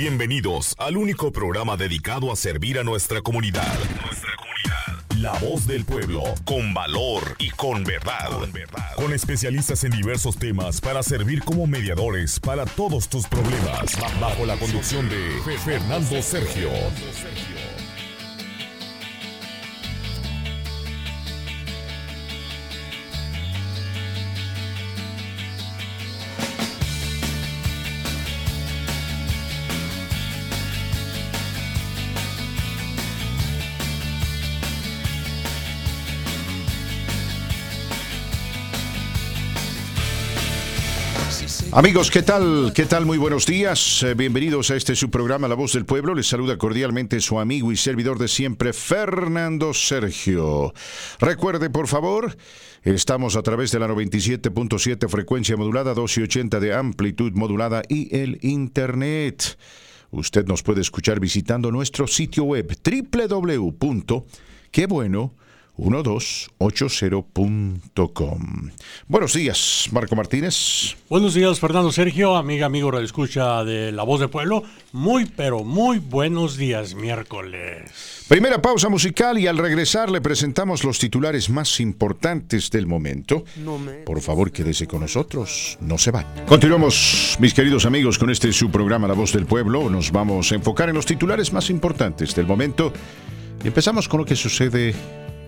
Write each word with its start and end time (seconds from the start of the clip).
Bienvenidos 0.00 0.74
al 0.78 0.96
único 0.96 1.30
programa 1.30 1.76
dedicado 1.76 2.32
a 2.32 2.36
servir 2.36 2.78
a 2.78 2.82
nuestra 2.82 3.20
comunidad. 3.20 3.68
Nuestra 4.02 4.30
comunidad. 4.34 5.18
La 5.18 5.32
voz 5.46 5.66
del 5.66 5.84
pueblo, 5.84 6.22
con 6.46 6.72
valor 6.72 7.36
y 7.38 7.50
con 7.50 7.84
verdad. 7.84 8.30
Con 8.30 8.50
verdad. 8.50 8.94
Con 8.96 9.12
especialistas 9.12 9.84
en 9.84 9.90
diversos 9.90 10.38
temas 10.38 10.80
para 10.80 11.02
servir 11.02 11.42
como 11.44 11.66
mediadores 11.66 12.40
para 12.40 12.64
todos 12.64 13.10
tus 13.10 13.26
problemas. 13.26 13.98
Bajo 14.18 14.46
la 14.46 14.56
conducción 14.56 15.06
de 15.10 15.38
Fernando 15.66 16.22
Sergio. 16.22 16.70
Amigos, 41.72 42.10
¿qué 42.10 42.22
tal? 42.22 42.72
¿Qué 42.74 42.84
tal? 42.84 43.06
Muy 43.06 43.16
buenos 43.16 43.46
días. 43.46 44.02
Eh, 44.02 44.14
bienvenidos 44.14 44.72
a 44.72 44.76
este 44.76 44.96
su 44.96 45.08
programa 45.08 45.46
La 45.46 45.54
Voz 45.54 45.74
del 45.74 45.86
Pueblo. 45.86 46.16
Les 46.16 46.26
saluda 46.26 46.58
cordialmente 46.58 47.20
su 47.20 47.38
amigo 47.38 47.70
y 47.70 47.76
servidor 47.76 48.18
de 48.18 48.26
siempre, 48.26 48.72
Fernando 48.72 49.72
Sergio. 49.72 50.74
Recuerde, 51.20 51.70
por 51.70 51.86
favor, 51.86 52.36
estamos 52.82 53.36
a 53.36 53.42
través 53.42 53.70
de 53.70 53.78
la 53.78 53.86
97.7 53.86 55.08
frecuencia 55.08 55.56
modulada, 55.56 55.94
280 55.94 56.58
de 56.58 56.74
amplitud 56.74 57.30
modulada 57.34 57.82
y 57.88 58.16
el 58.16 58.40
Internet. 58.42 59.56
Usted 60.10 60.46
nos 60.46 60.64
puede 60.64 60.80
escuchar 60.80 61.20
visitando 61.20 61.70
nuestro 61.70 62.08
sitio 62.08 62.42
web 62.42 62.76
www.quebueno.com 62.84 65.40
1280.com. 65.80 68.70
Buenos 69.08 69.32
días, 69.32 69.88
Marco 69.92 70.14
Martínez. 70.14 70.96
Buenos 71.08 71.34
días, 71.34 71.58
Fernando 71.58 71.90
Sergio, 71.90 72.36
amiga, 72.36 72.66
amigo, 72.66 72.98
escucha 73.00 73.64
de 73.64 73.92
La 73.92 74.02
Voz 74.02 74.20
del 74.20 74.30
Pueblo. 74.30 74.62
Muy, 74.92 75.24
pero 75.24 75.64
muy 75.64 75.98
buenos 75.98 76.56
días, 76.56 76.94
miércoles. 76.94 78.24
Primera 78.28 78.62
pausa 78.62 78.88
musical 78.88 79.38
y 79.38 79.46
al 79.46 79.58
regresar 79.58 80.10
le 80.10 80.20
presentamos 80.20 80.84
los 80.84 80.98
titulares 80.98 81.50
más 81.50 81.80
importantes 81.80 82.70
del 82.70 82.86
momento. 82.86 83.44
Por 84.04 84.20
favor, 84.20 84.52
quédese 84.52 84.86
con 84.86 85.00
nosotros, 85.00 85.78
no 85.80 85.98
se 85.98 86.10
va. 86.10 86.24
Continuamos, 86.46 87.36
mis 87.40 87.54
queridos 87.54 87.86
amigos, 87.86 88.18
con 88.18 88.30
este 88.30 88.52
su 88.52 88.70
programa 88.70 89.08
La 89.08 89.14
Voz 89.14 89.32
del 89.32 89.46
Pueblo. 89.46 89.88
Nos 89.88 90.12
vamos 90.12 90.52
a 90.52 90.54
enfocar 90.54 90.88
en 90.88 90.96
los 90.96 91.06
titulares 91.06 91.52
más 91.52 91.70
importantes 91.70 92.34
del 92.34 92.46
momento. 92.46 92.92
Y 93.64 93.68
empezamos 93.68 94.08
con 94.08 94.20
lo 94.20 94.26
que 94.26 94.36
sucede 94.36 94.94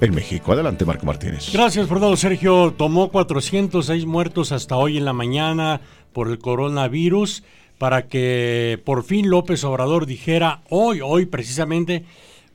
en 0.02 0.14
México. 0.14 0.52
Adelante, 0.52 0.84
Marco 0.84 1.06
Martínez. 1.06 1.50
Gracias, 1.52 1.88
Fernando 1.88 2.16
Sergio. 2.16 2.74
Tomó 2.76 3.10
406 3.10 4.04
muertos 4.04 4.52
hasta 4.52 4.76
hoy 4.76 4.98
en 4.98 5.04
la 5.04 5.12
mañana 5.12 5.80
por 6.12 6.28
el 6.28 6.38
coronavirus 6.38 7.44
para 7.78 8.06
que 8.06 8.80
por 8.84 9.04
fin 9.04 9.28
López 9.28 9.64
Obrador 9.64 10.06
dijera 10.06 10.62
hoy, 10.70 11.00
hoy 11.00 11.26
precisamente, 11.26 12.04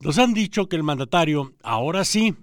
Nos 0.00 0.18
han 0.18 0.34
dicho 0.34 0.68
que 0.68 0.76
el 0.76 0.82
mandatario, 0.82 1.54
ahora 1.62 2.04
sí, 2.04 2.34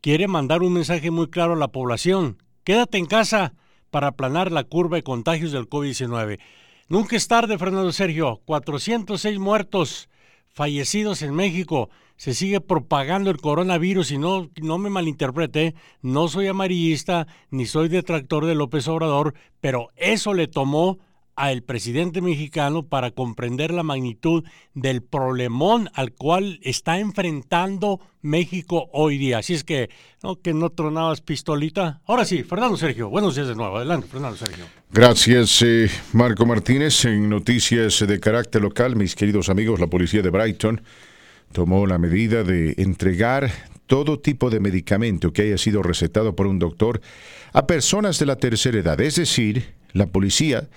quiere 0.00 0.28
mandar 0.28 0.62
un 0.62 0.72
mensaje 0.72 1.10
muy 1.10 1.28
claro 1.28 1.52
a 1.52 1.56
la 1.56 1.68
población. 1.68 2.38
Quédate 2.64 2.98
en 2.98 3.06
casa 3.06 3.54
para 3.90 4.08
aplanar 4.08 4.50
la 4.50 4.64
curva 4.64 4.96
de 4.96 5.02
contagios 5.02 5.52
del 5.52 5.68
COVID-19. 5.68 6.40
Nunca 6.88 7.16
es 7.16 7.28
tarde, 7.28 7.58
Fernando 7.58 7.92
Sergio. 7.92 8.40
406 8.44 9.38
muertos 9.38 10.08
fallecidos 10.48 11.22
en 11.22 11.34
México. 11.34 11.90
Se 12.16 12.34
sigue 12.34 12.60
propagando 12.60 13.30
el 13.30 13.38
coronavirus 13.38 14.12
y 14.12 14.18
no, 14.18 14.50
no 14.60 14.78
me 14.78 14.90
malinterprete, 14.90 15.74
no 16.00 16.28
soy 16.28 16.46
amarillista 16.46 17.26
ni 17.50 17.66
soy 17.66 17.88
detractor 17.88 18.46
de 18.46 18.54
López 18.54 18.86
Obrador, 18.88 19.34
pero 19.60 19.88
eso 19.96 20.32
le 20.32 20.46
tomó 20.46 20.98
al 21.36 21.62
presidente 21.62 22.20
mexicano 22.20 22.86
para 22.86 23.10
comprender 23.10 23.72
la 23.72 23.82
magnitud 23.82 24.44
del 24.74 25.02
problemón 25.02 25.90
al 25.94 26.12
cual 26.12 26.60
está 26.62 26.98
enfrentando 26.98 28.00
México 28.22 28.88
hoy 28.92 29.18
día. 29.18 29.38
Así 29.38 29.54
es 29.54 29.64
que, 29.64 29.90
no, 30.22 30.40
que 30.40 30.54
no 30.54 30.70
tronabas 30.70 31.20
pistolita. 31.20 32.00
Ahora 32.06 32.24
sí, 32.24 32.42
Fernando 32.42 32.76
Sergio, 32.76 33.08
buenos 33.10 33.34
días 33.34 33.48
de 33.48 33.54
nuevo. 33.54 33.76
Adelante, 33.76 34.06
Fernando 34.08 34.36
Sergio. 34.36 34.64
Gracias, 34.90 35.62
eh, 35.62 35.90
Marco 36.12 36.46
Martínez. 36.46 37.04
En 37.04 37.28
noticias 37.28 38.04
de 38.06 38.20
carácter 38.20 38.62
local, 38.62 38.96
mis 38.96 39.14
queridos 39.14 39.48
amigos, 39.48 39.80
la 39.80 39.88
policía 39.88 40.22
de 40.22 40.30
Brighton 40.30 40.82
tomó 41.52 41.86
la 41.86 41.98
medida 41.98 42.42
de 42.42 42.74
entregar 42.78 43.50
todo 43.86 44.18
tipo 44.18 44.50
de 44.50 44.60
medicamento 44.60 45.32
que 45.32 45.42
haya 45.42 45.58
sido 45.58 45.82
recetado 45.82 46.34
por 46.34 46.46
un 46.46 46.58
doctor 46.58 47.00
a 47.52 47.66
personas 47.66 48.18
de 48.18 48.26
la 48.26 48.36
tercera 48.36 48.78
edad. 48.78 49.00
Es 49.00 49.16
decir, 49.16 49.74
la 49.92 50.06
policía 50.06 50.68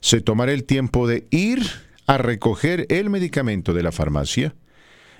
se 0.00 0.20
tomará 0.20 0.52
el 0.52 0.64
tiempo 0.64 1.06
de 1.06 1.26
ir 1.30 1.62
a 2.06 2.18
recoger 2.18 2.86
el 2.88 3.10
medicamento 3.10 3.72
de 3.72 3.82
la 3.82 3.92
farmacia 3.92 4.54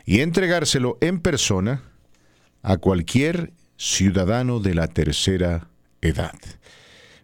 y 0.04 0.20
entregárselo 0.20 0.98
en 1.00 1.20
persona 1.20 1.82
a 2.62 2.78
cualquier 2.78 3.52
ciudadano 3.76 4.60
de 4.60 4.74
la 4.74 4.88
tercera 4.88 5.68
edad. 6.00 6.34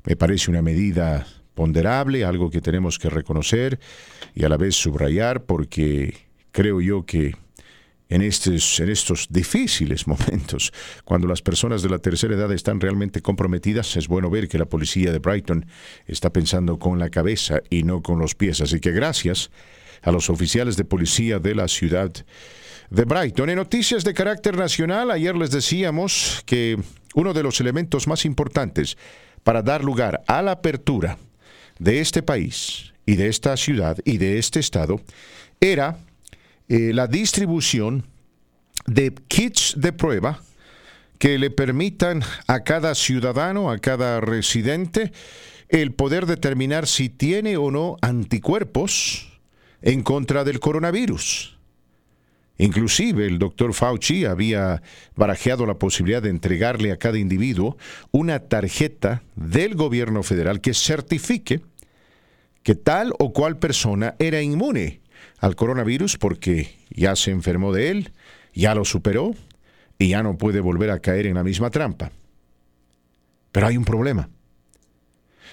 Me 0.04 0.16
parece 0.16 0.50
una 0.50 0.62
medida 0.62 1.26
ponderable, 1.54 2.24
algo 2.24 2.50
que 2.50 2.60
tenemos 2.60 2.98
que 2.98 3.10
reconocer 3.10 3.80
y 4.34 4.44
a 4.44 4.48
la 4.48 4.56
vez 4.56 4.76
subrayar 4.76 5.44
porque 5.44 6.28
creo 6.52 6.80
yo 6.80 7.04
que 7.04 7.34
en 8.08 8.22
estos, 8.22 8.80
en 8.80 8.90
estos 8.90 9.26
difíciles 9.30 10.06
momentos, 10.06 10.72
cuando 11.04 11.26
las 11.26 11.42
personas 11.42 11.82
de 11.82 11.88
la 11.88 11.98
tercera 11.98 12.34
edad 12.34 12.52
están 12.52 12.80
realmente 12.80 13.20
comprometidas, 13.20 13.96
es 13.96 14.08
bueno 14.08 14.30
ver 14.30 14.48
que 14.48 14.58
la 14.58 14.66
policía 14.66 15.12
de 15.12 15.18
Brighton 15.18 15.66
está 16.06 16.32
pensando 16.32 16.78
con 16.78 16.98
la 16.98 17.10
cabeza 17.10 17.60
y 17.70 17.82
no 17.82 18.02
con 18.02 18.18
los 18.18 18.34
pies. 18.34 18.60
Así 18.60 18.80
que 18.80 18.92
gracias 18.92 19.50
a 20.02 20.12
los 20.12 20.30
oficiales 20.30 20.76
de 20.76 20.84
policía 20.84 21.38
de 21.38 21.54
la 21.54 21.68
ciudad 21.68 22.12
de 22.90 23.04
Brighton. 23.04 23.50
En 23.50 23.56
noticias 23.56 24.04
de 24.04 24.14
carácter 24.14 24.56
nacional, 24.56 25.10
ayer 25.10 25.34
les 25.34 25.50
decíamos 25.50 26.42
que 26.46 26.78
uno 27.14 27.32
de 27.32 27.42
los 27.42 27.60
elementos 27.60 28.06
más 28.06 28.24
importantes 28.24 28.96
para 29.42 29.62
dar 29.62 29.82
lugar 29.82 30.22
a 30.26 30.42
la 30.42 30.52
apertura 30.52 31.18
de 31.78 32.00
este 32.00 32.22
país 32.22 32.92
y 33.04 33.16
de 33.16 33.28
esta 33.28 33.56
ciudad 33.56 33.98
y 34.04 34.18
de 34.18 34.38
este 34.38 34.60
estado 34.60 35.00
era 35.60 35.98
eh, 36.68 36.92
la 36.92 37.06
distribución 37.06 38.06
de 38.86 39.14
kits 39.28 39.74
de 39.76 39.92
prueba 39.92 40.40
que 41.18 41.38
le 41.38 41.50
permitan 41.50 42.22
a 42.46 42.60
cada 42.60 42.94
ciudadano, 42.94 43.70
a 43.70 43.78
cada 43.78 44.20
residente, 44.20 45.12
el 45.68 45.92
poder 45.92 46.26
determinar 46.26 46.86
si 46.86 47.08
tiene 47.08 47.56
o 47.56 47.70
no 47.70 47.96
anticuerpos 48.02 49.40
en 49.82 50.02
contra 50.02 50.44
del 50.44 50.60
coronavirus. 50.60 51.56
Inclusive 52.58 53.26
el 53.26 53.38
doctor 53.38 53.74
Fauci 53.74 54.24
había 54.24 54.82
barajeado 55.14 55.66
la 55.66 55.78
posibilidad 55.78 56.22
de 56.22 56.30
entregarle 56.30 56.90
a 56.90 56.96
cada 56.96 57.18
individuo 57.18 57.76
una 58.12 58.40
tarjeta 58.40 59.22
del 59.34 59.74
gobierno 59.74 60.22
federal 60.22 60.60
que 60.60 60.72
certifique 60.72 61.60
que 62.62 62.74
tal 62.74 63.12
o 63.18 63.32
cual 63.32 63.58
persona 63.58 64.16
era 64.18 64.40
inmune 64.40 65.00
al 65.38 65.56
coronavirus 65.56 66.16
porque 66.16 66.76
ya 66.90 67.16
se 67.16 67.30
enfermó 67.30 67.72
de 67.72 67.90
él, 67.90 68.12
ya 68.54 68.74
lo 68.74 68.84
superó 68.84 69.34
y 69.98 70.08
ya 70.08 70.22
no 70.22 70.38
puede 70.38 70.60
volver 70.60 70.90
a 70.90 71.00
caer 71.00 71.26
en 71.26 71.34
la 71.34 71.44
misma 71.44 71.70
trampa. 71.70 72.10
Pero 73.52 73.66
hay 73.66 73.76
un 73.76 73.84
problema. 73.84 74.28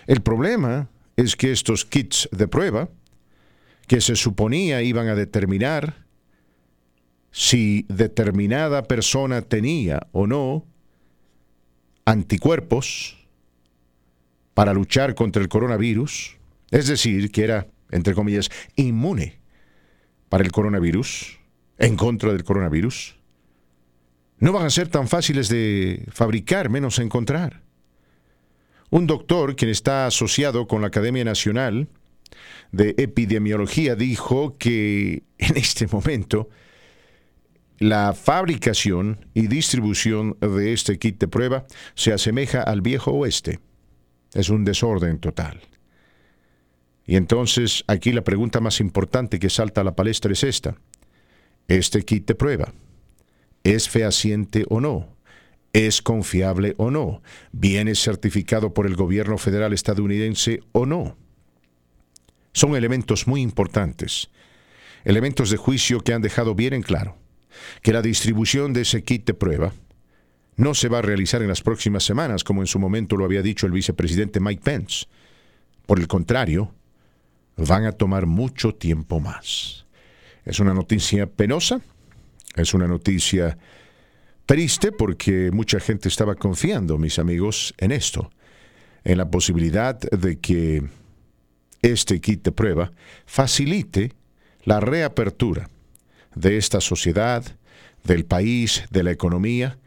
El 0.07 0.21
problema 0.21 0.89
es 1.15 1.35
que 1.35 1.51
estos 1.51 1.85
kits 1.85 2.27
de 2.31 2.47
prueba, 2.47 2.89
que 3.87 4.01
se 4.01 4.15
suponía 4.15 4.81
iban 4.81 5.07
a 5.07 5.15
determinar 5.15 6.05
si 7.31 7.85
determinada 7.89 8.83
persona 8.83 9.41
tenía 9.41 10.07
o 10.11 10.27
no 10.27 10.65
anticuerpos 12.05 13.17
para 14.53 14.73
luchar 14.73 15.15
contra 15.15 15.41
el 15.41 15.49
coronavirus, 15.49 16.37
es 16.71 16.87
decir, 16.87 17.31
que 17.31 17.43
era, 17.43 17.67
entre 17.91 18.13
comillas, 18.13 18.51
inmune 18.75 19.42
para 20.33 20.43
el 20.43 20.51
coronavirus, 20.51 21.39
en 21.77 21.95
contra 21.95 22.31
del 22.31 22.43
coronavirus, 22.43 23.19
no 24.39 24.51
van 24.51 24.65
a 24.65 24.71
ser 24.71 24.87
tan 24.87 25.07
fáciles 25.07 25.47
de 25.47 26.07
fabricar, 26.11 26.71
menos 26.71 26.97
encontrar. 26.97 27.61
Un 28.89 29.05
doctor, 29.05 29.55
quien 29.55 29.69
está 29.69 30.07
asociado 30.07 30.65
con 30.65 30.81
la 30.81 30.87
Academia 30.87 31.23
Nacional 31.23 31.87
de 32.71 32.95
Epidemiología, 32.97 33.93
dijo 33.93 34.57
que 34.57 35.21
en 35.37 35.55
este 35.55 35.85
momento 35.85 36.49
la 37.77 38.15
fabricación 38.15 39.27
y 39.35 39.45
distribución 39.45 40.35
de 40.39 40.73
este 40.73 40.97
kit 40.97 41.19
de 41.19 41.27
prueba 41.27 41.67
se 41.93 42.11
asemeja 42.11 42.63
al 42.63 42.81
viejo 42.81 43.11
oeste. 43.11 43.59
Es 44.33 44.49
un 44.49 44.65
desorden 44.65 45.19
total. 45.19 45.61
Y 47.05 47.15
entonces 47.15 47.83
aquí 47.87 48.11
la 48.11 48.23
pregunta 48.23 48.59
más 48.59 48.79
importante 48.79 49.39
que 49.39 49.49
salta 49.49 49.81
a 49.81 49.83
la 49.83 49.95
palestra 49.95 50.31
es 50.31 50.43
esta. 50.43 50.75
¿Este 51.67 52.03
kit 52.03 52.27
de 52.27 52.35
prueba 52.35 52.73
es 53.63 53.89
fehaciente 53.89 54.65
o 54.69 54.79
no? 54.79 55.07
¿Es 55.73 56.01
confiable 56.01 56.75
o 56.77 56.91
no? 56.91 57.21
¿Viene 57.51 57.95
certificado 57.95 58.73
por 58.73 58.85
el 58.85 58.95
gobierno 58.95 59.37
federal 59.37 59.73
estadounidense 59.73 60.61
o 60.71 60.85
no? 60.85 61.17
Son 62.53 62.75
elementos 62.75 63.27
muy 63.27 63.41
importantes, 63.41 64.29
elementos 65.03 65.49
de 65.49 65.57
juicio 65.57 66.01
que 66.01 66.13
han 66.13 66.21
dejado 66.21 66.53
bien 66.53 66.73
en 66.73 66.83
claro 66.83 67.17
que 67.81 67.93
la 67.93 68.01
distribución 68.01 68.73
de 68.73 68.81
ese 68.81 69.03
kit 69.03 69.25
de 69.25 69.33
prueba 69.33 69.73
no 70.55 70.73
se 70.73 70.89
va 70.89 70.99
a 70.99 71.01
realizar 71.01 71.41
en 71.41 71.47
las 71.47 71.61
próximas 71.61 72.03
semanas, 72.03 72.43
como 72.43 72.61
en 72.61 72.67
su 72.67 72.79
momento 72.79 73.17
lo 73.17 73.25
había 73.25 73.41
dicho 73.41 73.65
el 73.65 73.71
vicepresidente 73.71 74.39
Mike 74.39 74.61
Pence. 74.63 75.05
Por 75.85 75.99
el 75.99 76.07
contrario, 76.07 76.73
van 77.57 77.85
a 77.85 77.91
tomar 77.91 78.25
mucho 78.25 78.73
tiempo 78.73 79.19
más. 79.19 79.85
Es 80.45 80.59
una 80.59 80.73
noticia 80.73 81.27
penosa, 81.27 81.81
es 82.55 82.73
una 82.73 82.87
noticia 82.87 83.57
triste 84.45 84.91
porque 84.91 85.51
mucha 85.51 85.79
gente 85.79 86.09
estaba 86.09 86.35
confiando, 86.35 86.97
mis 86.97 87.19
amigos, 87.19 87.73
en 87.77 87.91
esto, 87.91 88.31
en 89.03 89.17
la 89.17 89.29
posibilidad 89.29 89.99
de 89.99 90.39
que 90.39 90.83
este 91.81 92.19
kit 92.21 92.43
de 92.43 92.51
prueba 92.51 92.91
facilite 93.25 94.13
la 94.63 94.79
reapertura 94.79 95.69
de 96.35 96.57
esta 96.57 96.81
sociedad, 96.81 97.43
del 98.03 98.25
país, 98.25 98.83
de 98.89 99.03
la 99.03 99.11
economía, 99.11 99.77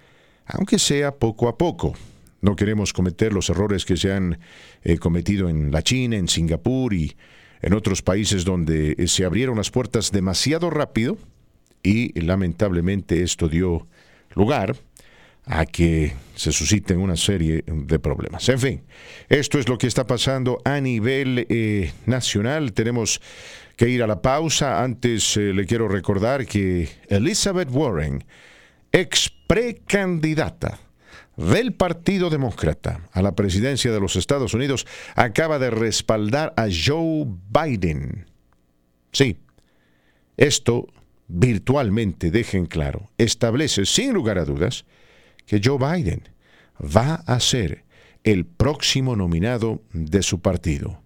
aunque 0.46 0.78
sea 0.78 1.16
poco 1.16 1.48
a 1.48 1.58
poco. 1.58 1.94
No 2.40 2.56
queremos 2.56 2.92
cometer 2.92 3.32
los 3.32 3.50
errores 3.50 3.84
que 3.84 3.96
se 3.96 4.12
han 4.12 4.38
eh, 4.82 4.98
cometido 4.98 5.48
en 5.48 5.70
la 5.70 5.82
China, 5.82 6.16
en 6.16 6.28
Singapur 6.28 6.94
y 6.94 7.16
en 7.62 7.74
otros 7.74 8.02
países 8.02 8.44
donde 8.44 8.94
eh, 8.98 9.08
se 9.08 9.24
abrieron 9.24 9.56
las 9.56 9.70
puertas 9.70 10.12
demasiado 10.12 10.70
rápido 10.70 11.18
y 11.82 12.18
lamentablemente 12.20 13.22
esto 13.22 13.48
dio 13.48 13.86
lugar 14.34 14.76
a 15.46 15.64
que 15.64 16.12
se 16.34 16.50
susciten 16.50 16.98
una 16.98 17.16
serie 17.16 17.62
de 17.66 17.98
problemas. 18.00 18.48
En 18.48 18.58
fin, 18.58 18.82
esto 19.28 19.58
es 19.58 19.68
lo 19.68 19.78
que 19.78 19.86
está 19.86 20.04
pasando 20.06 20.60
a 20.64 20.80
nivel 20.80 21.46
eh, 21.48 21.92
nacional. 22.04 22.72
Tenemos 22.72 23.20
que 23.76 23.88
ir 23.88 24.02
a 24.02 24.08
la 24.08 24.20
pausa. 24.20 24.82
Antes 24.82 25.36
eh, 25.36 25.52
le 25.54 25.64
quiero 25.64 25.86
recordar 25.86 26.46
que 26.46 26.88
Elizabeth 27.08 27.68
Warren, 27.70 28.24
ex 28.90 29.30
precandidata 29.46 30.80
del 31.36 31.74
Partido 31.74 32.30
Demócrata 32.30 33.08
a 33.12 33.22
la 33.22 33.34
presidencia 33.34 33.92
de 33.92 34.00
los 34.00 34.16
Estados 34.16 34.54
Unidos, 34.54 34.86
acaba 35.14 35.58
de 35.58 35.70
respaldar 35.70 36.54
a 36.56 36.66
Joe 36.70 37.26
Biden. 37.50 38.26
Sí, 39.12 39.38
esto 40.36 40.86
virtualmente 41.28 42.30
deja 42.30 42.56
en 42.56 42.66
claro, 42.66 43.10
establece 43.18 43.84
sin 43.86 44.12
lugar 44.12 44.38
a 44.38 44.44
dudas, 44.44 44.84
que 45.46 45.60
Joe 45.62 45.78
Biden 45.78 46.28
va 46.80 47.16
a 47.26 47.40
ser 47.40 47.84
el 48.24 48.44
próximo 48.44 49.14
nominado 49.14 49.82
de 49.92 50.22
su 50.22 50.40
partido. 50.40 51.02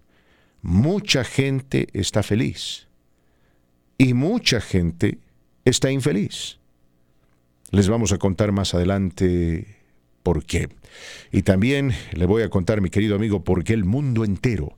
Mucha 0.61 1.23
gente 1.23 1.87
está 1.93 2.23
feliz 2.23 2.87
y 3.97 4.13
mucha 4.13 4.61
gente 4.61 5.19
está 5.65 5.91
infeliz. 5.91 6.59
Les 7.71 7.87
vamos 7.87 8.11
a 8.11 8.17
contar 8.17 8.51
más 8.51 8.73
adelante 8.73 9.80
por 10.23 10.45
qué. 10.45 10.69
Y 11.31 11.43
también 11.43 11.91
le 12.13 12.25
voy 12.25 12.43
a 12.43 12.49
contar, 12.49 12.81
mi 12.81 12.89
querido 12.89 13.15
amigo, 13.15 13.43
por 13.43 13.63
qué 13.63 13.73
el 13.73 13.85
mundo 13.85 14.23
entero 14.23 14.77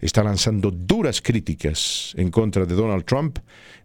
está 0.00 0.22
lanzando 0.22 0.70
duras 0.70 1.20
críticas 1.20 2.14
en 2.16 2.30
contra 2.30 2.64
de 2.64 2.74
Donald 2.74 3.04
Trump 3.04 3.38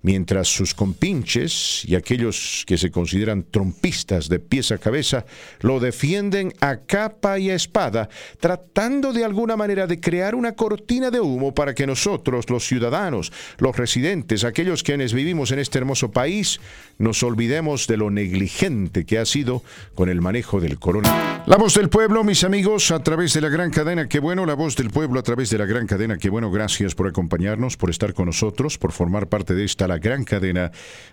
mientras 0.04 0.50
sus 0.50 0.75
compinches 0.75 1.83
y 1.85 1.95
aquellos 1.95 2.64
que 2.68 2.78
se 2.78 2.92
consideran 2.92 3.44
trompistas 3.49 4.30
de 4.30 4.40
pies 4.40 4.71
a 4.71 4.78
cabeza 4.78 5.26
lo 5.61 5.80
defienden 5.80 6.54
a 6.59 6.78
capa 6.81 7.40
y 7.40 7.49
a 7.49 7.56
espada, 7.56 8.09
tratando 8.40 9.14
de 9.14 9.23
alguna 9.23 9.56
manera 9.56 9.87
de 9.87 9.99
crear 9.99 10.35
una 10.35 10.52
cortina 10.52 11.09
de 11.09 11.21
humo 11.21 11.56
para 11.56 11.73
que 11.73 11.87
nosotros, 11.87 12.49
los 12.49 12.68
ciudadanos, 12.68 13.31
los 13.57 13.76
residentes, 13.76 14.44
aquellos 14.44 14.83
quienes 14.83 15.14
vivimos 15.14 15.52
en 15.52 15.59
este 15.59 15.80
hermoso 15.80 16.11
país, 16.11 16.59
nos 16.97 17.23
olvidemos 17.23 17.87
de 17.87 17.97
lo 17.97 18.11
negligente 18.11 19.06
que 19.06 19.18
ha 19.18 19.26
sido 19.26 19.64
con 19.95 20.09
el 20.09 20.21
manejo 20.21 20.59
del 20.59 20.80
coronavirus. 20.80 21.47
La 21.47 21.57
voz 21.57 21.76
del 21.76 21.90
pueblo, 21.90 22.23
mis 22.23 22.44
amigos, 22.44 22.92
a 22.92 22.99
través 22.99 23.33
de 23.33 23.42
la 23.42 23.49
gran 23.49 23.71
cadena, 23.71 24.07
qué 24.07 24.19
bueno, 24.19 24.45
la 24.45 24.54
voz 24.54 24.76
del 24.76 24.90
pueblo 24.90 25.19
a 25.19 25.23
través 25.23 25.49
de 25.49 25.57
la 25.57 25.66
gran 25.66 25.87
cadena, 25.87 26.03
qué 26.19 26.30
bueno, 26.30 26.52
gracias 26.52 26.95
por 26.95 27.07
acompañarnos, 27.07 27.78
por 27.78 27.90
estar 27.90 28.14
con 28.14 28.26
nosotros, 28.26 28.78
por 28.78 28.92
formar 28.92 29.30
parte 29.30 29.56
de 29.56 29.64
esta 29.64 29.88
gran 29.98 30.26
cadena 30.26 30.69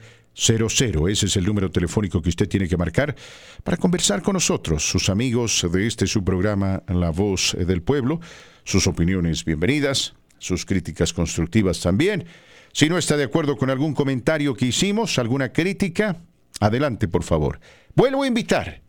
Ese 1.11 1.27
es 1.27 1.37
el 1.37 1.45
número 1.45 1.73
telefónico 1.73 2.23
que 2.23 2.29
usted 2.29 2.49
tiene 2.49 2.69
que 2.69 2.77
marcar 2.77 3.17
para 3.65 3.77
conversar 3.77 4.23
con 4.23 4.35
nosotros, 4.35 4.89
sus 4.89 5.09
amigos 5.09 5.67
de 5.73 5.89
este 5.89 6.07
su 6.07 6.23
programa 6.23 6.85
La 6.87 7.11
Voz 7.11 7.57
del 7.59 7.83
Pueblo. 7.83 8.21
Sus 8.63 8.87
opiniones 8.87 9.45
bienvenidas, 9.45 10.15
sus 10.41 10.67
críticas 10.67 11.13
constructivas 11.13 11.79
también. 11.79 12.25
Si 12.73 12.89
no 12.89 12.99
está 12.99 13.17
de 13.17 13.25
acuerdo 13.25 13.57
con 13.57 13.71
algún 13.71 13.95
comentario 13.95 14.55
que 14.55 14.67
hicimos, 14.67 15.19
alguna 15.19 15.53
crítica, 15.53 16.17
adelante, 16.59 17.07
por 17.07 17.23
favor. 17.23 17.61
Vuelvo 17.95 18.25
a 18.25 18.27
invitar 18.27 18.83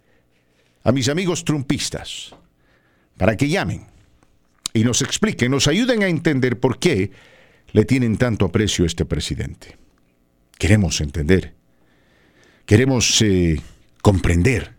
a 0.84 0.92
mis 0.92 1.10
amigos 1.10 1.46
trumpistas 1.46 2.34
para 3.18 3.38
que 3.38 3.50
llamen 3.50 3.86
y 4.74 4.84
nos 4.84 5.02
expliquen, 5.02 5.52
nos 5.52 5.68
ayuden 5.68 6.02
a 6.04 6.08
entender 6.08 6.60
por 6.60 6.80
qué 6.80 7.12
le 7.74 7.86
tienen 7.86 8.18
tanto 8.18 8.46
aprecio 8.46 8.86
a 8.86 8.88
este 8.88 9.06
presidente. 9.06 9.78
Queremos 10.58 11.02
entender, 11.02 11.54
queremos 12.66 13.22
eh, 13.22 13.62
comprender. 14.02 14.76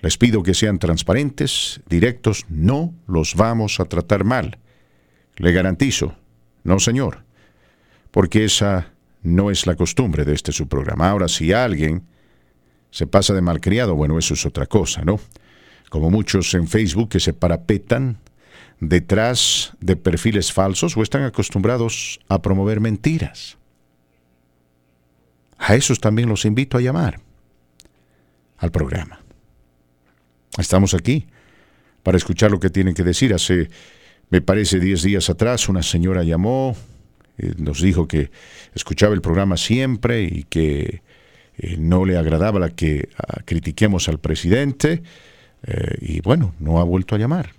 Les 0.00 0.18
pido 0.18 0.42
que 0.42 0.54
sean 0.54 0.78
transparentes, 0.78 1.80
directos, 1.88 2.44
no 2.48 2.94
los 3.06 3.34
vamos 3.34 3.80
a 3.80 3.86
tratar 3.86 4.24
mal. 4.24 4.58
Le 5.36 5.52
garantizo, 5.52 6.14
no 6.64 6.78
señor 6.78 7.26
porque 8.16 8.46
esa 8.46 8.94
no 9.22 9.50
es 9.50 9.66
la 9.66 9.76
costumbre 9.76 10.24
de 10.24 10.32
este 10.32 10.50
su 10.50 10.68
programa. 10.68 11.10
Ahora, 11.10 11.28
si 11.28 11.52
alguien 11.52 12.06
se 12.90 13.06
pasa 13.06 13.34
de 13.34 13.42
malcriado, 13.42 13.94
bueno, 13.94 14.18
eso 14.18 14.32
es 14.32 14.46
otra 14.46 14.64
cosa, 14.64 15.02
¿no? 15.02 15.20
Como 15.90 16.10
muchos 16.10 16.54
en 16.54 16.66
Facebook 16.66 17.10
que 17.10 17.20
se 17.20 17.34
parapetan 17.34 18.16
detrás 18.80 19.74
de 19.80 19.96
perfiles 19.96 20.50
falsos 20.50 20.96
o 20.96 21.02
están 21.02 21.24
acostumbrados 21.24 22.18
a 22.26 22.40
promover 22.40 22.80
mentiras. 22.80 23.58
A 25.58 25.74
esos 25.74 26.00
también 26.00 26.30
los 26.30 26.46
invito 26.46 26.78
a 26.78 26.80
llamar 26.80 27.20
al 28.56 28.70
programa. 28.70 29.20
Estamos 30.56 30.94
aquí 30.94 31.26
para 32.02 32.16
escuchar 32.16 32.50
lo 32.50 32.60
que 32.60 32.70
tienen 32.70 32.94
que 32.94 33.02
decir. 33.02 33.34
Hace, 33.34 33.68
me 34.30 34.40
parece, 34.40 34.80
10 34.80 35.02
días 35.02 35.30
atrás, 35.30 35.68
una 35.68 35.82
señora 35.82 36.24
llamó, 36.24 36.76
eh, 37.38 37.54
nos 37.58 37.80
dijo 37.80 38.08
que 38.08 38.30
escuchaba 38.74 39.14
el 39.14 39.20
programa 39.20 39.56
siempre 39.56 40.22
y 40.24 40.44
que 40.44 41.02
eh, 41.58 41.76
no 41.78 42.04
le 42.04 42.16
agradaba 42.16 42.58
la 42.58 42.70
que 42.70 43.08
ah, 43.16 43.40
critiquemos 43.44 44.08
al 44.08 44.18
presidente. 44.18 45.02
Eh, 45.62 45.98
y 46.00 46.20
bueno, 46.20 46.54
no 46.58 46.80
ha 46.80 46.84
vuelto 46.84 47.14
a 47.14 47.18
llamar. 47.18 47.50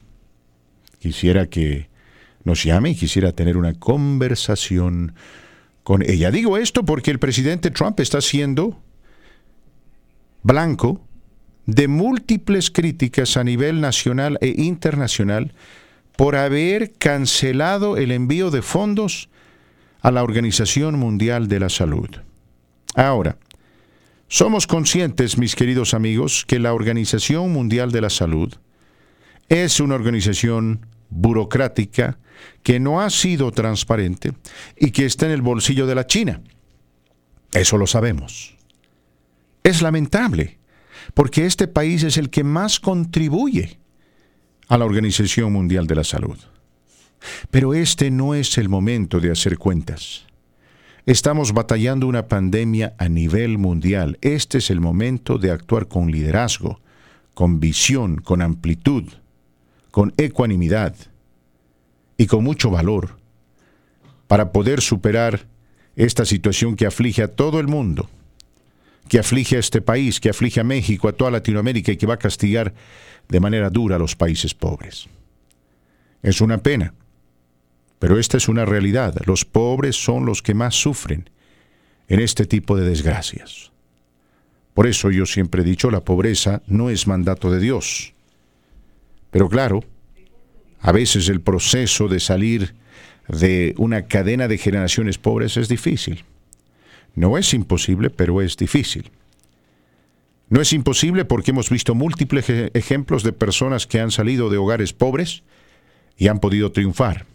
Quisiera 1.00 1.48
que 1.48 1.90
nos 2.44 2.64
llame 2.64 2.92
y 2.92 2.96
quisiera 2.96 3.32
tener 3.32 3.58
una 3.58 3.74
conversación 3.74 5.14
con 5.84 6.02
ella. 6.02 6.32
Digo 6.32 6.58
esto 6.58 6.84
porque 6.84 7.12
el 7.12 7.20
presidente 7.20 7.72
Trump 7.72 8.00
está 8.00 8.20
siendo 8.22 8.82
blanco 10.44 11.02
de 11.66 11.88
múltiples 11.88 12.72
críticas 12.72 13.38
a 13.38 13.44
nivel 13.44 13.82
nacional 13.82 14.38
e 14.42 14.54
internacional 14.58 15.54
por 16.18 16.36
haber 16.36 16.94
cancelado 16.94 17.96
el 17.96 18.12
envío 18.12 18.52
de 18.52 18.62
fondos 18.62 19.30
a 20.02 20.12
la 20.12 20.24
Organización 20.24 21.00
Mundial 21.00 21.48
de 21.48 21.60
la 21.60 21.70
Salud. 21.70 22.10
Ahora, 22.96 23.38
somos 24.28 24.68
conscientes, 24.68 25.38
mis 25.38 25.56
queridos 25.56 25.94
amigos, 25.94 26.44
que 26.46 26.60
la 26.60 26.74
Organización 26.74 27.54
Mundial 27.54 27.92
de 27.92 28.02
la 28.02 28.10
Salud 28.10 28.54
es 29.48 29.80
una 29.80 29.96
organización 29.96 30.86
burocrática 31.10 32.18
que 32.64 32.80
no 32.80 33.00
ha 33.00 33.10
sido 33.10 33.52
transparente 33.52 34.34
y 34.76 34.92
que 34.92 35.06
está 35.06 35.28
en 35.28 35.32
el 35.32 35.42
bolsillo 35.42 35.86
de 35.86 35.96
la 35.96 36.08
China. 36.08 36.42
Eso 37.54 37.78
lo 37.78 37.88
sabemos. 37.88 38.58
Es 39.64 39.82
lamentable, 39.82 40.58
porque 41.14 41.46
este 41.46 41.68
país 41.68 42.04
es 42.04 42.18
el 42.18 42.30
que 42.30 42.44
más 42.44 42.80
contribuye 42.80 43.80
a 44.68 44.78
la 44.78 44.86
Organización 44.86 45.54
Mundial 45.54 45.88
de 45.88 45.96
la 45.96 46.04
Salud. 46.04 46.38
Pero 47.50 47.74
este 47.74 48.12
no 48.12 48.36
es 48.36 48.58
el 48.58 48.70
momento 48.70 49.20
de 49.20 49.32
hacer 49.32 49.58
cuentas. 49.58 50.26
Estamos 51.06 51.54
batallando 51.54 52.08
una 52.08 52.28
pandemia 52.28 52.94
a 52.98 53.08
nivel 53.08 53.58
mundial. 53.58 54.18
Este 54.22 54.58
es 54.58 54.70
el 54.70 54.82
momento 54.82 55.38
de 55.38 55.52
actuar 55.52 55.88
con 55.88 56.12
liderazgo, 56.12 56.82
con 57.34 57.60
visión, 57.60 58.18
con 58.18 58.42
amplitud, 58.42 59.06
con 59.92 60.14
ecuanimidad 60.18 60.96
y 62.18 62.28
con 62.28 62.44
mucho 62.44 62.70
valor 62.70 63.18
para 64.28 64.52
poder 64.52 64.82
superar 64.82 65.48
esta 65.96 66.26
situación 66.26 66.76
que 66.76 66.86
aflige 66.86 67.24
a 67.24 67.28
todo 67.30 67.60
el 67.60 67.68
mundo, 67.68 68.10
que 69.10 69.20
aflige 69.20 69.56
a 69.58 69.60
este 69.60 69.82
país, 69.82 70.20
que 70.20 70.30
aflige 70.30 70.60
a 70.60 70.64
México, 70.64 71.08
a 71.08 71.14
toda 71.14 71.32
Latinoamérica 71.32 71.92
y 71.92 71.98
que 71.98 72.06
va 72.06 72.16
a 72.16 72.20
castigar 72.20 72.74
de 73.28 73.40
manera 73.40 73.70
dura 73.70 73.96
a 73.96 74.00
los 74.00 74.16
países 74.16 74.54
pobres. 74.54 75.08
Es 76.24 76.42
una 76.42 76.58
pena, 76.60 76.94
pero 78.00 78.20
esta 78.20 78.38
es 78.38 78.48
una 78.48 78.66
realidad. 78.66 79.16
Los 79.26 79.46
pobres 79.46 79.96
son 79.96 80.26
los 80.26 80.42
que 80.42 80.54
más 80.54 80.76
sufren 80.76 81.30
en 82.08 82.20
este 82.20 82.46
tipo 82.46 82.76
de 82.76 82.88
desgracias. 82.88 83.72
Por 84.74 84.88
eso 84.88 85.10
yo 85.10 85.26
siempre 85.26 85.62
he 85.62 85.66
dicho, 85.66 85.90
la 85.90 86.02
pobreza 86.04 86.62
no 86.68 86.90
es 86.90 87.08
mandato 87.08 87.52
de 87.52 87.60
Dios. 87.60 88.14
Pero 89.32 89.50
claro, 89.50 89.84
a 90.80 90.92
veces 90.92 91.30
el 91.30 91.42
proceso 91.42 92.08
de 92.08 92.20
salir 92.20 92.76
de 93.28 93.74
una 93.78 94.04
cadena 94.04 94.48
de 94.48 94.58
generaciones 94.58 95.18
pobres 95.18 95.58
es 95.58 95.68
difícil. 95.68 96.24
No 97.18 97.36
es 97.40 97.56
imposible, 97.56 98.12
pero 98.12 98.44
es 98.44 98.58
difícil. 98.58 99.10
No 100.50 100.62
es 100.62 100.72
imposible 100.72 101.26
porque 101.26 101.50
hemos 101.50 101.72
visto 101.72 101.96
múltiples 101.96 102.48
ejemplos 102.76 103.24
de 103.24 103.34
personas 103.34 103.88
que 103.88 104.00
han 104.00 104.12
salido 104.12 104.52
de 104.52 104.58
hogares 104.58 104.94
pobres 104.94 105.42
y 106.16 106.28
han 106.28 106.38
podido 106.38 106.72
triunfar. 106.72 107.26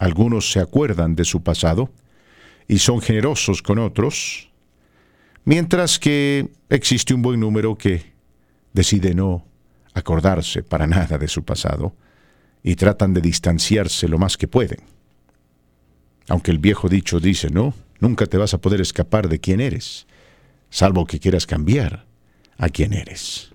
Algunos 0.00 0.50
se 0.50 0.58
acuerdan 0.58 1.14
de 1.14 1.24
su 1.24 1.44
pasado 1.44 1.92
y 2.66 2.80
son 2.80 3.00
generosos 3.00 3.62
con 3.62 3.78
otros, 3.78 4.50
mientras 5.44 6.00
que 6.00 6.48
existe 6.68 7.14
un 7.14 7.22
buen 7.22 7.38
número 7.38 7.78
que 7.78 8.12
decide 8.72 9.14
no 9.14 9.46
acordarse 9.94 10.64
para 10.64 10.88
nada 10.88 11.16
de 11.16 11.28
su 11.28 11.44
pasado 11.44 11.94
y 12.60 12.74
tratan 12.74 13.14
de 13.14 13.20
distanciarse 13.20 14.08
lo 14.08 14.18
más 14.18 14.36
que 14.36 14.48
pueden. 14.48 14.80
Aunque 16.26 16.50
el 16.50 16.58
viejo 16.58 16.88
dicho 16.88 17.20
dice, 17.20 17.50
no, 17.50 17.72
nunca 18.00 18.26
te 18.26 18.36
vas 18.36 18.54
a 18.54 18.58
poder 18.58 18.80
escapar 18.80 19.28
de 19.28 19.40
quién 19.40 19.60
eres, 19.60 20.06
salvo 20.70 21.06
que 21.06 21.20
quieras 21.20 21.46
cambiar 21.46 22.06
a 22.58 22.68
quién 22.68 22.92
eres. 22.92 23.52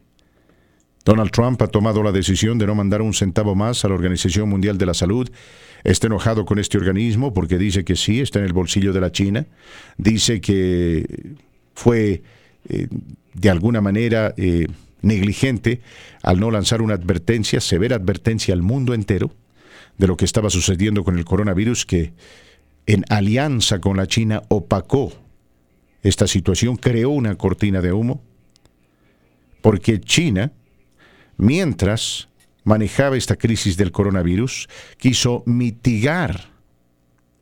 Donald 1.03 1.31
Trump 1.31 1.61
ha 1.61 1.67
tomado 1.67 2.03
la 2.03 2.11
decisión 2.11 2.59
de 2.59 2.67
no 2.67 2.75
mandar 2.75 3.01
un 3.01 3.13
centavo 3.13 3.55
más 3.55 3.83
a 3.83 3.87
la 3.87 3.95
Organización 3.95 4.47
Mundial 4.49 4.77
de 4.77 4.85
la 4.85 4.93
Salud. 4.93 5.29
Está 5.83 6.07
enojado 6.07 6.45
con 6.45 6.59
este 6.59 6.77
organismo 6.77 7.33
porque 7.33 7.57
dice 7.57 7.83
que 7.83 7.95
sí, 7.95 8.21
está 8.21 8.39
en 8.39 8.45
el 8.45 8.53
bolsillo 8.53 8.93
de 8.93 9.01
la 9.01 9.11
China. 9.11 9.47
Dice 9.97 10.41
que 10.41 11.35
fue 11.73 12.21
eh, 12.69 12.87
de 13.33 13.49
alguna 13.49 13.81
manera 13.81 14.33
eh, 14.37 14.67
negligente 15.01 15.81
al 16.21 16.39
no 16.39 16.51
lanzar 16.51 16.83
una 16.83 16.93
advertencia, 16.93 17.59
severa 17.61 17.95
advertencia 17.95 18.53
al 18.53 18.61
mundo 18.61 18.93
entero 18.93 19.33
de 19.97 20.05
lo 20.07 20.17
que 20.17 20.25
estaba 20.25 20.51
sucediendo 20.51 21.03
con 21.03 21.17
el 21.17 21.25
coronavirus 21.25 21.85
que 21.87 22.13
en 22.85 23.05
alianza 23.09 23.79
con 23.79 23.97
la 23.97 24.07
China 24.07 24.43
opacó 24.49 25.13
esta 26.03 26.27
situación, 26.27 26.77
creó 26.77 27.09
una 27.09 27.35
cortina 27.35 27.81
de 27.81 27.93
humo, 27.93 28.21
porque 29.61 29.99
China, 30.01 30.51
mientras 31.37 32.27
manejaba 32.63 33.17
esta 33.17 33.35
crisis 33.35 33.77
del 33.77 33.91
coronavirus, 33.91 34.67
quiso 34.97 35.43
mitigar, 35.45 36.49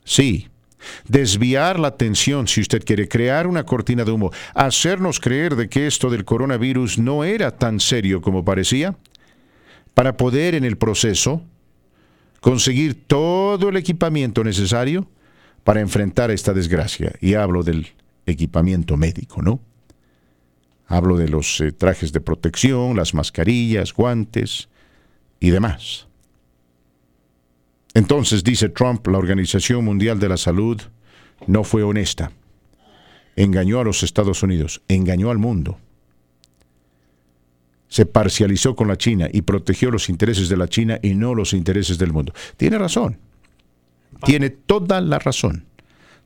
sí, 0.03 0.49
desviar 1.07 1.79
la 1.79 1.89
atención, 1.89 2.47
si 2.47 2.61
usted 2.61 2.83
quiere, 2.83 3.07
crear 3.07 3.47
una 3.47 3.65
cortina 3.65 4.03
de 4.03 4.11
humo, 4.11 4.31
hacernos 4.53 5.19
creer 5.19 5.55
de 5.55 5.69
que 5.69 5.87
esto 5.87 6.09
del 6.09 6.25
coronavirus 6.25 6.97
no 6.97 7.23
era 7.23 7.51
tan 7.51 7.79
serio 7.79 8.21
como 8.21 8.43
parecía, 8.45 8.97
para 9.93 10.15
poder 10.17 10.55
en 10.55 10.63
el 10.63 10.77
proceso 10.77 11.41
conseguir 12.39 13.03
todo 13.05 13.69
el 13.69 13.75
equipamiento 13.75 14.43
necesario 14.43 15.07
para 15.63 15.81
enfrentar 15.81 16.31
esta 16.31 16.53
desgracia. 16.53 17.13
Y 17.21 17.33
hablo 17.33 17.63
del 17.63 17.87
equipamiento 18.25 18.97
médico, 18.97 19.41
¿no? 19.41 19.59
Hablo 20.87 21.17
de 21.17 21.29
los 21.29 21.61
eh, 21.61 21.71
trajes 21.71 22.11
de 22.11 22.21
protección, 22.21 22.95
las 22.95 23.13
mascarillas, 23.13 23.93
guantes 23.93 24.69
y 25.39 25.51
demás. 25.51 26.07
Entonces, 27.93 28.43
dice 28.43 28.69
Trump, 28.69 29.05
la 29.07 29.17
Organización 29.17 29.85
Mundial 29.85 30.19
de 30.19 30.29
la 30.29 30.37
Salud 30.37 30.81
no 31.47 31.63
fue 31.63 31.83
honesta. 31.83 32.31
Engañó 33.35 33.79
a 33.79 33.83
los 33.83 34.03
Estados 34.03 34.43
Unidos, 34.43 34.81
engañó 34.87 35.31
al 35.31 35.37
mundo. 35.37 35.77
Se 37.87 38.05
parcializó 38.05 38.75
con 38.75 38.87
la 38.87 38.97
China 38.97 39.27
y 39.31 39.41
protegió 39.41 39.89
los 39.89 40.09
intereses 40.09 40.49
de 40.49 40.57
la 40.57 40.67
China 40.67 40.99
y 41.01 41.15
no 41.15 41.33
los 41.33 41.53
intereses 41.53 41.97
del 41.97 42.13
mundo. 42.13 42.33
Tiene 42.57 42.77
razón. 42.77 43.17
Tiene 44.25 44.49
toda 44.49 45.01
la 45.01 45.19
razón. 45.19 45.65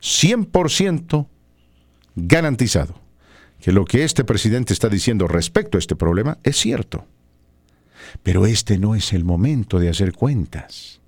100% 0.00 1.26
garantizado 2.16 3.00
que 3.60 3.72
lo 3.72 3.84
que 3.84 4.04
este 4.04 4.24
presidente 4.24 4.72
está 4.72 4.88
diciendo 4.88 5.26
respecto 5.26 5.78
a 5.78 5.80
este 5.80 5.96
problema 5.96 6.38
es 6.42 6.56
cierto. 6.56 7.06
Pero 8.22 8.46
este 8.46 8.78
no 8.78 8.94
es 8.94 9.12
el 9.12 9.24
momento 9.24 9.78
de 9.78 9.88
hacer 9.88 10.12
cuentas 10.12 11.00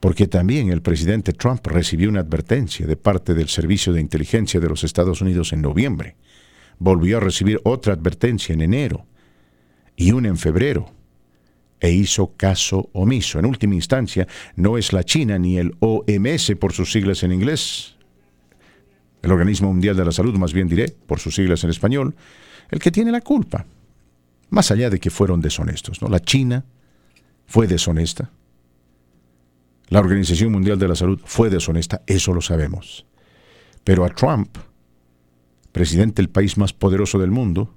porque 0.00 0.28
también 0.28 0.70
el 0.70 0.82
presidente 0.82 1.32
Trump 1.32 1.66
recibió 1.66 2.08
una 2.08 2.20
advertencia 2.20 2.86
de 2.86 2.96
parte 2.96 3.34
del 3.34 3.48
Servicio 3.48 3.92
de 3.92 4.00
Inteligencia 4.00 4.60
de 4.60 4.68
los 4.68 4.84
Estados 4.84 5.20
Unidos 5.20 5.52
en 5.52 5.62
noviembre. 5.62 6.16
Volvió 6.78 7.16
a 7.16 7.20
recibir 7.20 7.60
otra 7.64 7.94
advertencia 7.94 8.52
en 8.52 8.62
enero 8.62 9.06
y 9.96 10.12
una 10.12 10.28
en 10.28 10.36
febrero. 10.36 10.92
E 11.80 11.90
hizo 11.90 12.34
caso 12.36 12.90
omiso. 12.92 13.38
En 13.38 13.46
última 13.46 13.74
instancia, 13.74 14.26
no 14.56 14.78
es 14.78 14.92
la 14.92 15.04
China 15.04 15.38
ni 15.38 15.58
el 15.58 15.76
OMS 15.80 16.52
por 16.58 16.72
sus 16.72 16.90
siglas 16.90 17.22
en 17.22 17.32
inglés, 17.32 17.96
el 19.22 19.32
Organismo 19.32 19.68
Mundial 19.68 19.96
de 19.96 20.04
la 20.04 20.12
Salud, 20.12 20.34
más 20.36 20.52
bien 20.52 20.68
diré, 20.68 20.88
por 21.06 21.20
sus 21.20 21.34
siglas 21.34 21.64
en 21.64 21.70
español, 21.70 22.14
el 22.70 22.78
que 22.78 22.90
tiene 22.90 23.10
la 23.10 23.20
culpa. 23.20 23.66
Más 24.50 24.70
allá 24.70 24.90
de 24.90 24.98
que 24.98 25.10
fueron 25.10 25.40
deshonestos, 25.40 26.00
¿no? 26.00 26.08
La 26.08 26.20
China 26.20 26.64
fue 27.46 27.66
deshonesta, 27.66 28.30
la 29.88 30.00
Organización 30.00 30.52
Mundial 30.52 30.78
de 30.78 30.88
la 30.88 30.94
Salud 30.94 31.18
fue 31.24 31.48
deshonesta, 31.48 32.02
eso 32.06 32.34
lo 32.34 32.42
sabemos. 32.42 33.06
Pero 33.84 34.04
a 34.04 34.10
Trump, 34.10 34.58
presidente 35.72 36.20
del 36.20 36.28
país 36.28 36.58
más 36.58 36.74
poderoso 36.74 37.18
del 37.18 37.30
mundo, 37.30 37.74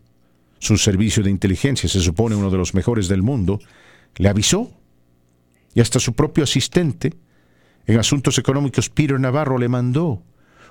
su 0.60 0.78
servicio 0.78 1.24
de 1.24 1.30
inteligencia 1.30 1.88
se 1.88 2.02
supone 2.02 2.36
uno 2.36 2.50
de 2.50 2.58
los 2.58 2.74
mejores 2.74 3.08
del 3.08 3.22
mundo, 3.22 3.60
le 4.16 4.30
avisó. 4.30 4.72
Y 5.74 5.82
hasta 5.82 6.00
su 6.00 6.14
propio 6.14 6.44
asistente 6.44 7.14
en 7.86 8.00
asuntos 8.00 8.38
económicos, 8.38 8.90
Peter 8.90 9.20
Navarro, 9.20 9.58
le 9.58 9.70
mandó 9.70 10.24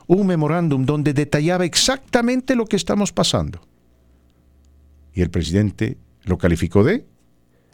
un 0.07 0.27
memorándum 0.27 0.85
donde 0.85 1.13
detallaba 1.13 1.65
exactamente 1.65 2.55
lo 2.55 2.67
que 2.67 2.77
estamos 2.77 3.13
pasando. 3.13 3.61
Y 5.15 5.23
el 5.23 5.31
presidente 5.31 5.99
lo 6.25 6.39
calificó 6.39 6.85
de 6.85 7.07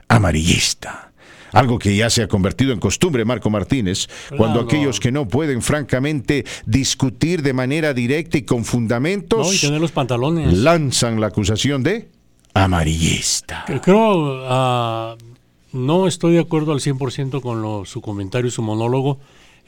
amarillista. 0.08 1.12
Algo 1.52 1.78
que 1.78 1.96
ya 1.96 2.10
se 2.10 2.22
ha 2.22 2.28
convertido 2.28 2.72
en 2.72 2.80
costumbre, 2.80 3.24
Marco 3.24 3.48
Martínez, 3.48 4.08
cuando 4.36 4.60
aquellos 4.60 5.00
que 5.00 5.12
no 5.12 5.26
pueden 5.26 5.62
francamente 5.62 6.44
discutir 6.66 7.42
de 7.42 7.52
manera 7.52 7.94
directa 7.94 8.36
y 8.36 8.42
con 8.42 8.64
fundamentos 8.64 9.62
los 9.64 9.92
pantalones. 9.92 10.52
lanzan 10.52 11.20
la 11.20 11.28
acusación 11.28 11.82
de 11.82 12.10
amarillista. 12.52 13.64
Creo, 13.82 14.42
uh, 14.44 15.16
no 15.72 16.06
estoy 16.06 16.34
de 16.34 16.40
acuerdo 16.40 16.72
al 16.72 16.80
100% 16.80 17.40
con 17.40 17.86
su 17.86 18.00
comentario, 18.00 18.50
su 18.50 18.62
monólogo. 18.62 19.18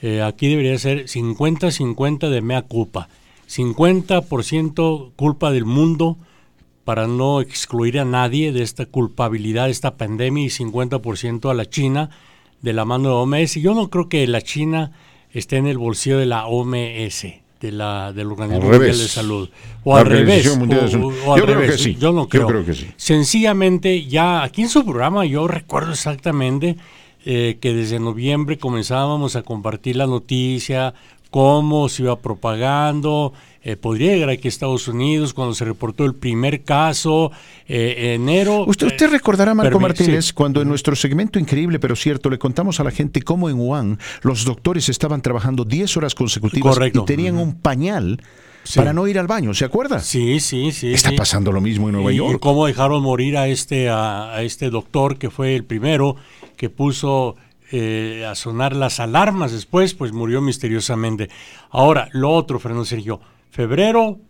Eh, 0.01 0.23
aquí 0.23 0.49
debería 0.49 0.79
ser 0.79 1.07
50-50 1.07 2.31
de 2.31 2.41
mea 2.41 2.63
culpa. 2.63 3.09
50% 3.49 5.13
culpa 5.17 5.51
del 5.51 5.65
mundo 5.65 6.19
para 6.85 7.07
no 7.07 7.41
excluir 7.41 7.99
a 7.99 8.05
nadie 8.05 8.53
de 8.53 8.63
esta 8.63 8.87
culpabilidad 8.87 9.67
de 9.67 9.73
esta 9.73 9.97
pandemia 9.97 10.45
y 10.45 10.49
50% 10.49 11.51
a 11.51 11.55
la 11.55 11.67
China 11.67 12.11
de 12.63 12.73
la 12.73 12.85
mano 12.85 13.09
de 13.09 13.15
OMS. 13.15 13.55
Yo 13.55 13.75
no 13.75 13.91
creo 13.91 14.09
que 14.09 14.27
la 14.27 14.41
China 14.41 14.93
esté 15.31 15.57
en 15.57 15.67
el 15.67 15.79
bolsillo 15.79 16.19
de 16.19 16.27
la 16.27 16.47
OMS, 16.47 17.27
de 17.61 17.73
la, 17.73 18.13
del 18.13 18.29
Organismo 18.29 18.69
Mundial 18.69 18.99
de 18.99 19.09
Salud. 19.09 19.49
O 19.85 19.97
al 19.97 20.07
revés. 20.07 20.45
yo 20.45 20.59
creo 20.59 21.61
que 21.61 21.79
sí. 21.79 21.97
Yo 21.99 22.13
no 22.13 22.29
creo. 22.29 22.65
que 22.65 22.75
sí. 22.75 22.89
Sencillamente, 22.97 24.07
ya 24.07 24.43
aquí 24.43 24.63
en 24.63 24.69
su 24.69 24.85
programa 24.85 25.25
yo 25.25 25.49
recuerdo 25.49 25.93
exactamente 25.93 26.77
eh, 27.25 27.59
que 27.61 27.75
desde 27.75 27.99
noviembre 27.99 28.59
comenzábamos 28.59 29.37
a 29.37 29.43
compartir 29.43 29.97
la 29.97 30.07
noticia, 30.07 30.95
cómo 31.31 31.89
se 31.89 32.03
iba 32.03 32.17
propagando, 32.17 33.33
eh, 33.63 33.77
podría 33.77 34.13
llegar 34.13 34.31
aquí 34.31 34.47
a 34.47 34.51
Estados 34.51 34.89
Unidos 34.89 35.35
cuando 35.35 35.55
se 35.55 35.65
reportó 35.65 36.05
el 36.05 36.15
primer 36.15 36.63
caso, 36.63 37.33
eh, 37.67 38.15
enero. 38.15 38.65
Usted, 38.67 38.87
usted 38.87 39.11
recordará, 39.11 39.55
Marco 39.55 39.81
Martínez, 39.81 40.33
cuando 40.33 40.63
en 40.63 40.69
nuestro 40.69 40.95
segmento 40.95 41.39
increíble 41.39 41.79
pero 41.79 41.97
cierto 41.97 42.31
le 42.31 42.39
contamos 42.39 42.81
a 42.81 42.85
la 42.85 42.91
gente 42.91 43.23
cómo 43.23 43.51
en 43.51 43.59
Wuhan 43.59 43.99
los 44.23 44.45
doctores 44.45 44.89
estaban 44.89 45.23
trabajando 45.23 45.65
10 45.65 45.97
horas 45.97 46.15
consecutivas 46.15 46.79
y 46.93 47.05
tenían 47.05 47.37
un 47.37 47.55
pañal 47.55 48.21
para 48.75 48.93
no 48.93 49.07
ir 49.07 49.19
al 49.19 49.27
baño, 49.27 49.55
¿se 49.55 49.65
acuerda? 49.65 50.01
Sí, 50.01 50.41
sí, 50.41 50.73
sí. 50.73 50.93
Está 50.93 51.13
pasando 51.17 51.53
lo 51.53 51.61
mismo 51.61 51.89
en 51.89 51.95
Nueva 51.95 52.13
York. 52.13 52.37
Y 52.37 52.39
cómo 52.39 52.67
dejaron 52.67 53.03
morir 53.03 53.37
a 53.37 53.49
este, 53.49 53.89
a, 53.89 54.43
este 54.43 54.71
doctor 54.71 55.17
que 55.19 55.31
fue 55.31 55.57
el 55.57 55.65
primero 55.65 56.17
que 56.57 56.69
puso 56.69 57.37
eh, 57.73 58.27
a 58.29 58.35
sonar 58.35 58.77
las 58.77 59.01
alarmas 59.01 59.53
después, 59.53 59.95
pues 59.95 60.13
murió 60.13 60.41
misteriosamente. 60.41 61.31
Ahora, 61.71 62.09
lo 62.13 62.31
otro, 62.31 62.59
Fernando 62.59 62.85
Sergio, 62.85 63.21
febrero, 63.51 64.21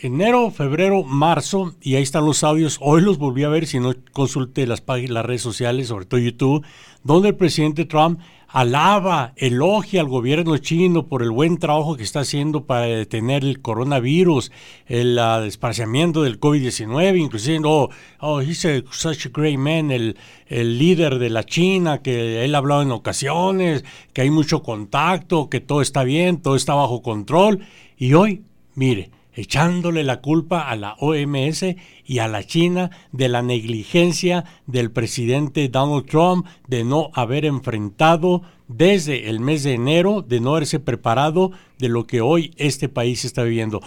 enero, 0.00 0.50
febrero, 0.50 1.02
marzo, 1.02 1.74
y 1.80 1.96
ahí 1.96 2.02
están 2.02 2.24
los 2.24 2.42
audios. 2.44 2.78
Hoy 2.80 3.02
los 3.02 3.18
volví 3.18 3.44
a 3.44 3.48
ver, 3.48 3.66
si 3.66 3.80
no 3.80 3.92
consulte 4.12 4.66
las 4.66 4.80
páginas, 4.80 5.10
las 5.10 5.26
redes 5.26 5.42
sociales, 5.42 5.88
sobre 5.88 6.06
todo 6.06 6.20
YouTube, 6.20 6.64
donde 7.02 7.28
el 7.28 7.36
presidente 7.36 7.84
Trump 7.84 8.20
alaba, 8.52 9.32
elogia 9.36 10.00
al 10.00 10.08
gobierno 10.08 10.58
chino 10.58 11.06
por 11.06 11.22
el 11.22 11.30
buen 11.30 11.58
trabajo 11.58 11.96
que 11.96 12.02
está 12.02 12.20
haciendo 12.20 12.64
para 12.64 12.86
detener 12.86 13.44
el 13.44 13.60
coronavirus, 13.60 14.50
el 14.86 15.18
uh, 15.18 15.42
del 15.42 16.40
COVID-19, 16.40 17.18
inclusive, 17.18 17.60
oh, 17.64 17.90
oh, 18.20 18.40
he's 18.40 18.66
such 18.90 19.26
a 19.26 19.30
great 19.32 19.58
man, 19.58 19.92
el 19.92 20.16
líder 20.48 21.18
de 21.18 21.30
la 21.30 21.44
China, 21.44 22.02
que 22.02 22.44
él 22.44 22.54
ha 22.54 22.58
hablado 22.58 22.82
en 22.82 22.90
ocasiones, 22.90 23.84
que 24.12 24.22
hay 24.22 24.30
mucho 24.30 24.62
contacto, 24.62 25.48
que 25.48 25.60
todo 25.60 25.80
está 25.80 26.02
bien, 26.02 26.42
todo 26.42 26.56
está 26.56 26.74
bajo 26.74 27.02
control. 27.02 27.60
Y 27.96 28.14
hoy, 28.14 28.42
mire, 28.74 29.10
echándole 29.34 30.04
la 30.04 30.20
culpa 30.20 30.68
a 30.68 30.76
la 30.76 30.94
OMS 30.98 31.64
y 32.04 32.18
a 32.18 32.28
la 32.28 32.44
China 32.44 32.90
de 33.12 33.28
la 33.28 33.42
negligencia 33.42 34.44
del 34.66 34.90
presidente 34.90 35.68
Donald 35.68 36.06
Trump 36.06 36.46
de 36.66 36.84
no 36.84 37.10
haber 37.14 37.44
enfrentado 37.44 38.42
desde 38.68 39.28
el 39.28 39.40
mes 39.40 39.62
de 39.62 39.74
enero, 39.74 40.22
de 40.22 40.40
no 40.40 40.50
haberse 40.50 40.80
preparado 40.80 41.52
de 41.78 41.88
lo 41.88 42.06
que 42.06 42.20
hoy 42.20 42.52
este 42.56 42.88
país 42.88 43.24
está 43.24 43.42
viviendo. 43.42 43.80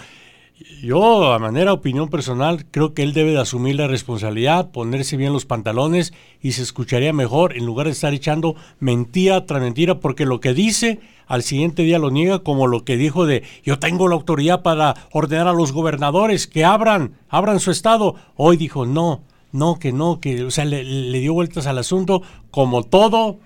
Yo, 0.82 1.34
a 1.34 1.40
manera 1.40 1.72
de 1.72 1.78
opinión 1.78 2.10
personal, 2.10 2.66
creo 2.70 2.94
que 2.94 3.04
él 3.04 3.14
debe 3.14 3.32
de 3.32 3.40
asumir 3.40 3.76
la 3.76 3.88
responsabilidad, 3.88 4.72
ponerse 4.72 5.18
bien 5.18 5.34
los 5.34 5.46
pantalones 5.46 6.14
y 6.42 6.52
se 6.54 6.62
escucharía 6.62 7.12
mejor 7.12 7.58
en 7.58 7.66
lugar 7.66 7.88
de 7.88 7.94
estar 7.94 8.14
echando 8.14 8.56
mentira 8.80 9.46
tras 9.46 9.62
mentira, 9.62 10.00
porque 10.00 10.26
lo 10.26 10.40
que 10.40 10.54
dice 10.54 11.00
al 11.28 11.44
siguiente 11.44 11.84
día 11.84 12.00
lo 12.00 12.12
niega, 12.12 12.40
como 12.40 12.68
lo 12.68 12.84
que 12.84 12.98
dijo 12.98 13.26
de 13.26 13.44
yo 13.64 13.80
tengo 13.80 14.08
la 14.08 14.16
autoridad 14.16 14.62
para 14.62 14.96
ordenar 15.12 15.48
a 15.48 15.54
los 15.54 15.72
gobernadores 15.72 16.48
que 16.48 16.66
abran, 16.66 17.14
abran 17.30 17.60
su 17.60 17.72
estado. 17.72 18.16
Hoy 18.36 18.58
dijo 18.58 18.86
no, 18.86 19.24
no, 19.52 19.80
que 19.80 19.92
no, 19.92 20.20
que, 20.20 20.44
o 20.44 20.52
sea, 20.52 20.66
le, 20.66 20.84
dio 21.20 21.34
vueltas 21.34 21.68
al 21.68 21.78
asunto, 21.78 22.22
como 22.52 22.84
todo, 22.84 23.40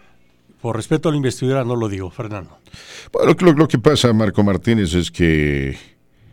por 0.62 0.76
respeto 0.76 1.10
a 1.10 1.12
la 1.12 1.18
investidura 1.18 1.64
no 1.64 1.76
lo 1.76 1.90
digo, 1.90 2.10
Fernando. 2.10 2.58
Bueno, 3.14 3.54
lo, 3.54 3.68
que 3.68 3.80
pasa, 3.80 4.12
Marco 4.14 4.44
Martínez, 4.44 4.94
es 4.94 5.12
que... 5.12 5.78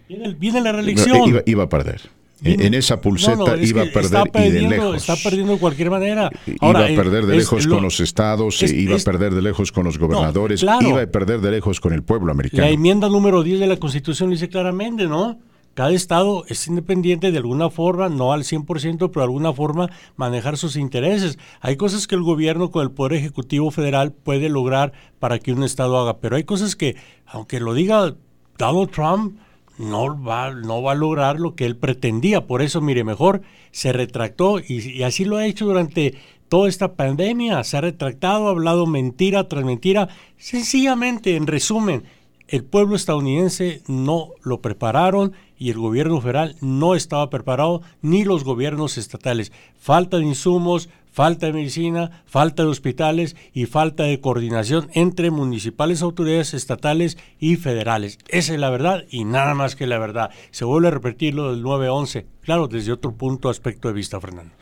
Viene, 0.08 0.60
la 0.60 0.72
reelección. 0.72 1.42
iba 1.46 1.64
a 1.64 1.68
perder 1.68 2.02
en 2.42 2.74
esa 2.74 3.00
pulseta 3.00 3.56
iba 3.56 3.82
a 3.82 3.86
perder 3.86 4.30
y 4.46 4.50
de 4.50 4.62
lejos. 4.62 4.96
Está 4.96 5.16
perdiendo 5.16 5.54
de 5.54 5.58
cualquier 5.58 5.90
manera. 5.90 6.30
iba 6.46 6.84
a 6.84 6.86
perder 6.86 7.26
de 7.26 7.36
lejos 7.36 7.66
con 7.66 7.82
los 7.82 8.00
estados, 8.00 8.62
iba 8.62 8.96
a 8.96 8.98
perder 8.98 9.34
de 9.34 9.42
lejos 9.42 9.72
con 9.72 9.84
los 9.84 9.98
gobernadores, 9.98 10.62
iba 10.62 11.02
a 11.02 11.06
perder 11.06 11.40
de 11.40 11.50
lejos 11.50 11.80
con 11.80 11.92
el 11.92 12.02
pueblo 12.02 12.32
americano. 12.32 12.64
La 12.64 12.70
enmienda 12.70 13.08
número 13.08 13.42
10 13.42 13.60
de 13.60 13.66
la 13.66 13.76
Constitución 13.76 14.30
dice 14.30 14.48
claramente, 14.48 15.06
¿no? 15.06 15.38
Cada 15.74 15.90
estado 15.90 16.44
es 16.46 16.68
independiente 16.68 17.32
de 17.32 17.38
alguna 17.38 17.68
forma, 17.68 18.08
no 18.08 18.32
al 18.32 18.44
100%, 18.44 18.96
pero 18.96 19.10
de 19.10 19.22
alguna 19.22 19.52
forma 19.52 19.90
manejar 20.14 20.56
sus 20.56 20.76
intereses. 20.76 21.36
Hay 21.60 21.76
cosas 21.76 22.06
que 22.06 22.14
el 22.14 22.22
gobierno 22.22 22.70
con 22.70 22.84
el 22.84 22.92
Poder 22.92 23.14
Ejecutivo 23.14 23.72
Federal 23.72 24.12
puede 24.12 24.48
lograr 24.48 24.92
para 25.18 25.40
que 25.40 25.52
un 25.52 25.64
estado 25.64 25.98
haga, 25.98 26.18
pero 26.18 26.36
hay 26.36 26.44
cosas 26.44 26.76
que, 26.76 26.94
aunque 27.26 27.58
lo 27.58 27.74
diga 27.74 28.14
Donald 28.56 28.90
Trump, 28.92 29.36
no 29.78 30.22
va, 30.22 30.52
no 30.52 30.82
va 30.82 30.92
a 30.92 30.96
lograr 30.96 31.40
lo 31.40 31.54
que 31.54 31.66
él 31.66 31.76
pretendía. 31.76 32.46
Por 32.46 32.62
eso, 32.62 32.80
mire, 32.80 33.04
mejor 33.04 33.42
se 33.70 33.92
retractó 33.92 34.60
y, 34.60 35.02
así 35.02 35.24
lo 35.24 35.36
ha 35.36 35.46
hecho 35.46 35.66
durante 35.66 36.14
toda 36.48 36.68
esta 36.68 36.94
pandemia. 36.94 37.62
Se 37.64 37.76
ha 37.76 37.80
retractado, 37.80 38.48
ha 38.48 38.50
hablado 38.50 38.86
mentira 38.86 39.48
tras 39.48 39.64
mentira. 39.64 40.08
Sencillamente, 40.38 41.36
en 41.36 41.46
resumen, 41.46 42.04
el 42.48 42.64
pueblo 42.64 42.94
estadounidense 42.94 43.82
no 43.88 44.30
lo 44.42 44.60
prepararon 44.60 45.32
y 45.58 45.70
el 45.70 45.78
gobierno 45.78 46.20
federal 46.20 46.56
no 46.60 46.94
estaba 46.94 47.30
preparado, 47.30 47.82
ni 48.02 48.24
los 48.24 48.44
gobiernos 48.44 48.98
estatales. 48.98 49.52
Falta 49.78 50.18
de 50.18 50.24
insumos, 50.24 50.88
falta 51.14 51.46
de 51.46 51.52
medicina, 51.52 52.24
falta 52.26 52.64
de 52.64 52.68
hospitales 52.68 53.36
y 53.52 53.66
falta 53.66 54.02
de 54.02 54.20
coordinación 54.20 54.90
entre 54.94 55.30
municipales, 55.30 56.02
autoridades 56.02 56.54
estatales 56.54 57.16
y 57.38 57.54
federales. 57.54 58.18
Esa 58.26 58.52
es 58.52 58.58
la 58.58 58.68
verdad 58.68 59.04
y 59.08 59.24
nada 59.24 59.54
más 59.54 59.76
que 59.76 59.86
la 59.86 60.00
verdad. 60.00 60.30
Se 60.50 60.64
vuelve 60.64 60.88
a 60.88 60.90
repetir 60.90 61.36
lo 61.36 61.52
del 61.52 61.62
9-11, 61.62 62.26
claro, 62.44 62.68
desde 62.68 62.92
otro 62.92 63.12
punto, 63.12 63.48
aspecto 63.48 63.88
de 63.88 63.94
vista, 63.94 64.20
Fernando. 64.20 64.52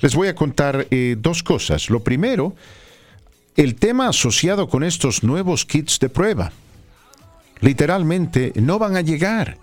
les 0.00 0.14
voy 0.14 0.28
a 0.28 0.34
contar 0.34 0.86
eh, 0.90 1.16
dos 1.18 1.42
cosas. 1.42 1.90
Lo 1.90 2.00
primero, 2.00 2.33
el 3.56 3.74
tema 3.76 4.08
asociado 4.08 4.68
con 4.68 4.84
estos 4.84 5.22
nuevos 5.22 5.64
kits 5.64 5.98
de 6.00 6.08
prueba. 6.08 6.52
Literalmente 7.60 8.52
no 8.56 8.78
van 8.78 8.96
a 8.96 9.00
llegar. 9.00 9.58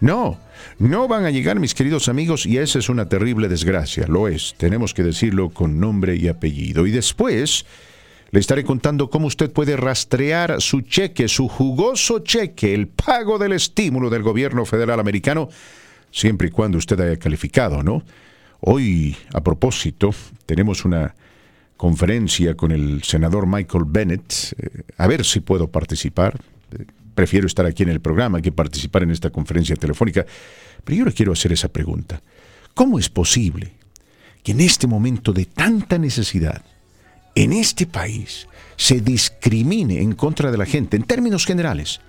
No, 0.00 0.38
no 0.78 1.08
van 1.08 1.24
a 1.24 1.30
llegar 1.30 1.58
mis 1.58 1.74
queridos 1.74 2.08
amigos 2.08 2.44
y 2.44 2.58
esa 2.58 2.78
es 2.78 2.88
una 2.88 3.08
terrible 3.08 3.48
desgracia, 3.48 4.06
lo 4.06 4.28
es, 4.28 4.54
tenemos 4.58 4.92
que 4.92 5.02
decirlo 5.02 5.48
con 5.48 5.80
nombre 5.80 6.16
y 6.16 6.28
apellido. 6.28 6.86
Y 6.86 6.90
después 6.90 7.64
le 8.30 8.40
estaré 8.40 8.64
contando 8.64 9.08
cómo 9.08 9.26
usted 9.26 9.50
puede 9.50 9.76
rastrear 9.76 10.60
su 10.60 10.82
cheque, 10.82 11.28
su 11.28 11.48
jugoso 11.48 12.18
cheque, 12.18 12.74
el 12.74 12.88
pago 12.88 13.38
del 13.38 13.52
estímulo 13.52 14.10
del 14.10 14.22
gobierno 14.22 14.66
federal 14.66 15.00
americano, 15.00 15.48
siempre 16.10 16.48
y 16.48 16.50
cuando 16.50 16.76
usted 16.76 17.00
haya 17.00 17.18
calificado, 17.18 17.82
¿no? 17.82 18.02
Hoy, 18.60 19.16
a 19.32 19.42
propósito, 19.42 20.14
tenemos 20.44 20.84
una 20.84 21.14
conferencia 21.76 22.54
con 22.54 22.72
el 22.72 23.02
senador 23.02 23.46
Michael 23.46 23.84
Bennett. 23.86 24.54
Eh, 24.58 24.82
a 24.96 25.06
ver 25.06 25.24
si 25.24 25.40
puedo 25.40 25.68
participar. 25.68 26.38
Eh, 26.72 26.84
prefiero 27.14 27.46
estar 27.46 27.66
aquí 27.66 27.82
en 27.82 27.90
el 27.90 28.00
programa 28.00 28.40
que 28.40 28.52
participar 28.52 29.02
en 29.02 29.10
esta 29.10 29.30
conferencia 29.30 29.76
telefónica. 29.76 30.26
Pero 30.84 30.98
yo 30.98 31.04
le 31.04 31.12
quiero 31.12 31.32
hacer 31.32 31.52
esa 31.52 31.68
pregunta. 31.68 32.20
¿Cómo 32.74 32.98
es 32.98 33.08
posible 33.08 33.72
que 34.42 34.52
en 34.52 34.60
este 34.60 34.86
momento 34.86 35.32
de 35.32 35.46
tanta 35.46 35.98
necesidad, 35.98 36.62
en 37.34 37.52
este 37.52 37.86
país, 37.86 38.46
se 38.76 39.00
discrimine 39.00 40.00
en 40.00 40.12
contra 40.12 40.50
de 40.50 40.58
la 40.58 40.66
gente 40.66 40.96
en 40.96 41.02
términos 41.02 41.46
generales? 41.46 42.00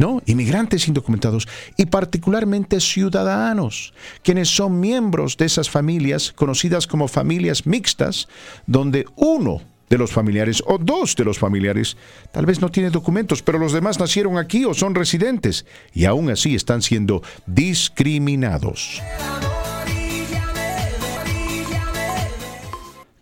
¿No? 0.00 0.22
Inmigrantes 0.24 0.88
indocumentados 0.88 1.46
y 1.76 1.84
particularmente 1.84 2.80
ciudadanos, 2.80 3.92
quienes 4.22 4.48
son 4.48 4.80
miembros 4.80 5.36
de 5.36 5.44
esas 5.44 5.68
familias 5.68 6.32
conocidas 6.34 6.86
como 6.86 7.06
familias 7.06 7.66
mixtas, 7.66 8.26
donde 8.66 9.04
uno 9.14 9.60
de 9.90 9.98
los 9.98 10.10
familiares 10.10 10.62
o 10.66 10.78
dos 10.78 11.16
de 11.16 11.24
los 11.24 11.38
familiares 11.38 11.98
tal 12.32 12.46
vez 12.46 12.62
no 12.62 12.70
tiene 12.70 12.88
documentos, 12.88 13.42
pero 13.42 13.58
los 13.58 13.74
demás 13.74 14.00
nacieron 14.00 14.38
aquí 14.38 14.64
o 14.64 14.72
son 14.72 14.94
residentes 14.94 15.66
y 15.92 16.06
aún 16.06 16.30
así 16.30 16.54
están 16.54 16.80
siendo 16.80 17.22
discriminados. 17.46 19.02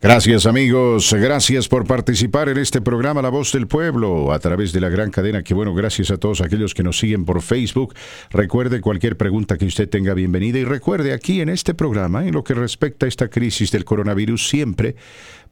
Gracias 0.01 0.47
amigos, 0.47 1.13
gracias 1.13 1.67
por 1.67 1.85
participar 1.85 2.49
en 2.49 2.59
este 2.59 2.81
programa 2.81 3.21
La 3.21 3.31
Voz 3.31 3.51
del 3.51 3.67
Pueblo 3.67 4.33
a 4.33 4.39
través 4.39 4.73
de 4.73 4.81
la 4.81 4.89
gran 4.89 5.11
cadena. 5.11 5.43
Que 5.43 5.55
bueno, 5.55 5.75
gracias 5.75 6.13
a 6.13 6.19
todos 6.19 6.41
aquellos 6.41 6.73
que 6.73 6.85
nos 6.85 7.01
siguen 7.01 7.25
por 7.25 7.43
Facebook. 7.43 7.97
Recuerde 8.31 8.81
cualquier 8.81 9.17
pregunta 9.17 9.59
que 9.59 9.67
usted 9.67 9.89
tenga 9.89 10.15
bienvenida 10.15 10.61
y 10.61 10.65
recuerde 10.65 11.13
aquí 11.13 11.41
en 11.41 11.49
este 11.49 11.75
programa, 11.75 12.25
en 12.25 12.33
lo 12.33 12.45
que 12.45 12.55
respecta 12.55 13.07
a 13.07 13.09
esta 13.09 13.27
crisis 13.27 13.73
del 13.73 13.85
coronavirus, 13.85 14.49
siempre 14.49 14.95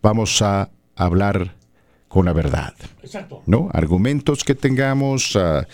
vamos 0.01 0.41
a 0.43 0.71
hablar 0.95 1.57
con 2.07 2.27
la 2.27 2.33
verdad. 2.33 2.73
Exacto. 3.03 3.43
¿No? 3.47 3.69
Argumentos 3.73 4.45
que 4.45 4.55
tengamos, 4.55 5.35
uh, 5.35 5.65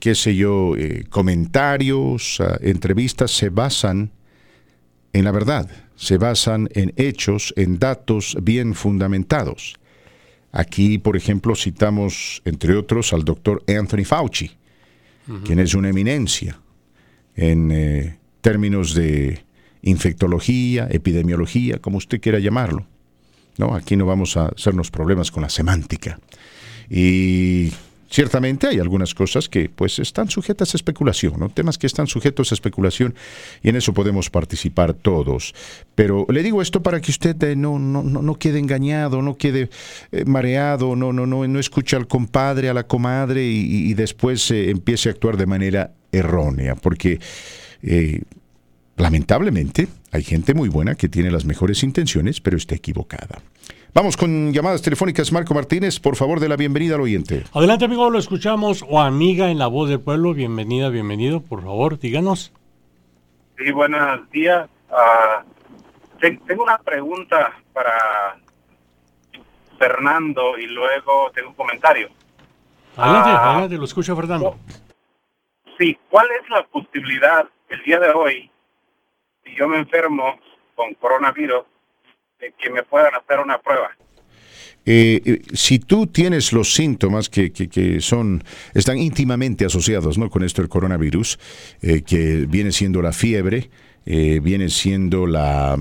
qué 0.00 0.16
sé 0.16 0.34
yo, 0.34 0.74
eh, 0.76 1.04
comentarios, 1.08 2.40
uh, 2.40 2.56
entrevistas 2.60 3.30
se 3.30 3.50
basan 3.50 4.10
en 5.12 5.24
la 5.24 5.30
verdad 5.30 5.70
se 6.04 6.18
basan 6.18 6.68
en 6.74 6.92
hechos, 6.96 7.54
en 7.56 7.78
datos 7.78 8.36
bien 8.42 8.74
fundamentados. 8.74 9.74
Aquí, 10.52 10.98
por 10.98 11.16
ejemplo, 11.16 11.56
citamos, 11.56 12.42
entre 12.44 12.76
otros, 12.76 13.12
al 13.12 13.24
doctor 13.24 13.64
Anthony 13.66 14.04
Fauci, 14.04 14.50
quien 15.44 15.58
es 15.58 15.74
una 15.74 15.88
eminencia 15.88 16.60
en 17.34 17.70
eh, 17.72 18.18
términos 18.42 18.94
de 18.94 19.42
infectología, 19.82 20.86
epidemiología, 20.90 21.78
como 21.78 21.96
usted 21.96 22.20
quiera 22.20 22.38
llamarlo. 22.38 22.86
¿no? 23.56 23.74
Aquí 23.74 23.96
no 23.96 24.04
vamos 24.04 24.36
a 24.36 24.48
hacernos 24.48 24.90
problemas 24.90 25.30
con 25.30 25.42
la 25.42 25.48
semántica. 25.48 26.18
Y 26.90 27.72
Ciertamente 28.14 28.68
hay 28.68 28.78
algunas 28.78 29.12
cosas 29.12 29.48
que 29.48 29.68
pues 29.68 29.98
están 29.98 30.30
sujetas 30.30 30.72
a 30.72 30.76
especulación, 30.76 31.34
¿no? 31.36 31.48
temas 31.48 31.78
que 31.78 31.88
están 31.88 32.06
sujetos 32.06 32.52
a 32.52 32.54
especulación 32.54 33.12
y 33.60 33.70
en 33.70 33.74
eso 33.74 33.92
podemos 33.92 34.30
participar 34.30 34.94
todos. 34.94 35.52
Pero 35.96 36.24
le 36.28 36.44
digo 36.44 36.62
esto 36.62 36.80
para 36.80 37.00
que 37.00 37.10
usted 37.10 37.42
eh, 37.42 37.56
no, 37.56 37.80
no, 37.80 38.04
no, 38.04 38.34
quede 38.36 38.60
engañado, 38.60 39.20
no 39.20 39.36
quede 39.36 39.68
eh, 40.12 40.24
mareado, 40.26 40.94
no, 40.94 41.12
no, 41.12 41.26
no, 41.26 41.44
no 41.44 41.58
escuche 41.58 41.96
al 41.96 42.06
compadre, 42.06 42.68
a 42.68 42.74
la 42.74 42.86
comadre 42.86 43.44
y, 43.44 43.92
después 43.94 44.48
eh, 44.52 44.70
empiece 44.70 45.08
a 45.08 45.12
actuar 45.12 45.36
de 45.36 45.46
manera 45.46 45.90
errónea, 46.12 46.76
porque 46.76 47.18
lamentablemente 48.96 49.88
hay 50.12 50.22
gente 50.22 50.54
muy 50.54 50.68
buena 50.68 50.94
que 50.94 51.08
tiene 51.08 51.32
las 51.32 51.46
mejores 51.46 51.82
intenciones, 51.82 52.40
pero 52.40 52.56
está 52.58 52.76
equivocada. 52.76 53.42
Vamos 53.94 54.16
con 54.16 54.52
llamadas 54.52 54.82
telefónicas. 54.82 55.30
Marco 55.30 55.54
Martínez, 55.54 56.00
por 56.00 56.16
favor, 56.16 56.40
de 56.40 56.48
la 56.48 56.56
bienvenida 56.56 56.96
al 56.96 57.02
oyente. 57.02 57.44
Adelante, 57.54 57.84
amigo, 57.84 58.10
lo 58.10 58.18
escuchamos. 58.18 58.84
O 58.88 59.00
amiga 59.00 59.50
en 59.52 59.58
la 59.58 59.68
voz 59.68 59.88
del 59.88 60.00
pueblo, 60.00 60.34
bienvenida, 60.34 60.88
bienvenido. 60.88 61.40
Por 61.40 61.62
favor, 61.62 61.96
díganos. 62.00 62.52
Sí, 63.56 63.70
buenos 63.70 64.28
días. 64.32 64.68
Ah, 64.90 65.44
tengo 66.20 66.64
una 66.64 66.76
pregunta 66.78 67.52
para 67.72 68.36
Fernando 69.78 70.58
y 70.58 70.66
luego 70.66 71.30
tengo 71.32 71.50
un 71.50 71.54
comentario. 71.54 72.08
Adelante, 72.96 73.30
ah, 73.30 73.50
adelante, 73.52 73.76
lo 73.76 73.84
escucha 73.84 74.16
Fernando. 74.16 74.56
Sí, 75.78 75.96
¿cuál 76.10 76.26
es 76.42 76.50
la 76.50 76.66
posibilidad 76.66 77.48
el 77.68 77.80
día 77.84 78.00
de 78.00 78.10
hoy, 78.10 78.50
si 79.44 79.54
yo 79.54 79.68
me 79.68 79.78
enfermo 79.78 80.36
con 80.74 80.94
coronavirus, 80.94 81.64
que 82.52 82.70
me 82.70 82.82
puedan 82.82 83.14
hacer 83.14 83.40
una 83.40 83.58
prueba. 83.58 83.90
Eh, 84.86 85.22
eh, 85.24 85.42
si 85.54 85.78
tú 85.78 86.06
tienes 86.06 86.52
los 86.52 86.74
síntomas 86.74 87.30
que, 87.30 87.52
que, 87.52 88.00
son 88.00 88.44
están 88.74 88.98
íntimamente 88.98 89.64
asociados 89.64 90.18
¿no? 90.18 90.28
con 90.28 90.44
esto 90.44 90.60
del 90.60 90.68
coronavirus, 90.68 91.38
eh, 91.80 92.02
que 92.02 92.44
viene 92.46 92.70
siendo 92.70 93.00
la 93.00 93.12
fiebre, 93.12 93.70
viene 94.06 94.68
siendo 94.68 95.26
la, 95.26 95.78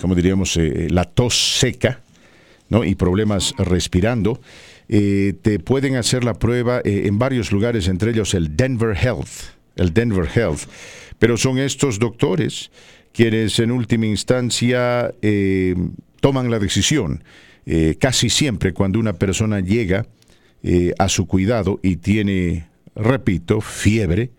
como 0.00 0.14
diríamos, 0.14 0.58
la 0.88 1.04
tos 1.04 1.58
seca, 1.58 2.00
¿no? 2.70 2.84
y 2.84 2.94
problemas 2.94 3.52
respirando, 3.58 4.40
te 4.88 5.58
pueden 5.62 5.96
hacer 5.96 6.24
la 6.24 6.32
prueba 6.32 6.80
en 6.82 7.18
varios 7.18 7.52
lugares, 7.52 7.86
entre 7.86 8.12
ellos 8.12 8.32
el 8.32 8.56
Denver 8.56 8.96
Health, 8.96 9.52
el 9.76 9.92
Denver 9.92 10.26
Health, 10.34 10.60
pero 11.18 11.36
son 11.36 11.58
estos 11.58 11.98
doctores 11.98 12.70
quienes 13.12 13.58
en 13.58 13.70
última 13.70 14.06
instancia 14.06 15.12
eh, 15.22 15.74
toman 16.20 16.50
la 16.50 16.58
decisión. 16.58 17.24
Eh, 17.66 17.96
casi 18.00 18.30
siempre 18.30 18.72
cuando 18.72 18.98
una 18.98 19.14
persona 19.14 19.60
llega 19.60 20.06
eh, 20.62 20.92
a 20.98 21.08
su 21.08 21.26
cuidado 21.26 21.78
y 21.82 21.96
tiene, 21.96 22.68
repito, 22.94 23.60
fiebre, 23.60 24.30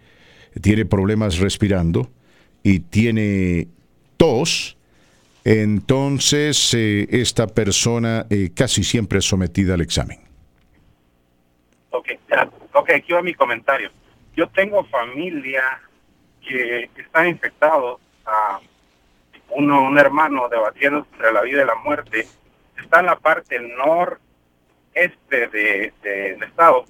tiene 0.62 0.86
problemas 0.86 1.40
respirando 1.40 2.10
y 2.64 2.80
tiene 2.80 3.68
tos, 4.18 4.78
entonces 5.44 6.74
esta 6.76 7.48
persona 7.48 8.28
casi 8.54 8.84
siempre 8.84 9.20
es 9.20 9.26
sometida 9.26 9.74
al 9.74 9.82
examen. 9.82 10.20
Ok, 12.74 12.90
aquí 12.92 13.12
va 13.14 13.24
mi 13.24 13.34
comentario. 13.34 13.90
Yo 14.36 14.48
tengo 14.50 14.84
familia 14.86 15.82
que 16.42 16.90
está 16.96 17.26
infectado 18.22 18.72
uno, 19.52 19.84
un 19.84 19.98
hermano 19.98 20.48
debatiendo 20.50 21.06
entre 21.12 21.32
la 21.32 21.42
vida 21.42 21.64
y 21.64 21.66
la 21.66 21.76
muerte, 21.76 22.28
está 22.82 23.00
en 23.00 23.06
la 23.08 23.18
parte 23.18 23.60
noreste 23.60 25.48
de, 25.48 25.94
del 26.02 26.44
estado 26.44 26.86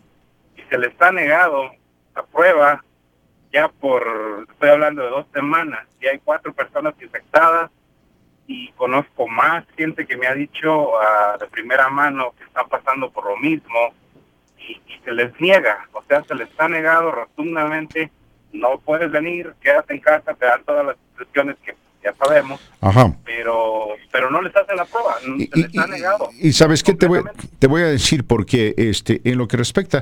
y 0.56 0.62
se 0.70 0.78
le 0.78 0.88
está 0.88 1.12
negado 1.12 1.72
la 2.16 2.24
prueba 2.24 2.84
ya 3.52 3.68
por, 3.68 4.48
estoy 4.50 4.70
hablando 4.70 5.04
de 5.04 5.10
dos 5.10 5.26
semanas, 5.34 5.86
y 6.00 6.08
hay 6.08 6.20
cuatro 6.20 6.54
personas 6.54 6.94
infectadas 7.02 7.70
y 8.48 8.72
conozco 8.74 9.28
más 9.28 9.66
gente 9.76 10.08
que 10.08 10.16
me 10.16 10.26
ha 10.26 10.34
dicho 10.34 10.98
ah, 10.98 11.36
de 11.38 11.48
primera 11.48 11.90
mano 11.90 12.34
que 12.38 12.46
están 12.46 12.70
pasando 12.70 13.12
por 13.12 13.26
lo 13.26 13.36
mismo 13.38 13.94
y, 14.58 14.82
y, 14.88 15.00
se 15.04 15.12
les 15.12 15.38
niega, 15.42 15.88
o 15.92 16.02
sea, 16.04 16.24
se 16.24 16.36
les 16.36 16.50
está 16.50 16.70
negado 16.70 17.12
rotundamente, 17.12 18.10
no 18.54 18.80
puedes 18.80 19.12
venir, 19.12 19.54
quédate 19.60 19.96
en 19.96 20.00
casa, 20.00 20.34
te 20.34 20.46
dan 20.46 20.64
todas 20.64 20.86
las 20.86 20.98
que 21.32 21.76
ya 22.04 22.14
sabemos, 22.16 22.60
pero 23.24 23.90
pero 24.12 24.32
no 24.32 24.42
les 24.42 24.56
hacen 24.56 24.76
la 24.76 24.86
prueba, 24.86 25.16
y, 25.38 25.48
se 25.48 25.68
les 25.68 25.78
ha 25.78 25.88
negado. 25.88 26.30
Y, 26.40 26.54
sabes 26.54 26.84
qué 26.84 26.94
te 26.94 27.08
voy, 27.08 27.22
te 27.60 27.68
voy 27.68 27.82
a 27.82 27.88
decir 27.88 28.26
porque 28.26 28.74
este 28.78 29.22
en 29.24 29.38
lo 29.38 29.48
que 29.48 29.58
respecta, 29.58 30.00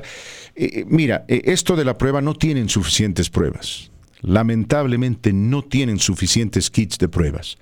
eh, 0.56 0.70
eh, 0.72 0.84
mira, 0.86 1.24
eh, 1.28 1.42
esto 1.44 1.76
de 1.76 1.84
la 1.84 1.98
prueba 1.98 2.20
no 2.20 2.34
tienen 2.34 2.68
suficientes 2.68 3.30
pruebas. 3.30 3.90
Lamentablemente 4.22 5.32
no 5.32 5.62
tienen 5.62 5.98
suficientes 5.98 6.70
kits 6.70 6.98
de 6.98 7.08
pruebas. 7.08 7.56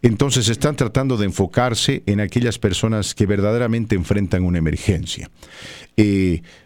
Entonces 0.00 0.48
están 0.48 0.76
tratando 0.76 1.16
de 1.16 1.24
enfocarse 1.24 2.04
en 2.06 2.20
aquellas 2.20 2.56
personas 2.56 3.16
que 3.16 3.26
verdaderamente 3.26 3.96
enfrentan 3.96 4.44
una 4.44 4.58
emergencia. 4.58 5.28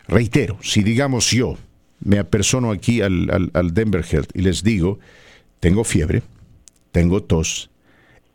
reitero, 0.06 0.58
si 0.60 0.82
digamos 0.82 1.30
yo 1.30 1.56
me 2.00 2.18
apersono 2.18 2.70
aquí 2.70 3.00
al, 3.00 3.30
al, 3.30 3.50
al 3.54 3.72
Denver 3.72 4.04
Health 4.08 4.30
y 4.34 4.42
les 4.42 4.62
digo, 4.62 4.98
tengo 5.60 5.82
fiebre, 5.82 6.22
tengo 6.92 7.22
tos 7.22 7.70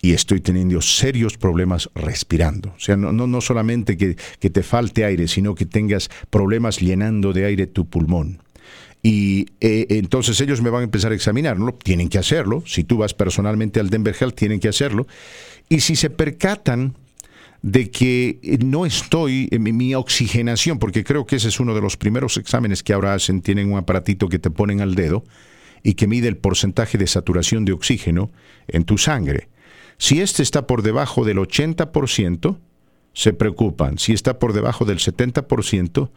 y 0.04 0.12
estoy 0.12 0.42
teniendo 0.42 0.82
serios 0.82 1.38
problemas 1.38 1.90
respirando. 1.96 2.74
O 2.76 2.80
sea, 2.80 2.98
no, 2.98 3.14
no, 3.14 3.42
solamente 3.42 3.96
que, 3.96 4.16
te 4.50 4.62
falte 4.62 5.06
aire, 5.06 5.30
sino 5.30 5.56
que 5.56 5.66
tengas 5.66 6.10
problemas 6.30 6.80
llenando 6.80 7.32
de 7.32 7.46
aire 7.46 7.68
tu 7.68 7.86
pulmón. 7.86 8.42
Y 9.02 9.48
eh, 9.62 9.86
entonces 9.90 10.40
ellos 10.42 10.62
me 10.62 10.70
van 10.70 10.82
a 10.82 10.84
empezar 10.84 11.14
a 11.14 11.16
examinar, 11.16 11.58
¿no? 11.58 11.72
Tienen 11.74 12.10
que 12.10 12.18
hacerlo. 12.18 12.64
Si 12.66 12.84
tú 12.84 12.98
vas 12.98 13.14
personalmente 13.14 13.80
al 13.80 13.90
Denver 13.90 14.14
Health, 14.20 14.36
tienen 14.36 14.60
que 14.60 14.68
hacerlo. 14.68 15.08
Y 15.70 15.80
si 15.80 15.96
se 15.96 16.10
percatan 16.10 16.96
de 17.62 17.90
que 17.90 18.40
no 18.62 18.86
estoy 18.86 19.48
en 19.52 19.64
mi 19.64 19.96
oxigenación, 19.96 20.80
porque 20.80 21.06
creo 21.06 21.26
que 21.26 21.38
ese 21.38 21.48
es 21.48 21.62
uno 21.62 21.74
de 21.74 21.80
los 21.80 21.96
primeros 21.96 22.36
exámenes 22.36 22.84
que 22.84 22.92
ahora 22.92 23.14
hacen, 23.14 23.42
tienen 23.42 23.72
un 23.72 23.78
aparatito 23.78 24.28
que 24.28 24.38
te 24.38 24.50
ponen 24.50 24.82
al 24.82 24.96
dedo, 24.96 25.24
y 25.84 25.94
que 25.96 26.08
mide 26.08 26.30
el 26.30 26.38
porcentaje 26.38 26.98
de 26.98 27.08
saturación 27.08 27.66
de 27.66 27.74
oxígeno 27.74 28.32
en 28.68 28.86
tu 28.86 28.98
sangre. 28.98 29.50
Si 29.98 30.22
este 30.22 30.42
está 30.42 30.66
por 30.66 30.82
debajo 30.82 31.26
del 31.26 31.38
80%, 31.38 32.58
se 33.14 33.34
preocupan. 33.34 34.00
Si 34.00 34.14
está 34.14 34.40
por 34.40 34.54
debajo 34.54 34.86
del 34.86 34.98
70%, 34.98 36.10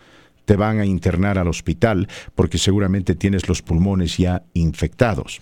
te 0.45 0.57
van 0.57 0.79
a 0.79 0.87
internar 0.87 1.39
al 1.39 1.49
hospital 1.49 2.09
porque 2.35 2.57
seguramente 2.57 3.15
tienes 3.15 3.49
los 3.49 3.63
pulmones 3.63 4.17
ya 4.17 4.45
infectados. 4.55 5.41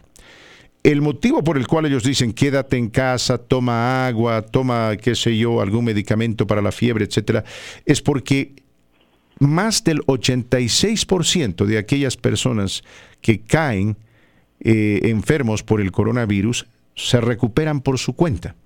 El 0.82 1.00
motivo 1.00 1.42
por 1.44 1.56
el 1.56 1.66
cual 1.66 1.86
ellos 1.86 2.02
dicen 2.02 2.32
quédate 2.32 2.76
en 2.76 2.90
casa, 2.90 3.38
toma 3.38 4.06
agua, 4.06 4.42
toma, 4.42 4.96
qué 4.96 5.14
sé 5.14 5.36
yo, 5.36 5.60
algún 5.60 5.84
medicamento 5.84 6.46
para 6.46 6.60
la 6.60 6.72
fiebre, 6.72 7.04
etcétera, 7.04 7.44
es 7.86 8.02
porque 8.02 8.54
más 9.38 9.84
del 9.84 10.00
86% 10.00 11.64
de 11.64 11.78
aquellas 11.78 12.16
personas 12.16 12.82
que 13.20 13.40
caen 13.40 13.96
eh, 14.66 15.10
enfermos 15.10 15.62
por 15.62 15.82
el 15.82 15.92
coronavirus 15.92 16.66
se 16.96 17.20
recuperan 17.20 17.82
por 17.82 17.98
su 17.98 18.14
cuenta. 18.14 18.56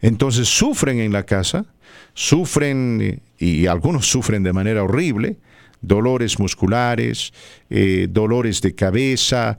Entonces 0.00 0.48
sufren 0.48 0.98
en 0.98 1.12
la 1.12 1.24
casa, 1.24 1.66
sufren, 2.14 3.00
eh, 3.02 3.18
y 3.38 3.66
algunos 3.66 4.06
sufren 4.06 4.42
de 4.42 4.54
manera 4.54 4.82
horrible, 4.82 5.36
dolores 5.82 6.38
musculares, 6.38 7.34
eh, 7.68 8.06
dolores 8.10 8.62
de 8.62 8.74
cabeza, 8.74 9.58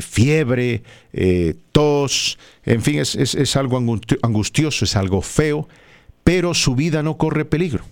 fiebre, 0.00 0.82
tos, 1.72 2.38
en 2.64 2.82
fin, 2.82 2.98
es, 2.98 3.16
es 3.16 3.56
algo 3.56 3.82
angustioso, 4.22 4.84
es 4.84 4.96
algo 4.96 5.22
feo, 5.22 5.66
pero 6.22 6.52
su 6.52 6.76
vida 6.76 7.02
no 7.02 7.16
corre 7.16 7.44
peligro. 7.46 7.84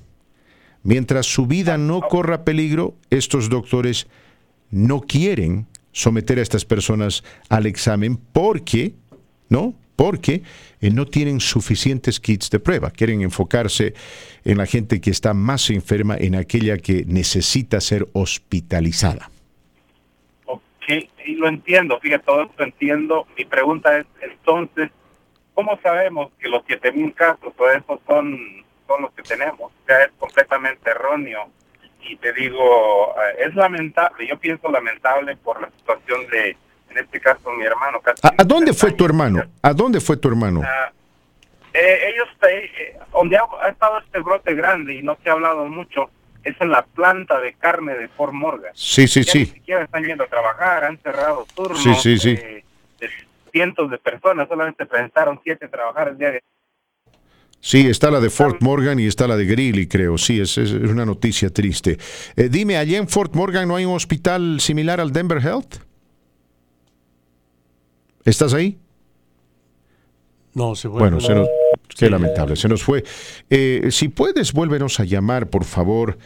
Mientras 0.82 1.26
su 1.26 1.46
vida 1.46 1.78
no 1.78 2.02
corra 2.02 2.44
peligro, 2.44 2.94
estos 3.10 3.48
doctores 3.48 4.06
no 4.70 5.00
quieren 5.00 5.66
someter 5.92 6.38
a 6.38 6.42
estas 6.42 6.64
personas 6.64 7.24
al 7.48 7.66
examen 7.66 8.16
porque, 8.16 8.92
¿no? 9.48 9.74
Porque 9.96 10.42
eh, 10.80 10.90
no 10.90 11.06
tienen 11.06 11.40
suficientes 11.40 12.20
kits 12.20 12.50
de 12.50 12.60
prueba. 12.60 12.90
Quieren 12.90 13.22
enfocarse 13.22 13.94
en 14.44 14.58
la 14.58 14.66
gente 14.66 15.00
que 15.00 15.10
está 15.10 15.34
más 15.34 15.70
enferma, 15.70 16.16
en 16.16 16.36
aquella 16.36 16.78
que 16.78 17.04
necesita 17.06 17.80
ser 17.80 18.06
hospitalizada. 18.12 19.30
Ok, 20.46 20.62
y 21.26 21.34
lo 21.34 21.48
entiendo, 21.48 21.98
fíjate, 22.00 22.24
todo 22.24 22.42
esto 22.42 22.62
entiendo. 22.62 23.26
Mi 23.36 23.44
pregunta 23.44 23.98
es, 23.98 24.06
entonces, 24.22 24.90
¿cómo 25.54 25.78
sabemos 25.82 26.30
que 26.38 26.48
los 26.48 26.62
7.000 26.62 27.14
casos, 27.14 27.52
o 27.56 27.70
esos 27.70 28.00
son 28.06 28.58
son 28.88 29.02
los 29.02 29.12
que 29.12 29.22
tenemos. 29.22 29.70
O 29.70 29.86
sea, 29.86 30.04
es 30.04 30.12
completamente 30.18 30.90
erróneo. 30.90 31.48
Y 32.00 32.16
te 32.16 32.32
digo, 32.32 33.14
eh, 33.16 33.46
es 33.46 33.54
lamentable, 33.54 34.26
yo 34.26 34.38
pienso 34.38 34.70
lamentable 34.70 35.36
por 35.36 35.60
la 35.60 35.70
situación 35.70 36.26
de, 36.30 36.56
en 36.90 36.98
este 36.98 37.20
caso, 37.20 37.50
mi 37.52 37.64
hermano. 37.64 38.00
¿A, 38.22 38.44
dónde 38.44 38.72
fue 38.72 38.92
tu 38.92 39.04
hermano? 39.04 39.42
¿A 39.62 39.72
dónde 39.72 40.00
fue 40.00 40.16
tu 40.16 40.28
hermano? 40.28 40.62
Ah, 40.64 40.90
eh, 41.72 42.10
ellos, 42.14 42.28
eh, 42.50 42.98
donde 43.12 43.36
ha, 43.36 43.68
estado 43.68 43.98
este 43.98 44.20
brote 44.20 44.54
grande 44.54 44.94
y 44.94 45.02
no 45.02 45.16
se 45.22 45.28
ha 45.28 45.32
hablado 45.32 45.66
mucho, 45.66 46.10
es 46.42 46.58
en 46.60 46.70
la 46.70 46.82
planta 46.82 47.40
de 47.40 47.52
carne 47.54 47.94
de 47.94 48.08
Fort 48.08 48.32
Morgan. 48.32 48.72
Sí, 48.74 49.06
sí, 49.06 49.22
sí. 49.24 49.40
Ni 49.40 49.46
siquiera 49.46 49.84
están 49.84 50.04
yendo 50.04 50.24
a 50.24 50.28
trabajar, 50.28 50.84
han 50.84 50.98
cerrado 50.98 51.46
turnos. 51.54 51.82
Sí, 51.82 51.94
sí, 51.94 52.18
sí. 52.18 52.34
de 52.36 52.64
cientos 53.52 53.90
de 53.90 53.98
personas, 53.98 54.48
solamente 54.48 54.86
pensaron 54.86 55.40
siete 55.42 55.68
trabajar 55.68 56.08
el 56.08 56.18
día 56.18 56.30
de 56.30 56.42
Sí, 57.60 57.86
está 57.86 58.10
la 58.10 58.20
de 58.20 58.30
Fort 58.30 58.62
Morgan 58.62 59.00
y 59.00 59.06
está 59.06 59.26
la 59.26 59.36
de 59.36 59.44
Greeley, 59.44 59.88
creo. 59.88 60.16
Sí, 60.16 60.40
es, 60.40 60.56
es 60.58 60.72
una 60.72 61.04
noticia 61.04 61.50
triste. 61.50 61.98
Eh, 62.36 62.48
dime, 62.48 62.76
¿allá 62.76 62.98
en 62.98 63.08
Fort 63.08 63.34
Morgan 63.34 63.66
no 63.66 63.76
hay 63.76 63.84
un 63.84 63.94
hospital 63.94 64.60
similar 64.60 65.00
al 65.00 65.12
Denver 65.12 65.38
Health? 65.38 65.76
¿Estás 68.24 68.54
ahí? 68.54 68.78
No, 70.54 70.74
se 70.74 70.88
fue. 70.88 71.00
Bueno, 71.00 71.20
se 71.20 71.34
nos, 71.34 71.48
qué 71.96 72.10
lamentable, 72.10 72.56
se 72.56 72.68
nos 72.68 72.82
fue. 72.82 73.04
Eh, 73.48 73.88
si 73.90 74.08
puedes, 74.08 74.52
vuélvenos 74.52 75.00
a 75.00 75.04
llamar, 75.04 75.48
por 75.50 75.64
favor. 75.64 76.18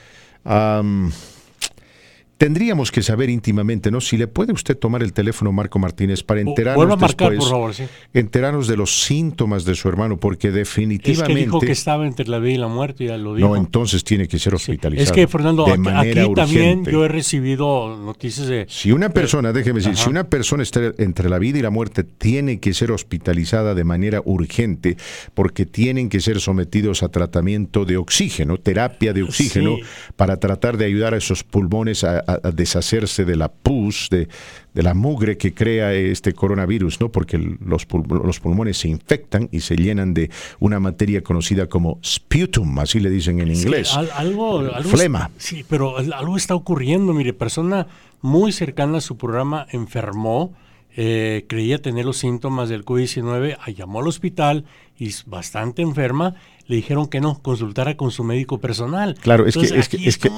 Tendríamos 2.42 2.90
que 2.90 3.02
saber 3.02 3.30
íntimamente, 3.30 3.90
¿no? 3.90 4.00
Si 4.00 4.16
le 4.16 4.26
puede 4.26 4.52
usted 4.52 4.76
tomar 4.76 5.02
el 5.02 5.12
teléfono, 5.12 5.52
Marco 5.52 5.78
Martínez, 5.78 6.24
para 6.24 6.40
enterarnos 6.40 6.98
después, 6.98 7.38
por 7.38 7.48
favor, 7.48 7.74
enterarnos 8.12 8.66
de 8.66 8.76
los 8.76 9.04
síntomas 9.04 9.64
de 9.64 9.74
su 9.76 9.88
hermano, 9.88 10.16
porque 10.16 10.50
definitivamente... 10.50 11.32
Es 11.32 11.38
que 11.38 11.44
dijo 11.44 11.60
que 11.60 11.70
estaba 11.70 12.04
entre 12.06 12.26
la 12.26 12.40
vida 12.40 12.54
y 12.54 12.58
la 12.58 12.66
muerte, 12.66 13.04
ya 13.04 13.16
lo 13.16 13.36
dijo. 13.36 13.48
No, 13.48 13.54
entonces 13.54 14.02
tiene 14.02 14.26
que 14.26 14.40
ser 14.40 14.54
hospitalizado. 14.54 15.04
Es 15.04 15.12
que, 15.12 15.28
Fernando, 15.28 15.66
aquí, 15.66 16.34
también 16.34 16.84
yo 16.84 17.04
he 17.04 17.08
recibido 17.08 17.96
noticias 17.96 18.48
de... 18.48 18.66
Si 18.68 18.90
una 18.90 19.10
persona, 19.10 19.52
déjeme 19.52 19.78
decir, 19.78 19.96
si 19.96 20.10
una 20.10 20.24
persona 20.24 20.64
está 20.64 20.80
entre 20.98 21.28
la 21.28 21.38
vida 21.38 21.60
y 21.60 21.62
la 21.62 21.70
muerte, 21.70 22.02
tiene 22.02 22.58
que 22.58 22.74
ser 22.74 22.90
hospitalizada 22.90 23.74
de 23.74 23.84
manera 23.84 24.20
urgente, 24.24 24.96
porque 25.34 25.64
tienen 25.64 26.08
que 26.08 26.18
ser 26.18 26.40
sometidos 26.40 27.04
a 27.04 27.08
tratamiento 27.08 27.84
de 27.84 27.98
oxígeno, 27.98 28.58
terapia 28.58 29.12
de 29.12 29.22
oxígeno, 29.22 29.76
para 30.16 30.38
tratar 30.38 30.76
de 30.76 30.86
ayudar 30.86 31.14
a 31.14 31.18
esos 31.18 31.44
pulmones 31.44 32.02
a 32.02 32.31
a, 32.31 32.31
deshacerse 32.38 33.24
de 33.24 33.36
la 33.36 33.50
pus, 33.50 34.08
de, 34.10 34.28
la 34.74 34.94
mugre 34.94 35.36
que 35.36 35.54
crea 35.54 35.92
este 35.92 36.32
coronavirus, 36.32 37.00
¿no? 37.00 37.10
Porque 37.10 37.38
los, 37.38 37.86
los 38.08 38.40
pulmones 38.40 38.78
se 38.78 38.88
infectan 38.88 39.48
y 39.52 39.60
se 39.60 39.76
llenan 39.76 40.14
de 40.14 40.30
una 40.60 40.80
materia 40.80 41.22
conocida 41.22 41.68
como 41.68 41.98
sputum, 42.04 42.78
así 42.78 43.00
le 43.00 43.10
dicen 43.10 43.40
en 43.40 43.52
inglés. 43.52 43.94
algo, 43.94 44.62
Flema. 44.84 45.30
Sí, 45.38 45.64
pero 45.68 45.98
algo 45.98 46.36
está 46.36 46.54
ocurriendo. 46.54 47.12
Mire, 47.12 47.32
persona 47.32 47.86
muy 48.20 48.52
cercana 48.52 48.98
a 48.98 49.00
su 49.00 49.16
programa 49.16 49.66
enfermó. 49.70 50.54
Eh, 50.94 51.46
creía 51.48 51.80
tener 51.80 52.04
los 52.04 52.18
síntomas 52.18 52.68
del 52.68 52.84
COVID-19, 52.84 53.56
llamó 53.74 54.00
al 54.00 54.08
hospital 54.08 54.66
y 54.98 55.10
bastante 55.24 55.80
enferma 55.80 56.34
le 56.72 56.76
dijeron 56.76 57.06
que 57.06 57.20
no, 57.20 57.38
consultara 57.42 57.98
con 57.98 58.10
su 58.10 58.24
médico 58.24 58.58
personal. 58.58 59.14
Claro, 59.20 59.46
es 59.46 59.56
que, 59.56 59.66
es 59.66 59.90
que, 59.90 60.08
es 60.08 60.16
que 60.16 60.30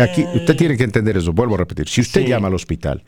aquí, 0.00 0.24
usted 0.34 0.56
tiene 0.56 0.76
que 0.76 0.82
entender 0.82 1.16
eso, 1.16 1.32
vuelvo 1.32 1.54
a 1.54 1.58
repetir, 1.58 1.88
si 1.88 2.00
usted 2.00 2.26
llama 2.26 2.48
al 2.48 2.54
hospital, 2.54 3.04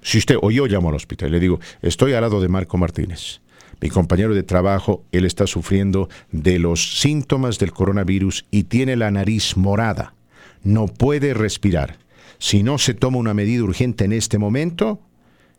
si 0.00 0.16
usted 0.16 0.36
o 0.40 0.50
yo 0.50 0.66
llamo 0.66 0.88
al 0.88 0.94
hospital 0.94 1.28
y 1.28 1.32
le 1.32 1.40
digo, 1.40 1.60
estoy 1.82 2.14
al 2.14 2.22
lado 2.22 2.40
de 2.40 2.48
Marco 2.48 2.78
Martínez, 2.78 3.42
mi 3.82 3.90
compañero 3.90 4.32
de 4.32 4.42
trabajo, 4.42 5.04
él 5.12 5.26
está 5.26 5.46
sufriendo 5.46 6.08
de 6.32 6.58
los 6.58 7.00
síntomas 7.00 7.58
del 7.58 7.72
coronavirus 7.72 8.46
y 8.50 8.62
tiene 8.64 8.96
la 8.96 9.10
nariz 9.10 9.54
morada, 9.58 10.14
no 10.64 10.86
puede 10.86 11.34
respirar. 11.34 11.98
Si 12.38 12.62
no 12.62 12.78
se 12.78 12.94
toma 12.94 13.18
una 13.18 13.34
medida 13.34 13.62
urgente 13.62 14.06
en 14.06 14.14
este 14.14 14.38
momento, 14.38 15.00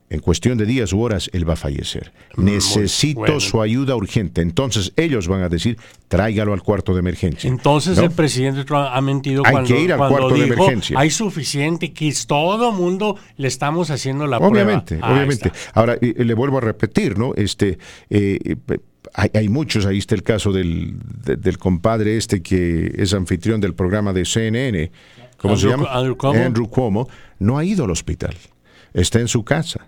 en 0.09 0.19
cuestión 0.19 0.57
de 0.57 0.65
días 0.65 0.91
u 0.91 1.01
horas 1.01 1.29
él 1.33 1.47
va 1.47 1.53
a 1.53 1.55
fallecer. 1.55 2.11
Necesito 2.37 3.39
su 3.39 3.61
ayuda 3.61 3.95
urgente. 3.95 4.41
Entonces 4.41 4.91
ellos 4.95 5.27
van 5.27 5.43
a 5.43 5.49
decir, 5.49 5.77
tráigalo 6.07 6.53
al 6.53 6.63
cuarto 6.63 6.93
de 6.93 6.99
emergencia. 6.99 7.47
Entonces 7.47 7.97
el 7.97 8.11
presidente 8.11 8.63
Trump 8.65 8.87
ha 8.91 9.01
mentido 9.01 9.43
hay 9.45 9.51
cuando, 9.51 9.67
que 9.67 9.81
ir 9.81 9.93
al 9.93 9.99
cuarto 9.99 10.29
de 10.29 10.43
emergencia. 10.45 10.99
Hay 10.99 11.11
suficiente 11.11 11.93
kits, 11.93 12.25
todo 12.25 12.71
mundo 12.71 13.17
le 13.37 13.47
estamos 13.47 13.91
haciendo 13.91 14.25
la 14.25 14.37
obviamente, 14.37 14.97
prueba. 14.97 15.13
Obviamente, 15.13 15.49
obviamente. 15.49 15.71
Ahora 15.73 15.97
le 16.01 16.33
vuelvo 16.33 16.57
a 16.57 16.61
repetir, 16.61 17.17
¿no? 17.17 17.33
Este 17.35 17.77
eh, 18.09 18.55
hay, 19.13 19.49
muchos, 19.49 19.85
ahí 19.85 19.97
está 19.97 20.15
el 20.15 20.23
caso 20.23 20.51
del, 20.51 20.95
del 21.23 21.57
compadre 21.57 22.17
este 22.17 22.41
que 22.41 22.93
es 22.97 23.13
anfitrión 23.13 23.61
del 23.61 23.73
programa 23.73 24.13
de 24.13 24.25
CNN, 24.25 24.91
¿cómo 25.37 25.55
se 25.55 25.67
llama? 25.67 25.87
Andrew 25.91 26.67
Cuomo. 26.69 27.07
No 27.39 27.57
ha 27.57 27.63
ido 27.63 27.85
al 27.85 27.91
hospital, 27.91 28.35
está 28.93 29.19
en 29.19 29.27
su 29.27 29.43
casa. 29.43 29.87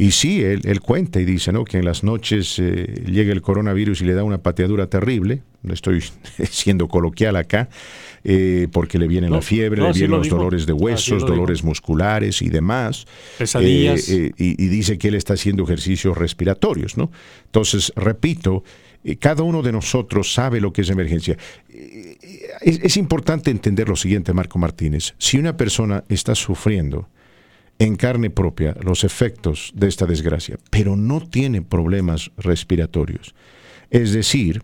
Y 0.00 0.12
sí, 0.12 0.44
él, 0.44 0.80
cuenta 0.80 1.20
y 1.20 1.24
dice 1.24 1.50
¿no? 1.50 1.64
que 1.64 1.78
en 1.78 1.84
las 1.84 2.04
noches 2.04 2.60
eh, 2.60 3.02
llega 3.04 3.32
el 3.32 3.42
coronavirus 3.42 4.00
y 4.00 4.04
le 4.04 4.14
da 4.14 4.22
una 4.22 4.38
pateadura 4.38 4.86
terrible. 4.86 5.42
No 5.64 5.74
estoy 5.74 6.04
siendo 6.50 6.86
coloquial 6.86 7.34
acá, 7.34 7.68
eh, 8.22 8.68
porque 8.70 8.96
le 9.00 9.08
viene 9.08 9.28
la 9.28 9.42
fiebre, 9.42 9.82
le 9.82 9.92
vienen 9.92 10.12
los 10.12 10.28
dolores 10.28 10.66
de 10.66 10.72
huesos, 10.72 11.26
dolores 11.26 11.64
musculares 11.64 12.42
y 12.42 12.48
demás. 12.48 13.06
Pesadillas. 13.38 14.08
Eh, 14.08 14.30
y, 14.36 14.68
dice 14.68 14.98
que 14.98 15.08
él 15.08 15.16
está 15.16 15.34
haciendo 15.34 15.64
ejercicios 15.64 16.16
respiratorios. 16.16 16.96
¿no? 16.96 17.10
Entonces, 17.46 17.92
repito, 17.96 18.62
cada 19.18 19.42
uno 19.42 19.62
de 19.62 19.72
nosotros 19.72 20.32
sabe 20.32 20.60
lo 20.60 20.72
que 20.72 20.82
es 20.82 20.90
emergencia. 20.90 21.36
es 22.60 22.96
importante 22.96 23.50
entender 23.50 23.88
lo 23.88 23.96
siguiente, 23.96 24.32
Marco 24.32 24.60
Martínez. 24.60 25.16
Si 25.18 25.38
una 25.38 25.56
persona 25.56 26.04
está 26.08 26.36
sufriendo, 26.36 27.08
en 27.78 27.96
carne 27.96 28.30
propia 28.30 28.76
los 28.82 29.04
efectos 29.04 29.72
de 29.74 29.88
esta 29.88 30.06
desgracia, 30.06 30.58
pero 30.70 30.96
no 30.96 31.20
tiene 31.20 31.62
problemas 31.62 32.30
respiratorios. 32.36 33.34
Es 33.90 34.12
decir, 34.12 34.62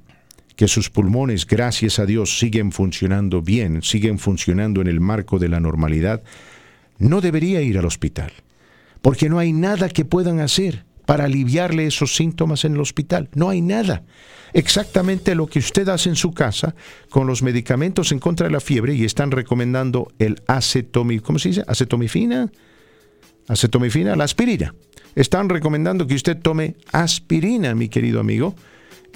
que 0.56 0.68
sus 0.68 0.90
pulmones, 0.90 1.46
gracias 1.46 1.98
a 1.98 2.06
Dios, 2.06 2.38
siguen 2.38 2.72
funcionando 2.72 3.42
bien, 3.42 3.82
siguen 3.82 4.18
funcionando 4.18 4.80
en 4.80 4.88
el 4.88 5.00
marco 5.00 5.38
de 5.38 5.48
la 5.48 5.60
normalidad, 5.60 6.22
no 6.98 7.20
debería 7.20 7.60
ir 7.60 7.78
al 7.78 7.86
hospital, 7.86 8.32
porque 9.02 9.28
no 9.28 9.38
hay 9.38 9.52
nada 9.52 9.88
que 9.88 10.04
puedan 10.04 10.40
hacer 10.40 10.84
para 11.06 11.24
aliviarle 11.24 11.86
esos 11.86 12.14
síntomas 12.14 12.64
en 12.64 12.74
el 12.74 12.80
hospital. 12.80 13.28
No 13.34 13.50
hay 13.50 13.60
nada. 13.60 14.04
Exactamente 14.54 15.34
lo 15.34 15.46
que 15.46 15.58
usted 15.58 15.88
hace 15.88 16.08
en 16.08 16.16
su 16.16 16.32
casa 16.32 16.74
con 17.10 17.26
los 17.26 17.42
medicamentos 17.42 18.12
en 18.12 18.20
contra 18.20 18.46
de 18.46 18.52
la 18.52 18.60
fiebre 18.60 18.94
y 18.94 19.04
están 19.04 19.30
recomendando 19.30 20.12
el 20.18 20.40
acetomi, 20.46 21.18
¿cómo 21.18 21.38
se 21.38 21.48
dice? 21.48 21.64
Acetomifina 21.66 22.50
acetomifina, 23.48 24.16
la 24.16 24.24
aspirina. 24.24 24.74
Están 25.14 25.48
recomendando 25.48 26.06
que 26.06 26.14
usted 26.14 26.36
tome 26.36 26.74
aspirina, 26.92 27.74
mi 27.74 27.88
querido 27.88 28.20
amigo, 28.20 28.54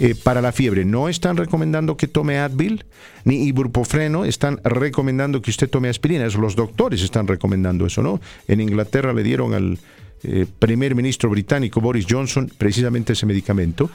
eh, 0.01 0.15
para 0.15 0.41
la 0.41 0.53
fiebre. 0.53 0.85
No 0.85 1.09
están 1.09 1.37
recomendando 1.37 1.97
que 1.97 2.07
tome 2.07 2.39
Advil 2.39 2.85
ni 3.25 3.47
ibuprofeno, 3.49 4.25
están 4.25 4.61
recomendando 4.63 5.43
que 5.43 5.51
usted 5.51 5.69
tome 5.69 5.89
aspirina. 5.89 6.25
Eso, 6.25 6.39
los 6.39 6.55
doctores 6.55 7.03
están 7.03 7.27
recomendando 7.27 7.85
eso, 7.85 8.01
¿no? 8.01 8.21
En 8.47 8.61
Inglaterra 8.61 9.13
le 9.13 9.25
dieron 9.25 9.55
al 9.55 9.79
eh, 10.23 10.47
primer 10.61 10.95
ministro 10.95 11.29
británico 11.31 11.81
Boris 11.81 12.07
Johnson 12.09 12.49
precisamente 12.57 13.15
ese 13.15 13.27
medicamento. 13.27 13.91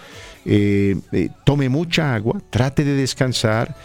Eh, 0.46 0.98
tome 1.46 1.70
mucha 1.70 2.14
agua, 2.14 2.42
trate 2.50 2.84
de 2.84 2.96
descansar 2.96 3.76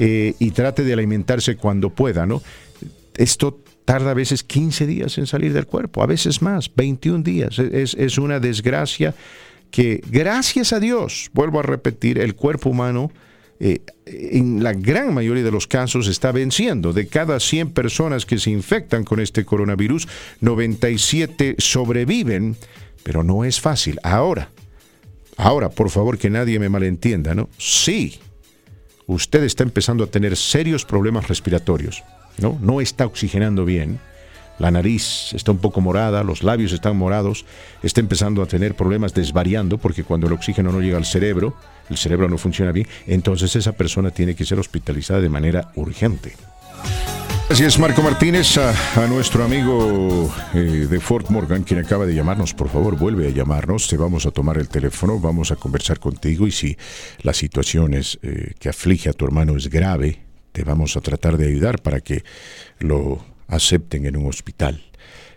y 0.00 0.52
trate 0.52 0.84
de 0.84 0.92
alimentarse 0.92 1.56
cuando 1.56 1.90
pueda, 1.90 2.24
¿no? 2.24 2.40
Esto 3.16 3.58
tarda 3.88 4.10
a 4.10 4.14
veces 4.14 4.42
15 4.42 4.86
días 4.86 5.16
en 5.16 5.26
salir 5.26 5.54
del 5.54 5.64
cuerpo, 5.64 6.02
a 6.02 6.06
veces 6.06 6.42
más, 6.42 6.70
21 6.76 7.22
días. 7.24 7.58
Es, 7.58 7.94
es 7.94 8.18
una 8.18 8.38
desgracia 8.38 9.14
que 9.70 10.02
gracias 10.10 10.74
a 10.74 10.78
Dios, 10.78 11.30
vuelvo 11.32 11.58
a 11.58 11.62
repetir, 11.62 12.18
el 12.18 12.34
cuerpo 12.34 12.68
humano 12.68 13.10
eh, 13.60 13.80
en 14.04 14.62
la 14.62 14.74
gran 14.74 15.14
mayoría 15.14 15.42
de 15.42 15.50
los 15.50 15.66
casos 15.66 16.06
está 16.06 16.32
venciendo. 16.32 16.92
De 16.92 17.06
cada 17.06 17.40
100 17.40 17.70
personas 17.70 18.26
que 18.26 18.38
se 18.38 18.50
infectan 18.50 19.04
con 19.04 19.20
este 19.20 19.46
coronavirus, 19.46 20.06
97 20.42 21.54
sobreviven, 21.56 22.56
pero 23.02 23.24
no 23.24 23.42
es 23.46 23.58
fácil. 23.58 23.98
Ahora, 24.02 24.50
ahora, 25.38 25.70
por 25.70 25.88
favor 25.88 26.18
que 26.18 26.28
nadie 26.28 26.58
me 26.58 26.68
malentienda, 26.68 27.34
¿no? 27.34 27.48
Sí, 27.56 28.18
usted 29.06 29.44
está 29.44 29.62
empezando 29.62 30.04
a 30.04 30.08
tener 30.08 30.36
serios 30.36 30.84
problemas 30.84 31.26
respiratorios, 31.26 32.04
¿no? 32.40 32.58
No 32.60 32.80
está 32.80 33.06
oxigenando 33.06 33.64
bien 33.64 34.00
la 34.58 34.72
nariz 34.72 35.32
está 35.34 35.52
un 35.52 35.58
poco 35.58 35.80
morada, 35.80 36.24
los 36.24 36.42
labios 36.42 36.72
están 36.72 36.96
morados, 36.96 37.44
está 37.82 38.00
empezando 38.00 38.42
a 38.42 38.46
tener 38.46 38.74
problemas 38.74 39.14
desvariando 39.14 39.78
porque 39.78 40.02
cuando 40.02 40.26
el 40.26 40.32
oxígeno 40.32 40.72
no 40.72 40.80
llega 40.80 40.96
al 40.96 41.04
cerebro, 41.04 41.54
el 41.88 41.96
cerebro 41.96 42.28
no 42.28 42.38
funciona 42.38 42.72
bien, 42.72 42.88
entonces 43.06 43.54
esa 43.54 43.72
persona 43.72 44.10
tiene 44.10 44.34
que 44.34 44.44
ser 44.44 44.58
hospitalizada 44.58 45.20
de 45.20 45.28
manera 45.28 45.70
urgente. 45.76 46.32
Es, 47.50 47.78
Marco 47.78 48.02
Martínez, 48.02 48.58
a, 48.58 49.06
nuestro 49.06 49.42
amigo 49.42 50.30
eh, 50.52 50.86
de 50.90 51.00
Fort 51.00 51.30
Morgan, 51.30 51.62
quien 51.62 51.80
acaba 51.80 52.04
de 52.04 52.14
llamarnos, 52.14 52.52
por 52.52 52.68
favor, 52.68 52.98
vuelve 52.98 53.28
a 53.28 53.30
llamarnos, 53.30 53.88
te 53.88 53.96
vamos 53.96 54.26
a 54.26 54.32
tomar 54.32 54.58
el 54.58 54.68
teléfono, 54.68 55.18
vamos 55.18 55.50
a 55.50 55.56
conversar 55.56 55.98
contigo 55.98 56.46
y 56.46 56.50
si 56.50 56.76
la 57.22 57.32
situación 57.32 57.94
es, 57.94 58.18
eh, 58.22 58.52
que 58.58 58.68
aflige 58.68 59.08
a 59.08 59.14
tu 59.14 59.24
hermano 59.24 59.56
es 59.56 59.70
grave, 59.70 60.27
te 60.52 60.64
vamos 60.64 60.96
a 60.96 61.00
tratar 61.00 61.36
de 61.36 61.48
ayudar 61.48 61.80
para 61.82 62.00
que 62.00 62.24
lo 62.78 63.24
acepten 63.46 64.06
en 64.06 64.16
un 64.16 64.26
hospital. 64.26 64.82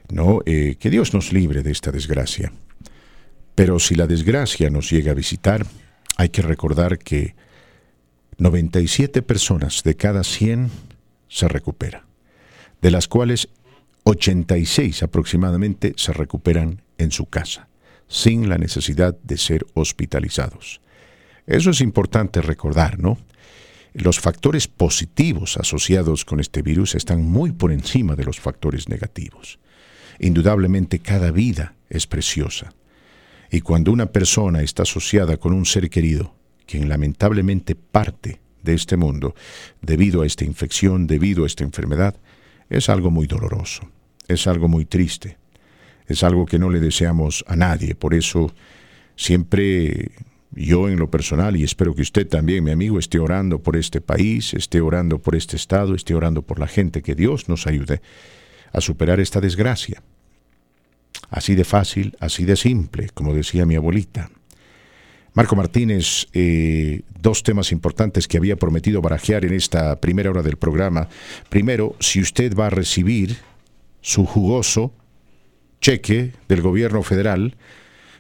No, 0.10 0.42
eh, 0.46 0.76
que 0.80 0.90
Dios 0.90 1.14
nos 1.14 1.32
libre 1.32 1.64
de 1.64 1.72
esta 1.72 1.92
desgracia. 1.92 2.52
Pero 3.56 3.80
si 3.80 3.96
la 3.96 4.08
desgracia 4.08 4.70
nos 4.70 4.90
llega 4.90 5.12
a 5.12 5.16
visitar, 5.16 5.66
hay 6.18 6.30
que 6.30 6.42
recordar 6.42 7.00
que 7.00 7.36
97 8.38 9.22
personas 9.22 9.84
de 9.84 9.96
cada 9.96 10.24
100 10.24 10.70
se 11.28 11.48
recupera, 11.48 12.06
de 12.82 12.92
las 12.92 13.08
cuales 13.08 13.50
86 14.04 15.04
aproximadamente 15.04 15.94
se 15.96 16.12
recuperan 16.12 16.82
en 16.98 17.12
su 17.12 17.28
casa, 17.28 17.68
sin 18.08 18.50
la 18.50 18.58
necesidad 18.58 19.16
de 19.24 19.38
ser 19.38 19.66
hospitalizados. 19.74 20.82
Eso 21.46 21.70
es 21.70 21.82
importante 21.82 22.42
recordar, 22.42 23.00
¿no? 23.00 23.18
Los 23.94 24.20
factores 24.20 24.68
positivos 24.68 25.58
asociados 25.58 26.26
con 26.26 26.40
este 26.40 26.62
virus 26.62 26.96
están 26.96 27.24
muy 27.24 27.52
por 27.52 27.72
encima 27.72 28.16
de 28.16 28.24
los 28.24 28.40
factores 28.40 28.88
negativos. 28.88 29.60
Indudablemente 30.20 31.00
cada 31.00 31.32
vida 31.32 31.76
es 31.90 32.08
preciosa. 32.08 32.74
Y 33.52 33.62
cuando 33.62 33.92
una 33.92 34.08
persona 34.08 34.62
está 34.62 34.84
asociada 34.84 35.38
con 35.38 35.54
un 35.54 35.66
ser 35.66 35.90
querido, 35.90 36.36
quien 36.66 36.88
lamentablemente 36.88 37.76
parte 37.76 38.40
de 38.64 38.74
este 38.74 38.96
mundo 38.96 39.36
debido 39.82 40.22
a 40.22 40.26
esta 40.26 40.46
infección, 40.46 41.08
debido 41.08 41.44
a 41.44 41.48
esta 41.48 41.64
enfermedad, 41.64 42.16
es 42.70 42.88
algo 42.88 43.12
muy 43.12 43.28
doloroso, 43.28 43.90
es 44.28 44.48
algo 44.48 44.70
muy 44.70 44.86
triste, 44.86 45.38
es 46.08 46.24
algo 46.24 46.46
que 46.46 46.60
no 46.60 46.70
le 46.70 46.80
deseamos 46.80 47.44
a 47.48 47.58
nadie. 47.58 47.96
Por 47.96 48.14
eso 48.14 48.54
siempre 49.18 50.12
yo 50.54 50.90
en 50.90 51.00
lo 51.00 51.10
personal, 51.10 51.56
y 51.56 51.64
espero 51.64 51.96
que 51.96 52.02
usted 52.02 52.28
también, 52.28 52.64
mi 52.64 52.72
amigo, 52.72 53.00
esté 53.00 53.20
orando 53.20 53.60
por 53.60 53.78
este 53.78 54.02
país, 54.02 54.54
esté 54.54 54.82
orando 54.82 55.20
por 55.20 55.36
este 55.36 55.56
Estado, 55.56 55.96
esté 55.96 56.14
orando 56.14 56.42
por 56.42 56.60
la 56.60 56.68
gente, 56.68 57.02
que 57.02 57.16
Dios 57.16 57.48
nos 57.48 57.68
ayude 57.68 58.02
a 58.74 58.82
superar 58.82 59.20
esta 59.20 59.40
desgracia. 59.40 60.04
Así 61.30 61.56
de 61.56 61.64
fácil, 61.64 62.18
así 62.20 62.46
de 62.46 62.56
simple, 62.56 63.10
como 63.14 63.34
decía 63.34 63.66
mi 63.66 63.76
abuelita. 63.76 64.30
Marco 65.34 65.56
Martínez, 65.56 66.28
eh, 66.34 67.04
dos 67.22 67.44
temas 67.44 67.72
importantes 67.72 68.28
que 68.28 68.38
había 68.38 68.58
prometido 68.58 69.02
barajear 69.02 69.46
en 69.46 69.54
esta 69.54 70.02
primera 70.02 70.30
hora 70.30 70.42
del 70.42 70.58
programa. 70.58 71.08
Primero, 71.48 71.96
si 72.00 72.20
usted 72.20 72.54
va 72.54 72.68
a 72.68 72.72
recibir 72.72 73.38
su 74.02 74.26
jugoso 74.26 74.94
cheque 75.80 76.34
del 76.50 76.62
gobierno 76.62 77.02
federal, 77.02 77.56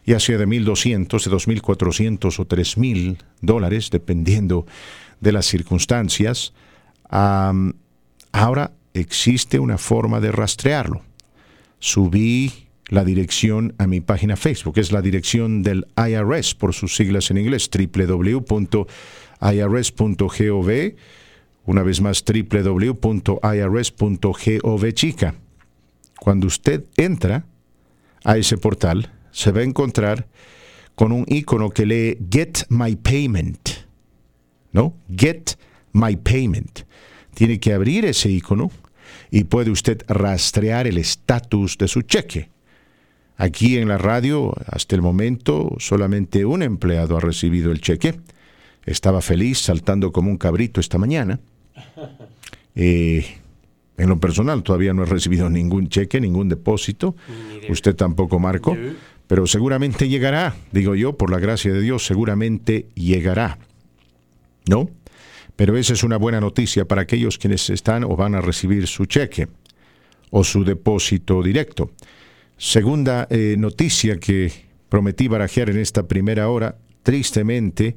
ya 0.05 0.19
sea 0.19 0.37
de 0.37 0.47
1.200, 0.47 1.23
de 1.23 1.31
2.400 1.31 2.39
o 2.39 2.47
3.000 2.47 3.17
dólares, 3.41 3.89
dependiendo 3.91 4.65
de 5.19 5.31
las 5.31 5.45
circunstancias, 5.45 6.53
ahora 7.09 8.71
existe 8.93 9.59
una 9.59 9.77
forma 9.77 10.19
de 10.19 10.31
rastrearlo. 10.31 11.03
Subí 11.79 12.51
la 12.87 13.05
dirección 13.05 13.73
a 13.77 13.87
mi 13.87 14.01
página 14.01 14.35
Facebook, 14.35 14.77
es 14.77 14.91
la 14.91 15.01
dirección 15.01 15.63
del 15.63 15.87
IRS, 15.95 16.55
por 16.55 16.73
sus 16.73 16.95
siglas 16.95 17.31
en 17.31 17.37
inglés, 17.37 17.69
www.irs.gov, 17.69 18.85
una 21.65 21.83
vez 21.83 22.01
más 22.01 22.23
www.irs.gov 22.25 23.31
chica. 24.93 25.35
Cuando 26.19 26.47
usted 26.47 26.83
entra 26.97 27.45
a 28.23 28.37
ese 28.37 28.57
portal, 28.57 29.09
se 29.31 29.51
va 29.51 29.61
a 29.61 29.63
encontrar 29.63 30.27
con 30.95 31.11
un 31.11 31.25
icono 31.27 31.69
que 31.69 31.85
lee 31.85 32.17
Get 32.29 32.65
My 32.69 32.95
Payment. 32.95 33.69
¿No? 34.71 34.93
Get 35.09 35.57
My 35.93 36.15
Payment. 36.15 36.81
Tiene 37.33 37.59
que 37.59 37.73
abrir 37.73 38.05
ese 38.05 38.29
icono 38.29 38.71
y 39.29 39.45
puede 39.45 39.71
usted 39.71 40.03
rastrear 40.07 40.87
el 40.87 40.97
estatus 40.97 41.77
de 41.77 41.87
su 41.87 42.01
cheque. 42.03 42.49
Aquí 43.37 43.77
en 43.77 43.87
la 43.87 43.97
radio, 43.97 44.53
hasta 44.67 44.95
el 44.95 45.01
momento, 45.01 45.75
solamente 45.79 46.45
un 46.45 46.61
empleado 46.61 47.17
ha 47.17 47.19
recibido 47.19 47.71
el 47.71 47.81
cheque. 47.81 48.19
Estaba 48.85 49.21
feliz, 49.21 49.59
saltando 49.59 50.11
como 50.11 50.29
un 50.29 50.37
cabrito 50.37 50.79
esta 50.79 50.97
mañana. 50.97 51.39
Eh, 52.75 53.25
en 53.97 54.09
lo 54.09 54.19
personal, 54.19 54.63
todavía 54.63 54.93
no 54.93 55.03
he 55.03 55.05
recibido 55.05 55.49
ningún 55.49 55.89
cheque, 55.89 56.21
ningún 56.21 56.47
depósito. 56.47 57.15
Usted 57.69 57.95
tampoco, 57.95 58.39
Marco 58.39 58.77
pero 59.31 59.47
seguramente 59.47 60.09
llegará, 60.09 60.57
digo 60.73 60.93
yo, 60.93 61.15
por 61.15 61.31
la 61.31 61.39
gracia 61.39 61.71
de 61.71 61.79
Dios, 61.79 62.05
seguramente 62.05 62.87
llegará. 62.95 63.59
¿No? 64.67 64.89
Pero 65.55 65.77
esa 65.77 65.93
es 65.93 66.03
una 66.03 66.17
buena 66.17 66.41
noticia 66.41 66.83
para 66.83 67.03
aquellos 67.03 67.37
quienes 67.37 67.69
están 67.69 68.03
o 68.03 68.17
van 68.17 68.35
a 68.35 68.41
recibir 68.41 68.87
su 68.87 69.05
cheque 69.05 69.47
o 70.31 70.43
su 70.43 70.65
depósito 70.65 71.41
directo. 71.41 71.91
Segunda 72.57 73.25
eh, 73.29 73.55
noticia 73.57 74.19
que 74.19 74.51
prometí 74.89 75.29
barajear 75.29 75.69
en 75.69 75.79
esta 75.79 76.09
primera 76.09 76.49
hora, 76.49 76.75
tristemente, 77.01 77.95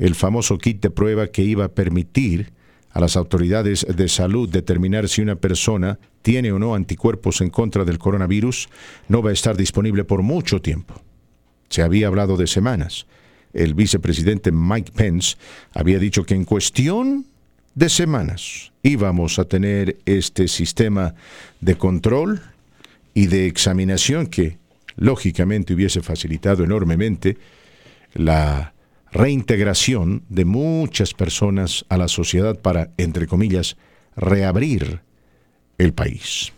el 0.00 0.16
famoso 0.16 0.58
kit 0.58 0.82
de 0.82 0.90
prueba 0.90 1.28
que 1.28 1.42
iba 1.42 1.66
a 1.66 1.72
permitir 1.72 2.50
a 2.92 3.00
las 3.00 3.16
autoridades 3.16 3.86
de 3.88 4.08
salud 4.08 4.48
determinar 4.48 5.08
si 5.08 5.22
una 5.22 5.36
persona 5.36 5.98
tiene 6.20 6.52
o 6.52 6.58
no 6.58 6.74
anticuerpos 6.74 7.40
en 7.40 7.50
contra 7.50 7.84
del 7.84 7.98
coronavirus 7.98 8.68
no 9.08 9.22
va 9.22 9.30
a 9.30 9.32
estar 9.32 9.56
disponible 9.56 10.04
por 10.04 10.22
mucho 10.22 10.60
tiempo. 10.60 11.00
Se 11.68 11.82
había 11.82 12.08
hablado 12.08 12.36
de 12.36 12.46
semanas. 12.46 13.06
El 13.52 13.74
vicepresidente 13.74 14.52
Mike 14.52 14.92
Pence 14.94 15.36
había 15.74 15.98
dicho 15.98 16.24
que 16.24 16.34
en 16.34 16.44
cuestión 16.44 17.26
de 17.74 17.88
semanas 17.88 18.72
íbamos 18.82 19.38
a 19.38 19.44
tener 19.44 19.96
este 20.04 20.48
sistema 20.48 21.14
de 21.60 21.76
control 21.76 22.40
y 23.14 23.26
de 23.26 23.46
examinación 23.46 24.26
que 24.26 24.58
lógicamente 24.96 25.74
hubiese 25.74 26.02
facilitado 26.02 26.64
enormemente 26.64 27.38
la 28.14 28.71
reintegración 29.12 30.24
de 30.28 30.44
muchas 30.44 31.12
personas 31.12 31.84
a 31.88 31.98
la 31.98 32.08
sociedad 32.08 32.58
para, 32.58 32.90
entre 32.96 33.26
comillas, 33.26 33.76
reabrir 34.16 35.00
el 35.78 35.92
país. 35.92 36.52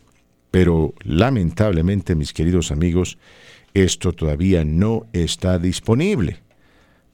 Pero 0.50 0.94
lamentablemente, 1.02 2.14
mis 2.14 2.32
queridos 2.32 2.70
amigos, 2.70 3.18
esto 3.74 4.12
todavía 4.12 4.64
no 4.64 5.06
está 5.12 5.58
disponible. 5.58 6.38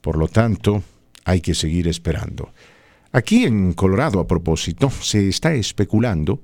Por 0.03 0.19
lo 0.19 0.29
tanto, 0.29 0.83
hay 1.25 1.41
que 1.41 1.55
seguir 1.55 1.89
esperando. 1.89 2.53
Aquí 3.13 3.45
en 3.45 3.73
Colorado, 3.73 4.21
a 4.21 4.27
propósito, 4.27 4.91
se 4.91 5.29
está 5.29 5.55
especulando 5.55 6.41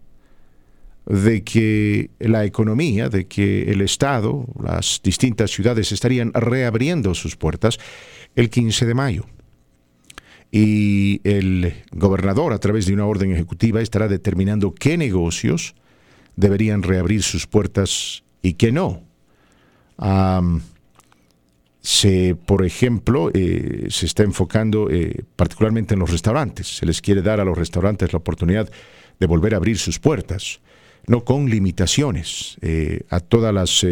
de 1.04 1.44
que 1.44 2.10
la 2.18 2.44
economía, 2.44 3.08
de 3.08 3.26
que 3.26 3.70
el 3.70 3.82
Estado, 3.82 4.46
las 4.60 5.00
distintas 5.04 5.50
ciudades 5.50 5.92
estarían 5.92 6.32
reabriendo 6.32 7.14
sus 7.14 7.36
puertas 7.36 7.78
el 8.36 8.50
15 8.50 8.86
de 8.86 8.94
mayo. 8.94 9.26
Y 10.52 11.20
el 11.24 11.74
gobernador, 11.90 12.52
a 12.52 12.58
través 12.58 12.86
de 12.86 12.94
una 12.94 13.06
orden 13.06 13.32
ejecutiva, 13.32 13.80
estará 13.80 14.06
determinando 14.06 14.74
qué 14.74 14.96
negocios 14.96 15.74
deberían 16.36 16.82
reabrir 16.82 17.22
sus 17.22 17.46
puertas 17.46 18.22
y 18.42 18.54
qué 18.54 18.70
no. 18.70 19.02
se, 21.80 22.36
por 22.46 22.64
ejemplo, 22.64 23.30
eh, 23.32 23.86
se 23.90 24.06
está 24.06 24.22
enfocando 24.22 24.88
eh, 24.90 25.24
particularmente 25.34 25.94
en 25.94 26.00
los 26.00 26.10
restaurantes. 26.10 26.76
Se 26.76 26.86
les 26.86 27.00
quiere 27.00 27.22
dar 27.22 27.40
a 27.40 27.44
los 27.44 27.56
restaurantes 27.56 28.12
la 28.12 28.18
oportunidad 28.18 28.70
de 29.18 29.26
volver 29.26 29.54
a 29.54 29.56
abrir 29.56 29.78
sus 29.78 29.98
puertas 29.98 30.60
no 31.08 31.24
con 31.24 31.48
limitaciones, 31.48 32.56
eh, 32.62 33.02
a 33.10 33.20
todas 33.20 33.54
las 33.54 33.86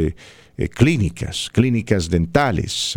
clínicas, 0.74 1.48
clínicas 1.52 2.10
dentales, 2.10 2.96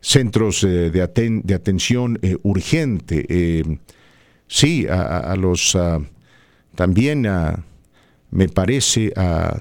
centros 0.00 0.62
de, 0.62 1.02
atención 1.02 2.18
urgente, 2.42 3.78
sí, 4.46 4.86
a, 4.88 5.34
los 5.36 5.76
también 6.74 7.26
me 8.30 8.48
parece 8.48 9.12
a 9.16 9.60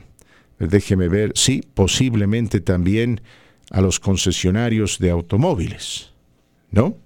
déjeme 0.59 1.07
ver, 1.07 1.31
sí, 1.35 1.63
posiblemente 1.73 2.61
también 2.61 3.21
a 3.71 3.81
los 3.81 3.99
concesionarios 3.99 4.99
de 4.99 5.09
automóviles, 5.09 6.11
¿no? 6.71 6.97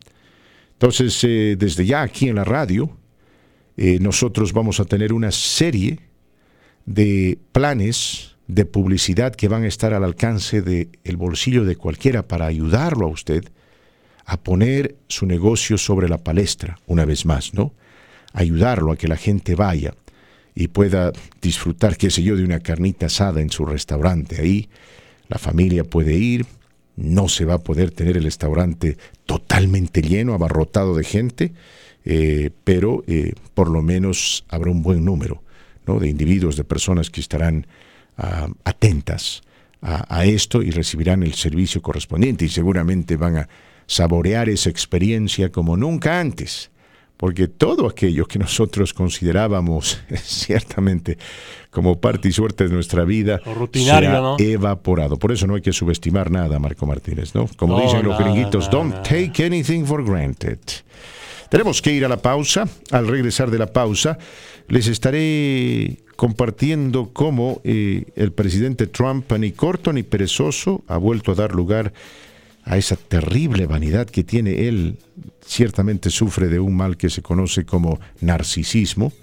Entonces, 0.74 1.20
desde 1.58 1.86
ya 1.86 2.04
aquí 2.04 2.30
en 2.30 2.36
la 2.36 2.44
radio, 2.44 2.96
nosotros 3.78 4.54
vamos 4.54 4.80
a 4.80 4.86
tener 4.86 5.14
una 5.14 5.32
serie 5.32 6.00
de 6.86 7.38
planes 7.52 8.36
de 8.50 8.66
publicidad 8.66 9.36
que 9.36 9.48
van 9.48 9.64
a 9.64 9.68
estar 9.68 9.94
al 9.94 10.04
alcance 10.04 10.64
del 10.64 10.90
el 11.04 11.18
bolsillo 11.18 11.66
de 11.66 11.76
cualquiera 11.76 12.28
para 12.28 12.48
ayudarlo 12.48 13.06
a 13.06 13.10
usted 13.10 13.46
a 14.26 14.38
poner 14.42 14.96
su 15.08 15.28
negocio 15.28 15.78
sobre 15.78 16.10
la 16.10 16.18
palestra, 16.18 16.80
una 16.88 17.06
vez 17.06 17.28
más, 17.28 17.54
¿no? 17.54 17.74
Ayudarlo 18.34 18.92
a 18.92 18.98
que 18.98 19.08
la 19.08 19.18
gente 19.18 19.54
vaya 19.54 19.94
y 20.56 20.68
pueda 20.68 21.14
disfrutar, 21.42 21.96
qué 21.96 22.10
sé 22.10 22.24
yo, 22.24 22.36
de 22.36 22.44
una 22.44 22.60
carnita 22.60 23.06
asada 23.06 23.40
en 23.40 23.52
su 23.52 23.66
restaurante. 23.66 24.42
Ahí 24.42 24.68
la 25.28 25.38
familia 25.38 25.84
puede 25.84 26.16
ir, 26.16 26.48
no 26.96 27.30
se 27.30 27.46
va 27.46 27.56
a 27.56 27.64
poder 27.64 27.92
tener 27.92 28.18
el 28.18 28.24
restaurante 28.24 28.98
totalmente 29.28 30.02
lleno, 30.02 30.34
abarrotado 30.34 30.96
de 30.96 31.04
gente, 31.04 31.54
eh, 32.04 32.50
pero 32.64 33.04
eh, 33.06 33.34
por 33.54 33.70
lo 33.70 33.84
menos 33.84 34.44
habrá 34.50 34.72
un 34.72 34.82
buen 34.82 35.06
número 35.06 35.44
de 35.98 36.08
individuos, 36.08 36.56
de 36.56 36.64
personas 36.64 37.10
que 37.10 37.20
estarán 37.20 37.66
atentas 38.64 39.42
a, 39.82 40.26
esto 40.26 40.62
y 40.62 40.72
recibirán 40.72 41.24
el 41.24 41.34
servicio 41.34 41.82
correspondiente 41.82 42.46
y 42.46 42.50
seguramente 42.50 43.16
van 43.16 43.38
a 43.38 43.50
saborear 43.88 44.50
esa 44.50 44.70
experiencia 44.70 45.52
como 45.52 45.78
nunca 45.78 46.20
antes, 46.20 46.70
porque 47.16 47.48
todo 47.48 47.88
aquello 47.88 48.26
que 48.26 48.40
nosotros 48.40 48.94
considerábamos 48.94 50.02
ciertamente 50.24 51.18
como 51.72 52.00
parte 52.00 52.28
y 52.28 52.32
suerte 52.32 52.68
de 52.68 52.74
nuestra 52.74 53.06
vida 53.06 53.40
se 53.74 53.92
ha 53.92 54.36
evaporado. 54.38 55.18
Por 55.18 55.32
eso 55.32 55.48
no 55.48 55.56
hay 55.56 55.62
que 55.62 55.74
subestimar 55.74 56.30
nada, 56.30 56.60
Marco 56.60 56.86
Martínez, 56.86 57.34
¿no? 57.34 57.50
Como 57.56 57.80
dicen 57.80 58.04
los 58.04 58.20
gringuitos, 58.20 58.70
don't 58.70 59.02
take 59.04 59.46
anything 59.46 59.86
for 59.86 60.04
granted. 60.04 60.60
Tenemos 61.50 61.82
que 61.82 61.92
ir 61.92 62.06
a 62.06 62.10
la 62.10 62.18
pausa. 62.18 62.68
Al 62.92 63.08
regresar 63.08 63.50
de 63.50 63.58
la 63.58 63.68
pausa, 63.74 64.18
les 64.68 64.88
estaré 64.88 65.98
compartiendo 66.20 67.12
cómo 67.14 67.62
eh, 67.64 68.04
el 68.18 68.34
presidente 68.34 68.88
Trump, 68.88 69.32
ni 69.40 69.54
corto 69.54 69.94
ni 69.94 70.04
perezoso, 70.04 70.84
ha 70.90 70.98
vuelto 70.98 71.32
a 71.32 71.36
dar 71.36 71.56
lugar 71.56 71.94
a 72.66 72.76
esa 72.76 72.98
terrible 72.98 73.68
vanidad 73.68 74.06
que 74.06 74.26
tiene 74.26 74.68
él. 74.68 74.98
Ciertamente 75.46 76.10
sufre 76.10 76.50
de 76.50 76.60
un 76.60 76.76
mal 76.76 76.98
que 76.98 77.10
se 77.10 77.22
conoce 77.22 77.64
como 77.64 78.02
narcisismo. 78.20 79.14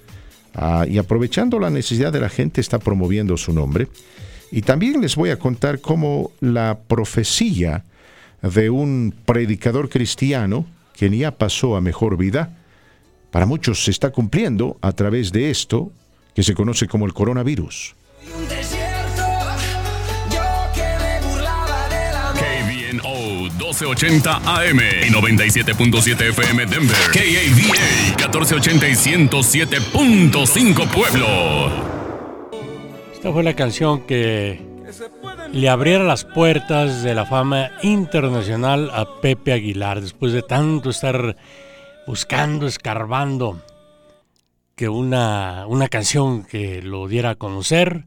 Ah, 0.54 0.86
y 0.88 0.96
aprovechando 0.96 1.58
la 1.58 1.68
necesidad 1.68 2.14
de 2.14 2.20
la 2.20 2.30
gente 2.30 2.62
está 2.62 2.78
promoviendo 2.78 3.36
su 3.36 3.52
nombre. 3.52 3.88
Y 4.50 4.62
también 4.62 5.02
les 5.02 5.16
voy 5.16 5.28
a 5.28 5.38
contar 5.38 5.82
cómo 5.82 6.30
la 6.40 6.78
profecía 6.88 7.84
de 8.40 8.70
un 8.70 9.14
predicador 9.26 9.90
cristiano, 9.90 10.64
quien 10.96 11.12
ya 11.12 11.30
pasó 11.32 11.76
a 11.76 11.82
mejor 11.82 12.16
vida, 12.16 12.56
para 13.30 13.44
muchos 13.44 13.84
se 13.84 13.90
está 13.90 14.12
cumpliendo 14.12 14.78
a 14.80 14.92
través 14.92 15.30
de 15.30 15.50
esto 15.50 15.92
que 16.36 16.42
se 16.42 16.54
conoce 16.54 16.86
como 16.86 17.06
el 17.06 17.14
coronavirus. 17.14 17.96
KBNO 22.34 23.50
1280 23.58 24.36
AM 24.36 24.78
y 24.78 25.10
97.7 25.10 26.28
FM 26.28 26.66
Denver. 26.66 26.96
KAVA 27.14 27.56
1480 27.56 28.86
y 28.86 28.92
107.5 28.92 30.88
Pueblo. 30.90 31.26
Esta 33.14 33.32
fue 33.32 33.42
la 33.42 33.56
canción 33.56 34.02
que 34.02 34.60
le 35.52 35.68
abriera 35.70 36.04
las 36.04 36.26
puertas 36.26 37.02
de 37.02 37.14
la 37.14 37.24
fama 37.24 37.70
internacional 37.82 38.90
a 38.92 39.22
Pepe 39.22 39.54
Aguilar 39.54 40.02
después 40.02 40.34
de 40.34 40.42
tanto 40.42 40.90
estar 40.90 41.34
buscando, 42.06 42.66
escarbando, 42.66 43.62
que 44.76 44.90
una, 44.90 45.66
una 45.66 45.88
canción 45.88 46.44
que 46.44 46.82
lo 46.82 47.08
diera 47.08 47.30
a 47.30 47.34
conocer 47.34 48.06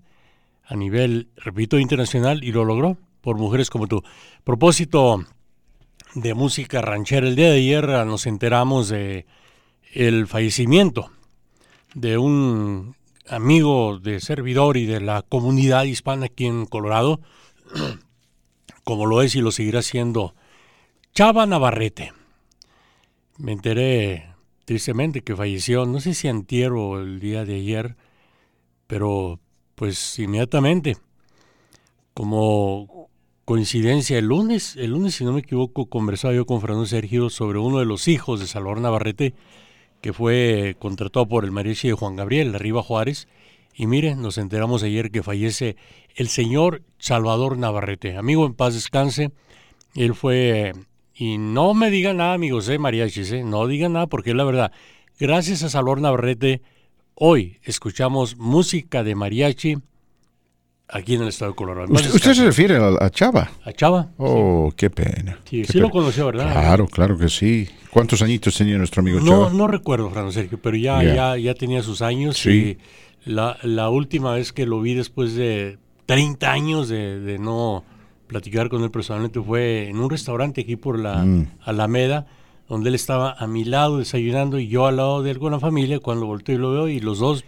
a 0.63 0.75
nivel, 0.75 1.29
repito, 1.35 1.79
internacional 1.79 2.43
y 2.43 2.51
lo 2.51 2.63
logró 2.63 2.95
por 3.21 3.37
mujeres 3.37 3.71
como 3.71 3.87
tú. 3.87 4.03
Propósito 4.43 5.25
de 6.13 6.35
música 6.35 6.81
ranchera, 6.81 7.27
el 7.27 7.35
día 7.35 7.49
de 7.49 7.57
ayer 7.57 7.87
nos 8.05 8.27
enteramos 8.27 8.87
de 8.87 9.25
el 9.93 10.27
fallecimiento 10.27 11.11
de 11.95 12.19
un 12.19 12.95
amigo 13.27 13.97
de 13.97 14.19
servidor 14.19 14.77
y 14.77 14.85
de 14.85 15.01
la 15.01 15.23
comunidad 15.23 15.85
hispana 15.85 16.27
aquí 16.27 16.45
en 16.45 16.67
Colorado, 16.67 17.19
como 18.83 19.07
lo 19.07 19.23
es 19.23 19.33
y 19.33 19.41
lo 19.41 19.51
seguirá 19.51 19.81
siendo 19.81 20.35
Chava 21.15 21.47
Navarrete. 21.47 22.13
Me 23.37 23.53
enteré 23.53 24.28
tristemente 24.69 25.23
que 25.23 25.35
falleció, 25.35 25.87
no 25.87 25.99
sé 25.99 26.13
si 26.13 26.27
antier 26.27 26.73
o 26.73 26.99
el 26.99 27.19
día 27.19 27.43
de 27.43 27.55
ayer, 27.55 27.95
pero 28.85 29.39
pues 29.73 30.19
inmediatamente, 30.19 30.95
como 32.13 33.09
coincidencia, 33.45 34.19
el 34.19 34.25
lunes, 34.25 34.75
el 34.75 34.91
lunes 34.91 35.15
si 35.15 35.25
no 35.25 35.33
me 35.33 35.39
equivoco, 35.39 35.87
conversaba 35.87 36.35
yo 36.35 36.45
con 36.45 36.61
Fernando 36.61 36.85
Sergio 36.85 37.31
sobre 37.31 37.57
uno 37.57 37.79
de 37.79 37.85
los 37.85 38.07
hijos 38.07 38.39
de 38.39 38.45
Salvador 38.45 38.79
Navarrete, 38.79 39.33
que 40.01 40.13
fue 40.13 40.75
contratado 40.77 41.27
por 41.27 41.45
el 41.45 41.51
mariachi 41.51 41.87
de 41.87 41.95
Juan 41.95 42.15
Gabriel, 42.15 42.53
arriba 42.53 42.83
Juárez, 42.83 43.27
y 43.73 43.87
miren, 43.87 44.21
nos 44.21 44.37
enteramos 44.37 44.83
ayer 44.83 45.09
que 45.09 45.23
fallece 45.23 45.77
el 46.15 46.27
señor 46.27 46.83
Salvador 46.99 47.57
Navarrete. 47.57 48.17
Amigo, 48.17 48.45
en 48.45 48.53
paz 48.53 48.75
descanse. 48.75 49.31
Él 49.95 50.13
fue 50.13 50.73
y 51.19 51.37
no 51.37 51.73
me 51.73 51.91
digan 51.91 52.15
nada, 52.15 52.33
amigos, 52.33 52.69
eh, 52.69 52.79
mariachis, 52.79 53.33
eh, 53.33 53.43
no 53.43 53.67
digan 53.67 53.91
nada 53.91 54.07
porque 54.07 54.29
es 54.29 54.37
la 54.37 54.45
verdad. 54.45 54.71
Gracias 55.19 55.63
a 55.63 55.69
Salor 55.69 55.99
Navarrete, 55.99 56.61
hoy 57.13 57.59
escuchamos 57.63 58.37
música 58.37 59.03
de 59.03 59.15
mariachi 59.15 59.77
aquí 60.87 61.15
en 61.15 61.23
el 61.23 61.27
estado 61.27 61.51
de 61.51 61.55
Colorado. 61.57 61.93
¿Usted, 61.93 62.33
se 62.33 62.45
refiere 62.45 62.77
a, 62.77 63.09
Chava? 63.09 63.51
A 63.65 63.73
Chava. 63.73 64.11
Oh, 64.15 64.71
qué 64.77 64.89
pena. 64.89 65.39
Sí, 65.43 65.65
sí 65.65 65.79
lo 65.79 65.89
conoció, 65.89 66.27
¿verdad? 66.27 66.53
Claro, 66.53 66.87
claro 66.87 67.17
que 67.17 67.27
sí. 67.27 67.67
¿Cuántos 67.91 68.21
añitos 68.21 68.55
tenía 68.55 68.77
nuestro 68.77 69.01
amigo 69.01 69.19
Chava? 69.19 69.49
No 69.49 69.67
recuerdo, 69.67 70.09
Fran 70.09 70.31
Sergio, 70.31 70.57
pero 70.61 70.77
ya, 70.77 71.03
ya, 71.03 71.35
ya 71.35 71.53
tenía 71.53 71.83
sus 71.83 72.01
años. 72.01 72.37
Sí. 72.37 72.49
Y 73.25 73.29
la, 73.29 73.57
la 73.63 73.89
última 73.89 74.35
vez 74.35 74.53
que 74.53 74.65
lo 74.65 74.79
vi 74.79 74.93
después 74.93 75.35
de 75.35 75.79
30 76.05 76.49
años 76.49 76.87
de, 76.87 77.19
de 77.19 77.39
no 77.39 77.83
platicar 78.29 78.69
con 78.69 78.83
él 78.83 78.91
personalmente 78.91 79.41
fue 79.41 79.89
en 79.89 79.99
un 79.99 80.09
restaurante 80.09 80.61
aquí 80.61 80.75
por 80.75 80.99
la 80.99 81.25
mm. 81.25 81.47
Alameda, 81.65 82.27
donde 82.69 82.89
él 82.89 82.95
estaba 82.95 83.33
a 83.33 83.47
mi 83.47 83.65
lado 83.65 83.97
desayunando 83.97 84.59
y 84.59 84.67
yo 84.67 84.85
al 84.85 84.97
lado 84.97 85.23
de 85.23 85.31
alguna 85.31 85.59
familia, 85.59 85.99
cuando 85.99 86.27
volteo 86.27 86.55
y 86.55 86.57
lo 86.59 86.71
veo 86.71 86.87
y 86.87 86.99
los 86.99 87.17
dos 87.17 87.43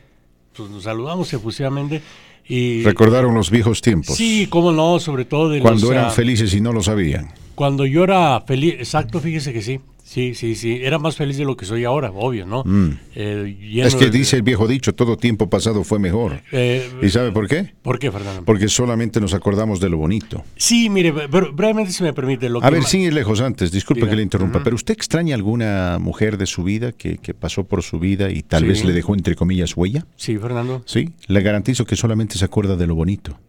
pues, 0.57 0.69
nos 0.71 0.83
saludamos 0.83 1.31
efusivamente. 1.31 2.01
Y, 2.47 2.81
Recordaron 2.83 3.35
los 3.35 3.51
viejos 3.51 3.79
tiempos. 3.81 4.17
Sí, 4.17 4.47
cómo 4.49 4.71
no, 4.71 4.99
sobre 4.99 5.23
todo 5.23 5.49
de 5.49 5.61
Cuando 5.61 5.91
eran 5.91 6.11
felices 6.11 6.53
y 6.55 6.59
no 6.59 6.73
lo 6.73 6.81
sabían. 6.81 7.31
Cuando 7.53 7.85
yo 7.85 8.03
era 8.03 8.41
feliz, 8.41 8.73
exacto, 8.79 9.19
fíjese 9.19 9.53
que 9.53 9.61
sí, 9.61 9.79
Sí, 10.03 10.35
sí, 10.35 10.55
sí. 10.55 10.79
Era 10.83 10.99
más 10.99 11.15
feliz 11.15 11.37
de 11.37 11.45
lo 11.45 11.55
que 11.55 11.65
soy 11.65 11.85
ahora, 11.85 12.11
obvio, 12.13 12.45
¿no? 12.45 12.63
Mm. 12.65 12.89
Eh, 13.15 13.81
Es 13.85 13.95
que 13.95 14.05
de- 14.05 14.11
dice 14.11 14.35
el 14.35 14.41
viejo 14.41 14.67
dicho, 14.67 14.93
todo 14.93 15.15
tiempo 15.15 15.49
pasado 15.49 15.83
fue 15.85 15.99
mejor. 15.99 16.41
Eh, 16.51 16.89
¿Y 17.01 17.09
sabe 17.09 17.31
por 17.31 17.47
qué? 17.47 17.73
¿Por 17.81 17.97
qué, 17.97 18.11
Fernando? 18.11 18.43
Porque 18.43 18.67
solamente 18.67 19.21
nos 19.21 19.33
acordamos 19.33 19.79
de 19.79 19.89
lo 19.89 19.97
bonito. 19.97 20.43
Sí, 20.57 20.89
mire, 20.89 21.13
bre- 21.13 21.55
brevemente, 21.55 21.91
si 21.93 22.03
me 22.03 22.11
permite. 22.13 22.49
Lo 22.49 22.59
A 22.59 22.63
que 22.67 22.71
ver, 22.71 22.81
ma- 22.81 22.87
sin 22.87 23.01
ir 23.01 23.13
lejos 23.13 23.39
antes, 23.39 23.71
disculpe 23.71 24.01
Diga. 24.01 24.09
que 24.11 24.15
le 24.17 24.23
interrumpa, 24.23 24.61
pero 24.63 24.75
¿usted 24.75 24.93
extraña 24.93 25.33
alguna 25.35 25.97
mujer 25.99 26.37
de 26.37 26.45
su 26.45 26.63
vida 26.63 26.91
que, 26.91 27.17
que 27.17 27.33
pasó 27.33 27.63
por 27.63 27.81
su 27.81 27.97
vida 27.99 28.29
y 28.31 28.41
tal 28.43 28.63
Sí. 28.63 28.67
vez 28.67 28.83
le 28.83 28.91
dejó 28.93 29.13
entre 29.15 29.35
comillas 29.35 29.77
huella? 29.77 30.05
Sí, 30.17 30.37
Fernando. 30.37 30.83
Sí, 30.85 31.09
le 31.27 31.41
garantizo 31.41 31.85
que 31.85 31.95
solamente 31.95 32.37
se 32.37 32.43
acuerda 32.43 32.75
de 32.75 32.85
lo 32.87 32.95
bonito. 32.95 33.39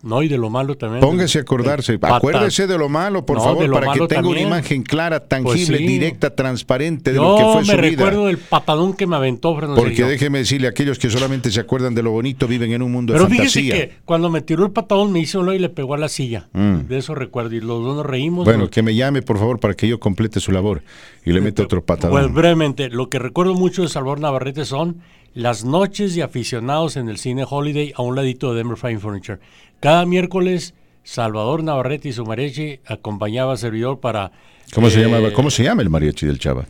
No, 0.00 0.22
y 0.22 0.28
de 0.28 0.38
lo 0.38 0.48
malo 0.48 0.76
también. 0.76 1.00
Póngase 1.00 1.38
a 1.38 1.42
acordarse, 1.42 1.98
Patas. 1.98 2.18
acuérdese 2.18 2.68
de 2.68 2.78
lo 2.78 2.88
malo, 2.88 3.26
por 3.26 3.38
No, 3.38 3.42
favor, 3.42 3.68
para 3.72 3.92
que 3.92 3.98
tenga 4.06 4.22
también. 4.22 4.46
una 4.46 4.56
imagen 4.56 4.82
clara, 4.84 5.18
tangible, 5.26 5.66
Pues 5.66 5.78
sí. 5.78 5.86
directa, 5.86 6.30
transparente 6.36 7.10
de 7.10 7.16
Yo 7.16 7.22
lo 7.30 7.36
que 7.36 7.42
fue 7.42 7.60
me 7.62 7.64
su 7.64 7.72
vida. 7.72 7.80
recuerdo 8.04 8.26
del 8.26 8.38
patadón 8.38 8.94
que 8.94 9.08
me 9.08 9.16
aventó, 9.16 9.54
Fernando. 9.56 9.74
Porque 9.82 10.04
déjeme 10.04 10.38
decirle, 10.38 10.68
aquellos 10.68 11.00
que 11.00 11.10
solamente 11.10 11.50
se 11.50 11.58
acuerdan 11.58 11.96
de 11.96 12.04
lo 12.04 12.12
bonito 12.12 12.46
viven 12.46 12.72
en 12.72 12.82
un 12.82 12.92
mundo 12.92 13.12
Pero 13.12 13.24
de 13.24 13.30
fíjese 13.30 13.60
fantasía. 13.60 13.88
que 13.88 13.96
cuando 14.04 14.30
me 14.30 14.40
tiró 14.40 14.64
el 14.64 14.70
patadón 14.70 15.10
me 15.12 15.18
hizo 15.18 15.40
un 15.40 15.52
y 15.52 15.58
le 15.58 15.68
pegó 15.68 15.94
a 15.94 15.98
la 15.98 16.08
silla. 16.08 16.46
Mm. 16.52 16.86
De 16.88 16.98
eso 16.98 17.16
recuerdo. 17.16 17.56
Y 17.56 17.60
los 17.60 17.82
dos 17.82 17.96
nos 17.96 18.06
reímos. 18.06 18.44
Bueno, 18.44 18.60
nos- 18.60 18.70
que 18.70 18.82
me 18.82 18.94
llame, 18.94 19.22
por 19.22 19.38
favor, 19.38 19.58
para 19.58 19.74
que 19.74 19.88
yo 19.88 19.98
complete 19.98 20.38
su 20.38 20.52
labor 20.52 20.82
y 21.24 21.32
le 21.32 21.40
meta 21.40 21.64
otro 21.64 21.82
Pues 21.84 21.98
patadón. 21.98 22.34
brevemente, 22.34 22.88
lo 22.88 23.08
que 23.08 23.18
recuerdo 23.18 23.54
mucho 23.54 23.82
de 23.82 23.88
Salvador 23.88 24.20
Navarrete 24.20 24.64
son 24.64 25.00
las 25.34 25.64
noches 25.64 26.14
de 26.14 26.22
aficionados 26.22 26.96
en 26.96 27.08
el 27.08 27.18
cine 27.18 27.44
Holiday 27.48 27.92
a 27.96 28.02
un 28.02 28.14
ladito 28.16 28.50
de 28.52 28.58
Denver 28.58 28.76
Fine 28.78 28.98
Furniture. 28.98 29.38
Cada 29.80 30.04
miércoles, 30.06 30.74
Salvador 31.04 31.62
Navarrete 31.62 32.08
y 32.08 32.12
su 32.12 32.24
mariachi 32.24 32.80
acompañaba 32.86 33.52
a 33.52 33.56
servidor 33.56 34.00
para... 34.00 34.32
¿Cómo 34.74 34.90
se 34.90 35.02
eh? 35.02 35.32
¿Cómo 35.32 35.50
se 35.50 35.64
llama 35.64 35.82
el 35.82 35.88
mariachi 35.90 36.26
del 36.26 36.38
Chava? 36.38 36.66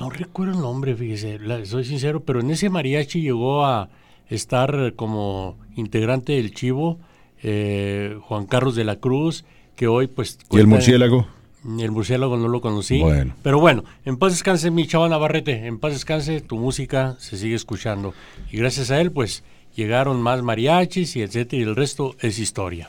No 0.00 0.10
recuerdo 0.10 0.54
el 0.54 0.60
nombre, 0.60 0.94
fíjese, 0.94 1.38
la- 1.38 1.64
soy 1.64 1.84
sincero, 1.84 2.20
pero 2.20 2.40
en 2.40 2.50
ese 2.50 2.68
mariachi 2.70 3.22
llegó 3.22 3.64
a 3.64 3.88
estar 4.28 4.94
como 4.94 5.56
integrante 5.74 6.32
del 6.34 6.52
Chivo 6.54 6.98
eh, 7.42 8.16
Juan 8.22 8.46
Carlos 8.46 8.74
de 8.76 8.84
la 8.84 8.96
Cruz, 8.96 9.44
que 9.74 9.86
hoy 9.88 10.06
pues... 10.06 10.38
¿Y 10.50 10.58
el 10.58 10.66
murciélago? 10.66 11.26
El 11.78 11.90
murciélago 11.90 12.36
no 12.36 12.48
lo 12.48 12.60
conocí. 12.60 13.00
Bueno. 13.00 13.34
Pero 13.42 13.58
bueno, 13.58 13.84
en 14.04 14.16
paz 14.18 14.32
descanse 14.32 14.70
mi 14.70 14.86
chava 14.86 15.08
Navarrete, 15.08 15.66
en 15.66 15.78
paz 15.78 15.92
descanse, 15.94 16.40
tu 16.40 16.56
música 16.58 17.16
se 17.18 17.36
sigue 17.36 17.56
escuchando. 17.56 18.14
Y 18.52 18.56
gracias 18.58 18.90
a 18.90 19.00
él, 19.00 19.10
pues, 19.10 19.42
llegaron 19.76 20.20
más 20.22 20.42
mariachis 20.42 21.14
y 21.16 21.22
etcétera, 21.22 21.60
y 21.60 21.64
el 21.64 21.76
resto 21.76 22.16
es 22.20 22.38
historia. 22.38 22.88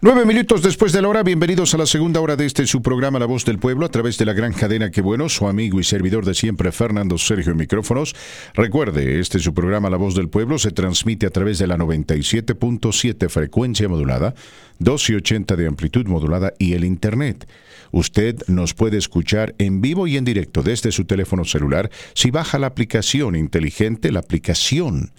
Nueve 0.00 0.24
minutos 0.24 0.62
después 0.62 0.92
de 0.92 1.02
la 1.02 1.08
hora, 1.08 1.24
bienvenidos 1.24 1.74
a 1.74 1.78
la 1.78 1.84
segunda 1.84 2.20
hora 2.20 2.36
de 2.36 2.46
este 2.46 2.68
su 2.68 2.82
programa 2.82 3.18
La 3.18 3.26
Voz 3.26 3.44
del 3.44 3.58
Pueblo 3.58 3.84
a 3.84 3.88
través 3.88 4.16
de 4.16 4.26
la 4.26 4.32
gran 4.32 4.52
cadena 4.52 4.92
Que 4.92 5.00
Bueno, 5.00 5.28
su 5.28 5.48
amigo 5.48 5.80
y 5.80 5.84
servidor 5.84 6.24
de 6.24 6.34
siempre, 6.34 6.70
Fernando 6.70 7.18
Sergio 7.18 7.52
Micrófonos. 7.56 8.14
Recuerde, 8.54 9.18
este 9.18 9.40
su 9.40 9.52
programa 9.52 9.90
La 9.90 9.96
Voz 9.96 10.14
del 10.14 10.28
Pueblo 10.28 10.56
se 10.58 10.70
transmite 10.70 11.26
a 11.26 11.30
través 11.30 11.58
de 11.58 11.66
la 11.66 11.76
97.7 11.76 13.28
frecuencia 13.28 13.88
modulada, 13.88 14.34
1280 14.78 15.56
de 15.56 15.66
amplitud 15.66 16.06
modulada 16.06 16.52
y 16.60 16.74
el 16.74 16.84
Internet. 16.84 17.48
Usted 17.90 18.36
nos 18.46 18.74
puede 18.74 18.98
escuchar 18.98 19.56
en 19.58 19.80
vivo 19.80 20.06
y 20.06 20.16
en 20.16 20.24
directo 20.24 20.62
desde 20.62 20.92
su 20.92 21.06
teléfono 21.06 21.44
celular 21.44 21.90
si 22.14 22.30
baja 22.30 22.60
la 22.60 22.68
aplicación 22.68 23.34
inteligente, 23.34 24.12
la 24.12 24.20
aplicación 24.20 25.10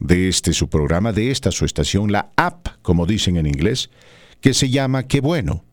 de 0.00 0.28
este 0.28 0.52
su 0.52 0.68
programa, 0.68 1.12
de 1.12 1.30
esta 1.30 1.52
su 1.52 1.64
estación, 1.64 2.10
la 2.10 2.32
app, 2.36 2.66
como 2.82 3.06
dicen 3.06 3.36
en 3.36 3.46
inglés, 3.46 3.90
que 4.40 4.54
se 4.54 4.70
llama 4.70 5.06
Qué 5.06 5.20
bueno. 5.20 5.64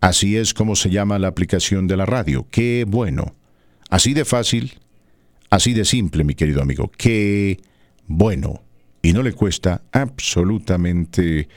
Así 0.00 0.36
es 0.36 0.54
como 0.54 0.74
se 0.76 0.90
llama 0.90 1.18
la 1.18 1.28
aplicación 1.28 1.86
de 1.86 1.96
la 1.96 2.06
radio, 2.06 2.46
Qué 2.50 2.84
bueno. 2.86 3.34
Así 3.88 4.14
de 4.14 4.24
fácil, 4.24 4.80
así 5.50 5.74
de 5.74 5.84
simple, 5.84 6.24
mi 6.24 6.34
querido 6.34 6.62
amigo, 6.62 6.90
Qué 6.96 7.60
bueno. 8.06 8.62
Y 9.02 9.12
no 9.12 9.22
le 9.22 9.32
cuesta 9.32 9.82
absolutamente 9.92 11.48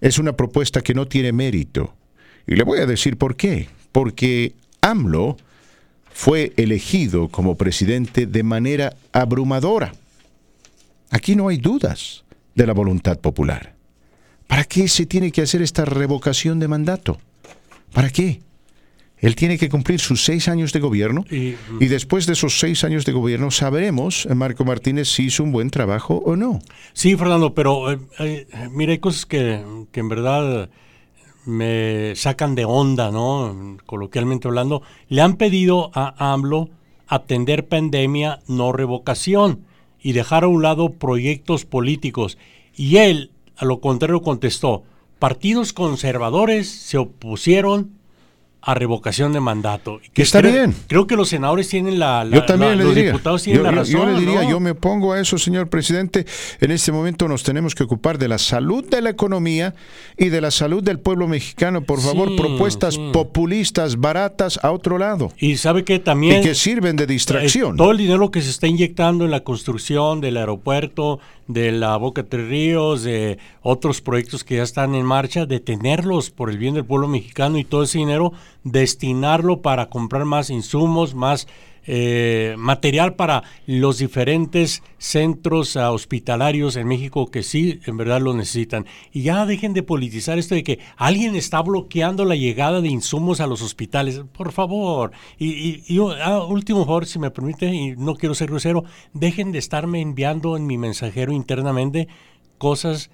es 0.00 0.18
una 0.18 0.34
propuesta 0.34 0.80
que 0.82 0.94
no 0.94 1.06
tiene 1.06 1.32
mérito. 1.32 1.94
Y 2.46 2.54
le 2.54 2.64
voy 2.64 2.80
a 2.80 2.86
decir 2.86 3.16
por 3.16 3.36
qué. 3.36 3.68
Porque 3.92 4.54
AMLO 4.80 5.36
fue 6.12 6.52
elegido 6.56 7.28
como 7.28 7.56
presidente 7.56 8.26
de 8.26 8.42
manera 8.42 8.96
abrumadora. 9.12 9.92
Aquí 11.10 11.34
no 11.34 11.48
hay 11.48 11.58
dudas 11.58 12.24
de 12.54 12.66
la 12.66 12.72
voluntad 12.72 13.18
popular. 13.18 13.74
¿Para 14.46 14.64
qué 14.64 14.88
se 14.88 15.06
tiene 15.06 15.30
que 15.30 15.42
hacer 15.42 15.62
esta 15.62 15.84
revocación 15.84 16.58
de 16.58 16.68
mandato? 16.68 17.20
¿Para 17.92 18.10
qué? 18.10 18.40
Él 19.20 19.36
tiene 19.36 19.58
que 19.58 19.68
cumplir 19.68 20.00
sus 20.00 20.24
seis 20.24 20.48
años 20.48 20.72
de 20.72 20.80
gobierno 20.80 21.24
Y, 21.30 21.56
y 21.78 21.86
después 21.86 22.26
de 22.26 22.32
esos 22.32 22.58
seis 22.58 22.84
años 22.84 23.04
de 23.04 23.12
gobierno 23.12 23.50
sabremos, 23.50 24.26
eh, 24.26 24.34
Marco 24.34 24.64
Martínez, 24.64 25.08
si 25.08 25.24
hizo 25.24 25.44
un 25.44 25.52
buen 25.52 25.70
trabajo 25.70 26.22
o 26.24 26.36
no. 26.36 26.60
Sí, 26.92 27.16
Fernando, 27.16 27.54
pero 27.54 27.92
eh, 27.92 27.98
eh, 28.18 28.46
mira, 28.70 28.92
hay 28.92 28.98
cosas 28.98 29.26
que, 29.26 29.62
que 29.92 30.00
en 30.00 30.08
verdad 30.08 30.70
me 31.44 32.14
sacan 32.16 32.54
de 32.54 32.64
onda, 32.64 33.10
¿no? 33.10 33.76
Coloquialmente 33.86 34.48
hablando. 34.48 34.82
Le 35.08 35.22
han 35.22 35.36
pedido 35.36 35.90
a 35.94 36.32
AMLO 36.32 36.70
atender 37.06 37.66
pandemia, 37.66 38.40
no 38.46 38.72
revocación, 38.72 39.64
y 40.00 40.12
dejar 40.12 40.44
a 40.44 40.48
un 40.48 40.62
lado 40.62 40.92
proyectos 40.92 41.64
políticos. 41.64 42.38
Y 42.74 42.96
él, 42.98 43.32
a 43.56 43.64
lo 43.64 43.80
contrario, 43.80 44.22
contestó, 44.22 44.84
partidos 45.18 45.72
conservadores 45.72 46.70
se 46.70 46.98
opusieron 46.98 47.99
a 48.62 48.74
revocación 48.74 49.32
de 49.32 49.40
mandato. 49.40 50.00
Que 50.12 50.22
está 50.22 50.40
creo, 50.40 50.52
bien. 50.52 50.74
Creo 50.86 51.06
que 51.06 51.16
los 51.16 51.28
senadores 51.30 51.68
tienen 51.68 51.98
la... 51.98 52.24
la- 52.24 52.36
Yo 52.36 52.44
también 52.44 52.72
la- 52.72 52.76
le 52.76 52.84
los 52.84 52.94
diría. 52.94 53.10
diputados 53.12 53.42
tienen 53.42 53.62
yo, 53.64 53.70
la 53.70 53.82
yo- 53.82 53.84
yo 53.90 53.98
razón. 54.00 54.14
le 54.14 54.20
diría, 54.20 54.42
¿no? 54.42 54.50
yo 54.50 54.60
me 54.60 54.70
opongo 54.72 55.12
a 55.12 55.20
eso, 55.20 55.38
señor 55.38 55.68
presidente. 55.68 56.26
En 56.60 56.70
este 56.70 56.92
momento 56.92 57.26
nos 57.28 57.42
tenemos 57.42 57.74
que 57.74 57.82
ocupar 57.84 58.18
de 58.18 58.28
la 58.28 58.38
salud 58.38 58.84
de 58.88 59.00
la 59.00 59.10
economía 59.10 59.74
y 60.18 60.28
de 60.28 60.40
la 60.40 60.50
salud 60.50 60.82
del 60.82 60.98
pueblo 60.98 61.26
mexicano. 61.26 61.82
Por 61.82 62.00
favor, 62.00 62.28
Sí, 62.28 62.36
propuestas 62.36 62.94
sí. 62.94 63.10
populistas, 63.12 63.96
baratas, 63.98 64.58
a 64.62 64.72
otro 64.72 64.98
lado. 64.98 65.32
Y 65.38 65.56
sabe 65.56 65.84
que 65.84 65.98
también... 65.98 66.40
Y 66.40 66.42
que 66.42 66.54
sirven 66.54 66.96
de 66.96 67.06
distracción. 67.06 67.74
Eh, 67.74 67.78
todo 67.78 67.92
el 67.92 67.96
dinero 67.98 68.30
que 68.30 68.42
se 68.42 68.50
está 68.50 68.66
inyectando 68.66 69.24
en 69.24 69.30
la 69.30 69.40
construcción 69.40 70.20
del 70.20 70.36
aeropuerto, 70.36 71.18
de 71.52 71.72
la 71.72 71.96
Boca 71.96 72.22
Tres 72.22 72.48
Ríos, 72.48 73.02
de 73.02 73.38
otros 73.62 74.00
proyectos 74.00 74.44
que 74.44 74.56
ya 74.56 74.62
están 74.62 74.94
en 74.94 75.04
marcha, 75.04 75.46
detenerlos 75.46 76.30
por 76.30 76.50
el 76.50 76.58
bien 76.58 76.74
del 76.74 76.84
pueblo 76.84 77.08
mexicano 77.08 77.58
y 77.58 77.64
todo 77.64 77.82
ese 77.82 77.98
dinero 77.98 78.32
destinarlo 78.64 79.62
para 79.62 79.90
comprar 79.90 80.24
más 80.24 80.50
insumos, 80.50 81.14
más 81.14 81.48
eh, 81.86 82.54
material 82.58 83.14
para 83.14 83.42
los 83.66 83.98
diferentes 83.98 84.82
centros 84.98 85.76
ah, 85.76 85.92
hospitalarios 85.92 86.76
en 86.76 86.88
México 86.88 87.30
que 87.30 87.42
sí, 87.42 87.80
en 87.86 87.96
verdad 87.96 88.20
lo 88.20 88.34
necesitan. 88.34 88.86
Y 89.12 89.22
ya 89.22 89.46
dejen 89.46 89.72
de 89.72 89.82
politizar 89.82 90.38
esto 90.38 90.54
de 90.54 90.62
que 90.62 90.78
alguien 90.96 91.36
está 91.36 91.62
bloqueando 91.62 92.24
la 92.24 92.36
llegada 92.36 92.80
de 92.80 92.88
insumos 92.88 93.40
a 93.40 93.46
los 93.46 93.62
hospitales. 93.62 94.22
Por 94.32 94.52
favor. 94.52 95.12
Y, 95.38 95.48
y, 95.48 95.84
y 95.86 95.98
ah, 96.22 96.44
último 96.44 96.84
favor, 96.84 97.06
si 97.06 97.18
me 97.18 97.30
permite, 97.30 97.66
y 97.66 97.96
no 97.96 98.14
quiero 98.14 98.34
ser 98.34 98.50
grosero, 98.50 98.84
dejen 99.12 99.52
de 99.52 99.58
estarme 99.58 100.00
enviando 100.00 100.56
en 100.56 100.66
mi 100.66 100.78
mensajero 100.78 101.32
internamente 101.32 102.08
cosas 102.58 103.10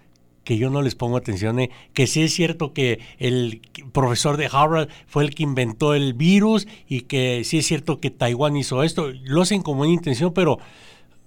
que 0.47 0.57
yo 0.57 0.71
no 0.71 0.81
les 0.81 0.95
pongo 0.95 1.17
atención, 1.17 1.59
eh, 1.59 1.71
que 1.93 2.07
sí 2.07 2.23
es 2.23 2.33
cierto 2.33 2.73
que 2.73 3.01
el 3.19 3.61
profesor 3.93 4.37
de 4.37 4.49
Harvard 4.51 4.89
fue 5.09 5.25
el 5.25 5.35
que 5.35 5.43
inventó 5.43 5.93
el 5.93 6.15
virus 6.15 6.69
y 6.89 7.01
que 7.03 7.43
sí 7.45 7.59
es 7.59 7.67
cierto 7.67 7.99
que 7.99 8.11
Taiwán 8.13 8.57
hizo 8.57 8.85
esto, 8.85 9.11
lo 9.25 9.43
hacen 9.43 9.63
con 9.63 9.77
buena 9.77 9.93
intención, 9.93 10.33
pero 10.33 10.61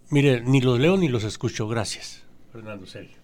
mire, 0.09 0.41
ni 0.41 0.61
los 0.61 0.79
leo 0.79 0.95
ni 0.95 1.09
los 1.09 1.25
escucho, 1.25 1.67
gracias. 1.67 2.23
Fernando 2.53 2.87
Sergio. 2.87 3.17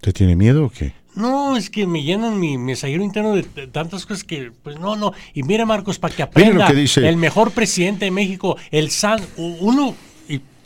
¿Te 0.00 0.14
tiene 0.14 0.36
miedo 0.36 0.64
o 0.64 0.70
qué? 0.70 0.94
No, 1.14 1.58
es 1.58 1.68
que 1.68 1.86
me 1.86 2.02
llenan 2.02 2.40
mi 2.40 2.56
mensajero 2.56 3.04
interno 3.04 3.34
de 3.34 3.42
tantas 3.66 4.06
cosas 4.06 4.24
que, 4.24 4.52
pues 4.62 4.78
no, 4.78 4.96
no. 4.96 5.12
Y 5.34 5.42
mire, 5.42 5.66
Marcos, 5.66 5.98
para 5.98 6.14
que 6.14 6.22
lo 6.22 6.28
aprenda, 6.28 6.66
que 6.66 6.74
dice. 6.74 7.06
el 7.06 7.18
mejor 7.18 7.50
presidente 7.50 8.06
de 8.06 8.10
México, 8.10 8.56
el 8.70 8.90
San, 8.90 9.20
uno, 9.36 9.94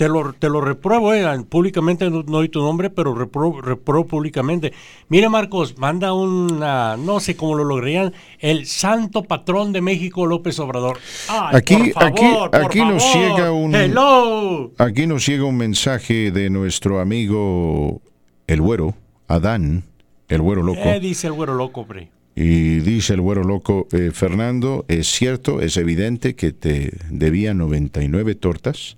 te 0.00 0.08
lo, 0.08 0.32
te 0.32 0.48
lo 0.48 0.62
repruebo, 0.62 1.12
eh, 1.12 1.26
públicamente 1.46 2.08
no, 2.08 2.22
doy 2.22 2.48
tu 2.48 2.62
nombre, 2.62 2.88
pero 2.88 3.14
repruebo, 3.14 3.60
repruebo, 3.60 4.06
públicamente. 4.06 4.72
Mire, 5.10 5.28
Marcos, 5.28 5.76
manda 5.76 6.14
una, 6.14 6.96
no 6.96 7.20
sé 7.20 7.36
cómo 7.36 7.54
lo 7.54 7.64
lograrían, 7.64 8.14
el 8.38 8.64
santo 8.64 9.24
patrón 9.24 9.74
de 9.74 9.82
México, 9.82 10.24
López 10.24 10.58
Obrador. 10.58 10.96
aquí, 11.28 11.92
aquí, 11.96 12.24
aquí 12.50 12.78
nos 12.78 13.14
llega 13.14 13.52
un. 13.52 13.74
Hello. 13.74 14.72
Aquí 14.78 15.06
nos 15.06 15.26
llega 15.26 15.44
un 15.44 15.58
mensaje 15.58 16.30
de 16.30 16.48
nuestro 16.48 16.98
amigo 16.98 18.00
el 18.46 18.62
güero, 18.62 18.94
Adán, 19.28 19.84
el 20.30 20.40
güero 20.40 20.62
loco. 20.62 20.80
¿Qué 20.82 20.98
dice 20.98 21.26
el 21.26 21.34
güero 21.34 21.52
loco, 21.52 21.86
pre? 21.86 22.08
Y 22.34 22.76
dice 22.76 23.12
el 23.12 23.20
güero 23.20 23.44
loco, 23.44 23.86
eh, 23.92 24.12
Fernando, 24.14 24.86
es 24.88 25.08
cierto, 25.08 25.60
es 25.60 25.76
evidente 25.76 26.36
que 26.36 26.52
te 26.52 26.90
debía 27.10 27.52
99 27.52 28.34
tortas 28.36 28.96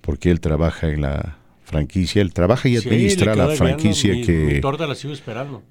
porque 0.00 0.30
él 0.30 0.40
trabaja 0.40 0.88
en 0.88 1.02
la 1.02 1.40
franquicia, 1.70 2.20
él 2.20 2.32
trabaja 2.32 2.68
y 2.68 2.76
administra 2.76 3.34
la 3.36 3.48
franquicia 3.50 4.12
que, 4.12 4.60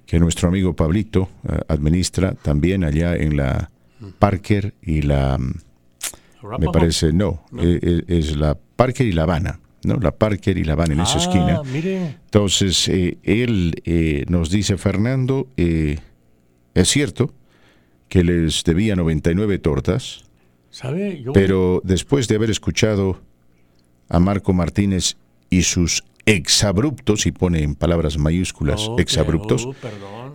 que 0.06 0.20
nuestro 0.20 0.48
amigo 0.48 0.74
Pablito 0.74 1.30
eh, 1.48 1.60
administra 1.68 2.34
también 2.42 2.86
allá 2.86 3.16
en 3.16 3.36
la 3.36 3.70
Parker 4.18 4.74
y 4.82 5.02
la... 5.02 5.38
Me 6.58 6.68
parece, 6.72 7.12
no, 7.12 7.44
eh, 7.60 7.80
eh, 7.82 8.04
es, 8.08 8.38
la 8.38 8.58
Parker 8.76 9.06
y 9.06 9.12
la 9.12 9.24
Habana. 9.24 9.60
¿no? 9.84 9.96
La 9.96 10.12
Parker 10.12 10.58
y 10.58 10.64
la 10.64 10.74
Habana 10.74 10.94
en 10.94 11.02
esa 11.02 11.18
ah, 11.18 11.22
esquina. 11.22 11.62
Entonces, 12.24 12.88
él 12.88 14.26
nos 14.30 14.50
dice, 14.50 14.78
Fernando, 14.78 15.50
es 15.58 16.00
cierto 16.88 17.34
que 18.08 18.24
les 18.24 18.64
debía 18.64 18.96
99 18.96 19.60
tortas, 19.60 20.24
¿Sabe? 20.70 21.24
pero 21.34 21.82
después 21.84 22.30
de 22.30 22.36
haber 22.36 22.52
escuchado 22.52 23.20
a 24.10 24.20
Marco 24.20 24.54
Martínez 24.54 25.16
y 25.50 25.64
sus 25.64 26.04
exabruptos, 26.26 27.26
y 27.26 27.32
pone 27.32 27.64
en 27.64 27.74
palabras 27.74 28.18
mayúsculas 28.20 28.90
exabruptos, 29.00 29.66
oh, 29.66 29.76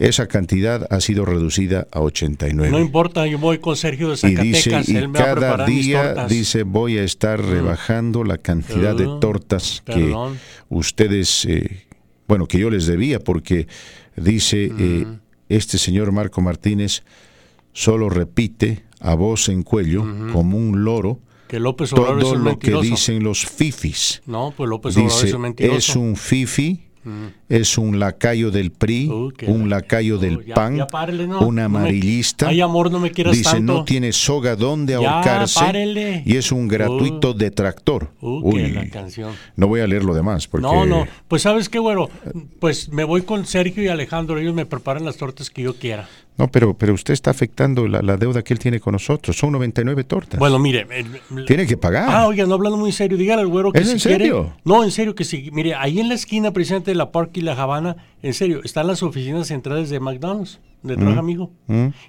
esa 0.01 0.27
cantidad 0.27 0.89
ha 0.91 1.01
sido 1.01 1.25
reducida 1.25 1.87
a 1.93 2.01
89. 2.01 2.71
No 2.73 2.81
importa, 2.81 3.27
yo 3.29 3.39
voy 3.39 3.59
con 3.59 3.77
Sergio 3.77 4.11
de 4.11 4.17
Zacatecas, 4.17 4.67
y 4.67 4.71
dice, 4.73 4.93
y 4.93 5.13
cada 5.13 5.65
día 5.65 6.27
dice 6.27 6.65
voy 6.65 6.99
a 6.99 7.05
estar 7.05 7.41
mm. 7.41 7.49
rebajando 7.49 8.25
la 8.25 8.39
cantidad 8.39 8.97
de 8.97 9.05
tortas 9.21 9.83
que 9.87 10.13
ustedes, 10.69 11.45
eh, 11.45 11.85
bueno, 12.27 12.47
que 12.47 12.59
yo 12.59 12.71
les 12.71 12.87
debía, 12.87 13.21
porque 13.21 13.69
dice 14.17 14.65
eh, 14.65 14.71
mm. 15.07 15.21
este 15.49 15.79
señor 15.79 16.11
Marco 16.11 16.41
Martínez 16.41 17.05
solo 17.73 18.09
repite 18.09 18.85
a 18.99 19.15
voz 19.15 19.49
en 19.49 19.63
cuello 19.63 20.05
como 20.33 20.57
un 20.57 20.83
loro 20.85 21.21
que 21.55 21.61
López 21.61 21.93
Obrador 21.93 22.21
todo 22.21 22.35
es 22.35 22.41
lo 22.41 22.59
que 22.59 22.75
dicen 22.81 23.23
los 23.23 23.47
fifis. 23.47 24.23
No, 24.27 24.53
pues 24.57 24.69
López 24.69 24.97
Obrador 24.97 25.25
es 25.25 25.35
un 25.35 25.41
mentiroso. 25.41 25.79
Es 25.79 25.95
un 25.95 26.17
fifi, 26.17 26.81
mm. 27.05 27.27
es 27.49 27.79
un 27.79 28.01
lacayo 28.01 28.51
del 28.51 28.73
PRI, 28.73 29.07
uh, 29.09 29.33
un 29.47 29.71
lacayo 29.71 30.19
del 30.19 30.41
PAN, 30.47 30.85
un 31.41 31.59
amarillista. 31.61 32.49
ay, 32.49 32.61
amor, 32.61 32.91
no 32.91 32.99
me 32.99 33.13
quieras 33.13 33.37
Dice, 33.37 33.61
no 33.61 33.85
tiene 33.85 34.13
soga 34.13 34.57
donde 34.57 34.95
ahorcarse 34.95 36.25
y 36.27 36.37
es 36.37 36.51
un 36.51 36.67
gratuito 36.67 37.31
uh, 37.31 37.35
detractor. 37.35 38.11
Uy, 38.21 38.73
la 38.73 38.89
canción. 38.89 39.33
No 39.55 39.69
voy 39.69 39.81
a 39.81 39.87
leer 39.87 40.03
lo 40.03 40.13
demás 40.13 40.49
porque... 40.49 40.67
No, 40.67 40.85
no, 40.85 41.07
pues 41.29 41.43
sabes 41.43 41.69
qué, 41.69 41.79
güero, 41.79 42.11
pues 42.59 42.89
me 42.89 43.05
voy 43.05 43.23
con 43.23 43.47
Sergio 43.47 43.85
y 43.85 43.87
Alejandro, 43.87 44.41
ellos 44.41 44.57
me 44.57 44.67
preparan 44.67 45.05
las 45.05 45.19
tortas 45.19 45.51
que 45.51 45.63
yo 45.63 45.77
quiera. 45.77 46.09
No, 46.37 46.49
pero, 46.49 46.75
pero 46.75 46.95
usted 46.95 47.15
está 47.15 47.31
afectando 47.31 47.87
la, 47.87 48.17
deuda 48.17 48.43
que 48.43 48.53
él 48.53 48.59
tiene 48.59 48.81
con 48.81 48.93
nosotros. 48.93 49.37
Son 49.37 49.53
99 49.53 50.03
tortas. 50.03 50.41
Bueno, 50.41 50.59
mire. 50.59 50.87
tiene 51.47 51.67
que 51.67 51.77
pagar. 51.77 52.09
Ah, 52.09 52.27
oiga, 52.27 52.45
no 52.45 52.55
hablando 52.55 52.77
muy 52.77 52.91
serio. 52.91 53.17
Dígale 53.17 53.43
al 53.43 53.49
güero 53.49 53.71
que 53.71 53.79
¿Es 53.79 53.91
en 53.91 54.01
serio? 54.01 54.53
no, 54.65 54.83
en 54.83 54.91
serio 54.91 55.15
que 55.15 55.25
sí. 55.25 55.51
Mire, 55.53 55.75
ahí 55.75 56.01
en 56.01 56.09
la 56.09 56.15
esquina, 56.15 56.51
precisamente 56.51 56.91
de 56.91 56.97
la 56.97 57.13
Park 57.13 57.31
y 57.35 57.43
la 57.43 57.53
Habana, 57.53 57.97
en 58.21 58.35
serio, 58.35 58.63
están 58.65 58.89
las 58.89 59.03
oficinas 59.05 59.47
centrales 59.47 59.91
de 59.91 60.01
McDonald's, 60.01 60.59
donde 60.83 60.97
trabaja 60.97 61.23
mi 61.23 61.33
hijo. 61.35 61.53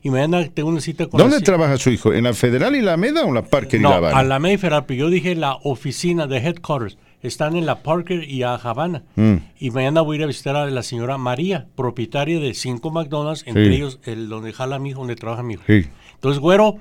Y 0.01 0.09
mañana 0.09 0.47
tengo 0.51 0.69
una 0.69 0.81
cita 0.81 1.05
con 1.05 1.19
¿Dónde 1.19 1.41
trabaja 1.41 1.77
su 1.77 1.91
hijo? 1.91 2.11
¿En 2.11 2.23
la 2.23 2.33
Federal 2.33 2.75
y 2.75 2.81
la 2.81 2.97
Meda 2.97 3.25
o 3.25 3.27
en 3.27 3.35
la 3.35 3.43
Park 3.43 3.73
y 3.73 3.79
la 3.79 3.97
Habana? 3.97 4.13
No, 4.15 4.19
a 4.19 4.23
la 4.23 4.39
Meda 4.39 4.53
y 4.53 4.57
Federal, 4.57 4.85
pero 4.87 5.01
yo 5.01 5.09
dije 5.11 5.35
la 5.35 5.57
oficina 5.61 6.25
de 6.25 6.37
headquarters 6.37 6.97
están 7.25 7.55
en 7.55 7.65
la 7.65 7.83
Parker 7.83 8.23
y 8.29 8.43
a 8.43 8.55
Havana. 8.55 9.03
Mm. 9.15 9.35
Y 9.59 9.71
mañana 9.71 10.01
voy 10.01 10.15
a 10.15 10.19
ir 10.19 10.23
a 10.23 10.27
visitar 10.27 10.55
a 10.55 10.69
la 10.69 10.83
señora 10.83 11.17
María, 11.17 11.67
propietaria 11.75 12.39
de 12.39 12.53
cinco 12.53 12.91
McDonald's, 12.91 13.43
entre 13.45 13.75
ellos 13.75 13.99
el 14.03 14.29
donde 14.29 14.53
jala 14.53 14.79
mi 14.79 14.89
hijo, 14.89 14.99
donde 14.99 15.15
trabaja 15.15 15.43
mi 15.43 15.55
hijo. 15.55 15.63
Entonces, 15.67 16.39
güero, 16.39 16.79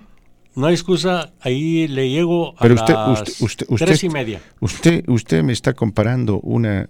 no 0.54 0.66
hay 0.66 0.74
excusa, 0.74 1.32
ahí 1.40 1.88
le 1.88 2.10
llego 2.10 2.54
a 2.58 2.68
las 2.68 3.40
usted, 3.40 3.66
tres 3.76 4.04
y 4.04 4.08
media. 4.08 4.40
Usted, 4.60 5.04
usted 5.08 5.42
me 5.42 5.52
está 5.52 5.72
comparando 5.72 6.40
una 6.40 6.88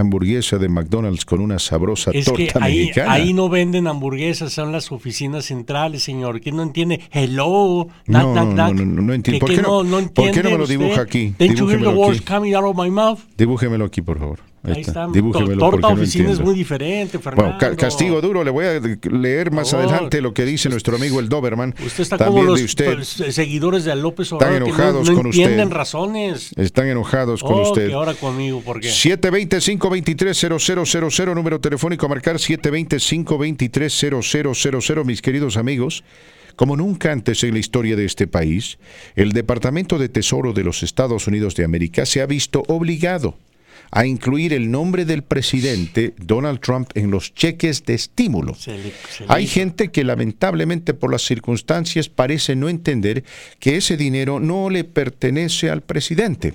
hamburguesa 0.00 0.58
de 0.58 0.68
McDonald's 0.68 1.24
con 1.24 1.40
una 1.40 1.58
sabrosa 1.58 2.12
torta 2.24 2.64
ahí, 2.64 2.78
mexicana. 2.78 3.12
Ahí 3.12 3.32
no 3.32 3.48
venden 3.48 3.86
hamburguesas, 3.86 4.52
son 4.52 4.72
las 4.72 4.90
oficinas 4.92 5.46
centrales, 5.46 6.02
señor. 6.02 6.40
¿Quién 6.40 6.56
no 6.56 6.62
entiende? 6.62 7.00
Hello, 7.10 7.88
no, 8.06 8.34
no, 8.34 8.44
no, 8.44 8.72
no, 8.72 9.14
entiendo. 9.14 9.46
¿Por, 9.46 9.54
qué 9.54 9.62
no, 9.62 9.84
¿Por 10.12 10.30
qué 10.30 10.42
no 10.42 10.50
me 10.50 10.58
lo 10.58 10.66
dibuja 10.66 11.02
aquí? 11.02 11.34
Dibújemelo 11.38 12.10
aquí. 12.10 12.20
Dibújemelo 13.36 13.84
aquí, 13.84 14.02
por 14.02 14.18
favor. 14.18 14.53
Ahí, 14.64 14.80
está. 14.80 15.06
Torta 15.58 15.88
oficina 15.88 16.30
es 16.30 16.40
muy 16.40 16.54
diferente, 16.54 17.18
Fernando. 17.18 17.58
Bueno, 17.58 17.76
castigo 17.76 18.22
duro. 18.22 18.42
Le 18.42 18.50
voy 18.50 18.64
a 18.64 18.80
leer 19.10 19.50
más 19.50 19.74
adelante 19.74 20.22
lo 20.22 20.32
que 20.32 20.46
dice 20.46 20.70
nuestro 20.70 20.96
amigo 20.96 21.20
el 21.20 21.28
Doberman. 21.28 21.74
Usted 21.84 22.02
está 22.02 22.16
como 22.16 22.42
los 22.42 22.74
pues, 22.74 23.08
seguidores 23.30 23.84
de 23.84 23.94
López 23.94 24.32
Obrador 24.32 24.54
están 24.54 24.68
enojados 24.68 25.10
no, 25.10 25.16
con 25.16 25.26
entienden 25.26 25.70
razones. 25.70 26.52
Están 26.56 26.88
enojados 26.88 27.42
con 27.42 27.60
usted. 27.60 27.92
ahora 27.92 28.14
conmigo, 28.14 28.62
¿por 28.62 28.80
qué? 28.80 28.88
720-523-0000, 28.88 31.34
número 31.34 31.60
telefónico 31.60 32.06
a 32.06 32.08
marcar 32.08 32.36
720-523-0000, 32.36 35.04
mis 35.04 35.20
queridos 35.20 35.58
amigos. 35.58 36.04
Como 36.56 36.74
nunca 36.76 37.12
antes 37.12 37.42
en 37.42 37.52
la 37.52 37.58
historia 37.58 37.96
de 37.96 38.04
este 38.04 38.28
país, 38.28 38.78
el 39.16 39.32
Departamento 39.32 39.98
de 39.98 40.08
Tesoro 40.08 40.52
de 40.52 40.62
los 40.62 40.84
Estados 40.84 41.26
Unidos 41.26 41.56
de 41.56 41.64
América 41.64 42.06
se 42.06 42.22
ha 42.22 42.26
visto 42.26 42.62
obligado 42.68 43.34
a 43.90 44.06
incluir 44.06 44.52
el 44.52 44.70
nombre 44.70 45.04
del 45.04 45.22
presidente 45.22 46.14
Donald 46.18 46.60
Trump 46.60 46.90
en 46.94 47.10
los 47.10 47.34
cheques 47.34 47.84
de 47.84 47.94
estímulo. 47.94 48.56
Hay 49.28 49.46
gente 49.46 49.90
que 49.90 50.04
lamentablemente 50.04 50.94
por 50.94 51.10
las 51.10 51.22
circunstancias 51.22 52.08
parece 52.08 52.56
no 52.56 52.68
entender 52.68 53.24
que 53.58 53.76
ese 53.76 53.96
dinero 53.96 54.40
no 54.40 54.70
le 54.70 54.84
pertenece 54.84 55.70
al 55.70 55.82
presidente. 55.82 56.54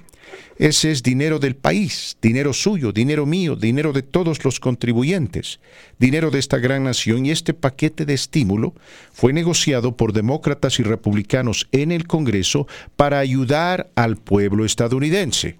Ese 0.57 0.91
es 0.91 1.03
dinero 1.03 1.39
del 1.39 1.55
país, 1.55 2.17
dinero 2.21 2.51
suyo, 2.51 2.91
dinero 2.91 3.25
mío, 3.25 3.55
dinero 3.55 3.93
de 3.93 4.01
todos 4.01 4.43
los 4.43 4.59
contribuyentes, 4.59 5.59
dinero 5.99 6.31
de 6.31 6.39
esta 6.39 6.57
gran 6.57 6.83
nación 6.83 7.25
y 7.25 7.31
este 7.31 7.53
paquete 7.53 8.05
de 8.05 8.13
estímulo 8.13 8.73
fue 9.13 9.31
negociado 9.31 9.95
por 9.95 10.11
demócratas 10.11 10.79
y 10.79 10.83
republicanos 10.83 11.69
en 11.71 11.93
el 11.93 12.07
Congreso 12.07 12.67
para 12.97 13.19
ayudar 13.19 13.89
al 13.95 14.17
pueblo 14.17 14.65
estadounidense. 14.65 15.57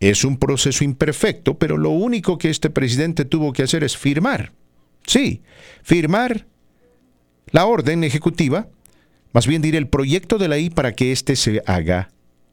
Es 0.00 0.24
un 0.24 0.38
proceso 0.38 0.84
imperfecto, 0.84 1.58
pero 1.58 1.76
lo 1.76 1.90
único 1.90 2.38
que 2.38 2.50
este 2.50 2.70
presidente 2.70 3.24
tuvo 3.24 3.52
que 3.52 3.62
hacer 3.62 3.84
es 3.84 3.96
firmar. 3.96 4.52
Sí, 5.06 5.42
firmar 5.82 6.46
la 7.50 7.66
orden 7.66 8.04
ejecutiva, 8.04 8.68
más 9.32 9.46
bien 9.46 9.62
diré 9.62 9.78
el 9.78 9.88
proyecto 9.88 10.38
de 10.38 10.48
ley 10.48 10.70
para 10.70 10.92
que 10.92 11.12
éste 11.12 11.36
se 11.36 11.62
haga 11.66 12.10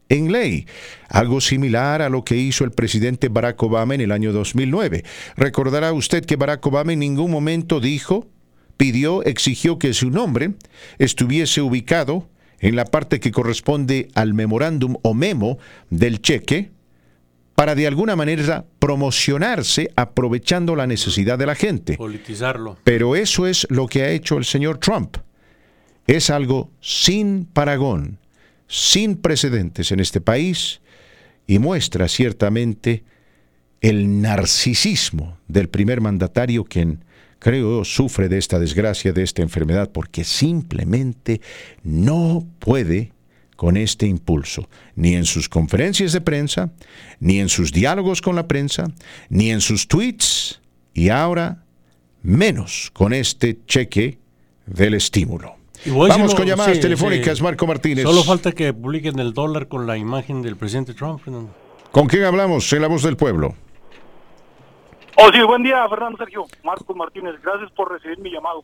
en 0.09 0.31
ley, 0.31 0.67
algo 1.07 1.39
similar 1.39 2.01
a 2.01 2.09
lo 2.09 2.25
que 2.25 2.35
hizo 2.35 2.65
el 2.65 2.71
presidente 2.71 3.29
Barack 3.29 3.63
Obama 3.63 3.95
en 3.95 4.01
el 4.01 4.11
año 4.11 4.33
2009. 4.33 5.03
Recordará 5.37 5.93
usted 5.93 6.25
que 6.25 6.35
Barack 6.35 6.65
Obama 6.65 6.91
en 6.91 6.99
ningún 6.99 7.31
momento 7.31 7.79
dijo, 7.79 8.27
pidió, 8.75 9.23
exigió 9.23 9.79
que 9.79 9.93
su 9.93 10.09
nombre 10.09 10.51
estuviese 10.99 11.61
ubicado 11.61 12.27
en 12.59 12.75
la 12.75 12.85
parte 12.85 13.19
que 13.19 13.31
corresponde 13.31 14.09
al 14.13 14.33
memorándum 14.33 14.97
o 15.01 15.13
memo 15.13 15.59
del 15.89 16.21
cheque, 16.21 16.71
para 17.61 17.75
de 17.75 17.85
alguna 17.85 18.15
manera 18.15 18.65
promocionarse 18.79 19.91
aprovechando 19.95 20.75
la 20.75 20.87
necesidad 20.87 21.37
de 21.37 21.45
la 21.45 21.53
gente. 21.53 21.95
Politizarlo. 21.95 22.79
Pero 22.83 23.15
eso 23.15 23.45
es 23.45 23.67
lo 23.69 23.85
que 23.85 24.01
ha 24.01 24.09
hecho 24.09 24.39
el 24.39 24.45
señor 24.45 24.79
Trump. 24.79 25.17
Es 26.07 26.31
algo 26.31 26.71
sin 26.81 27.45
paragón, 27.45 28.17
sin 28.67 29.15
precedentes 29.15 29.91
en 29.91 29.99
este 29.99 30.21
país 30.21 30.81
y 31.45 31.59
muestra 31.59 32.07
ciertamente 32.07 33.03
el 33.79 34.21
narcisismo 34.21 35.37
del 35.47 35.69
primer 35.69 36.01
mandatario 36.01 36.63
quien 36.63 37.05
creo 37.37 37.85
sufre 37.85 38.27
de 38.27 38.39
esta 38.39 38.57
desgracia, 38.57 39.13
de 39.13 39.21
esta 39.21 39.43
enfermedad, 39.43 39.91
porque 39.91 40.23
simplemente 40.23 41.41
no 41.83 42.43
puede 42.57 43.11
con 43.61 43.77
este 43.77 44.07
impulso, 44.07 44.67
ni 44.95 45.13
en 45.13 45.23
sus 45.23 45.47
conferencias 45.47 46.13
de 46.13 46.21
prensa, 46.21 46.71
ni 47.19 47.39
en 47.39 47.47
sus 47.47 47.71
diálogos 47.71 48.19
con 48.19 48.35
la 48.35 48.47
prensa, 48.47 48.85
ni 49.29 49.51
en 49.51 49.61
sus 49.61 49.87
tweets, 49.87 50.59
y 50.95 51.09
ahora 51.09 51.63
menos 52.23 52.89
con 52.91 53.13
este 53.13 53.63
cheque 53.67 54.17
del 54.65 54.95
estímulo. 54.95 55.57
Vamos 55.85 56.33
con 56.33 56.47
llamadas 56.47 56.79
telefónicas, 56.79 57.39
Marco 57.39 57.67
Martínez. 57.67 58.03
Solo 58.03 58.23
falta 58.23 58.51
que 58.51 58.73
publiquen 58.73 59.19
el 59.19 59.31
dólar 59.31 59.67
con 59.67 59.85
la 59.85 59.95
imagen 59.95 60.41
del 60.41 60.55
presidente 60.55 60.95
Trump. 60.95 61.21
¿Con 61.91 62.07
quién 62.07 62.23
hablamos 62.23 62.73
en 62.73 62.81
La 62.81 62.87
Voz 62.87 63.03
del 63.03 63.15
Pueblo? 63.15 63.53
Oh, 65.17 65.29
sí, 65.31 65.39
buen 65.43 65.61
día, 65.61 65.87
Fernando 65.87 66.17
Sergio. 66.17 66.47
Marcos 66.63 66.95
Martínez, 66.95 67.35
gracias 67.43 67.69
por 67.73 67.91
recibir 67.91 68.17
mi 68.17 68.31
llamado. 68.31 68.63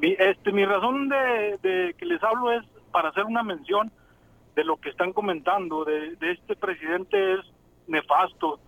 Mi, 0.00 0.14
este, 0.16 0.52
mi 0.52 0.64
razón 0.64 1.08
de, 1.08 1.96
que 1.98 2.06
les 2.06 2.22
hablo 2.22 2.52
es 2.52 2.64
para 2.92 3.08
hacer 3.08 3.24
una 3.24 3.42
mención 3.42 3.90
de 4.54 4.64
lo 4.64 4.76
que 4.76 4.90
están 4.90 5.12
comentando, 5.12 5.84
de, 5.84 6.16
este 6.20 6.56
presidente 6.56 7.34
es 7.34 7.40
nefasto. 7.86 8.60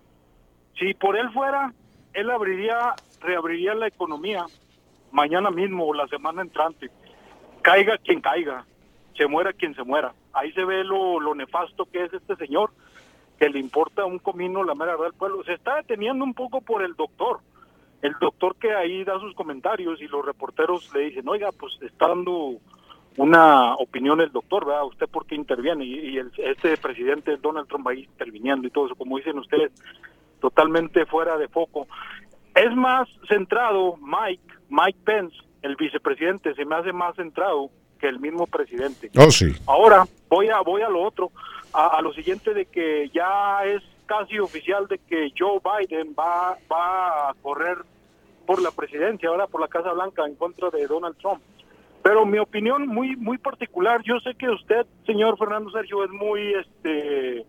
Si 0.77 0.93
por 0.93 1.17
él 1.17 1.29
fuera, 1.31 1.73
él 2.13 2.29
abriría, 2.29 2.93
reabriría 3.21 3.73
la 3.73 3.87
economía 3.87 4.45
mañana 5.11 5.51
mismo 5.51 5.85
o 5.85 5.93
la 5.93 6.07
semana 6.07 6.41
entrante. 6.41 6.89
Caiga 7.61 7.97
quien 7.97 8.21
caiga, 8.21 8.65
se 9.15 9.27
muera 9.27 9.53
quien 9.53 9.75
se 9.75 9.83
muera. 9.83 10.13
Ahí 10.33 10.51
se 10.53 10.65
ve 10.65 10.83
lo, 10.83 11.19
lo 11.19 11.35
nefasto 11.35 11.85
que 11.85 12.05
es 12.05 12.13
este 12.13 12.35
señor 12.35 12.71
que 13.39 13.49
le 13.49 13.59
importa 13.59 14.05
un 14.05 14.19
comino 14.19 14.63
la 14.63 14.75
mera 14.75 14.91
verdad 14.93 15.05
del 15.05 15.13
pueblo. 15.13 15.43
Se 15.43 15.53
está 15.53 15.75
deteniendo 15.75 16.23
un 16.23 16.33
poco 16.33 16.61
por 16.61 16.83
el 16.83 16.95
doctor. 16.95 17.39
El 18.01 18.13
doctor 18.19 18.55
que 18.55 18.73
ahí 18.73 19.03
da 19.03 19.19
sus 19.19 19.33
comentarios 19.33 20.01
y 20.01 20.07
los 20.07 20.25
reporteros 20.25 20.93
le 20.93 21.05
dicen, 21.05 21.27
oiga, 21.27 21.49
pues 21.51 21.73
está 21.81 22.09
dando 22.09 22.57
una 23.17 23.75
opinión 23.75 24.21
el 24.21 24.31
doctor, 24.31 24.65
¿verdad? 24.65 24.85
¿Usted 24.85 25.07
por 25.07 25.25
qué 25.25 25.35
interviene? 25.35 25.85
Y, 25.85 26.17
el, 26.17 26.31
este 26.37 26.77
presidente 26.77 27.37
Donald 27.37 27.67
Trump 27.67 27.87
ahí 27.87 28.03
interviniendo 28.03 28.67
y 28.67 28.71
todo 28.71 28.87
eso, 28.87 28.95
como 28.95 29.17
dicen 29.17 29.37
ustedes, 29.37 29.71
totalmente 30.39 31.05
fuera 31.05 31.37
de 31.37 31.47
foco. 31.47 31.87
Es 32.55 32.75
más 32.75 33.07
centrado 33.27 33.97
Mike, 33.97 34.43
Mike 34.69 34.99
Pence, 35.03 35.35
el 35.61 35.75
vicepresidente, 35.75 36.53
se 36.55 36.65
me 36.65 36.75
hace 36.75 36.91
más 36.91 37.15
centrado 37.15 37.69
que 37.99 38.07
el 38.07 38.19
mismo 38.19 38.47
presidente. 38.47 39.09
Oh, 39.17 39.31
sí. 39.31 39.53
Ahora 39.65 40.05
voy 40.29 40.49
a, 40.49 40.59
voy 40.61 40.81
a 40.81 40.89
lo 40.89 41.01
otro 41.03 41.31
a, 41.73 42.01
lo 42.01 42.13
siguiente 42.13 42.53
de 42.53 42.65
que 42.65 43.09
ya 43.13 43.63
es 43.65 43.81
casi 44.05 44.37
oficial 44.39 44.87
de 44.87 44.99
que 44.99 45.31
Joe 45.37 45.59
Biden 45.63 46.13
va, 46.17 46.57
va 46.71 47.29
a 47.29 47.33
correr 47.41 47.77
por 48.45 48.61
la 48.61 48.71
presidencia, 48.71 49.29
ahora 49.29 49.47
por 49.47 49.61
la 49.61 49.67
Casa 49.67 49.91
Blanca 49.93 50.25
en 50.25 50.35
contra 50.35 50.69
de 50.69 50.85
Donald 50.85 51.17
Trump. 51.17 51.41
Pero 52.03 52.25
mi 52.25 52.37
opinión 52.37 52.87
muy 52.87 53.15
muy 53.15 53.37
particular, 53.37 54.01
yo 54.03 54.19
sé 54.19 54.35
que 54.35 54.49
usted, 54.49 54.85
señor 55.05 55.37
Fernando 55.37 55.71
Sergio, 55.71 56.03
es 56.03 56.11
muy 56.11 56.53
este 56.53 57.45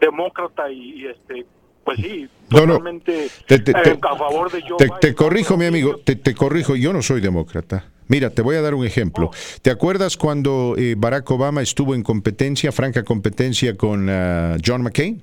demócrata 0.00 0.70
y, 0.70 1.06
este 1.06 1.46
pues 1.84 2.00
sí, 2.00 2.28
totalmente 2.48 3.26
eh, 3.26 3.98
a 4.02 4.16
favor 4.16 4.50
de 4.50 4.60
Joe 4.60 4.76
te, 4.76 4.86
Biden. 4.86 5.00
Te 5.00 5.14
corrijo, 5.14 5.56
mi 5.56 5.66
amigo, 5.66 5.98
te, 5.98 6.16
te 6.16 6.34
corrijo, 6.34 6.74
yo 6.74 6.92
no 6.92 7.00
soy 7.00 7.20
demócrata. 7.20 7.84
Mira, 8.08 8.30
te 8.30 8.42
voy 8.42 8.56
a 8.56 8.60
dar 8.60 8.74
un 8.74 8.84
ejemplo. 8.84 9.30
¿Te 9.62 9.70
acuerdas 9.70 10.16
cuando 10.16 10.74
eh, 10.76 10.94
Barack 10.96 11.30
Obama 11.30 11.62
estuvo 11.62 11.94
en 11.94 12.02
competencia, 12.02 12.72
franca 12.72 13.04
competencia 13.04 13.76
con 13.76 14.08
uh, 14.08 14.56
John 14.64 14.82
McCain? 14.82 15.22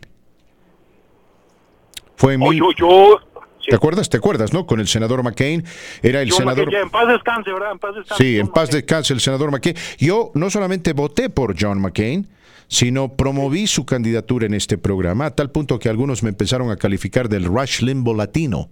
Fue 2.15 2.35
en 2.35 2.41
oh, 2.43 2.53
yo, 2.53 2.71
yo, 2.77 3.19
¿Te 3.67 3.75
acuerdas? 3.75 4.09
¿Te 4.09 4.17
acuerdas, 4.17 4.53
no? 4.53 4.65
Con 4.65 4.79
el 4.79 4.87
senador 4.87 5.23
McCain. 5.23 5.63
Era 6.01 6.21
el 6.21 6.31
senador. 6.31 6.65
McCain, 6.65 6.83
en 6.83 6.89
paz 6.89 7.07
descanse, 7.07 7.51
¿verdad? 7.51 7.71
En 7.71 7.79
paz 7.79 7.95
descanse. 7.95 8.23
Sí, 8.23 8.39
en 8.39 8.47
paz 8.47 8.71
descanse 8.71 9.13
el 9.13 9.21
senador 9.21 9.51
McCain. 9.51 9.75
Yo 9.97 10.31
no 10.35 10.49
solamente 10.49 10.93
voté 10.93 11.29
por 11.29 11.55
John 11.59 11.81
McCain, 11.81 12.27
sino 12.67 13.15
promoví 13.15 13.67
su 13.67 13.85
candidatura 13.85 14.45
en 14.45 14.53
este 14.53 14.77
programa, 14.77 15.27
a 15.27 15.35
tal 15.35 15.51
punto 15.51 15.79
que 15.79 15.89
algunos 15.89 16.23
me 16.23 16.29
empezaron 16.29 16.71
a 16.71 16.77
calificar 16.77 17.29
del 17.29 17.45
Rush 17.45 17.81
Limbo 17.81 18.13
latino 18.13 18.69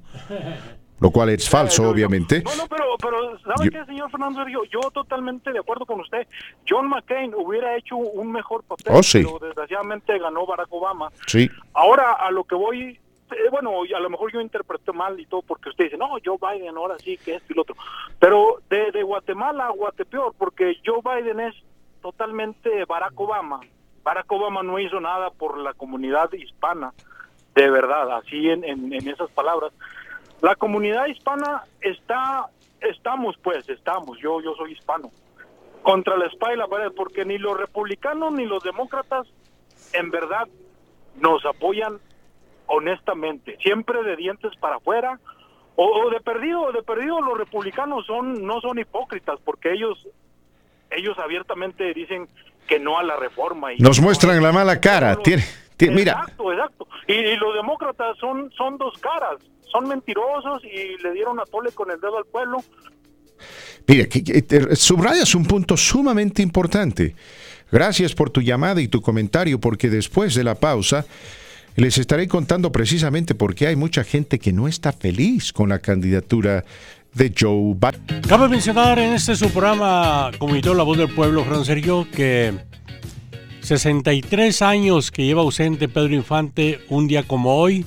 lo 1.01 1.09
cual 1.09 1.29
es 1.29 1.49
falso, 1.49 1.89
obviamente. 1.89 2.43
No, 2.43 2.55
no, 2.55 2.67
pero, 2.67 2.85
pero 3.01 3.39
¿sabe 3.39 3.71
qué, 3.71 3.83
señor 3.85 4.11
Fernando 4.11 4.39
Sergio? 4.39 4.61
Yo 4.71 4.79
totalmente 4.91 5.51
de 5.51 5.59
acuerdo 5.59 5.85
con 5.85 5.99
usted. 5.99 6.27
John 6.69 6.87
McCain 6.87 7.33
hubiera 7.33 7.75
hecho 7.75 7.97
un 7.97 8.31
mejor 8.31 8.63
papel, 8.63 8.93
oh, 8.95 9.01
sí. 9.01 9.23
pero 9.23 9.39
desgraciadamente 9.39 10.17
ganó 10.19 10.45
Barack 10.45 10.71
Obama. 10.71 11.11
Sí. 11.25 11.49
Ahora, 11.73 12.13
a 12.13 12.29
lo 12.29 12.43
que 12.43 12.53
voy, 12.53 12.79
eh, 12.81 12.99
bueno, 13.51 13.71
a 13.83 13.99
lo 13.99 14.09
mejor 14.09 14.31
yo 14.31 14.41
interpreté 14.41 14.91
mal 14.91 15.19
y 15.19 15.25
todo, 15.25 15.41
porque 15.41 15.69
usted 15.69 15.85
dice, 15.85 15.97
no, 15.97 16.17
Joe 16.23 16.37
Biden 16.37 16.75
ahora 16.77 16.97
sí, 16.99 17.17
que 17.17 17.35
esto 17.35 17.53
y 17.53 17.55
lo 17.55 17.61
otro. 17.63 17.75
Pero 18.19 18.61
de, 18.69 19.03
Guatemala 19.03 19.67
a 19.67 19.71
Guatepeor, 19.71 20.33
porque 20.37 20.77
Joe 20.85 21.01
Biden 21.03 21.39
es 21.39 21.55
totalmente 22.01 22.85
Barack 22.85 23.19
Obama. 23.19 23.61
Barack 24.03 24.31
Obama 24.31 24.63
no 24.63 24.79
hizo 24.79 24.99
nada 24.99 25.29
por 25.29 25.57
la 25.57 25.73
comunidad 25.73 26.31
hispana, 26.33 26.93
de 27.55 27.69
verdad, 27.69 28.17
así 28.17 28.49
en, 28.49 28.63
en, 28.63 28.93
en 28.93 29.07
esas 29.07 29.29
palabras. 29.31 29.71
La 30.41 30.55
comunidad 30.55 31.05
hispana 31.07 31.63
está, 31.81 32.47
estamos 32.79 33.37
pues, 33.43 33.67
estamos, 33.69 34.17
yo, 34.19 34.41
yo 34.41 34.55
soy 34.55 34.73
hispano, 34.73 35.11
contra 35.83 36.17
la 36.17 36.25
espalda 36.27 36.55
y 36.55 36.57
la 36.57 36.67
pared, 36.67 36.91
porque 36.95 37.25
ni 37.25 37.37
los 37.37 37.57
republicanos 37.57 38.33
ni 38.33 38.45
los 38.45 38.63
demócratas 38.63 39.27
en 39.93 40.09
verdad 40.09 40.47
nos 41.19 41.45
apoyan 41.45 41.99
honestamente, 42.71 43.57
siempre 43.61 44.03
de 44.03 44.15
dientes 44.15 44.51
para 44.59 44.77
afuera, 44.77 45.19
o, 45.75 46.09
de 46.09 46.19
perdido, 46.19 46.71
de 46.71 46.83
perdido 46.83 47.21
los 47.21 47.37
republicanos 47.37 48.05
son, 48.05 48.45
no 48.45 48.59
son 48.61 48.77
hipócritas, 48.77 49.39
porque 49.43 49.71
ellos, 49.73 50.07
ellos 50.91 51.17
abiertamente 51.17 51.93
dicen 51.93 52.27
que 52.67 52.79
no 52.79 52.99
a 52.99 53.03
la 53.03 53.15
reforma. 53.15 53.73
Y 53.73 53.77
nos 53.77 53.99
muestran 53.99 54.41
la 54.43 54.51
mala 54.51 54.79
cara, 54.79 55.15
tiene, 55.17 55.43
mira. 55.79 56.13
Exacto, 56.13 56.51
exacto. 56.51 56.87
Y, 57.07 57.13
y, 57.13 57.35
los 57.37 57.55
demócratas 57.55 58.17
son, 58.17 58.51
son 58.51 58.77
dos 58.77 58.97
caras 58.99 59.37
son 59.71 59.87
mentirosos 59.87 60.63
y 60.63 61.01
le 61.01 61.13
dieron 61.13 61.39
a 61.39 61.45
tole 61.45 61.71
con 61.71 61.89
el 61.89 61.99
dedo 61.99 62.17
al 62.17 62.25
pueblo. 62.25 62.57
Mira, 63.87 64.05
que, 64.07 64.75
subrayas 64.75 65.33
un 65.33 65.45
punto 65.45 65.75
sumamente 65.75 66.41
importante. 66.41 67.15
Gracias 67.71 68.13
por 68.13 68.29
tu 68.29 68.41
llamada 68.41 68.81
y 68.81 68.87
tu 68.87 69.01
comentario, 69.01 69.59
porque 69.59 69.89
después 69.89 70.35
de 70.35 70.43
la 70.43 70.55
pausa 70.55 71.05
les 71.75 71.97
estaré 71.97 72.27
contando 72.27 72.71
precisamente 72.71 73.35
por 73.35 73.55
qué 73.55 73.67
hay 73.67 73.75
mucha 73.75 74.03
gente 74.03 74.39
que 74.39 74.53
no 74.53 74.67
está 74.67 74.91
feliz 74.91 75.53
con 75.53 75.69
la 75.69 75.79
candidatura 75.79 76.63
de 77.13 77.33
Joe 77.37 77.75
Biden. 77.75 78.21
Cabe 78.27 78.49
mencionar 78.49 78.97
en 78.99 79.13
este 79.13 79.35
su 79.35 79.49
programa 79.49 80.31
La 80.31 80.83
Voz 80.83 80.97
del 80.97 81.13
Pueblo, 81.13 81.43
Fran 81.43 81.65
Sergio, 81.65 82.07
que 82.11 82.53
63 83.61 84.61
años 84.61 85.11
que 85.11 85.25
lleva 85.25 85.41
ausente 85.41 85.87
Pedro 85.87 86.13
Infante, 86.13 86.79
un 86.89 87.07
día 87.07 87.23
como 87.23 87.55
hoy, 87.55 87.85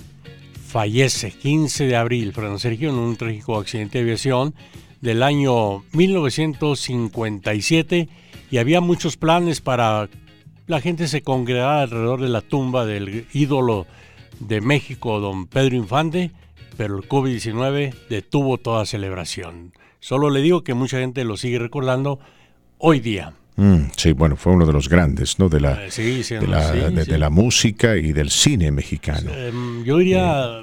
fallece 0.66 1.30
15 1.30 1.86
de 1.86 1.96
abril, 1.96 2.32
Fernando 2.32 2.58
Sergio, 2.58 2.90
en 2.90 2.96
un 2.96 3.16
trágico 3.16 3.58
accidente 3.58 3.98
de 3.98 4.04
aviación 4.04 4.54
del 5.00 5.22
año 5.22 5.84
1957 5.92 8.08
y 8.50 8.58
había 8.58 8.80
muchos 8.80 9.16
planes 9.16 9.60
para 9.60 10.08
la 10.66 10.80
gente 10.80 11.08
se 11.08 11.22
congregara 11.22 11.82
alrededor 11.82 12.20
de 12.20 12.28
la 12.28 12.40
tumba 12.40 12.86
del 12.86 13.26
ídolo 13.32 13.86
de 14.40 14.60
México, 14.60 15.20
don 15.20 15.46
Pedro 15.46 15.76
Infante, 15.76 16.30
pero 16.76 16.96
el 16.96 17.08
COVID-19 17.08 17.94
detuvo 18.08 18.58
toda 18.58 18.86
celebración. 18.86 19.72
Solo 20.00 20.30
le 20.30 20.40
digo 20.40 20.64
que 20.64 20.74
mucha 20.74 20.98
gente 20.98 21.24
lo 21.24 21.36
sigue 21.36 21.58
recordando 21.58 22.18
hoy 22.78 23.00
día. 23.00 23.34
Mm, 23.56 23.90
sí, 23.96 24.12
bueno, 24.12 24.36
fue 24.36 24.52
uno 24.52 24.66
de 24.66 24.72
los 24.72 24.88
grandes, 24.88 25.38
¿no? 25.38 25.48
De 25.48 25.60
la, 25.60 25.76
de, 25.76 27.18
la, 27.18 27.30
música 27.30 27.96
y 27.96 28.12
del 28.12 28.30
cine 28.30 28.72
mexicano. 28.72 29.30
Em, 29.32 29.84
yo 29.84 29.98
diría, 29.98 30.60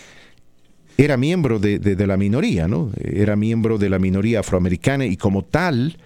era 0.97 1.17
miembro 1.17 1.59
de, 1.59 1.77
de, 1.77 2.07
la 2.07 2.15
minoría, 2.15 2.67
¿no? 2.67 2.91
Era 2.97 3.35
miembro 3.35 3.77
de 3.77 3.89
la 3.89 3.99
minoría 3.99 4.39
afroamericana 4.39 5.05
y 5.05 5.17
como 5.17 5.43
tal 5.43 5.97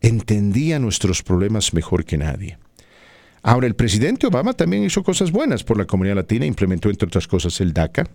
entendía 0.00 0.78
nuestros 0.78 1.22
problemas 1.22 1.74
mejor 1.74 2.06
que 2.06 2.16
nadie. 2.16 2.58
Ahora, 3.42 3.66
el 3.66 3.76
presidente 3.76 4.26
Obama 4.26 4.54
también 4.54 4.82
hizo 4.82 5.04
cosas 5.04 5.30
buenas 5.30 5.62
por 5.62 5.76
la 5.76 5.84
comunidad 5.84 6.16
latina, 6.16 6.46
implementó 6.46 6.90
entre 6.90 7.06
otras 7.06 7.28
cosas 7.28 7.60
el 7.60 7.74
DACA, 7.74 8.08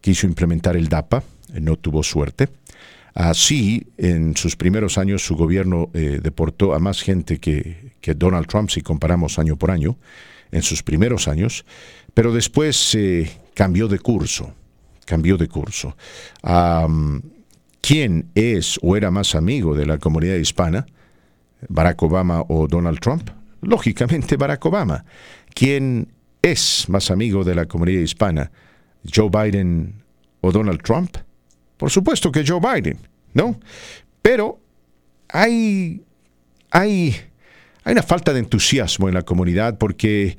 quiso 0.00 0.26
implementar 0.26 0.76
el 0.76 0.88
DAPA, 0.88 1.22
no 1.60 1.76
tuvo 1.76 2.02
suerte. 2.02 2.48
Así, 3.14 3.86
en 3.96 4.36
sus 4.36 4.54
primeros 4.54 4.96
años, 4.96 5.24
su 5.24 5.34
gobierno 5.34 5.90
eh, 5.92 6.20
deportó 6.22 6.74
a 6.74 6.78
más 6.78 7.02
gente 7.02 7.38
que, 7.38 7.88
Donald 8.16 8.46
Trump, 8.46 8.70
si 8.70 8.80
comparamos 8.80 9.38
año 9.38 9.56
por 9.56 9.70
año, 9.70 9.98
en 10.50 10.62
sus 10.62 10.82
primeros 10.82 11.28
años, 11.28 11.66
pero 12.14 12.32
después 12.32 12.94
eh, 12.94 13.30
cambió 13.54 13.86
de 13.88 13.98
curso, 13.98 14.54
cambió 15.04 15.36
de 15.36 15.48
curso. 15.48 15.96
¿Quién 17.80 18.30
es 18.34 18.78
o 18.82 18.96
era 18.96 19.10
más 19.10 19.34
amigo 19.34 19.74
de 19.74 19.86
la 19.86 19.98
comunidad 19.98 20.36
hispana? 20.36 20.86
¿Barack 21.68 22.02
Obama 22.02 22.44
o 22.48 22.66
Donald 22.68 23.00
Trump? 23.00 23.30
Lógicamente 23.62 24.36
Barack 24.36 24.64
Obama. 24.64 25.04
¿Quién 25.54 26.08
es 26.40 26.88
más 26.88 27.10
amigo 27.10 27.44
de 27.44 27.54
la 27.54 27.66
comunidad 27.66 28.00
hispana? 28.00 28.50
¿Joe 29.12 29.30
Biden 29.30 29.94
o 30.40 30.52
Donald 30.52 30.82
Trump? 30.82 31.16
Por 31.76 31.90
supuesto 31.90 32.32
que 32.32 32.44
Joe 32.46 32.60
Biden, 32.60 32.98
¿no? 33.34 33.58
Pero 34.22 34.58
hay, 35.28 36.02
hay, 36.70 37.16
hay 37.84 37.92
una 37.92 38.02
falta 38.02 38.32
de 38.32 38.40
entusiasmo 38.40 39.08
en 39.08 39.14
la 39.14 39.22
comunidad 39.22 39.78
porque 39.78 40.36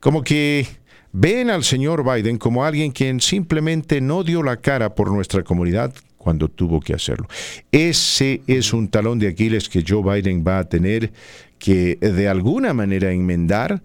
como 0.00 0.22
que 0.22 0.66
ven 1.12 1.50
al 1.50 1.64
señor 1.64 2.04
Biden 2.04 2.38
como 2.38 2.64
alguien 2.64 2.92
quien 2.92 3.20
simplemente 3.20 4.00
no 4.00 4.24
dio 4.24 4.42
la 4.42 4.56
cara 4.56 4.94
por 4.94 5.10
nuestra 5.10 5.42
comunidad 5.42 5.92
cuando 6.16 6.48
tuvo 6.48 6.80
que 6.80 6.94
hacerlo. 6.94 7.26
Ese 7.72 8.42
es 8.46 8.72
un 8.72 8.88
talón 8.88 9.18
de 9.18 9.28
Aquiles 9.28 9.68
que 9.68 9.84
Joe 9.86 10.02
Biden 10.02 10.44
va 10.46 10.58
a 10.58 10.64
tener 10.68 11.12
que 11.58 11.96
de 11.96 12.28
alguna 12.28 12.72
manera 12.72 13.12
enmendar 13.12 13.82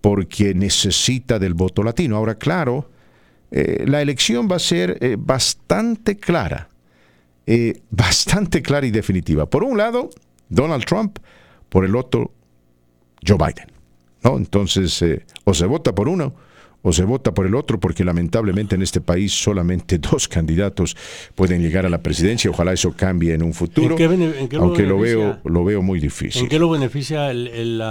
porque 0.00 0.54
necesita 0.54 1.38
del 1.38 1.54
voto 1.54 1.82
latino. 1.82 2.16
Ahora, 2.16 2.34
claro, 2.34 2.90
eh, 3.50 3.84
la 3.86 4.02
elección 4.02 4.48
va 4.50 4.56
a 4.56 4.60
ser 4.60 4.98
eh, 5.00 5.16
bastante 5.18 6.16
clara, 6.16 6.68
eh, 7.46 7.80
bastante 7.90 8.62
clara 8.62 8.86
y 8.86 8.90
definitiva. 8.90 9.46
Por 9.46 9.64
un 9.64 9.78
lado, 9.78 10.10
Donald 10.48 10.84
Trump, 10.84 11.18
por 11.68 11.84
el 11.84 11.96
otro, 11.96 12.32
Joe 13.26 13.38
Biden. 13.38 13.72
¿no? 14.22 14.36
Entonces, 14.36 15.04
o 15.44 15.54
se 15.54 15.66
vota 15.66 15.94
por 15.94 16.08
uno 16.08 16.34
o 16.86 16.92
se 16.92 17.02
vota 17.04 17.32
por 17.32 17.46
el 17.46 17.54
otro, 17.54 17.80
porque 17.80 18.04
lamentablemente 18.04 18.74
en 18.74 18.82
este 18.82 19.00
país 19.00 19.32
solamente 19.32 19.98
dos 20.12 20.28
candidatos 20.28 20.94
pueden 21.34 21.62
llegar 21.62 21.86
a 21.86 21.88
la 21.88 22.02
presidencia. 22.02 22.50
Ojalá 22.50 22.74
eso 22.74 22.92
cambie 22.92 23.32
en 23.32 23.42
un 23.42 23.54
futuro, 23.54 23.96
aunque 24.58 24.82
lo, 24.82 24.98
veo, 24.98 25.38
lo 25.44 25.64
veo 25.64 25.82
muy 25.82 25.98
difícil. 25.98 26.42
¿En 26.42 26.48
qué 26.48 26.58
lo 26.58 26.68
beneficia 26.68 27.30
el, 27.30 27.82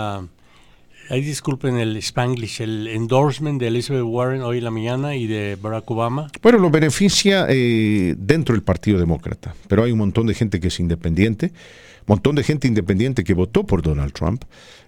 Ahí 1.10 1.22
disculpen 1.22 1.78
el 1.78 1.98
Spanglish, 1.98 2.62
el 2.62 2.88
endorsement 2.88 3.60
de 3.60 3.68
Elizabeth 3.68 4.04
Warren 4.04 4.42
hoy 4.42 4.60
en 4.60 4.64
la 4.64 4.72
mañana 4.72 5.16
y 5.16 5.28
de 5.28 5.58
Barack 5.62 5.90
Obama. 5.92 6.30
Bueno, 6.42 6.60
lo 6.60 6.70
beneficia 6.70 7.46
eh, 7.50 8.16
dentro 8.18 8.56
del 8.56 8.64
Partido 8.64 9.00
Demócrata, 9.00 9.54
pero 9.68 9.84
hay 9.84 9.92
un 9.92 10.00
montón 10.00 10.28
de 10.28 10.34
gente 10.34 10.60
que 10.60 10.70
es 10.70 10.80
independiente, 10.80 11.48
un 11.48 12.06
montón 12.08 12.36
de 12.36 12.44
gente 12.44 12.68
independiente 12.68 13.24
que 13.24 13.34
votó 13.34 13.66
por 13.66 13.82
Donald 13.82 14.14
Trump, 14.14 14.44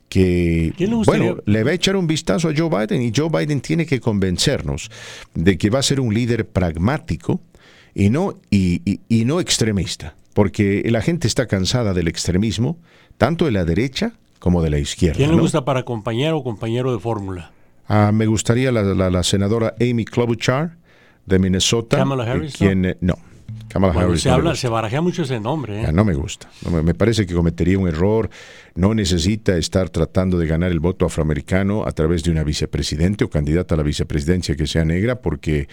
que 0.07 0.73
le 0.77 0.87
bueno, 1.05 1.37
le 1.45 1.63
va 1.63 1.71
a 1.71 1.73
echar 1.73 1.95
un 1.97 2.07
vistazo 2.07 2.49
a 2.49 2.53
Joe 2.55 2.69
Biden 2.69 3.01
y 3.01 3.11
Joe 3.13 3.29
Biden 3.29 3.59
tiene 3.59 3.85
que 3.85 3.99
convencernos 3.99 4.89
de 5.33 5.57
que 5.57 5.69
va 5.69 5.79
a 5.79 5.83
ser 5.83 5.99
un 5.99 6.13
líder 6.13 6.47
pragmático 6.47 7.41
y 7.93 8.09
no, 8.09 8.35
y, 8.49 8.99
y 9.09 9.25
no 9.25 9.41
extremista, 9.41 10.15
porque 10.33 10.83
la 10.89 11.01
gente 11.01 11.27
está 11.27 11.47
cansada 11.47 11.93
del 11.93 12.07
extremismo, 12.07 12.77
tanto 13.17 13.45
de 13.45 13.51
la 13.51 13.65
derecha 13.65 14.13
como 14.39 14.61
de 14.61 14.69
la 14.69 14.79
izquierda. 14.79 15.17
¿Quién 15.17 15.31
le 15.31 15.41
gusta 15.41 15.65
para 15.65 15.83
compañero 15.83 16.37
o 16.37 16.43
compañero 16.43 16.93
de 16.93 16.99
fórmula? 16.99 17.51
Ah, 17.87 18.11
me 18.13 18.25
gustaría 18.25 18.71
la, 18.71 18.83
la, 18.83 19.23
senadora 19.23 19.75
Amy 19.79 20.05
Klobuchar 20.05 20.77
de 21.25 21.39
Minnesota. 21.39 21.97
¿Kamala 21.97 22.23
Harris? 22.23 22.55
Quien, 22.57 22.85
eh, 22.85 22.97
no, 23.01 23.15
se, 24.15 24.29
habla, 24.29 24.55
se 24.55 24.69
barajea 24.69 25.01
mucho 25.01 25.23
ese 25.23 25.39
nombre. 25.39 25.83
¿eh? 25.83 25.91
no 25.91 26.05
me 26.05 26.13
gusta. 26.13 26.49
me, 26.71 26.93
parece 26.93 27.25
que 27.25 27.33
cometería 27.33 27.77
un 27.77 27.87
error. 27.87 28.29
No 28.73 28.93
necesita 28.93 29.57
estar 29.57 29.89
tratando 29.89 30.37
de 30.37 30.47
ganar 30.47 30.71
el 30.71 30.79
voto 30.79 31.05
afroamericano 31.05 31.85
a 31.85 31.91
través 31.91 32.23
de 32.23 32.31
una 32.31 32.43
vicepresidente 32.43 33.25
o 33.25 33.29
candidata 33.29 33.75
a 33.75 33.77
la 33.77 33.83
vicepresidencia 33.83 34.55
que 34.55 34.65
sea 34.65 34.85
negra, 34.85 35.21
porque, 35.21 35.67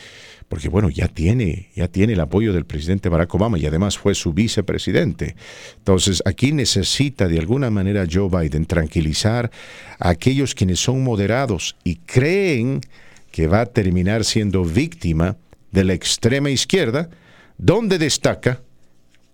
porque 0.52 0.68
bueno, 0.68 0.90
ya 0.90 1.08
tiene, 1.08 1.70
ya 1.74 1.88
tiene 1.88 2.12
el 2.12 2.20
apoyo 2.20 2.52
del 2.52 2.66
presidente 2.66 3.08
Barack 3.08 3.34
Obama 3.34 3.56
y 3.56 3.64
además 3.64 3.96
fue 3.96 4.14
su 4.14 4.34
vicepresidente. 4.34 5.34
Entonces, 5.78 6.22
aquí 6.26 6.52
necesita 6.52 7.26
de 7.26 7.38
alguna 7.38 7.70
manera 7.70 8.04
Joe 8.06 8.28
Biden 8.28 8.66
tranquilizar 8.66 9.50
a 9.98 10.10
aquellos 10.10 10.54
quienes 10.54 10.78
son 10.78 11.02
moderados 11.02 11.74
y 11.84 11.96
creen 11.96 12.82
que 13.30 13.46
va 13.46 13.62
a 13.62 13.66
terminar 13.66 14.26
siendo 14.26 14.62
víctima 14.62 15.38
de 15.70 15.84
la 15.84 15.94
extrema 15.94 16.50
izquierda 16.50 17.08
donde 17.56 17.96
destaca 17.96 18.60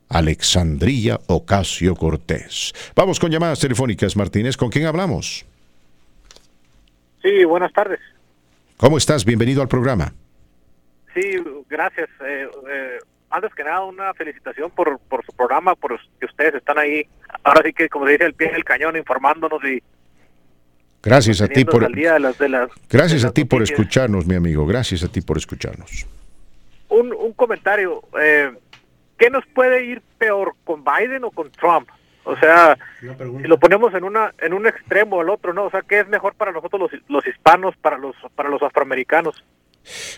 Alexandria 0.08 1.18
Ocasio 1.26 1.96
Cortés. 1.96 2.72
Vamos 2.94 3.18
con 3.18 3.32
llamadas 3.32 3.58
telefónicas, 3.58 4.14
Martínez. 4.14 4.56
¿Con 4.56 4.70
quién 4.70 4.86
hablamos? 4.86 5.44
Sí, 7.22 7.44
buenas 7.44 7.72
tardes. 7.72 7.98
¿Cómo 8.76 8.98
estás? 8.98 9.24
Bienvenido 9.24 9.62
al 9.62 9.68
programa. 9.68 10.14
Sí, 11.14 11.42
gracias. 11.68 12.08
Eh, 12.24 12.48
eh, 12.68 12.98
antes 13.30 13.54
que 13.54 13.64
nada, 13.64 13.84
una 13.84 14.14
felicitación 14.14 14.70
por, 14.70 14.98
por 15.00 15.24
su 15.24 15.32
programa, 15.32 15.74
por 15.74 15.98
que 16.18 16.26
ustedes 16.26 16.54
están 16.54 16.78
ahí. 16.78 17.06
Ahora 17.44 17.62
sí 17.64 17.72
que, 17.72 17.88
como 17.88 18.06
dice, 18.06 18.24
el 18.24 18.34
pie 18.34 18.52
del 18.52 18.64
cañón 18.64 18.96
informándonos 18.96 19.62
y 19.64 19.82
Gracias 21.00 21.40
a 21.40 21.48
ti 21.48 21.64
por 21.64 21.88
Gracias 22.90 23.24
a 23.24 23.32
ti 23.32 23.44
por 23.44 23.62
escucharnos, 23.62 24.26
mi 24.26 24.34
amigo. 24.34 24.66
Gracias 24.66 25.04
a 25.04 25.08
ti 25.08 25.20
por 25.20 25.36
escucharnos 25.38 26.06
un, 26.88 27.12
un 27.12 27.32
comentario. 27.32 28.02
Eh, 28.20 28.52
¿Qué 29.16 29.30
nos 29.30 29.44
puede 29.46 29.84
ir 29.84 30.02
peor, 30.18 30.54
con 30.64 30.84
Biden 30.84 31.24
o 31.24 31.30
con 31.30 31.50
Trump? 31.50 31.88
O 32.24 32.36
sea, 32.36 32.76
si 33.00 33.48
lo 33.48 33.58
ponemos 33.58 33.94
en 33.94 34.04
una 34.04 34.34
en 34.38 34.52
un 34.52 34.66
extremo 34.66 35.16
o 35.16 35.22
el 35.22 35.30
otro, 35.30 35.54
¿no? 35.54 35.64
O 35.64 35.70
sea, 35.70 35.82
¿qué 35.82 36.00
es 36.00 36.08
mejor 36.08 36.34
para 36.34 36.52
nosotros 36.52 36.92
los, 36.92 37.02
los 37.08 37.26
hispanos, 37.26 37.74
para 37.76 37.96
los 37.96 38.14
para 38.34 38.50
los 38.50 38.62
afroamericanos? 38.62 39.42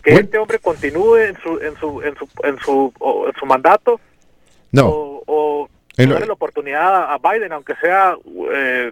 Que 0.03 0.15
este 0.15 0.39
hombre 0.39 0.59
continúe 0.59 1.17
en 1.17 1.41
su 1.41 1.59
en 1.59 1.77
su 1.77 2.03
en 2.03 2.17
su 2.17 2.29
en 2.43 2.59
su, 2.59 2.93
en 3.27 3.35
su 3.39 3.47
mandato 3.47 4.01
no. 4.73 5.23
o, 5.27 5.69
darle 5.97 6.27
la 6.27 6.33
oportunidad 6.33 7.13
a 7.13 7.19
Biden, 7.19 7.53
aunque 7.53 7.75
sea 7.77 8.17
eh, 8.55 8.91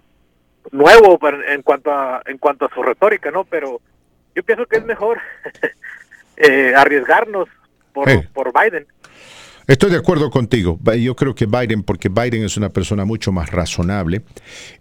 nuevo 0.71 1.19
en 1.47 1.61
cuanto 1.63 1.91
a 1.91 2.21
en 2.25 2.37
cuanto 2.37 2.65
a 2.65 2.73
su 2.73 2.83
retórica, 2.83 3.31
¿no? 3.31 3.45
Pero 3.45 3.81
yo 4.35 4.43
pienso 4.43 4.65
que 4.65 4.77
es 4.77 4.85
mejor 4.85 5.19
eh, 6.37 6.73
arriesgarnos 6.75 7.47
por, 7.93 8.53
Biden. 8.53 8.87
Estoy 9.69 9.91
de 9.91 9.97
acuerdo 9.97 10.31
contigo. 10.31 10.79
Yo 10.99 11.15
creo 11.15 11.35
que 11.35 11.45
Biden, 11.45 11.83
porque 11.83 12.09
Biden 12.09 12.43
es 12.43 12.57
una 12.57 12.69
persona 12.69 13.05
mucho 13.05 13.31
más 13.31 13.51
razonable. 13.51 14.23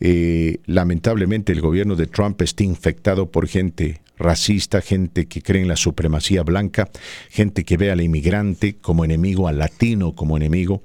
Eh, 0.01 0.61
lamentablemente 0.65 1.53
el 1.53 1.61
gobierno 1.61 1.95
de 1.95 2.07
Trump 2.07 2.41
está 2.41 2.65
infectado 2.65 3.31
por 3.31 3.47
gente 3.49 4.01
racista, 4.17 4.81
gente 4.81 5.27
que 5.27 5.43
cree 5.43 5.61
en 5.61 5.69
la 5.69 5.77
supremacía 5.77 6.43
blanca, 6.43 6.89
gente 7.29 7.65
que 7.65 7.77
ve 7.77 7.91
al 7.91 8.01
inmigrante 8.01 8.77
como 8.81 9.05
enemigo, 9.05 9.47
al 9.47 9.59
latino 9.59 10.15
como 10.15 10.39
enemigo. 10.39 10.83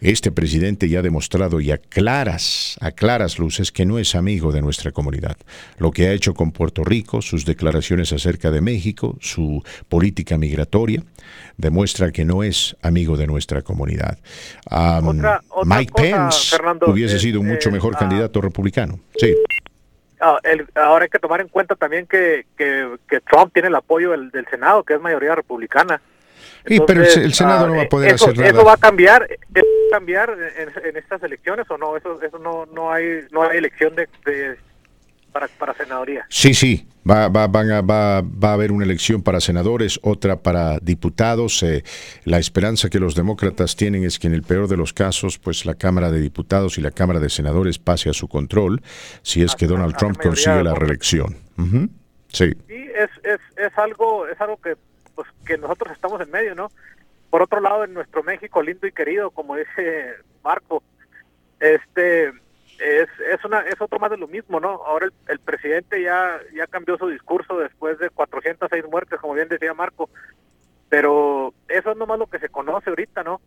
Este 0.00 0.32
presidente 0.32 0.88
ya 0.88 1.00
ha 1.00 1.02
demostrado 1.02 1.60
y 1.60 1.70
a 1.72 1.78
claras, 1.78 2.78
a 2.80 2.90
claras 2.90 3.38
luces 3.38 3.70
que 3.70 3.84
no 3.84 3.98
es 3.98 4.14
amigo 4.14 4.50
de 4.50 4.62
nuestra 4.62 4.92
comunidad. 4.92 5.36
Lo 5.76 5.90
que 5.90 6.08
ha 6.08 6.12
hecho 6.12 6.32
con 6.32 6.52
Puerto 6.52 6.84
Rico, 6.84 7.20
sus 7.20 7.44
declaraciones 7.44 8.12
acerca 8.12 8.50
de 8.50 8.62
México, 8.62 9.16
su 9.20 9.62
política 9.88 10.38
migratoria, 10.38 11.02
demuestra 11.58 12.12
que 12.12 12.24
no 12.24 12.42
es 12.42 12.76
amigo 12.82 13.18
de 13.18 13.26
nuestra 13.26 13.60
comunidad. 13.60 14.18
Mike 15.64 15.92
Pence 15.94 16.56
hubiese 16.86 17.18
sido 17.18 17.40
un 17.40 17.48
mucho 17.48 17.68
eh, 17.68 17.72
mejor 17.72 17.94
ah, 17.96 17.98
candidato 17.98 18.40
republicano. 18.40 19.00
Sí. 19.16 19.36
ah, 20.20 20.38
ahora 20.76 21.04
hay 21.04 21.10
que 21.10 21.18
tomar 21.18 21.42
en 21.42 21.48
cuenta 21.48 21.76
también 21.76 22.06
que, 22.06 22.46
que, 22.56 23.20
Trump 23.30 23.52
tiene 23.52 23.68
el 23.68 23.74
apoyo 23.74 24.12
del, 24.12 24.46
Senado, 24.50 24.82
que 24.82 24.94
es 24.94 25.00
mayoría 25.00 25.34
republicana. 25.34 26.00
Sí, 26.66 26.80
pero 26.86 27.02
el, 27.02 27.34
Senado 27.34 27.66
no 27.68 27.74
va 27.74 27.82
a 27.82 27.84
ah, 27.84 27.88
poder 27.88 28.14
eso, 28.14 28.26
hacer 28.26 28.38
nada. 28.38 28.50
¿Eso 28.50 28.64
va 28.64 28.72
a 28.74 28.76
cambiar, 28.76 29.28
va 29.56 29.60
a 29.60 29.90
cambiar 29.92 30.36
en, 30.58 30.96
estas 30.96 31.22
elecciones 31.22 31.70
o 31.70 31.78
no? 31.78 31.96
Eso, 31.96 32.20
eso 32.22 32.38
no, 32.38 32.66
no 32.66 32.92
hay 32.92 33.26
no 33.30 33.42
hay 33.42 33.58
elección 33.58 33.94
de 33.94 34.08
para, 35.30 35.48
para 35.48 35.74
senadoría. 35.74 36.26
Sí, 36.28 36.54
sí, 36.54 36.86
va, 37.08 37.28
va, 37.28 37.46
van 37.46 37.70
a, 37.70 37.80
va, 37.80 38.22
va, 38.22 38.50
a 38.50 38.52
haber 38.52 38.72
una 38.72 38.84
elección 38.84 39.22
para 39.22 39.40
senadores, 39.40 39.98
otra 40.02 40.42
para 40.42 40.78
diputados. 40.80 41.62
Eh, 41.62 41.82
la 42.24 42.38
esperanza 42.38 42.88
que 42.88 42.98
los 42.98 43.14
demócratas 43.14 43.76
tienen 43.76 44.04
es 44.04 44.18
que 44.18 44.26
en 44.26 44.34
el 44.34 44.42
peor 44.42 44.68
de 44.68 44.76
los 44.76 44.92
casos, 44.92 45.38
pues 45.38 45.64
la 45.64 45.74
Cámara 45.74 46.10
de 46.10 46.20
Diputados 46.20 46.78
y 46.78 46.80
la 46.80 46.90
Cámara 46.90 47.20
de 47.20 47.30
Senadores 47.30 47.78
pase 47.78 48.10
a 48.10 48.12
su 48.12 48.28
control 48.28 48.82
si 49.22 49.42
es 49.42 49.54
que 49.54 49.66
Donald 49.66 49.96
Trump 49.96 50.18
consigue 50.20 50.62
la 50.62 50.74
reelección. 50.74 51.36
Sí. 52.28 52.44
es, 52.68 53.10
es, 53.24 53.40
es, 53.56 53.78
algo, 53.78 54.26
es 54.26 54.40
algo 54.40 54.56
que, 54.58 54.76
pues, 55.20 55.34
que 55.44 55.58
nosotros 55.58 55.92
estamos 55.92 56.18
en 56.20 56.30
medio, 56.30 56.54
¿no? 56.54 56.70
Por 57.28 57.42
otro 57.42 57.60
lado, 57.60 57.84
en 57.84 57.92
nuestro 57.92 58.22
México 58.22 58.62
lindo 58.62 58.86
y 58.86 58.92
querido, 58.92 59.30
como 59.30 59.54
dice 59.54 60.14
Marco, 60.42 60.82
este 61.58 62.28
es, 62.28 63.08
es, 63.30 63.44
una, 63.44 63.60
es 63.60 63.78
otro 63.80 63.98
más 63.98 64.10
de 64.10 64.16
lo 64.16 64.26
mismo, 64.26 64.60
¿no? 64.60 64.68
Ahora 64.68 65.08
el, 65.28 65.38
presidente 65.40 66.02
ya, 66.02 66.40
ya 66.54 66.66
cambió 66.66 66.96
su 66.96 67.08
discurso 67.08 67.58
después 67.58 67.98
de 67.98 68.08
406 68.08 68.84
muertes, 68.90 69.20
como 69.20 69.34
bien 69.34 69.48
decía 69.48 69.74
Marco, 69.74 70.08
pero 70.88 71.52
eso 71.68 71.90
es 71.90 71.96
nomás 71.98 72.18
lo 72.18 72.26
que 72.26 72.38
se 72.38 72.48
conoce 72.48 72.88
ahorita, 72.88 73.22
¿no? 73.22 73.42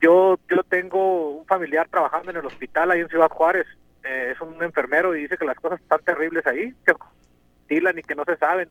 Yo, 0.00 0.38
yo 0.48 0.62
tengo 0.62 1.32
un 1.32 1.46
familiar 1.46 1.88
trabajando 1.90 2.30
en 2.30 2.38
el 2.38 2.46
hospital 2.46 2.90
ahí 2.90 3.00
en 3.00 3.08
Ciudad 3.08 3.28
Juárez, 3.28 3.66
eh, 4.02 4.32
es 4.34 4.40
un 4.40 4.62
enfermero 4.62 5.14
y 5.14 5.22
dice 5.22 5.36
que 5.36 5.44
las 5.44 5.60
cosas 5.60 5.78
están 5.78 6.00
terribles 6.00 6.46
ahí, 6.46 6.74
que 6.86 6.94
tilan 7.68 7.98
y 7.98 8.02
que 8.02 8.14
no 8.14 8.24
se 8.24 8.38
saben 8.38 8.70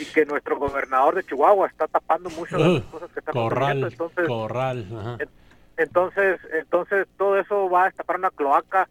y 0.00 0.04
que 0.06 0.24
nuestro 0.24 0.58
gobernador 0.58 1.14
de 1.14 1.24
Chihuahua 1.24 1.68
está 1.68 1.86
tapando 1.86 2.30
mucho 2.30 2.56
las 2.58 2.82
cosas 2.84 3.10
que 3.12 3.20
están 3.20 3.34
corral, 3.34 3.84
entonces 3.84 4.26
corral 4.26 4.86
ajá. 4.98 5.18
Entonces, 5.80 6.38
entonces 6.52 7.06
todo 7.16 7.38
eso 7.38 7.70
va 7.70 7.84
a 7.84 7.86
destapar 7.86 8.18
una 8.18 8.30
cloaca 8.30 8.86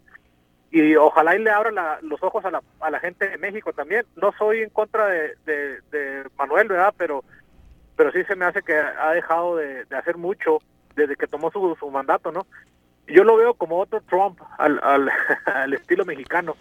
y 0.72 0.96
ojalá 0.96 1.36
y 1.36 1.38
le 1.38 1.50
abra 1.50 2.00
los 2.02 2.20
ojos 2.20 2.44
a 2.44 2.50
la, 2.50 2.62
a 2.80 2.90
la 2.90 2.98
gente 2.98 3.28
de 3.28 3.38
México 3.38 3.72
también. 3.72 4.04
No 4.16 4.32
soy 4.36 4.62
en 4.62 4.70
contra 4.70 5.06
de, 5.06 5.36
de, 5.46 6.24
Manuel, 6.36 6.66
¿verdad? 6.66 6.92
Pero, 6.96 7.22
pero 7.96 8.10
sí 8.10 8.24
se 8.24 8.34
me 8.34 8.44
hace 8.44 8.62
que 8.62 8.74
ha 8.76 9.12
dejado 9.12 9.56
de, 9.56 9.86
hacer 9.96 10.16
mucho 10.16 10.58
desde 10.96 11.14
que 11.14 11.28
tomó 11.28 11.52
su, 11.52 11.76
su 11.78 11.90
mandato, 11.92 12.32
¿no? 12.32 12.44
Yo 13.06 13.22
lo 13.22 13.36
veo 13.36 13.54
como 13.54 13.78
otro 13.78 14.00
Trump 14.02 14.40
al, 14.58 14.80
al, 14.82 15.10
al 15.46 15.72
estilo 15.72 16.04
mexicano. 16.04 16.56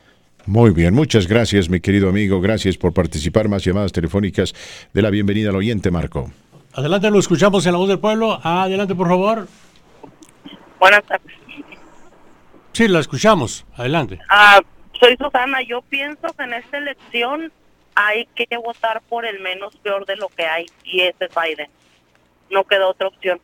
Muy 0.50 0.72
bien, 0.72 0.96
muchas 0.96 1.28
gracias, 1.28 1.70
mi 1.70 1.80
querido 1.80 2.10
amigo. 2.10 2.42
Gracias 2.42 2.76
por 2.76 2.92
participar. 2.92 3.48
Más 3.48 3.64
llamadas 3.64 3.92
telefónicas 3.92 4.56
de 4.92 5.02
la 5.04 5.12
bienvenida 5.12 5.52
al 5.52 5.56
oyente, 5.56 5.92
Marco. 5.92 6.32
Adelante, 6.74 7.12
lo 7.12 7.20
escuchamos 7.20 7.68
en 7.68 7.74
la 7.74 7.78
voz 7.78 7.88
del 7.88 8.00
pueblo. 8.00 8.40
Adelante, 8.44 8.96
por 8.96 9.08
favor. 9.08 9.48
Buenas 10.80 11.04
tardes. 11.04 11.36
Sí, 12.72 12.88
la 12.88 13.00
escuchamos. 13.00 13.64
Adelante. 13.76 14.18
Ah, 14.28 14.60
soy 15.00 15.16
Susana. 15.18 15.62
Yo 15.62 15.84
pienso 15.84 16.28
que 16.36 16.44
en 16.44 16.54
esta 16.56 16.80
elección 16.80 17.52
hay 17.94 18.28
que 18.34 18.48
votar 18.58 19.04
por 19.08 19.28
el 19.28 19.42
menos 19.42 19.76
peor 19.84 20.08
de 20.08 20.16
lo 20.16 20.30
que 20.30 20.48
hay 20.48 20.66
y 20.84 21.02
ese 21.02 21.26
es 21.26 21.32
Biden. 21.36 21.70
No 22.50 22.64
queda 22.64 22.88
otra 22.88 23.10
opción. 23.10 23.40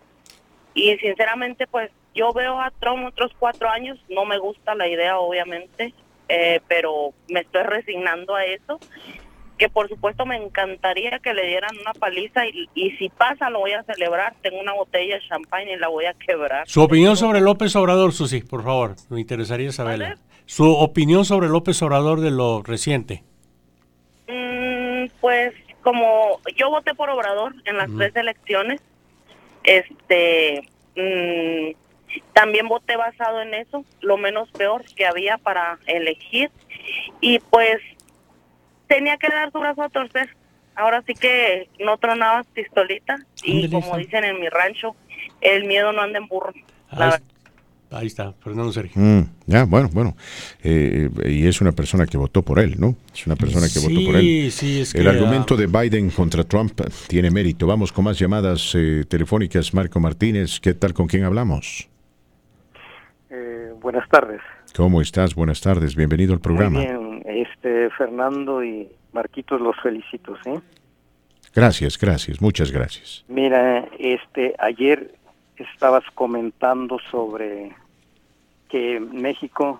Y 0.73 0.97
sinceramente, 0.97 1.67
pues 1.67 1.91
yo 2.15 2.33
veo 2.33 2.59
a 2.59 2.71
Trump 2.71 3.05
otros 3.05 3.31
cuatro 3.37 3.69
años. 3.69 3.99
No 4.09 4.25
me 4.25 4.39
gusta 4.39 4.73
la 4.73 4.87
idea, 4.87 5.19
obviamente, 5.19 5.93
eh, 6.29 6.61
pero 6.67 7.13
me 7.29 7.41
estoy 7.41 7.63
resignando 7.63 8.35
a 8.35 8.45
eso 8.45 8.79
que 9.57 9.69
por 9.69 9.87
supuesto 9.87 10.25
me 10.25 10.35
encantaría 10.35 11.19
que 11.19 11.33
le 11.33 11.47
dieran 11.47 11.71
una 11.79 11.93
paliza 11.93 12.41
y, 12.47 12.91
si 12.97 13.09
pasa 13.09 13.49
lo 13.49 13.59
voy 13.59 13.71
a 13.71 13.83
celebrar. 13.83 14.35
Tengo 14.41 14.59
una 14.59 14.73
botella 14.73 15.15
de 15.15 15.21
champán 15.27 15.67
y 15.67 15.75
la 15.77 15.87
voy 15.87 16.05
a 16.05 16.13
quebrar. 16.13 16.67
Su 16.67 16.81
opinión 16.81 17.15
sobre 17.15 17.41
López 17.41 17.75
Obrador, 17.75 18.11
Susi, 18.11 18.41
por 18.41 18.63
favor, 18.63 18.95
me 19.09 19.21
interesaría 19.21 19.71
saberla. 19.71 20.17
Su 20.45 20.71
opinión 20.71 21.25
sobre 21.25 21.47
López 21.47 21.81
Obrador 21.81 22.19
de 22.19 22.31
lo 22.31 22.61
reciente. 22.63 23.23
Mm, 24.27 25.07
pues 25.21 25.53
como 25.81 26.39
yo 26.55 26.69
voté 26.69 26.93
por 26.93 27.09
Obrador 27.09 27.55
en 27.65 27.77
las 27.77 27.89
tres 27.95 28.15
elecciones, 28.15 28.81
este, 29.63 30.67
mm, 30.95 31.84
también 32.33 32.67
voté 32.67 32.95
basado 32.95 33.41
en 33.41 33.53
eso, 33.53 33.85
lo 34.01 34.17
menos 34.17 34.49
peor 34.51 34.83
que 34.95 35.05
había 35.05 35.37
para 35.37 35.77
elegir 35.87 36.51
y 37.21 37.39
pues 37.39 37.79
tenía 38.87 39.17
que 39.17 39.27
dar 39.27 39.51
su 39.51 39.59
brazo 39.59 39.83
a 39.83 39.89
torcer. 39.89 40.29
Ahora 40.75 41.03
sí 41.07 41.13
que 41.13 41.69
no 41.79 41.97
tronabas 41.97 42.45
pistolita 42.47 43.17
y 43.43 43.69
como 43.69 43.97
dicen 43.97 44.25
en 44.25 44.39
mi 44.39 44.49
rancho, 44.49 44.95
el 45.41 45.65
miedo 45.65 45.93
no 45.93 46.01
anda 46.01 46.19
en 46.19 46.27
burro. 46.27 46.53
Ahí, 47.91 48.07
está, 48.07 48.33
Fernando 48.43 48.73
Sergio. 48.73 49.01
Mm, 49.01 49.21
ya, 49.45 49.63
bueno, 49.63 49.89
bueno. 49.93 50.17
Eh, 50.63 51.09
y 51.25 51.47
es 51.47 51.61
una 51.61 51.71
persona 51.71 52.05
que 52.05 52.17
votó 52.17 52.41
por 52.41 52.59
él, 52.59 52.75
¿no? 52.77 52.95
Es 53.13 53.25
una 53.25 53.37
persona 53.37 53.67
que 53.71 53.79
votó 53.79 54.05
por 54.05 54.17
él. 54.17 54.51
Sí, 54.51 54.81
es 54.81 54.93
el 54.95 55.07
argumento 55.07 55.55
de 55.55 55.67
Biden 55.67 56.09
contra 56.09 56.43
Trump 56.43 56.81
tiene 57.07 57.31
mérito. 57.31 57.67
Vamos 57.67 57.93
con 57.93 58.03
más 58.03 58.19
llamadas 58.19 58.73
eh, 58.75 59.05
telefónicas. 59.07 59.73
Marco 59.73 59.99
Martínez, 60.01 60.59
¿qué 60.59 60.73
tal? 60.73 60.93
¿Con 60.93 61.07
quién 61.07 61.23
hablamos? 61.23 61.87
Buenas 63.85 64.09
tardes. 64.09 64.41
¿Cómo 64.75 64.99
estás? 64.99 65.35
Buenas 65.35 65.61
tardes. 65.61 65.95
Bienvenido 65.95 66.33
al 66.33 66.39
programa. 66.39 66.79
Muy 66.79 66.87
bien, 66.87 67.21
este, 67.23 67.91
Fernando 67.91 68.63
y 68.63 68.89
Marquitos, 69.13 69.61
los 69.61 69.79
felicito, 69.79 70.35
¿sí? 70.43 70.53
Gracias, 71.53 71.95
gracias, 71.99 72.41
muchas 72.41 72.71
gracias. 72.71 73.23
Mira, 73.27 73.87
este, 73.99 74.55
ayer 74.57 75.13
estabas 75.57 76.03
comentando 76.15 76.97
sobre 77.11 77.75
que 78.69 78.99
México, 78.99 79.79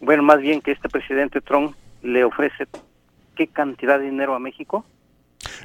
bueno, 0.00 0.22
más 0.22 0.38
bien 0.38 0.60
que 0.60 0.70
este 0.70 0.88
presidente 0.88 1.40
Trump 1.40 1.74
le 2.04 2.22
ofrece 2.22 2.68
qué 3.34 3.48
cantidad 3.48 3.98
de 3.98 4.04
dinero 4.04 4.36
a 4.36 4.38
México. 4.38 4.84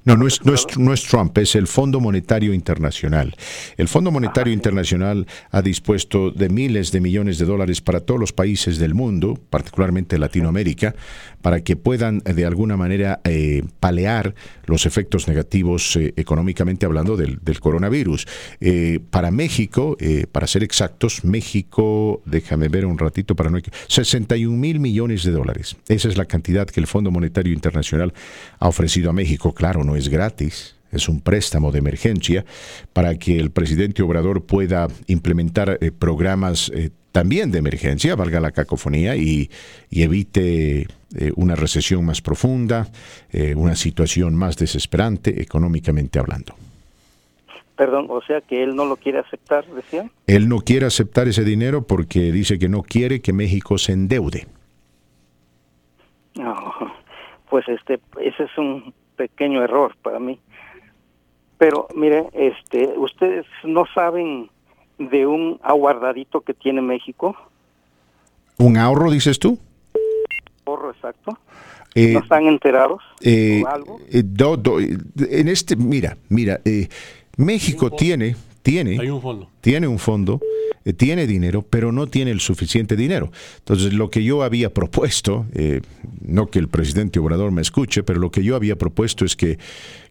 No, 0.05 0.15
no 0.15 0.27
es, 0.27 0.45
no, 0.45 0.53
es, 0.53 0.65
no 0.77 0.93
es 0.93 1.03
Trump, 1.03 1.35
es 1.39 1.55
el 1.55 1.65
Fondo 1.65 1.99
Monetario 1.99 2.53
Internacional. 2.53 3.35
El 3.75 3.87
Fondo 3.87 4.11
Monetario 4.11 4.53
Internacional 4.53 5.25
ha 5.49 5.63
dispuesto 5.63 6.29
de 6.29 6.47
miles 6.47 6.91
de 6.91 7.01
millones 7.01 7.39
de 7.39 7.45
dólares 7.45 7.81
para 7.81 8.01
todos 8.01 8.19
los 8.19 8.31
países 8.31 8.77
del 8.77 8.93
mundo, 8.93 9.33
particularmente 9.49 10.19
Latinoamérica, 10.19 10.93
para 11.41 11.61
que 11.61 11.75
puedan 11.75 12.19
de 12.19 12.45
alguna 12.45 12.77
manera 12.77 13.19
eh, 13.23 13.63
palear 13.79 14.35
los 14.65 14.85
efectos 14.85 15.27
negativos 15.27 15.95
eh, 15.95 16.13
económicamente 16.17 16.85
hablando 16.85 17.17
del, 17.17 17.39
coronavirus. 17.59 18.27
Eh, 18.61 18.99
para 19.09 19.31
México, 19.31 19.97
para 20.31 20.45
ser 20.45 20.63
exactos, 20.63 21.23
México, 21.23 22.21
déjame 22.25 22.67
ver 22.67 22.85
un 22.85 22.99
ratito 22.99 23.35
para 23.35 23.49
no... 23.49 23.59
61 23.87 24.55
mil 24.55 24.79
millones 24.79 25.23
de 25.23 25.31
dólares. 25.31 25.77
Esa 25.87 26.09
es 26.09 26.17
la 26.17 26.25
cantidad 26.25 26.67
que 26.67 26.79
el 26.79 26.85
Fondo 26.87 27.09
Monetario 27.09 27.53
Internacional 27.53 28.13
ha 28.59 28.67
ofrecido 28.67 29.09
a 29.09 29.13
México. 29.13 29.53
Claro, 29.53 29.83
no 29.83 29.94
es 29.95 30.09
gratis 30.09 30.75
es 30.91 31.09
un 31.09 31.19
préstamo 31.19 31.73
de 31.73 31.79
emergencia 31.79 32.45
para 32.93 33.15
que 33.15 33.37
el 33.37 33.51
presidente 33.51 34.01
Obrador 34.01 34.45
pueda 34.45 34.87
implementar 35.07 35.77
programas 35.99 36.71
también 37.15 37.49
de 37.49 37.59
emergencia, 37.59 38.13
valga 38.17 38.41
la 38.41 38.51
cacofonía, 38.51 39.15
y, 39.15 39.49
evite 39.89 40.81
eh, 40.81 41.31
una 41.37 41.55
recesión 41.55 42.03
más 42.03 42.21
profunda, 42.21 42.87
eh, 43.31 43.55
una 43.55 43.77
situación 43.77 44.35
más 44.35 44.57
desesperante 44.57 45.41
económicamente 45.41 46.19
hablando. 46.19 46.55
Perdón, 47.77 48.07
o 48.09 48.21
sea 48.21 48.41
que 48.41 48.61
él 48.61 48.75
no 48.75 48.83
lo 48.83 48.97
quiere 48.97 49.19
aceptar, 49.19 49.65
decía. 49.67 50.11
Él 50.27 50.49
no 50.49 50.59
quiere 50.59 50.87
aceptar 50.87 51.29
ese 51.29 51.45
dinero 51.45 51.87
porque 51.87 52.33
dice 52.33 52.59
que 52.59 52.67
no 52.67 52.83
quiere 52.83 53.21
que 53.21 53.31
México 53.31 53.77
se 53.77 53.93
endeude. 53.93 54.47
No, 56.35 56.53
pues 57.49 57.65
este, 57.69 58.01
ese 58.19 58.43
es 58.43 58.57
un 58.57 58.93
pequeño 59.15 59.63
error 59.63 59.95
para 60.01 60.19
mí. 60.19 60.39
Pero 61.57 61.87
mire, 61.95 62.27
este, 62.33 62.93
ustedes 62.97 63.45
no 63.63 63.85
saben 63.93 64.49
de 64.97 65.25
un 65.25 65.59
aguardadito 65.63 66.41
que 66.41 66.53
tiene 66.53 66.81
México. 66.81 67.35
¿Un 68.57 68.77
ahorro, 68.77 69.11
dices 69.11 69.39
tú? 69.39 69.57
Ahorro, 70.65 70.91
exacto. 70.91 71.37
Eh, 71.93 72.11
¿No 72.11 72.19
están 72.19 72.45
enterados 72.45 73.01
eh, 73.21 73.63
algo? 73.65 73.99
Eh, 74.11 74.23
en 75.29 75.47
este, 75.47 75.77
mira, 75.77 76.17
mira, 76.27 76.59
México 77.37 77.89
tiene, 77.89 78.35
tiene, 78.65 78.97
Hay 78.99 79.09
un 79.09 79.21
fondo. 79.21 79.47
tiene 79.61 79.87
un 79.87 79.99
fondo, 79.99 80.41
tiene 80.97 81.27
dinero, 81.27 81.61
pero 81.61 81.91
no 81.91 82.07
tiene 82.07 82.31
el 82.31 82.39
suficiente 82.39 82.95
dinero. 82.95 83.31
Entonces, 83.59 83.93
lo 83.93 84.09
que 84.09 84.23
yo 84.23 84.41
había 84.41 84.73
propuesto, 84.73 85.45
no 86.21 86.47
que 86.47 86.57
el 86.57 86.67
presidente 86.67 87.19
Obrador 87.19 87.51
me 87.51 87.61
escuche, 87.61 88.01
pero 88.01 88.19
lo 88.19 88.31
que 88.31 88.43
yo 88.43 88.55
había 88.55 88.75
propuesto 88.75 89.23
es 89.23 89.35
que, 89.35 89.59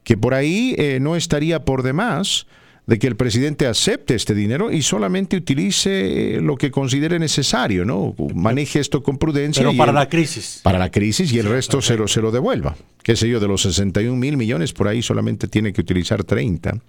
que 0.05 0.17
por 0.17 0.35
ahí 0.35 0.77
no 1.01 1.17
estaría 1.17 1.65
por 1.65 1.83
demás 1.83 2.47
de 2.87 2.99
que 2.99 3.07
el 3.07 3.17
presidente 3.17 3.67
acepte 3.67 4.15
este 4.15 4.35
dinero 4.35 4.71
y 4.71 4.83
solamente 4.83 5.37
utilice 5.37 6.39
lo 6.41 6.57
que 6.57 6.71
considere 6.71 7.19
necesario, 7.19 7.85
¿no? 7.85 8.15
Maneje 8.35 8.79
esto 8.79 9.03
con 9.03 9.17
prudencia. 9.19 9.63
Pero 9.63 9.77
para 9.77 9.93
la 9.93 10.09
crisis. 10.09 10.61
Para 10.63 10.79
la 10.79 10.91
crisis 10.91 11.33
y 11.33 11.39
el 11.39 11.47
resto 11.47 11.81
se 11.81 11.97
lo, 11.97 12.07
se 12.09 12.21
lo 12.21 12.31
devuelva. 12.31 12.77
Qué 13.03 13.17
sé 13.17 13.29
yo, 13.29 13.41
de 13.41 13.49
los 13.49 13.63
61 13.63 14.17
mil 14.17 14.37
millones, 14.37 14.73
por 14.73 14.89
ahí 14.89 15.03
solamente 15.03 15.49
tiene 15.49 15.73
que 15.73 15.81
utilizar 15.81 16.25
30 16.25 16.83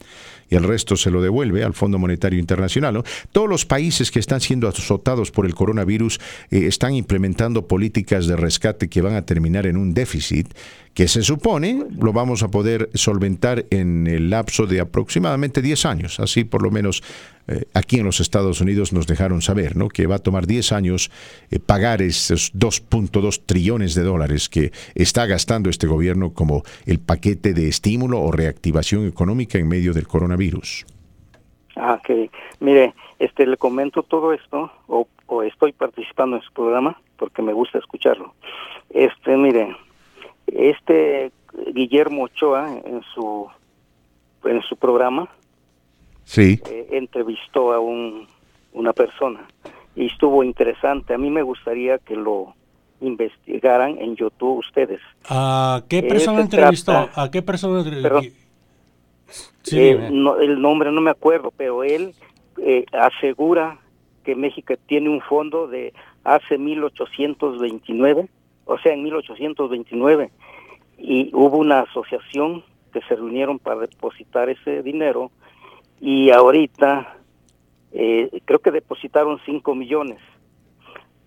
y 0.50 0.56
el 0.56 0.64
resto 0.64 0.96
se 0.96 1.12
lo 1.12 1.22
devuelve 1.22 1.64
al 1.64 1.74
Fondo 1.74 2.00
Monetario 2.00 2.39
Internacional. 2.39 3.04
Todos 3.32 3.50
los 3.50 3.66
países 3.66 4.12
que 4.12 4.20
están 4.20 4.41
siendo 4.41 4.68
azotados 4.68 5.32
por 5.32 5.46
el 5.46 5.56
coronavirus 5.56 6.20
eh, 6.52 6.66
están 6.68 6.93
implementando 6.93 7.68
políticas 7.68 8.28
de 8.28 8.36
rescate 8.36 8.89
que 8.89 9.02
van 9.02 9.16
a 9.16 9.26
terminar 9.26 9.66
en 9.66 9.78
un 9.78 9.93
déficit 9.93 10.54
que 10.93 11.10
se 11.10 11.24
supone 11.24 11.86
lo 12.00 12.14
vamos 12.14 12.41
a 12.41 12.50
poder 12.50 12.89
solventar 12.93 13.66
en 13.70 14.08
el 14.08 14.30
lapso 14.30 14.66
de 14.66 14.80
aproximadamente 14.80 15.62
10 15.62 15.86
años. 15.86 16.20
Así 16.20 16.46
por 16.46 16.64
lo 16.64 16.72
menos 16.72 17.04
eh, 17.48 17.66
aquí 17.74 18.00
en 18.00 18.06
los 18.06 18.20
Estados 18.20 18.62
Unidos 18.62 18.93
nos 18.93 19.08
dejaron 19.08 19.41
saber 19.41 19.76
¿no? 19.76 19.88
que 19.88 20.08
va 20.08 20.16
a 20.16 20.20
tomar 20.20 20.48
10 20.48 20.72
años 20.72 21.12
eh, 21.52 21.60
pagar 21.60 22.02
esos 22.02 22.54
2.2 22.54 23.43
trillones 23.46 23.93
de 23.96 24.04
dólares 24.04 24.50
que 24.50 24.72
está 24.96 25.26
gastando 25.26 25.70
este 25.70 25.88
gobierno 25.88 26.34
como 26.34 26.64
el 26.86 27.00
paquete 27.00 27.54
de 27.54 27.68
estímulo 27.68 28.22
o 28.22 28.32
reactivación 28.32 29.08
económica 29.08 29.58
en 29.58 29.68
medio 29.68 29.93
del 29.93 30.08
coronavirus. 30.08 30.86
Ah, 31.76 32.00
que 32.04 32.32
mire, 32.60 32.93
este 33.20 33.46
le 33.46 33.58
comento 33.58 34.02
todo 34.02 34.34
esto 34.34 34.72
o, 34.88 35.08
o 35.28 35.43
estoy 35.43 35.74
participando 35.74 36.38
en 36.38 36.41
su 36.41 36.52
programa 36.54 37.00
porque 37.18 37.41
me 37.41 37.54
gusta 37.54 37.78
escucharlo. 37.78 38.34
Este, 38.89 39.36
mire, 39.38 39.76
este 40.48 41.32
Guillermo 41.74 42.24
Ochoa 42.24 42.80
en 42.86 43.02
su 43.14 43.48
en 44.46 44.62
su 44.62 44.78
programa 44.78 45.28
sí. 46.26 46.59
Eh, 46.69 46.88
entrevistó 46.91 47.71
a 47.71 47.80
un, 47.80 48.28
una 48.73 48.91
persona 48.91 49.47
y 49.95 50.07
estuvo 50.07 50.43
interesante. 50.43 51.13
A 51.13 51.17
mí 51.17 51.30
me 51.30 51.41
gustaría 51.41 51.97
que 51.99 52.15
lo 52.15 52.53
investigaran 52.99 53.97
en 53.97 54.17
YouTube 54.17 54.57
ustedes. 54.57 54.99
¿A 55.30 55.84
qué 55.88 56.03
persona 56.03 56.41
entrevistó? 56.41 57.09
¿A 57.15 57.32
qué 57.32 57.41
persona 57.41 57.80
entrevistó? 57.80 58.38
Sí, 59.63 59.80
eh, 59.80 60.09
el 60.41 60.61
nombre 60.61 60.91
no 60.91 60.99
me 60.99 61.11
acuerdo, 61.11 61.53
pero 61.55 61.84
él 61.84 62.13
eh, 62.61 62.86
asegura 62.91 63.80
que 64.26 64.36
México 64.36 64.73
tiene 64.86 65.09
un 65.09 65.21
fondo 65.21 65.67
de 65.67 65.93
hace 66.23 66.57
1829 66.57 68.28
o 68.65 68.78
sea, 68.80 68.93
en 68.93 69.03
1829, 69.03 70.32
y 70.97 71.30
hubo 71.34 71.57
una 71.57 71.82
asociación 71.82 72.63
que 72.91 73.01
se 73.01 73.15
reunieron 73.15 73.59
para 73.59 73.82
depositar 73.82 74.49
ese 74.49 74.82
dinero 74.82 75.32
y 76.00 76.32
ahorita 76.32 77.18
eh, 77.91 78.30
creo 78.46 78.60
que 78.60 78.72
depositaron 78.72 79.41
5 79.46 79.76
millones. 79.76 80.20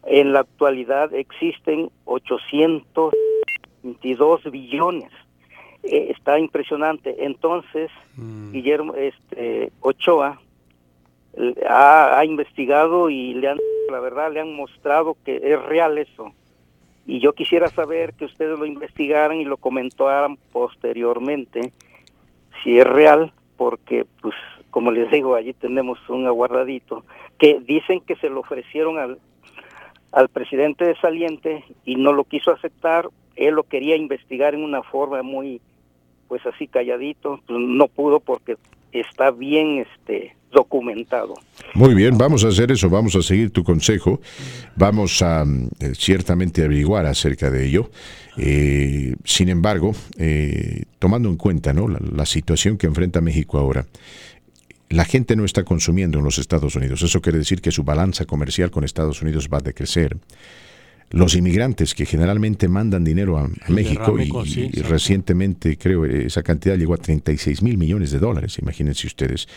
En 0.05 0.33
la 0.33 0.41
actualidad 0.41 1.14
existen 1.14 1.91
822 2.05 4.51
billones. 4.51 5.12
Eh, 5.83 6.14
está 6.16 6.39
impresionante. 6.39 7.25
Entonces, 7.25 7.91
mm. 8.16 8.53
Guillermo 8.53 8.95
este, 8.95 9.71
Ochoa 9.81 10.41
ha, 11.69 12.19
ha 12.19 12.25
investigado 12.25 13.11
y 13.11 13.35
le 13.35 13.49
han, 13.49 13.59
la 13.91 14.01
verdad, 14.01 14.33
le 14.33 14.41
han 14.41 14.55
mostrado 14.55 15.19
que 15.25 15.37
es 15.37 15.61
real 15.62 15.99
eso 15.99 16.33
y 17.09 17.21
yo 17.21 17.33
quisiera 17.33 17.69
saber 17.69 18.12
que 18.12 18.27
ustedes 18.27 18.59
lo 18.59 18.66
investigaran 18.66 19.39
y 19.39 19.47
lo 19.47 19.57
comentaran 19.57 20.37
posteriormente 20.53 21.73
si 22.62 22.79
es 22.79 22.87
real 22.87 23.33
porque 23.57 24.05
pues 24.21 24.35
como 24.71 24.91
les 24.91 25.11
digo 25.11 25.35
allí 25.35 25.53
tenemos 25.53 25.99
un 26.09 26.27
aguardadito 26.27 27.05
que 27.39 27.61
dicen 27.61 28.01
que 28.01 28.16
se 28.16 28.29
lo 28.29 28.41
ofrecieron 28.41 28.99
al 28.99 29.19
al 30.11 30.29
presidente 30.31 30.87
de 30.87 30.97
saliente 30.97 31.64
y 31.85 31.97
no 31.97 32.12
lo 32.12 32.25
quiso 32.25 32.51
aceptar 32.51 33.09
él 33.37 33.55
lo 33.55 33.64
quería 33.64 33.97
investigar 33.97 34.55
en 34.55 34.64
una 34.64 34.83
forma 34.83 35.23
muy 35.23 35.61
pues 36.29 36.45
así 36.47 36.66
calladito 36.66 37.41
pues 37.47 37.59
no 37.59 37.89
pudo 37.89 38.21
porque 38.21 38.57
está 38.93 39.31
bien 39.31 39.79
este 39.79 40.35
documentado. 40.53 41.35
Muy 41.75 41.95
bien, 41.95 42.16
vamos 42.16 42.45
a 42.45 42.49
hacer 42.49 42.73
eso, 42.73 42.89
vamos 42.89 43.14
a 43.16 43.23
seguir 43.23 43.51
tu 43.51 43.62
consejo, 43.62 44.21
vamos 44.77 45.23
a 45.23 45.45
eh, 45.81 45.93
ciertamente 45.95 46.64
averiguar 46.64 47.07
acerca 47.07 47.51
de 47.51 47.66
ello. 47.66 47.91
Eh, 48.37 49.14
sin 49.25 49.49
embargo, 49.49 49.93
eh, 50.16 50.85
tomando 50.99 51.29
en 51.29 51.37
cuenta 51.37 51.73
¿no? 51.73 51.89
la, 51.89 52.25
situación 52.25 52.79
que 52.79 52.87
enfrenta 52.87 53.21
México 53.21 53.59
ahora, 53.59 53.87
la 54.91 55.05
gente 55.05 55.36
no 55.36 55.45
está 55.45 55.64
consumiendo 55.64 56.18
en 56.18 56.24
los 56.24 56.39
Estados 56.39 56.74
Unidos. 56.76 57.03
Eso 57.03 57.20
quiere 57.20 57.39
decir 57.39 57.61
que 57.61 57.70
su 57.70 57.84
balanza 57.84 58.24
comercial 58.24 58.70
con 58.70 58.84
Estados 58.84 59.20
Unidos 59.22 59.49
va 59.53 59.59
a 59.59 59.62
decrecer. 59.62 60.16
Los 61.11 61.34
inmigrantes 61.34 61.95
que 61.95 62.05
generalmente 62.05 62.68
mandan 62.68 63.03
dinero 63.03 63.39
a, 63.39 63.49
México 63.68 64.18
y, 64.18 64.70
recientemente 64.82 65.78
creo 65.78 66.05
esa 66.05 66.43
cantidad 66.43 66.76
llegó 66.76 66.95
a 66.95 66.99
36 66.99 67.62
mil 67.62 67.78
millones 67.78 68.11
de 68.11 68.18
dólares, 68.18 68.59
imagínense 68.59 69.07
ustedes, 69.07 69.49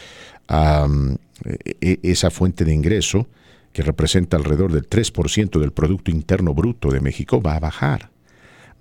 e, 0.50 1.76
e, 1.82 2.00
esa 2.04 2.30
fuente 2.30 2.64
de 2.64 2.74
ingreso 2.74 3.28
que 3.74 3.84
representa 3.84 4.38
alrededor 4.38 4.72
del 4.72 4.88
3% 4.88 5.60
del 5.60 5.72
Producto 5.72 6.10
Interno 6.10 6.54
Bruto 6.54 6.90
de 6.90 7.02
México 7.02 7.42
va 7.42 7.56
a 7.56 7.60
bajar, 7.60 8.11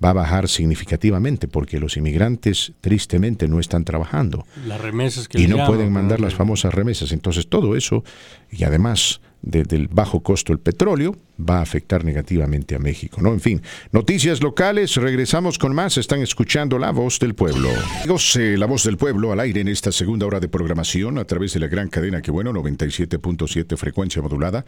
va 0.03 0.11
a 0.11 0.15
bajar 0.15 0.49
significativamente 0.49 1.49
porque 1.49 1.79
los 1.79 1.97
inmigrantes 1.97 2.73
tristemente 2.81 3.49
no 3.49 3.61
están 3.61 3.85
trabajando 3.85 4.47
las 4.67 4.81
remesas 4.81 5.29
y 5.35 5.47
no 5.47 5.67
pueden 5.67 5.93
mandar 5.93 6.21
las 6.21 6.35
famosas 6.35 6.73
remesas. 6.73 7.13
Entonces 7.13 7.49
todo 7.49 7.77
eso 7.77 8.05
y 8.51 8.65
además 8.65 9.21
del 9.43 9.89
bajo 9.89 10.21
costo 10.21 10.53
del 10.53 10.61
petróleo 10.61 11.17
va 11.39 11.59
a 11.59 11.63
afectar 11.63 12.05
negativamente 12.05 12.75
a 12.75 12.79
México, 12.79 13.23
¿no? 13.23 13.33
En 13.33 13.41
fin, 13.41 13.63
noticias 13.91 14.43
locales, 14.43 14.97
regresamos 14.97 15.59
con 15.59 15.75
más, 15.75 15.97
están 15.97 16.21
escuchando 16.21 16.79
La 16.79 16.91
Voz 16.91 17.19
del 17.19 17.35
Pueblo. 17.35 17.71
Amigos, 18.01 18.37
eh, 18.37 18.59
La 18.59 18.67
Voz 18.67 18.85
del 18.85 18.99
Pueblo 18.99 19.33
al 19.33 19.41
aire 19.41 19.63
en 19.63 19.69
esta 19.69 19.93
segunda 19.93 20.27
hora 20.27 20.41
de 20.41 20.49
programación 20.49 21.17
a 21.19 21.25
través 21.25 21.55
de 21.55 21.61
la 21.61 21.69
gran 21.69 21.89
cadena 21.89 22.21
que 22.21 22.31
bueno, 22.31 22.53
97.7 22.53 23.77
frecuencia 23.79 24.21
modulada, 24.21 24.67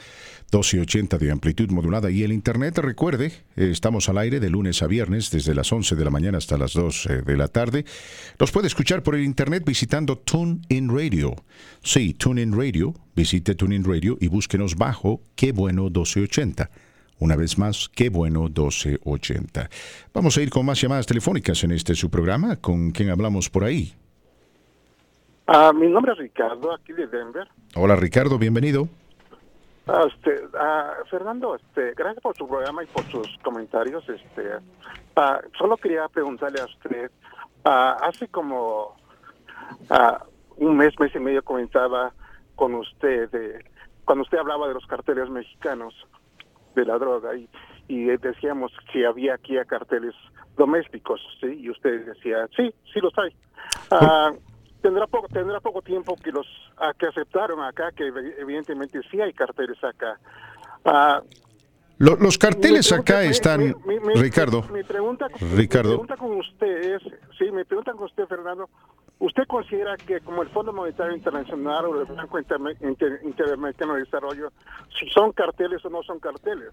1280 0.53 1.17
de 1.17 1.31
amplitud 1.31 1.71
modulada 1.71 2.11
y 2.11 2.25
el 2.25 2.33
internet, 2.33 2.77
recuerde, 2.77 3.33
estamos 3.57 4.11
al 4.11 4.19
aire 4.19 4.39
de 4.39 4.51
lunes 4.51 4.83
a 4.83 4.87
viernes 4.87 5.31
desde 5.31 5.55
las 5.55 5.73
11 5.73 5.97
de 5.97 6.05
la 6.05 6.11
mañana 6.11 6.37
hasta 6.37 6.59
las 6.59 6.75
2 6.75 7.07
eh, 7.07 7.23
de 7.23 7.37
la 7.39 7.49
tarde. 7.49 7.87
Nos 8.39 8.53
puede 8.53 8.67
escuchar 8.67 9.03
por 9.03 9.15
el 9.15 9.25
internet 9.25 9.65
visitando 9.65 10.19
TuneIn 10.19 10.95
Radio. 10.95 11.37
Sí, 11.83 12.13
TuneIn 12.13 12.55
Radio, 12.55 12.93
visite 13.17 13.55
TuneIn 13.55 13.83
Radio 13.83 14.19
y 14.21 14.29
búsquenos 14.29 14.77
bajo 14.77 15.23
Qué 15.37 15.53
Bueno 15.53 15.85
1280. 15.85 16.69
Una 17.19 17.35
vez 17.35 17.57
más, 17.57 17.89
qué 17.89 18.11
bueno 18.11 18.43
1280. 18.43 19.71
Vamos 20.13 20.37
a 20.37 20.43
ir 20.43 20.51
con 20.51 20.67
más 20.67 20.79
llamadas 20.79 21.07
telefónicas 21.07 21.65
en 21.65 21.73
este 21.73 21.95
su 21.95 22.11
programa. 22.11 22.57
¿Con 22.57 22.91
quién 22.91 23.09
hablamos 23.09 23.49
por 23.49 23.65
ahí? 23.65 23.95
Ah, 25.47 25.73
mi 25.75 25.89
nombre 25.89 26.13
es 26.13 26.19
Ricardo, 26.19 26.75
aquí 26.75 26.93
de 26.93 27.07
Denver. 27.07 27.49
Hola 27.75 27.97
Ricardo, 27.97 28.39
bienvenido. 28.39 28.91
Ah, 29.87 30.05
este, 30.07 30.41
ah, 30.59 30.95
Fernando, 31.11 31.57
este, 31.57 31.93
gracias 31.95 32.22
por 32.22 32.37
su 32.37 32.47
programa 32.47 32.85
y 32.85 32.87
por 32.87 33.05
sus 33.11 33.26
comentarios. 33.43 34.09
Este, 34.09 34.59
solo 35.59 35.76
quería 35.76 36.09
preguntarle 36.09 36.61
a 36.61 36.66
usted, 36.66 37.11
hace 37.64 38.28
como 38.28 38.97
un 40.57 40.76
mes, 40.76 40.99
mes 41.01 41.14
y 41.14 41.18
medio 41.18 41.43
comentaba 41.43 42.12
con 42.55 42.74
usted 42.74 43.30
de, 43.30 43.64
cuando 44.05 44.23
usted 44.23 44.39
hablaba 44.39 44.69
de 44.69 44.74
los 44.74 44.86
carteles 44.86 45.28
mexicanos 45.31 45.94
de 46.74 46.85
la 46.85 46.98
droga 46.98 47.35
y, 47.35 47.48
y 47.89 48.05
decíamos 48.05 48.73
que 48.93 49.07
había 49.07 49.35
aquí 49.35 49.59
a 49.59 49.65
carteles 49.65 50.15
domésticos, 50.57 51.20
¿sí? 51.40 51.61
Y 51.61 51.70
usted 51.70 52.07
decía, 52.07 52.48
sí, 52.57 52.73
sí 52.93 53.01
los 53.01 53.12
hay. 53.19 53.35
Tendrá 54.83 55.07
poco 55.07 55.29
tendrá 55.29 55.61
poco 55.61 55.81
tiempo 55.81 56.17
que 56.17 56.33
los 56.33 56.47
que 56.99 57.07
aceptaron 57.07 57.63
acá 57.63 57.93
que 57.93 58.09
evidentemente 58.39 59.01
sí 59.11 59.21
hay 59.21 59.33
carteles 59.33 59.83
acá. 59.83 60.19
Ah, 60.85 61.23
los, 61.99 62.37
carteles 62.37 62.91
acá 62.91 63.23
están, 63.23 63.77
Ricardo. 64.17 64.65
Mi, 64.73 64.83
pregunta, 64.83 65.29
Ricardo. 65.55 65.91
Mi 65.91 65.95
pregunta 65.95 66.17
con 66.17 66.33
usted 66.33 66.97
es, 66.97 67.03
sí, 67.39 67.53
me 67.53 67.65
preguntan 67.65 67.97
con 67.97 68.07
usted, 68.07 68.27
Fernando, 68.27 68.69
¿usted 69.21 69.45
considera 69.47 69.97
que 69.97 70.21
como 70.21 70.43
el 70.43 70.49
Fondo 70.49 70.73
Monetario 70.73 71.15
Internacional 71.15 71.85
o 71.85 72.01
el 72.01 72.07
Banco 72.07 72.41
Interamericano 72.41 73.95
de 73.95 74.01
Desarrollo, 74.01 74.51
si 74.99 75.09
son 75.11 75.31
carteles 75.31 75.85
o 75.85 75.91
no 75.91 76.03
son 76.03 76.19
carteles? 76.19 76.71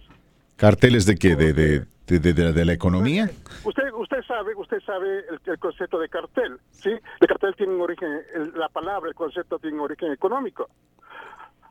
¿Carteles 0.60 1.06
de 1.06 1.16
qué? 1.16 1.36
¿De, 1.36 1.54
de, 1.54 1.86
de, 2.08 2.34
de, 2.34 2.66
la 2.66 2.74
economía? 2.74 3.30
Usted 3.64 3.94
usted 3.94 4.22
sabe 4.28 4.54
usted 4.56 4.80
sabe 4.86 5.24
el, 5.46 5.60
concepto 5.60 6.00
de 6.00 6.10
cartel, 6.10 6.58
¿sí? 6.72 6.90
El 7.22 7.28
cartel 7.28 7.56
tiene 7.56 7.74
un 7.74 7.82
origen, 7.82 8.22
la 8.56 8.68
palabra, 8.70 9.10
el 9.10 9.16
concepto 9.16 9.58
tiene 9.60 9.78
un 9.78 9.84
origen 9.84 10.12
económico. 10.12 10.70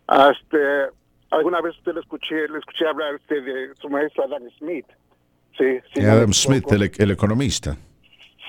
Este, 0.08 0.88
Alguna 1.30 1.60
vez 1.60 1.76
usted 1.76 1.92
le 1.92 2.00
escuché, 2.00 2.48
le 2.48 2.58
escuché 2.58 2.86
hablar 2.86 3.16
usted 3.16 3.44
de 3.44 3.74
su 3.80 3.88
maestro 3.90 4.24
Adam 4.24 4.48
Smith. 4.58 4.86
Sí, 5.56 6.00
Adam 6.02 6.32
Smith, 6.32 6.64
el, 6.70 7.10
economista. 7.10 7.76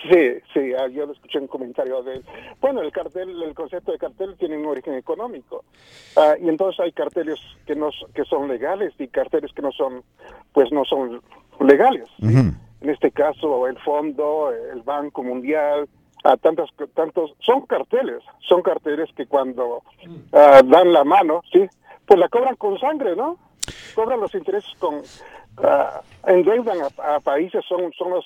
Sí, 0.04 0.40
sí, 0.54 0.74
ah, 0.80 0.88
yo 0.88 1.06
lo 1.06 1.14
escuché 1.14 1.40
en 1.40 1.44
un 1.44 1.48
comentario 1.50 2.02
de 2.04 2.16
él. 2.16 2.26
Bueno, 2.62 2.82
el 2.82 2.92
cartel, 2.92 3.42
el 3.44 3.54
concepto 3.54 3.92
de 3.92 3.98
cartel 3.98 4.36
tiene 4.38 4.58
un 4.58 4.66
origen 4.66 4.94
económico. 4.94 5.66
Ah, 6.16 6.36
y 6.40 6.48
entonces 6.48 6.80
hay 6.80 6.92
carteles 6.92 7.40
que 7.66 7.76
no 7.76 7.90
que 8.14 8.24
son 8.26 8.48
legales 8.48 8.94
y 8.98 9.08
carteles 9.08 9.52
que 9.54 9.62
no 9.62 9.72
son 9.72 10.04
pues 10.54 10.72
no 10.72 10.86
son 10.86 11.22
legales. 11.60 12.08
En 12.22 12.90
este 12.90 13.12
caso 13.12 13.68
el 13.68 13.78
fondo, 13.80 14.52
el 14.52 14.82
Banco 14.84 15.22
Mundial, 15.24 15.90
a 16.24 16.38
tantas 16.38 16.70
tantos 16.94 17.34
son 17.40 17.66
carteles, 17.66 18.24
son 18.48 18.62
carteles 18.62 19.10
que 19.16 19.26
cuando 19.26 19.84
dan 20.32 20.94
la 20.94 21.04
mano, 21.04 21.42
sí, 21.52 21.68
pues 22.06 22.20
la 22.20 22.30
cobran 22.30 22.56
con 22.56 22.80
sangre, 22.80 23.16
¿no? 23.16 23.38
Cobran 23.96 24.22
los 24.22 24.34
intereses 24.34 24.72
con 24.80 25.02
endeudan 26.26 26.78
a, 26.82 27.16
a 27.16 27.20
países 27.20 27.66
son 27.68 27.92
son 27.98 28.12
los 28.12 28.26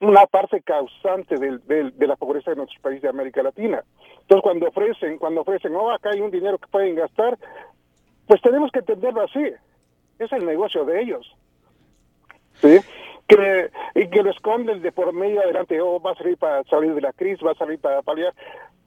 una 0.00 0.26
parte 0.26 0.60
causante 0.62 1.36
de 1.36 2.06
la 2.06 2.16
pobreza 2.16 2.50
de 2.50 2.56
nuestros 2.56 2.80
países 2.80 3.02
de 3.02 3.08
América 3.08 3.42
Latina. 3.42 3.82
Entonces, 4.20 4.42
cuando 4.42 4.68
ofrecen, 4.68 5.18
cuando 5.18 5.40
ofrecen, 5.40 5.74
oh, 5.74 5.90
acá 5.90 6.10
hay 6.10 6.20
un 6.20 6.30
dinero 6.30 6.58
que 6.58 6.68
pueden 6.68 6.96
gastar, 6.96 7.38
pues 8.26 8.42
tenemos 8.42 8.70
que 8.72 8.80
entenderlo 8.80 9.22
así. 9.22 9.44
Es 10.18 10.32
el 10.32 10.44
negocio 10.44 10.84
de 10.84 11.00
ellos. 11.00 11.36
¿Sí? 12.54 12.78
Que, 13.26 13.70
y 13.94 14.08
que 14.08 14.22
lo 14.22 14.30
esconden 14.30 14.82
de 14.82 14.92
por 14.92 15.12
medio 15.12 15.40
adelante, 15.40 15.80
oh, 15.80 16.00
va 16.00 16.12
a 16.12 16.16
salir 16.16 16.36
para 16.36 16.62
salir 16.64 16.94
de 16.94 17.00
la 17.00 17.12
crisis, 17.12 17.44
va 17.44 17.52
a 17.52 17.56
salir 17.56 17.78
para 17.80 18.02
paliar. 18.02 18.34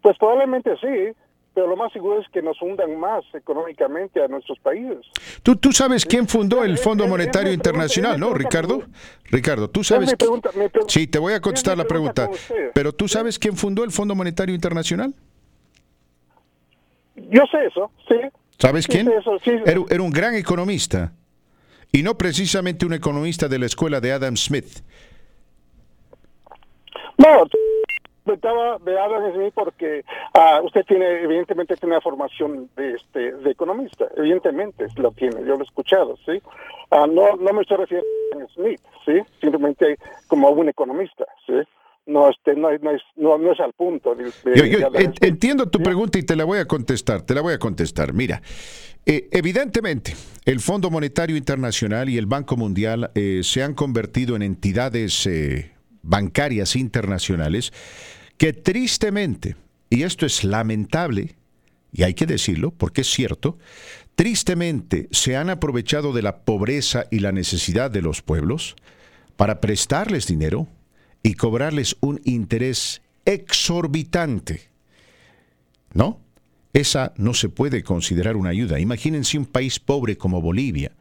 Pues 0.01 0.17
probablemente 0.17 0.77
sí, 0.77 1.13
pero 1.59 1.71
lo 1.71 1.75
más 1.75 1.91
seguro 1.91 2.21
es 2.21 2.27
que 2.29 2.41
nos 2.41 2.61
hundan 2.61 2.97
más 2.97 3.21
económicamente 3.33 4.23
a 4.23 4.29
nuestros 4.29 4.57
países. 4.59 4.99
Tú, 5.43 5.57
tú 5.57 5.73
sabes 5.73 6.05
quién 6.05 6.25
fundó 6.25 6.63
el 6.63 6.77
Fondo 6.77 7.05
Monetario 7.05 7.51
Internacional, 7.51 8.17
¿no, 8.17 8.33
Ricardo? 8.33 8.83
Ricardo, 9.25 9.69
tú 9.69 9.83
sabes... 9.83 10.15
sí, 10.87 11.07
te 11.07 11.19
voy 11.19 11.33
a 11.33 11.41
contestar 11.41 11.77
la 11.77 11.83
pregunta, 11.83 12.29
pero 12.73 12.93
tú 12.93 13.09
sabes 13.09 13.37
quién 13.37 13.57
fundó 13.57 13.83
el 13.83 13.91
Fondo 13.91 14.15
Monetario 14.15 14.55
Internacional? 14.55 15.13
Yo 17.17 17.41
sé 17.51 17.65
eso, 17.65 17.91
sí. 18.07 18.15
¿Sabes 18.57 18.87
quién? 18.87 19.11
Era, 19.65 19.81
era 19.89 20.01
un 20.01 20.11
gran 20.11 20.35
economista 20.35 21.11
y 21.91 22.03
no 22.03 22.17
precisamente 22.17 22.85
un 22.85 22.93
economista 22.93 23.49
de 23.49 23.59
la 23.59 23.65
escuela 23.65 23.99
de 23.99 24.13
Adam 24.13 24.37
Smith. 24.37 24.79
No, 27.17 27.43
comentaba 28.23 28.77
de 28.79 28.99
Adam 28.99 29.51
porque 29.53 30.03
uh, 30.35 30.65
usted 30.65 30.85
tiene, 30.85 31.23
evidentemente, 31.23 31.75
tiene 31.75 31.95
una 31.95 32.01
formación 32.01 32.69
de, 32.75 32.95
este, 32.95 33.31
de 33.33 33.51
economista, 33.51 34.05
evidentemente 34.15 34.85
lo 34.95 35.11
tiene, 35.11 35.41
yo 35.45 35.55
lo 35.55 35.59
he 35.59 35.63
escuchado, 35.63 36.17
¿sí? 36.25 36.41
Uh, 36.91 37.07
no, 37.07 37.35
no 37.35 37.53
me 37.53 37.61
estoy 37.61 37.77
refiriendo 37.77 38.07
a 38.43 38.53
Smith, 38.53 38.81
¿sí? 39.05 39.13
Simplemente 39.39 39.97
como 40.27 40.49
un 40.49 40.69
economista, 40.69 41.25
¿sí? 41.45 41.53
No, 42.05 42.27
este, 42.27 42.55
no, 42.55 42.69
no, 42.79 42.91
es, 42.91 43.01
no, 43.17 43.37
no 43.37 43.51
es 43.51 43.59
al 43.59 43.73
punto. 43.73 44.15
De, 44.15 44.31
yo, 44.55 44.65
yo 44.65 44.89
entiendo 45.21 45.69
tu 45.69 45.79
pregunta 45.79 46.17
y 46.17 46.23
te 46.23 46.35
la 46.35 46.43
voy 46.43 46.57
a 46.57 46.65
contestar, 46.65 47.21
te 47.21 47.35
la 47.35 47.41
voy 47.41 47.53
a 47.53 47.59
contestar. 47.59 48.13
Mira, 48.13 48.41
eh, 49.05 49.27
evidentemente, 49.31 50.13
el 50.45 50.59
Fondo 50.59 50.89
Monetario 50.89 51.37
Internacional 51.37 52.09
y 52.09 52.17
el 52.17 52.25
Banco 52.25 52.57
Mundial 52.57 53.11
eh, 53.13 53.41
se 53.43 53.61
han 53.61 53.75
convertido 53.75 54.35
en 54.35 54.41
entidades 54.41 55.27
eh, 55.27 55.71
bancarias 56.09 56.75
internacionales 56.75 57.71
que 58.37 58.51
tristemente, 58.51 59.55
y 59.89 60.03
esto 60.03 60.25
es 60.25 60.43
lamentable, 60.43 61.35
y 61.91 62.03
hay 62.03 62.13
que 62.15 62.25
decirlo 62.25 62.71
porque 62.71 63.01
es 63.01 63.07
cierto, 63.07 63.57
tristemente 64.15 65.07
se 65.11 65.37
han 65.37 65.49
aprovechado 65.49 66.11
de 66.11 66.21
la 66.21 66.39
pobreza 66.39 67.05
y 67.11 67.19
la 67.19 67.31
necesidad 67.31 67.91
de 67.91 68.01
los 68.01 68.21
pueblos 68.21 68.75
para 69.37 69.61
prestarles 69.61 70.25
dinero 70.25 70.67
y 71.21 71.35
cobrarles 71.35 71.95
un 72.01 72.19
interés 72.25 73.01
exorbitante. 73.25 74.69
¿No? 75.93 76.19
Esa 76.73 77.13
no 77.17 77.33
se 77.33 77.49
puede 77.49 77.83
considerar 77.83 78.35
una 78.35 78.51
ayuda. 78.51 78.79
Imagínense 78.79 79.37
un 79.37 79.45
país 79.45 79.79
pobre 79.79 80.17
como 80.17 80.41
Bolivia, 80.41 80.91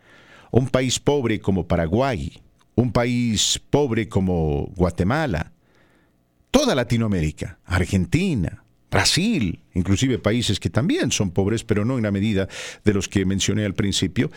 un 0.51 0.69
país 0.69 0.99
pobre 0.99 1.41
como 1.41 1.67
Paraguay, 1.67 2.41
un 2.79 2.93
país 2.93 3.61
pobre 3.71 4.09
como 4.09 4.73
Guatemala, 4.77 5.51
toda 6.53 6.77
Latinoamérica, 6.77 7.59
Argentina, 7.65 8.63
Brasil, 8.89 9.59
inclusive 9.75 10.21
países 10.21 10.61
que 10.61 10.71
también 10.71 11.11
son 11.11 11.33
pobres, 11.33 11.65
pero 11.65 11.85
no 11.85 11.97
en 11.97 12.05
la 12.05 12.13
medida 12.13 12.49
de 12.85 12.95
los 12.95 13.09
que 13.09 13.25
mencioné 13.25 13.65
al 13.65 13.75
principio, 13.75 14.31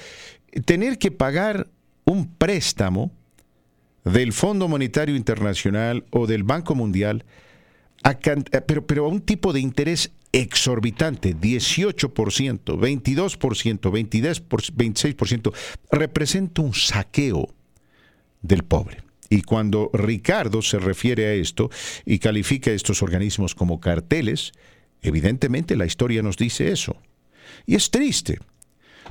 tener 0.66 0.98
que 0.98 1.12
pagar 1.12 1.68
un 2.04 2.34
préstamo 2.34 3.12
del 4.06 4.34
Fondo 4.34 4.68
Monetario 4.68 5.16
Internacional 5.16 6.04
o 6.10 6.26
del 6.26 6.42
Banco 6.42 6.74
Mundial, 6.74 7.24
pero, 8.66 8.88
pero 8.88 9.06
a 9.06 9.10
un 9.10 9.22
tipo 9.22 9.54
de 9.54 9.60
interés 9.60 10.12
exorbitante, 10.32 11.36
18%, 11.36 12.10
22%, 12.10 13.30
22%, 13.92 14.50
26%, 14.50 15.54
representa 15.92 16.64
un 16.64 16.74
saqueo 16.74 17.54
del 18.42 18.64
pobre. 18.64 19.04
Y 19.30 19.44
cuando 19.44 19.90
Ricardo 19.94 20.62
se 20.62 20.78
refiere 20.78 21.28
a 21.28 21.34
esto 21.34 21.70
y 22.06 22.20
califica 22.20 22.72
a 22.72 22.74
estos 22.74 23.02
organismos 23.02 23.56
como 23.56 23.80
carteles, 23.80 24.52
evidentemente 25.02 25.76
la 25.76 25.86
historia 25.86 26.22
nos 26.22 26.38
dice 26.38 26.72
eso. 26.72 26.98
Y 27.66 27.76
es 27.76 27.92
triste, 27.92 28.40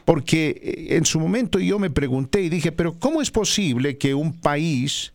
porque 0.05 0.61
eh, 0.63 0.97
en 0.97 1.05
su 1.05 1.21
momento 1.21 1.59
yo 1.59 1.79
me 1.79 1.91
pregunté 1.91 2.43
y 2.43 2.49
dije, 2.49 2.73
pero 2.73 2.99
¿cómo 2.99 3.23
es 3.23 3.31
posible 3.31 3.97
que 3.97 4.15
un 4.15 4.39
país 4.41 5.15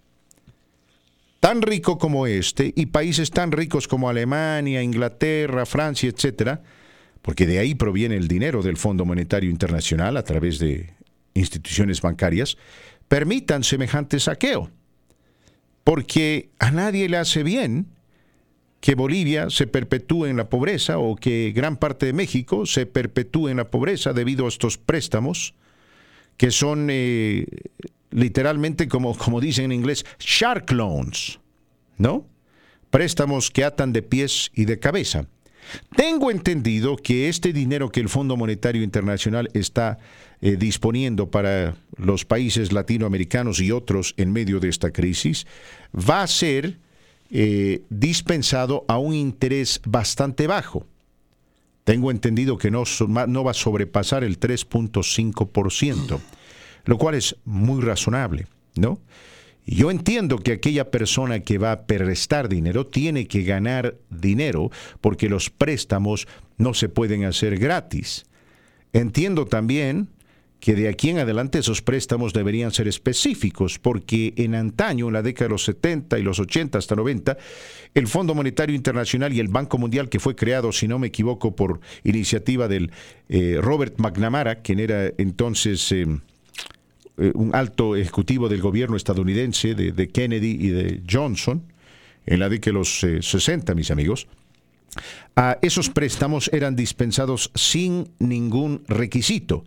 tan 1.46 1.62
rico 1.62 2.00
como 2.00 2.26
este 2.26 2.74
y 2.76 2.88
países 2.88 3.30
tan 3.30 3.52
ricos 3.52 3.88
como 3.88 4.10
Alemania, 4.10 4.82
Inglaterra, 4.82 5.68
Francia, 5.68 6.10
etcétera, 6.10 6.64
porque 7.22 7.46
de 7.46 7.60
ahí 7.60 7.76
proviene 7.76 8.16
el 8.16 8.28
dinero 8.28 8.64
del 8.64 8.78
Fondo 8.78 9.06
Monetario 9.06 9.52
Internacional 9.52 10.18
a 10.18 10.24
través 10.24 10.58
de 10.58 10.96
instituciones 11.36 12.02
bancarias, 12.02 12.58
permitan 13.08 13.64
semejante 13.64 14.20
saqueo? 14.20 14.72
porque 15.86 16.50
a 16.58 16.72
nadie 16.72 17.08
le 17.08 17.18
hace 17.18 17.44
bien 17.44 17.86
que 18.82 18.96
Bolivia 18.96 19.50
se 19.50 19.68
perpetúe 19.68 20.26
en 20.26 20.36
la 20.36 20.50
pobreza 20.50 20.98
o 20.98 21.16
que 21.16 21.54
gran 21.56 21.78
parte 21.78 22.08
de 22.08 22.14
México 22.14 22.66
se 22.66 22.88
perpetúe 22.88 23.50
en 23.50 23.58
la 23.58 23.70
pobreza 23.70 24.12
debido 24.12 24.46
a 24.46 24.50
estos 24.50 24.78
préstamos 24.78 25.54
que 26.38 26.50
son 26.52 26.88
eh, 26.90 27.46
literalmente 28.10 28.88
como, 28.88 29.16
como 29.16 29.40
dicen 29.40 29.66
en 29.66 29.74
inglés, 29.74 30.06
shark 30.20 30.72
loans, 30.72 31.40
¿no? 31.98 32.28
Préstamos 32.90 33.52
que 33.52 33.64
atan 33.64 33.94
de 33.94 34.02
pies 34.02 34.52
y 34.54 34.66
de 34.66 34.80
cabeza. 34.80 35.28
Tengo 35.96 36.32
entendido 36.32 36.98
que 36.98 37.30
este 37.30 37.54
dinero 37.54 37.90
que 37.90 38.00
el 38.00 38.10
Fondo 38.10 38.38
Monetario 38.38 38.84
Internacional 38.84 39.50
está 39.54 39.98
eh, 40.42 40.58
disponiendo 40.58 41.30
para 41.30 41.76
los 41.98 42.26
países 42.26 42.72
latinoamericanos 42.72 43.60
y 43.60 43.72
otros 43.72 44.14
en 44.18 44.32
medio 44.32 44.60
de 44.60 44.70
esta 44.70 44.92
crisis 44.92 45.48
va 45.94 46.24
a 46.24 46.28
ser 46.28 46.78
eh, 47.32 47.82
dispensado 47.90 48.86
a 48.88 48.98
un 48.98 49.14
interés 49.14 49.82
bastante 49.86 50.48
bajo. 50.48 50.86
Tengo 51.84 52.12
entendido 52.12 52.58
que 52.58 52.72
no, 52.72 52.84
no 53.28 53.44
va 53.44 53.52
a 53.52 53.54
sobrepasar 53.54 54.24
el 54.24 54.40
3.5%, 54.40 56.20
lo 56.86 56.98
cual 56.98 57.16
es 57.16 57.36
muy 57.46 57.82
razonable, 57.82 58.48
¿no? 58.76 59.00
Yo 59.68 59.90
entiendo 59.90 60.38
que 60.38 60.52
aquella 60.52 60.92
persona 60.92 61.40
que 61.40 61.58
va 61.58 61.72
a 61.72 61.86
prestar 61.88 62.50
dinero 62.50 62.86
tiene 62.86 63.28
que 63.28 63.42
ganar 63.42 63.96
dinero 64.12 64.70
porque 65.02 65.28
los 65.28 65.50
préstamos 65.50 66.28
no 66.58 66.76
se 66.76 66.88
pueden 66.88 67.26
hacer 67.26 67.58
gratis. 67.58 68.26
Entiendo 68.94 69.46
también 69.46 70.10
que 70.60 70.76
de 70.76 70.88
aquí 70.88 71.10
en 71.10 71.20
adelante 71.20 71.60
esos 71.60 71.82
préstamos 71.82 72.34
deberían 72.34 72.72
ser 72.72 72.88
específicos, 72.88 73.78
porque 73.80 74.34
en 74.38 74.56
antaño, 74.56 75.08
en 75.08 75.14
la 75.14 75.22
década 75.22 75.46
de 75.46 75.52
los 75.52 75.64
70 75.66 76.18
y 76.18 76.24
los 76.24 76.40
80 76.40 76.78
hasta 76.78 76.96
90, 76.96 77.38
el 77.94 78.08
Fondo 78.08 78.34
Monetario 78.34 78.76
Internacional 78.76 79.34
y 79.34 79.40
el 79.40 79.48
Banco 79.48 79.78
Mundial, 79.78 80.10
que 80.10 80.20
fue 80.20 80.36
creado, 80.36 80.72
si 80.72 80.88
no 80.88 81.00
me 81.00 81.08
equivoco, 81.08 81.56
por 81.56 81.80
iniciativa 82.04 82.68
del 82.68 82.92
eh, 83.30 83.60
Robert 83.62 84.00
McNamara, 84.00 84.62
quien 84.62 84.80
era 84.80 85.12
entonces... 85.18 85.92
Eh, 85.92 86.06
eh, 87.18 87.32
un 87.34 87.56
alto 87.56 87.96
ejecutivo 87.96 88.50
del 88.50 88.62
gobierno 88.62 88.98
estadounidense, 88.98 89.74
de, 89.74 90.08
Kennedy 90.10 90.58
y 90.60 90.70
de 90.70 91.02
Johnson, 91.10 91.64
en 92.26 92.40
la 92.40 92.50
década 92.50 92.74
de 92.74 92.80
los 92.80 93.00
60, 93.00 93.72
eh, 93.72 93.76
mis 93.76 93.90
amigos, 93.90 94.28
a 95.36 95.58
esos 95.62 95.90
préstamos 95.90 96.50
eran 96.54 96.76
dispensados 96.76 97.52
sin 97.56 98.10
ningún 98.20 98.84
requisito. 98.88 99.64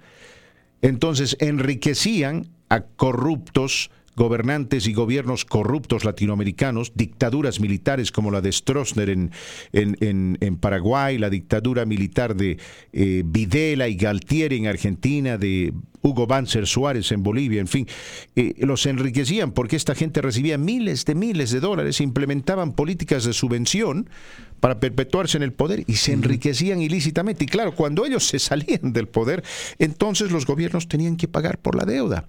Entonces 0.83 1.37
enriquecían 1.41 2.49
a 2.69 2.83
corruptos 2.83 3.91
gobernantes 4.19 4.89
y 4.89 4.93
gobiernos 4.93 5.45
corruptos 5.45 6.05
latinoamericanos, 6.05 6.93
dictaduras 6.95 7.61
militares 7.61 8.11
como 8.11 8.33
la 8.33 8.41
de 8.41 8.53
Stroessner 8.53 9.09
en, 9.11 9.31
en, 9.73 10.57
Paraguay, 10.57 11.19
la 11.19 11.31
dictadura 11.31 11.87
militar 11.87 12.35
de 12.35 12.59
eh, 12.93 13.23
Videla 13.25 13.87
y 13.87 13.95
Galtieri 13.95 14.57
en 14.57 14.67
Argentina, 14.67 15.39
de 15.39 15.73
Hugo 16.03 16.27
Banzer 16.27 16.67
Suárez 16.67 17.13
en 17.13 17.23
Bolivia, 17.23 17.61
en 17.61 17.69
fin, 17.69 17.87
eh, 18.37 18.55
los 18.59 18.87
enriquecían 18.87 19.53
porque 19.53 19.77
esta 19.77 19.95
gente 19.95 20.23
recibía 20.23 20.59
miles 20.59 21.05
de 21.05 21.15
miles 21.15 21.51
de 21.51 21.61
dólares, 21.61 22.01
implementaban 22.01 22.73
políticas 22.73 23.25
de 23.25 23.33
subvención 23.33 24.09
para 24.61 24.81
perpetuarse 24.81 25.37
en 25.37 25.43
el 25.43 25.53
poder 25.53 25.85
y 25.87 25.95
se 25.95 26.13
enriquecían 26.13 26.81
ilícitamente. 26.81 27.45
Y 27.45 27.47
claro, 27.47 27.75
cuando 27.75 28.05
ellos 28.05 28.27
se 28.27 28.39
salían 28.39 28.93
del 28.93 29.09
poder, 29.09 29.43
entonces 29.79 30.31
los 30.31 30.47
gobiernos 30.47 30.89
tenían 30.89 31.17
que 31.17 31.29
pagar 31.29 31.59
por 31.59 31.75
la 31.75 31.85
deuda. 31.85 32.27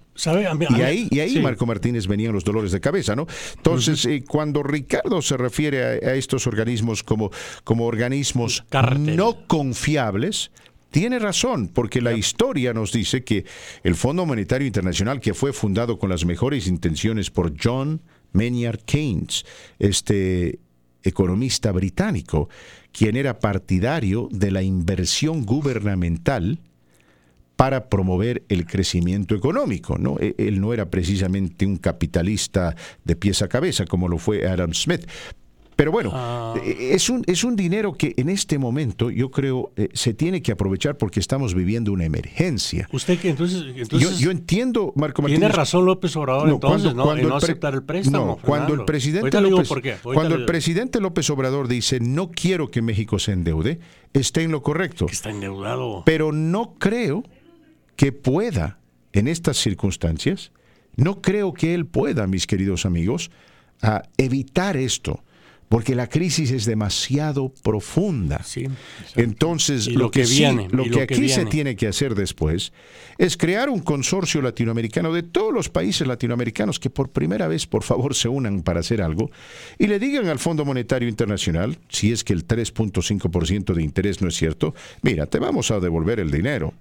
y 0.78 0.82
ahí, 0.82 1.08
y 1.10 1.20
ahí 1.20 1.40
Marco 1.40 1.66
Martínez 1.66 2.08
venían 2.08 2.34
los 2.34 2.44
dolores 2.44 2.72
de 2.72 2.80
cabeza, 2.80 3.16
¿no? 3.16 3.28
Entonces, 3.56 4.06
eh, 4.06 4.24
cuando 4.28 4.64
Ricardo 4.64 5.22
se 5.22 5.38
refiere 5.38 5.84
a, 5.84 6.14
estos 6.14 6.46
organismos 6.48 7.04
como, 7.04 7.32
como 7.64 7.86
organismos 7.86 8.64
no 8.98 9.48
confiables, 9.48 10.52
tiene 10.92 11.20
razón, 11.20 11.68
porque 11.68 12.02
la 12.02 12.14
historia 12.14 12.74
nos 12.74 12.92
dice 12.92 13.24
que 13.24 13.46
el 13.84 13.96
Fondo 13.96 14.26
Monetario 14.26 14.66
Internacional, 14.66 15.20
que 15.20 15.34
fue 15.34 15.54
fundado 15.54 16.00
con 16.00 16.10
las 16.10 16.26
mejores 16.26 16.68
intenciones 16.68 17.30
por 17.30 17.54
John 17.62 18.02
Maynard 18.34 18.80
Keynes, 18.86 19.46
este 19.78 20.60
economista 21.04 21.72
británico, 21.72 22.50
quien 22.92 23.16
era 23.16 23.40
partidario 23.40 24.28
de 24.32 24.52
la 24.52 24.64
inversión 24.64 25.46
gubernamental 25.46 26.60
para 27.56 27.90
promover 27.90 28.44
el 28.48 28.66
crecimiento 28.66 29.36
económico. 29.36 29.98
¿no? 29.98 30.18
E, 30.20 30.34
él 30.38 30.62
no 30.62 30.74
era 30.74 30.90
precisamente 30.90 31.66
un 31.66 31.76
capitalista 31.76 32.76
de 33.04 33.16
pies 33.16 33.42
a 33.42 33.50
cabeza 33.50 33.86
como 33.86 34.08
lo 34.08 34.18
fue 34.18 34.48
Adam 34.48 34.74
Smith, 34.74 35.06
pero 35.80 35.94
bueno, 35.94 36.12
ah. 36.14 36.56
eh, 36.62 36.90
es, 36.92 37.10
un, 37.10 37.24
es 37.26 37.46
un 37.46 37.56
dinero 37.56 37.94
que 37.94 38.14
en 38.18 38.28
este 38.28 38.58
momento 38.58 39.10
yo 39.10 39.32
creo 39.32 39.72
eh, 39.78 39.88
se 39.94 40.14
tiene 40.14 40.42
que 40.42 40.52
aprovechar 40.52 40.98
porque 40.98 41.22
estamos 41.22 41.54
viviendo 41.54 41.94
una 41.94 42.04
emergencia. 42.04 42.90
Usted 42.92 43.18
que 43.18 43.30
entonces... 43.30 43.64
yo, 44.20 44.30
entiendo, 44.30 44.92
Marco 44.98 45.22
Martínez. 45.22 45.40
Tiene 45.40 45.56
razón 45.56 45.86
López 45.86 46.14
Obrador 46.18 46.50
entonces, 46.50 46.94
¿no? 46.94 47.16
en 47.16 47.26
no 47.26 47.34
aceptar 47.34 47.76
el 47.76 47.84
préstamo. 47.84 48.38
cuando 48.44 48.74
el 48.74 48.84
presidente 48.84 49.40
López, 49.40 49.70
cuando 50.04 50.36
el 50.36 50.44
presidente 50.44 51.00
López 51.00 51.30
Obrador 51.30 51.70
dice 51.70 52.02
no 52.02 52.30
quiero 52.30 52.70
que 52.70 52.82
México 52.82 53.18
se 53.18 53.32
endeude, 53.32 53.80
está 54.12 54.42
en 54.42 54.52
lo 54.52 54.62
correcto. 54.62 55.06
está 55.10 55.30
endeudado. 55.30 56.04
Pero 56.06 56.34
no 56.34 56.74
creo 56.78 57.24
que 57.96 58.12
pueda, 58.12 58.80
en 59.14 59.30
estas 59.30 59.56
circunstancias, 59.56 60.52
no 60.98 61.22
creo 61.22 61.54
que 61.54 61.74
él 61.74 61.86
pueda, 61.86 62.28
mis 62.28 62.48
queridos 62.48 62.86
amigos, 62.86 63.32
a 63.82 64.04
evitar 64.18 64.76
esto 64.76 65.24
porque 65.70 65.94
la 65.94 66.10
crisis 66.10 66.52
es 66.52 66.66
demasiado 66.66 67.54
profunda. 67.62 68.44
Entonces, 69.16 69.88
lo, 69.88 70.10
que, 70.10 70.26
viene, 70.26 70.68
lo 70.72 70.84
que, 70.86 71.04
aquí 71.04 71.30
se 71.30 71.46
tiene 71.46 71.76
que 71.76 71.88
hacer 71.88 72.16
después 72.16 72.74
es 73.20 73.38
crear 73.38 73.70
un 73.70 73.80
consorcio 73.80 74.42
latinoamericano 74.42 75.14
de 75.14 75.22
todos 75.22 75.54
los 75.54 75.70
países 75.70 76.08
latinoamericanos 76.08 76.80
que 76.80 76.90
por 76.90 77.10
primera 77.12 77.48
vez, 77.48 77.68
por 77.68 77.84
favor, 77.84 78.16
se 78.16 78.28
unan 78.28 78.64
para 78.64 78.80
hacer 78.80 79.02
algo 79.02 79.30
y 79.78 79.86
le 79.86 80.00
digan 80.00 80.28
al 80.28 80.40
Fondo 80.40 80.66
Monetario 80.66 81.08
Internacional, 81.08 81.78
si 81.88 82.12
es 82.12 82.24
que 82.24 82.34
el 82.34 82.48
3.5% 82.48 83.74
de 83.74 83.84
interés 83.84 84.22
no 84.24 84.28
es 84.28 84.36
cierto, 84.36 84.74
mira, 85.04 85.28
te 85.28 85.38
vamos 85.38 85.70
a 85.70 85.80
devolver 85.80 86.20
el 86.20 86.32
dinero, 86.32 86.74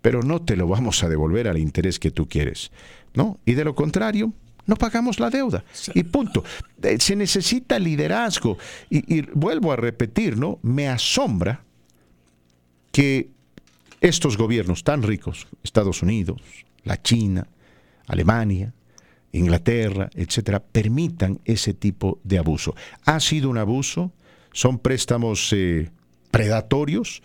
pero 0.00 0.22
no 0.22 0.40
te 0.42 0.54
lo 0.54 0.68
vamos 0.68 1.02
a 1.02 1.08
devolver 1.08 1.48
al 1.48 1.58
interés 1.58 1.98
que 1.98 2.12
tú 2.12 2.28
quieres, 2.28 2.70
¿no? 3.14 3.40
Y 3.44 3.54
de 3.54 3.64
lo 3.64 3.74
contrario, 3.74 4.32
no 4.66 4.76
pagamos 4.76 5.18
la 5.20 5.30
deuda. 5.30 5.64
Y 5.94 6.04
punto. 6.04 6.44
Eh, 6.82 6.98
se 7.00 7.16
necesita 7.16 7.78
liderazgo. 7.78 8.58
Y, 8.90 9.22
vuelvo 9.32 9.72
a 9.72 9.76
repetir, 9.76 10.36
¿no? 10.36 10.58
Me 10.62 10.88
asombra 10.88 11.64
que 12.90 13.30
estos 14.00 14.36
gobiernos 14.36 14.84
tan 14.84 15.02
ricos, 15.02 15.46
Estados 15.62 16.02
Unidos, 16.02 16.40
la 16.84 17.00
China, 17.00 17.46
Alemania, 18.06 18.74
Inglaterra, 19.32 20.10
etcétera, 20.14 20.60
permitan 20.60 21.40
ese 21.44 21.72
tipo 21.72 22.18
de 22.22 22.38
abuso. 22.38 22.74
Ha 23.04 23.18
sido 23.20 23.48
un 23.48 23.58
abuso, 23.58 24.12
son 24.52 24.78
préstamos 24.78 25.52
eh, 25.52 25.90
predatorios, 26.30 27.22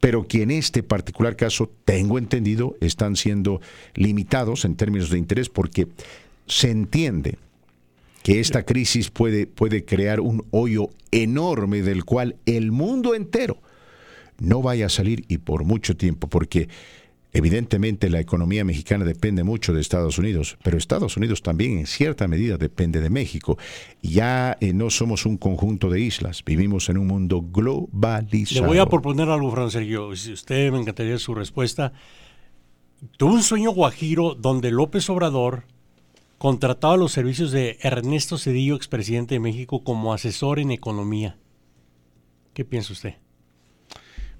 pero 0.00 0.26
que 0.26 0.42
en 0.42 0.50
este 0.50 0.82
particular 0.82 1.36
caso, 1.36 1.70
tengo 1.84 2.18
entendido, 2.18 2.74
están 2.80 3.16
siendo 3.16 3.60
limitados 3.94 4.64
en 4.64 4.74
términos 4.74 5.10
de 5.10 5.18
interés 5.18 5.50
porque 5.50 5.88
se 6.50 6.70
entiende 6.70 7.38
que 8.22 8.40
esta 8.40 8.64
crisis 8.64 9.10
puede, 9.10 9.46
puede 9.46 9.84
crear 9.84 10.20
un 10.20 10.44
hoyo 10.50 10.90
enorme 11.10 11.82
del 11.82 12.04
cual 12.04 12.36
el 12.44 12.70
mundo 12.70 13.14
entero 13.14 13.58
no 14.38 14.62
vaya 14.62 14.86
a 14.86 14.88
salir 14.88 15.24
y 15.28 15.38
por 15.38 15.64
mucho 15.64 15.96
tiempo, 15.96 16.28
porque 16.28 16.68
evidentemente 17.32 18.10
la 18.10 18.20
economía 18.20 18.64
mexicana 18.64 19.04
depende 19.04 19.44
mucho 19.44 19.72
de 19.72 19.80
Estados 19.80 20.18
Unidos, 20.18 20.58
pero 20.62 20.76
Estados 20.76 21.16
Unidos 21.16 21.42
también 21.42 21.78
en 21.78 21.86
cierta 21.86 22.26
medida 22.26 22.56
depende 22.56 23.00
de 23.00 23.10
México. 23.10 23.56
Ya 24.02 24.56
eh, 24.60 24.72
no 24.72 24.90
somos 24.90 25.26
un 25.26 25.36
conjunto 25.36 25.88
de 25.88 26.00
islas, 26.00 26.42
vivimos 26.44 26.88
en 26.88 26.98
un 26.98 27.06
mundo 27.06 27.42
globalizado. 27.42 28.62
Le 28.62 28.66
voy 28.66 28.78
a 28.78 28.86
proponer 28.86 29.28
algo, 29.28 29.50
Fran 29.50 29.70
Sergio, 29.70 30.14
si 30.16 30.32
usted 30.32 30.72
me 30.72 30.80
encantaría 30.80 31.18
su 31.18 31.34
respuesta. 31.34 31.92
Tuve 33.16 33.32
un 33.32 33.42
sueño 33.42 33.70
guajiro 33.70 34.34
donde 34.34 34.70
López 34.70 35.08
Obrador 35.08 35.64
contratado 36.40 36.94
a 36.94 36.96
los 36.96 37.12
servicios 37.12 37.52
de 37.52 37.76
Ernesto 37.82 38.38
Cedillo, 38.38 38.74
expresidente 38.74 39.34
de 39.34 39.40
México, 39.40 39.84
como 39.84 40.14
asesor 40.14 40.58
en 40.58 40.70
economía. 40.70 41.36
¿Qué 42.54 42.64
piensa 42.64 42.94
usted? 42.94 43.16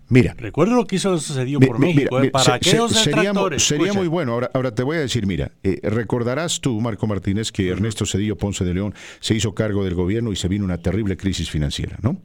Mira. 0.08 0.34
Recuerdo 0.38 0.76
lo 0.76 0.86
que 0.86 0.96
hizo 0.96 1.20
Cedillo 1.20 1.60
por 1.60 1.78
México. 1.78 2.18
¿eh? 2.22 2.30
para 2.30 2.54
aquellos 2.54 2.92
sería, 2.92 3.34
sería 3.58 3.92
muy 3.92 4.08
bueno. 4.08 4.32
Ahora, 4.32 4.50
ahora 4.54 4.74
te 4.74 4.82
voy 4.82 4.96
a 4.96 5.00
decir, 5.00 5.26
mira, 5.26 5.52
eh, 5.62 5.78
recordarás 5.82 6.62
tú, 6.62 6.80
Marco 6.80 7.06
Martínez, 7.06 7.52
que 7.52 7.68
Ernesto 7.68 8.06
Cedillo 8.06 8.38
Ponce 8.38 8.64
de 8.64 8.72
León 8.72 8.94
se 9.20 9.34
hizo 9.34 9.54
cargo 9.54 9.84
del 9.84 9.94
gobierno 9.94 10.32
y 10.32 10.36
se 10.36 10.48
vino 10.48 10.64
una 10.64 10.78
terrible 10.78 11.18
crisis 11.18 11.50
financiera, 11.50 11.98
¿no? 12.00 12.16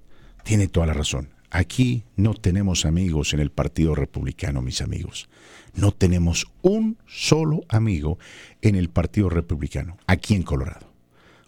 tiene 0.44 0.68
toda 0.68 0.88
la 0.88 0.94
razón. 0.94 1.30
Aquí 1.50 2.04
no 2.16 2.34
tenemos 2.34 2.86
amigos 2.86 3.34
en 3.34 3.42
el 3.42 3.52
Partido 3.52 3.94
Republicano, 3.94 4.62
mis 4.62 4.82
amigos. 4.82 5.30
No 5.74 5.92
tenemos 5.92 6.48
un 6.62 6.98
solo 7.08 7.62
amigo 7.68 8.18
en 8.62 8.76
el 8.76 8.90
Partido 8.90 9.30
Republicano, 9.30 9.98
aquí 10.08 10.34
en 10.34 10.44
Colorado. 10.44 10.92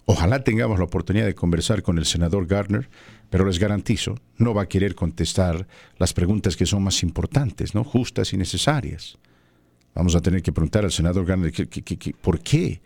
Ojalá 0.06 0.44
tengamos 0.44 0.78
la 0.80 0.86
oportunidad 0.86 1.26
de 1.26 1.36
conversar 1.36 1.82
con 1.82 1.98
el 1.98 2.06
senador 2.06 2.46
Gardner 2.46 2.90
pero 3.34 3.46
les 3.46 3.58
garantizo, 3.58 4.20
no 4.38 4.54
va 4.54 4.62
a 4.62 4.66
querer 4.68 4.94
contestar 4.94 5.66
las 5.98 6.14
preguntas 6.14 6.56
que 6.56 6.68
son 6.68 6.84
más 6.84 7.02
importantes, 7.02 7.74
¿no? 7.74 7.84
justas 7.84 8.32
y 8.32 8.38
necesarias. 8.38 9.18
Vamos 9.96 10.16
a 10.16 10.22
tener 10.22 10.44
que 10.44 10.52
preguntar 10.52 10.84
al 10.84 10.92
senador 10.92 11.26
Garner 11.26 11.52
por 12.22 12.42
qué. 12.42 12.80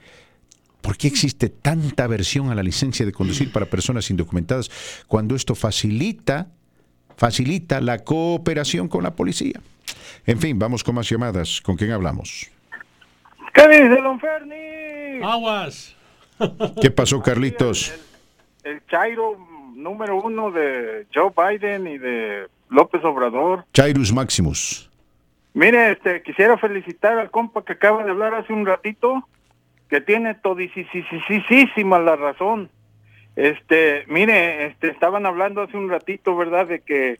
¿Por 0.79 0.95
qué 0.95 1.09
existe 1.09 1.49
tanta 1.49 2.05
aversión 2.05 2.49
a 2.49 2.55
la 2.55 2.63
licencia 2.63 3.05
de 3.05 3.11
conducir 3.11 3.51
para 3.51 3.65
personas 3.65 4.09
indocumentadas 4.09 4.71
cuando 5.05 5.35
esto 5.35 5.53
facilita, 5.53 6.47
facilita 7.17 7.81
la 7.81 8.05
cooperación 8.05 8.87
con 8.87 9.03
la 9.03 9.13
policía? 9.17 9.59
En 10.25 10.39
fin, 10.39 10.57
vamos 10.57 10.81
con 10.81 10.95
más 10.95 11.09
llamadas. 11.09 11.59
¿Con 11.59 11.75
quién 11.75 11.91
hablamos? 11.91 12.49
¿Qué 13.53 13.67
dice, 13.67 14.01
don 14.01 14.17
Ferni? 14.17 15.21
Aguas. 15.25 15.93
¿Qué 16.81 16.89
pasó, 16.89 17.21
Carlitos? 17.21 17.91
El, 18.63 18.75
el 18.75 18.85
Chairo 18.85 19.56
número 19.77 20.19
uno 20.21 20.51
de 20.51 21.05
Joe 21.13 21.31
Biden 21.35 21.87
y 21.87 21.97
de 21.97 22.47
López 22.69 23.03
Obrador. 23.03 23.65
Chairus 23.73 24.11
Maximus. 24.11 24.89
Mire, 25.53 25.91
este, 25.91 26.21
quisiera 26.23 26.57
felicitar 26.57 27.17
al 27.17 27.31
compa 27.31 27.63
que 27.63 27.73
acaba 27.73 28.03
de 28.03 28.11
hablar 28.11 28.33
hace 28.33 28.53
un 28.53 28.65
ratito, 28.65 29.27
que 29.89 30.01
tiene 30.01 30.35
todisísima 30.35 31.99
la 31.99 32.15
razón. 32.15 32.69
Este, 33.35 34.03
mire, 34.07 34.67
este, 34.67 34.89
estaban 34.89 35.25
hablando 35.25 35.61
hace 35.61 35.77
un 35.77 35.89
ratito, 35.89 36.35
¿verdad?, 36.35 36.67
de 36.67 36.81
que 36.81 37.19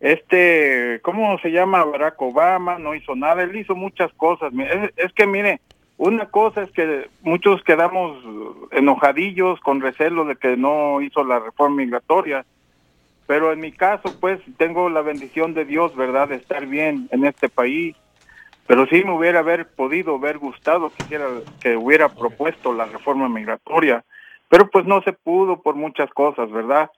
este, 0.00 1.00
¿cómo 1.02 1.38
se 1.40 1.50
llama? 1.50 1.84
Barack 1.84 2.20
Obama 2.22 2.78
no 2.78 2.94
hizo 2.94 3.16
nada, 3.16 3.42
él 3.42 3.56
hizo 3.56 3.74
muchas 3.74 4.12
cosas. 4.12 4.52
es 4.96 5.12
que, 5.12 5.26
mire, 5.26 5.60
una 5.98 6.26
cosa 6.26 6.62
es 6.62 6.70
que 6.70 7.08
muchos 7.22 7.62
quedamos 7.64 8.16
enojadillos 8.70 9.58
con 9.60 9.80
recelo 9.80 10.24
de 10.24 10.36
que 10.36 10.56
no 10.56 11.00
hizo 11.00 11.24
la 11.24 11.40
reforma 11.40 11.76
migratoria, 11.76 12.46
pero 13.26 13.52
en 13.52 13.60
mi 13.60 13.72
caso 13.72 14.14
pues 14.20 14.40
tengo 14.56 14.88
la 14.88 15.02
bendición 15.02 15.54
de 15.54 15.64
Dios, 15.64 15.94
¿verdad?, 15.96 16.28
de 16.28 16.36
estar 16.36 16.66
bien 16.66 17.08
en 17.10 17.26
este 17.26 17.48
país. 17.48 17.96
Pero 18.68 18.86
sí 18.86 19.02
me 19.02 19.12
hubiera 19.12 19.40
haber 19.40 19.66
podido, 19.66 20.14
haber 20.14 20.38
gustado 20.38 20.90
quisiera 20.90 21.26
que 21.60 21.76
hubiera 21.76 22.08
propuesto 22.08 22.72
la 22.72 22.84
reforma 22.84 23.28
migratoria, 23.28 24.04
pero 24.48 24.70
pues 24.70 24.86
no 24.86 25.02
se 25.02 25.12
pudo 25.12 25.62
por 25.62 25.74
muchas 25.74 26.10
cosas, 26.10 26.50
¿verdad? 26.50 26.90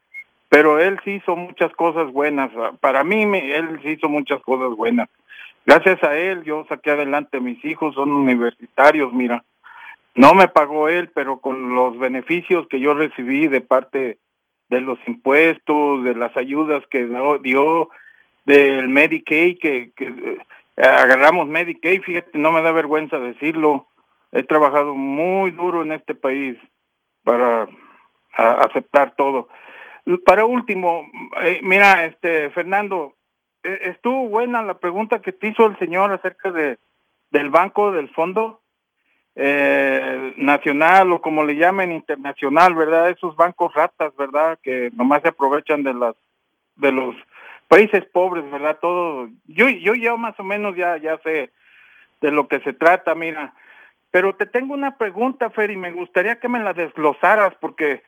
Pero 0.51 0.78
él 0.78 1.01
sí 1.05 1.12
hizo 1.12 1.36
muchas 1.36 1.72
cosas 1.72 2.12
buenas. 2.12 2.51
Para 2.81 3.02
mí, 3.05 3.22
él 3.22 3.81
sí 3.82 3.90
hizo 3.90 4.09
muchas 4.09 4.43
cosas 4.43 4.77
buenas. 4.77 5.09
Gracias 5.66 6.03
a 6.03 6.16
él 6.16 6.43
yo 6.45 6.65
saqué 6.69 6.91
adelante 6.91 7.37
a 7.37 7.41
mis 7.41 7.65
hijos, 7.65 7.95
son 7.95 8.11
universitarios, 8.12 9.12
mira. 9.12 9.45
No 10.15 10.35
me 10.35 10.49
pagó 10.49 10.89
él, 10.89 11.11
pero 11.15 11.39
con 11.39 11.74
los 11.74 11.99
beneficios 11.99 12.66
que 12.69 12.81
yo 12.81 12.95
recibí 12.95 13.47
de 13.47 13.61
parte 13.61 14.19
de 14.69 14.81
los 14.81 14.99
impuestos, 15.07 16.05
de 16.05 16.15
las 16.15 16.37
ayudas 16.37 16.85
que 16.91 17.09
dio, 17.43 17.91
del 18.45 18.89
Medicaid, 18.89 19.59
que, 19.59 19.93
que 19.95 20.07
eh, 20.07 20.39
agarramos 20.77 21.47
Medicaid, 21.47 22.03
fíjate, 22.03 22.39
no 22.39 22.53
me 22.53 22.62
da 22.62 22.73
vergüenza 22.73 23.19
decirlo. 23.19 23.87
He 24.32 24.43
trabajado 24.43 24.95
muy 24.95 25.51
duro 25.51 25.82
en 25.82 25.93
este 25.93 26.15
país 26.15 26.57
para 27.24 27.69
aceptar 28.32 29.15
todo. 29.16 29.49
Para 30.24 30.45
último, 30.45 31.07
eh, 31.43 31.61
mira, 31.62 32.07
este 32.07 32.51
Fernando, 32.51 33.15
estuvo 33.62 34.28
buena 34.28 34.62
la 34.62 34.74
pregunta 34.74 35.20
que 35.20 35.32
te 35.32 35.49
hizo 35.49 35.66
el 35.66 35.78
señor 35.78 36.12
acerca 36.12 36.51
de 36.51 36.78
del 37.31 37.51
banco 37.51 37.93
del 37.93 38.09
fondo 38.11 38.61
eh, 39.37 40.35
nacional 40.37 41.12
o 41.12 41.23
como 41.23 41.45
le 41.45 41.55
llamen 41.55 41.93
internacional, 41.93 42.74
¿verdad? 42.74 43.11
Esos 43.11 43.37
bancos 43.37 43.73
ratas, 43.74 44.15
¿verdad? 44.16 44.59
Que 44.62 44.91
nomás 44.95 45.23
se 45.23 45.28
aprovechan 45.28 45.82
de 45.82 45.95
las 45.95 46.16
de 46.77 46.93
los 46.93 47.15
países 47.69 48.05
pobres, 48.07 48.51
¿verdad? 48.51 48.78
Todo 48.81 49.28
yo 49.47 49.69
yo 49.69 49.95
ya 49.95 50.16
más 50.16 50.39
o 50.41 50.45
menos 50.45 50.77
ya 50.77 50.97
ya 50.97 51.19
sé 51.19 51.51
de 52.20 52.31
lo 52.31 52.49
que 52.49 52.61
se 52.61 52.73
trata, 52.73 53.15
mira. 53.15 53.55
Pero 54.11 54.35
te 54.35 54.47
tengo 54.47 54.74
una 54.74 54.97
pregunta, 54.97 55.51
Fer, 55.51 55.70
y 55.70 55.77
me 55.77 55.93
gustaría 55.93 56.41
que 56.41 56.49
me 56.49 56.59
la 56.59 56.73
desglosaras 56.73 57.55
porque 57.61 58.03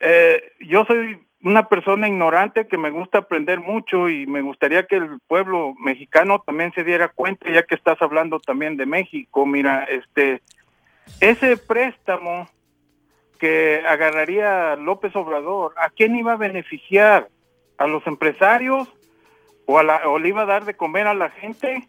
eh, 0.00 0.52
yo 0.60 0.84
soy 0.84 1.18
una 1.42 1.68
persona 1.68 2.08
ignorante 2.08 2.66
que 2.66 2.78
me 2.78 2.90
gusta 2.90 3.18
aprender 3.18 3.60
mucho 3.60 4.08
y 4.08 4.26
me 4.26 4.42
gustaría 4.42 4.86
que 4.86 4.96
el 4.96 5.20
pueblo 5.26 5.74
mexicano 5.78 6.42
también 6.44 6.72
se 6.72 6.82
diera 6.82 7.08
cuenta, 7.08 7.50
ya 7.50 7.62
que 7.62 7.74
estás 7.74 8.00
hablando 8.02 8.40
también 8.40 8.76
de 8.76 8.86
México, 8.86 9.46
mira, 9.46 9.84
este, 9.84 10.42
ese 11.20 11.56
préstamo 11.56 12.48
que 13.38 13.82
agarraría 13.86 14.76
López 14.76 15.14
Obrador, 15.14 15.72
¿a 15.76 15.90
quién 15.90 16.16
iba 16.16 16.32
a 16.32 16.36
beneficiar? 16.36 17.28
¿A 17.78 17.86
los 17.86 18.06
empresarios? 18.06 18.88
¿O, 19.66 19.78
a 19.78 19.82
la, 19.82 20.08
o 20.08 20.18
le 20.18 20.28
iba 20.28 20.42
a 20.42 20.46
dar 20.46 20.64
de 20.64 20.74
comer 20.74 21.06
a 21.06 21.14
la 21.14 21.30
gente? 21.30 21.86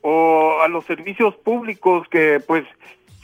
¿O 0.00 0.58
a 0.60 0.68
los 0.68 0.84
servicios 0.84 1.36
públicos 1.36 2.08
que 2.08 2.40
pues 2.40 2.64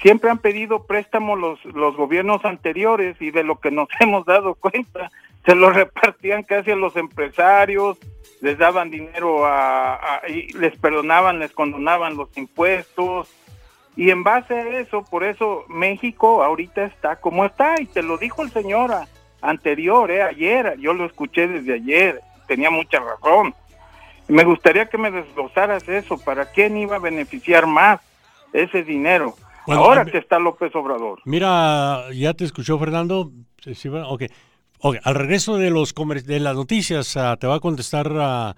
siempre 0.01 0.31
han 0.31 0.39
pedido 0.39 0.85
préstamo 0.85 1.37
los, 1.37 1.65
los 1.65 1.97
gobiernos 1.97 2.45
anteriores 2.45 3.17
y 3.21 3.31
de 3.31 3.45
lo 3.45 3.59
que 3.61 3.71
nos 3.71 3.89
hemos 4.01 4.25
dado 4.25 4.55
cuenta, 4.55 5.11
se 5.45 5.55
lo 5.55 5.71
repartían 5.71 6.43
casi 6.43 6.71
a 6.71 6.77
los 6.77 6.97
empresarios, 6.97 7.99
les 8.41 8.59
daban 8.59 8.91
dinero 8.91 9.47
a, 9.47 10.21
les 10.55 10.77
perdonaban, 10.77 11.39
les 11.39 11.53
condonaban 11.53 12.17
los 12.17 12.37
impuestos. 12.37 13.29
Y 13.97 14.11
en 14.11 14.23
base 14.23 14.55
a 14.55 14.79
eso, 14.79 15.03
por 15.05 15.25
eso 15.25 15.65
México 15.69 16.45
ahorita 16.45 16.85
está 16.85 17.17
como 17.17 17.45
está. 17.45 17.81
Y 17.81 17.87
te 17.87 18.03
lo 18.03 18.17
dijo 18.17 18.43
el 18.43 18.51
señor 18.51 18.93
anterior, 19.41 20.11
eh, 20.11 20.23
ayer, 20.23 20.77
yo 20.79 20.93
lo 20.93 21.05
escuché 21.05 21.49
desde 21.49 21.75
ayer, 21.75 22.21
tenía 22.47 22.71
mucha 22.71 23.01
razón. 23.01 23.55
Me 24.29 24.45
gustaría 24.45 24.87
que 24.87 24.99
me 24.99 25.11
desglosaras 25.11 25.89
eso, 25.89 26.19
¿para 26.19 26.45
quién 26.53 26.77
iba 26.77 26.97
a 26.97 27.01
beneficiar 27.01 27.67
más 27.67 28.01
ese 28.53 28.83
dinero? 28.83 29.35
Ahora 29.69 30.05
que 30.05 30.19
está 30.19 30.39
López 30.39 30.75
Obrador. 30.75 31.21
Mira, 31.25 32.05
ya 32.13 32.35
te 32.35 32.45
escuchó 32.45 32.79
Fernando. 32.79 33.33
Sí, 33.75 33.89
okay. 33.89 34.29
Al 35.03 35.15
regreso 35.15 35.57
de 35.57 35.71
los 35.71 35.95
de 35.95 36.41
las 36.41 36.55
noticias 36.55 37.17
ah, 37.17 37.37
te 37.37 37.47
va 37.47 37.57
a 37.57 37.61
contestar 37.61 38.13
ah, 38.17 38.57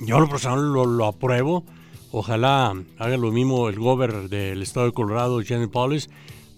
yo 0.00 0.20
lo 0.20 0.28
personal 0.28 0.72
lo, 0.72 1.06
apruebo. 1.06 1.64
Ojalá 2.12 2.72
haga 2.98 3.16
lo 3.16 3.32
mismo 3.32 3.68
el 3.68 3.80
gobernador 3.80 4.28
del 4.28 4.62
estado 4.62 4.86
de 4.86 4.92
Colorado, 4.92 5.42
Jenny 5.42 5.66
Paulus, 5.66 6.08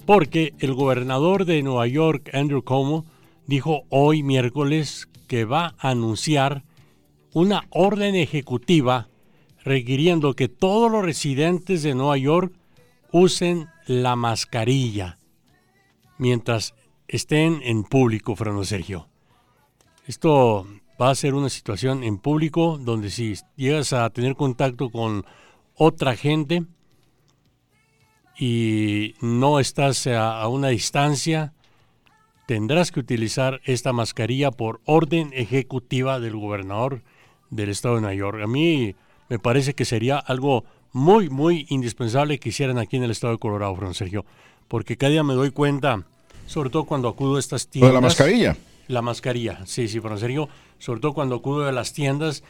porque 0.04 0.52
el 0.58 0.74
gobernador 0.74 1.46
de 1.46 1.62
Nueva 1.62 1.86
York, 1.86 2.28
Andrew 2.34 2.62
Cuomo, 2.62 3.06
dijo 3.46 3.84
hoy 3.88 4.22
miércoles 4.22 5.08
que 5.26 5.46
va 5.46 5.74
a 5.78 5.88
anunciar 5.90 6.65
una 7.36 7.66
orden 7.68 8.14
ejecutiva 8.14 9.08
requiriendo 9.62 10.32
que 10.32 10.48
todos 10.48 10.90
los 10.90 11.04
residentes 11.04 11.82
de 11.82 11.94
Nueva 11.94 12.16
York 12.16 12.50
usen 13.12 13.68
la 13.86 14.16
mascarilla 14.16 15.18
mientras 16.16 16.74
estén 17.08 17.60
en 17.62 17.84
público, 17.84 18.36
Fernando 18.36 18.64
Sergio. 18.64 19.10
Esto 20.06 20.66
va 20.98 21.10
a 21.10 21.14
ser 21.14 21.34
una 21.34 21.50
situación 21.50 22.04
en 22.04 22.16
público 22.16 22.78
donde 22.78 23.10
si 23.10 23.34
llegas 23.54 23.92
a 23.92 24.08
tener 24.08 24.34
contacto 24.34 24.88
con 24.88 25.26
otra 25.74 26.16
gente 26.16 26.64
y 28.38 29.14
no 29.20 29.60
estás 29.60 30.06
a, 30.06 30.48
una 30.48 30.68
distancia, 30.68 31.52
tendrás 32.46 32.90
que 32.90 33.00
utilizar 33.00 33.60
esta 33.66 33.92
mascarilla 33.92 34.50
por 34.50 34.80
orden 34.86 35.32
ejecutiva 35.34 36.18
del 36.18 36.36
gobernador 36.36 37.02
del 37.50 37.70
estado 37.70 37.96
de 37.96 38.00
Nueva 38.02 38.14
York. 38.14 38.42
A 38.42 38.46
mí 38.46 38.94
me 39.28 39.38
parece 39.38 39.74
que 39.74 39.84
sería 39.84 40.18
algo 40.18 40.64
muy, 40.92 41.28
muy 41.28 41.66
indispensable 41.68 42.38
que 42.38 42.48
hicieran 42.48 42.78
aquí 42.78 42.96
en 42.96 43.04
el 43.04 43.10
estado 43.10 43.32
de 43.32 43.38
Colorado, 43.38 43.74
Fran 43.76 43.94
Sergio, 43.94 44.24
porque 44.68 44.96
cada 44.96 45.10
día 45.10 45.22
me 45.22 45.34
doy 45.34 45.50
cuenta, 45.50 46.04
sobre 46.46 46.70
todo 46.70 46.84
cuando 46.84 47.08
acudo 47.08 47.36
a 47.36 47.38
estas 47.38 47.68
tiendas. 47.68 47.92
la 47.92 48.00
mascarilla? 48.00 48.56
La 48.88 49.02
mascarilla, 49.02 49.60
sí, 49.66 49.88
sí, 49.88 50.00
Fran 50.00 50.18
Sergio, 50.18 50.48
sobre 50.78 51.00
todo 51.00 51.12
cuando 51.12 51.36
acudo 51.36 51.66
a 51.66 51.72
las 51.72 51.92
tiendas. 51.92 52.42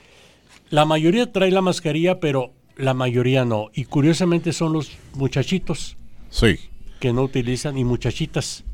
La 0.71 0.85
mayoría 0.85 1.33
trae 1.33 1.51
la 1.51 1.63
mascarilla, 1.63 2.21
pero 2.21 2.53
la 2.77 2.95
mayoría 2.95 3.45
no. 3.45 3.71
Y 3.75 3.85
curiosamente 3.85 4.53
son 4.53 4.73
los 4.73 4.93
muchachitos. 5.15 5.97
Sí. 6.31 6.59
Que 7.01 7.13
no 7.13 7.23
utilizan, 7.23 7.79
y 7.79 7.85
muchachitas, 7.85 8.65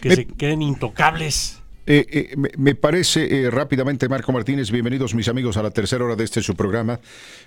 que 0.00 0.14
se 0.14 0.26
queden 0.26 0.62
intocables. 0.62 1.57
Eh, 1.90 2.06
eh, 2.10 2.36
me, 2.58 2.74
parece 2.74 3.46
eh, 3.46 3.50
rápidamente, 3.50 4.10
Marco 4.10 4.30
Martínez, 4.30 4.70
bienvenidos 4.70 5.14
mis 5.14 5.26
amigos 5.26 5.56
a 5.56 5.62
la 5.62 5.70
tercera 5.70 6.04
hora 6.04 6.16
de 6.16 6.24
este 6.24 6.42
su 6.42 6.54
programa. 6.54 7.00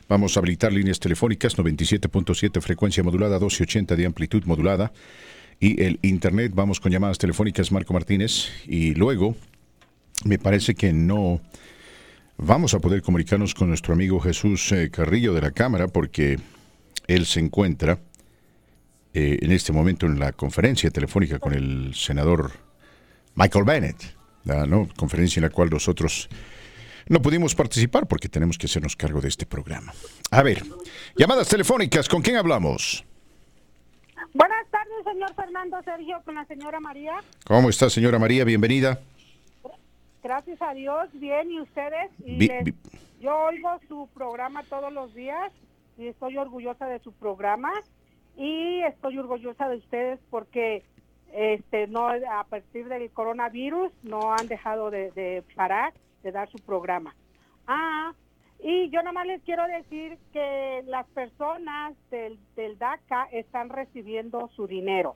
Vamos 0.09 0.35
a 0.35 0.39
habilitar 0.39 0.73
líneas 0.73 0.99
telefónicas 0.99 1.55
97.7 1.55 2.59
frecuencia 2.59 3.03
modulada, 3.03 3.35
1280 3.35 3.95
de 3.95 4.05
amplitud 4.07 4.43
modulada 4.45 4.93
y 5.59 5.83
el 5.83 5.99
internet. 6.01 6.53
Vamos 6.55 6.79
con 6.79 6.91
llamadas 6.91 7.19
telefónicas, 7.19 7.71
Marco 7.71 7.93
Martínez, 7.93 8.49
y 8.65 8.95
luego 8.95 9.35
me 10.25 10.39
parece 10.39 10.73
que 10.73 10.91
no 10.91 11.39
vamos 12.37 12.73
a 12.73 12.79
poder 12.79 13.03
comunicarnos 13.03 13.53
con 13.53 13.67
nuestro 13.67 13.93
amigo 13.93 14.19
Jesús 14.19 14.73
Carrillo 14.91 15.35
de 15.35 15.41
la 15.41 15.51
Cámara 15.51 15.87
porque 15.87 16.39
él 17.05 17.27
se 17.27 17.41
encuentra 17.41 17.99
en 19.13 19.51
este 19.51 19.71
momento 19.71 20.07
en 20.07 20.17
la 20.17 20.31
conferencia 20.31 20.89
telefónica 20.89 21.37
con 21.37 21.53
el 21.53 21.93
senador 21.93 22.53
Michael 23.35 23.65
Bennett 23.65 24.20
la 24.43 24.67
conferencia 24.95 25.39
en 25.39 25.43
la 25.43 25.49
cual 25.49 25.69
nosotros 25.69 26.29
no 27.07 27.21
pudimos 27.21 27.55
participar 27.55 28.07
porque 28.07 28.29
tenemos 28.29 28.57
que 28.57 28.67
hacernos 28.67 28.95
cargo 28.95 29.21
de 29.21 29.27
este 29.27 29.45
programa. 29.45 29.93
A 30.31 30.43
ver, 30.43 30.63
llamadas 31.17 31.49
telefónicas, 31.49 32.07
¿con 32.07 32.21
quién 32.21 32.37
hablamos? 32.37 33.03
Buenas 34.33 34.65
tardes, 34.69 35.03
señor 35.03 35.35
Fernando 35.35 35.81
Sergio, 35.83 36.21
con 36.23 36.35
la 36.35 36.45
señora 36.45 36.79
María. 36.79 37.15
¿Cómo 37.45 37.69
está, 37.69 37.89
señora 37.89 38.17
María? 38.17 38.45
Bienvenida. 38.45 38.99
Gracias 40.23 40.61
a 40.61 40.73
Dios, 40.73 41.09
bien, 41.13 41.51
¿y 41.51 41.59
ustedes? 41.59 42.11
yo 43.19 43.37
oigo 43.37 43.69
su 43.87 44.07
programa 44.13 44.63
todos 44.63 44.93
los 44.93 45.13
días 45.13 45.51
y 45.97 46.07
estoy 46.07 46.37
orgullosa 46.37 46.85
de 46.85 46.99
su 46.99 47.11
programa 47.11 47.71
y 48.37 48.81
estoy 48.83 49.17
orgullosa 49.17 49.67
de 49.67 49.77
ustedes 49.77 50.19
porque 50.29 50.83
este 51.33 51.87
no 51.87 52.07
a 52.07 52.43
partir 52.49 52.87
del 52.87 53.09
coronavirus 53.11 53.91
no 54.03 54.33
han 54.33 54.47
dejado 54.47 54.91
de, 54.91 55.43
parar 55.55 55.93
de 56.23 56.31
dar 56.31 56.49
su 56.49 56.57
programa. 56.59 57.15
Ah, 57.67 58.13
y 58.63 58.89
yo 58.89 59.01
nomás 59.01 59.25
les 59.25 59.41
quiero 59.41 59.65
decir 59.65 60.17
que 60.33 60.83
las 60.87 61.07
personas 61.07 61.95
del, 62.11 62.39
del 62.55 62.77
DACA 62.77 63.27
están 63.31 63.69
recibiendo 63.69 64.49
su 64.55 64.67
dinero. 64.67 65.15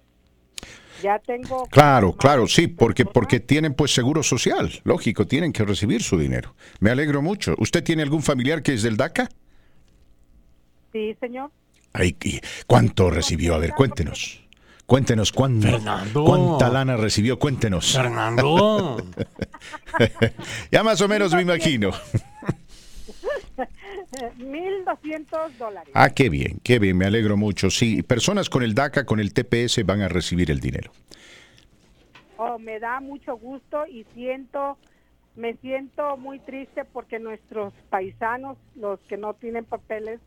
Ya 1.02 1.20
tengo 1.20 1.68
Claro, 1.68 2.14
claro, 2.14 2.48
sí, 2.48 2.68
porque 2.68 3.06
porque 3.06 3.40
tienen 3.40 3.74
pues 3.74 3.94
seguro 3.94 4.24
social, 4.24 4.72
lógico, 4.84 5.28
tienen 5.28 5.52
que 5.52 5.64
recibir 5.64 6.02
su 6.02 6.18
dinero. 6.18 6.56
Me 6.80 6.90
alegro 6.90 7.22
mucho. 7.22 7.56
¿Usted 7.58 7.84
tiene 7.84 8.04
algún 8.04 8.22
familiar 8.22 8.64
que 8.64 8.74
es 8.74 8.84
del 8.84 8.98
DACA? 8.98 9.30
Sí, 10.94 11.16
señor. 11.20 11.52
Ay, 11.92 12.16
¿cuánto 12.68 13.10
recibió? 13.10 13.56
A 13.56 13.58
ver, 13.58 13.72
cuéntenos. 13.72 14.45
Cuéntenos 14.86 15.32
cuándo, 15.32 15.68
cuánta 16.14 16.70
lana 16.70 16.96
recibió, 16.96 17.40
cuéntenos. 17.40 17.94
Fernando. 17.94 18.98
ya 20.72 20.84
más 20.84 21.02
o 21.02 21.08
menos 21.08 21.34
me 21.34 21.42
imagino. 21.42 21.92
1.200 24.38 25.52
dólares. 25.58 25.92
Ah, 25.94 26.10
qué 26.10 26.30
bien, 26.30 26.60
qué 26.64 26.80
bien, 26.80 26.98
me 26.98 27.06
alegro 27.06 27.38
mucho. 27.38 27.70
Sí, 27.70 28.04
personas 28.04 28.50
con 28.50 28.64
el 28.64 28.74
DACA, 28.76 29.06
con 29.06 29.20
el 29.20 29.34
TPS 29.34 29.84
van 29.86 30.02
a 30.02 30.08
recibir 30.08 30.52
el 30.52 30.60
dinero. 30.60 30.92
Oh, 32.38 32.60
me 32.60 32.80
da 32.80 33.00
mucho 33.00 33.38
gusto 33.38 33.88
y 33.88 34.06
siento, 34.14 34.78
me 35.36 35.56
siento 35.58 36.18
muy 36.18 36.40
triste 36.40 36.86
porque 36.86 37.18
nuestros 37.20 37.74
paisanos, 37.90 38.58
los 38.76 39.00
que 39.02 39.18
no 39.18 39.34
tienen 39.34 39.66
papeles, 39.66 40.20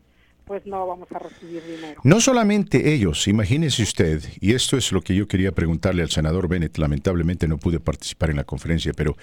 pues 0.49 0.65
no 0.65 0.87
vamos 0.87 1.07
a 1.11 1.19
recibir 1.19 1.63
dinero. 1.63 2.01
No 2.03 2.19
solamente 2.19 2.91
ellos, 2.91 3.27
imagínese 3.27 3.83
usted, 3.83 4.23
y 4.41 4.55
esto 4.55 4.77
es 4.77 4.91
lo 4.91 5.01
que 5.01 5.13
yo 5.13 5.27
quería 5.27 5.51
preguntarle 5.51 6.01
al 6.01 6.09
senador 6.09 6.47
Bennett, 6.47 6.75
lamentablemente 6.79 7.47
no 7.47 7.59
pude 7.59 7.79
participar 7.79 8.31
en 8.31 8.37
la 8.37 8.45
conferencia, 8.45 8.91
pero 8.93 9.15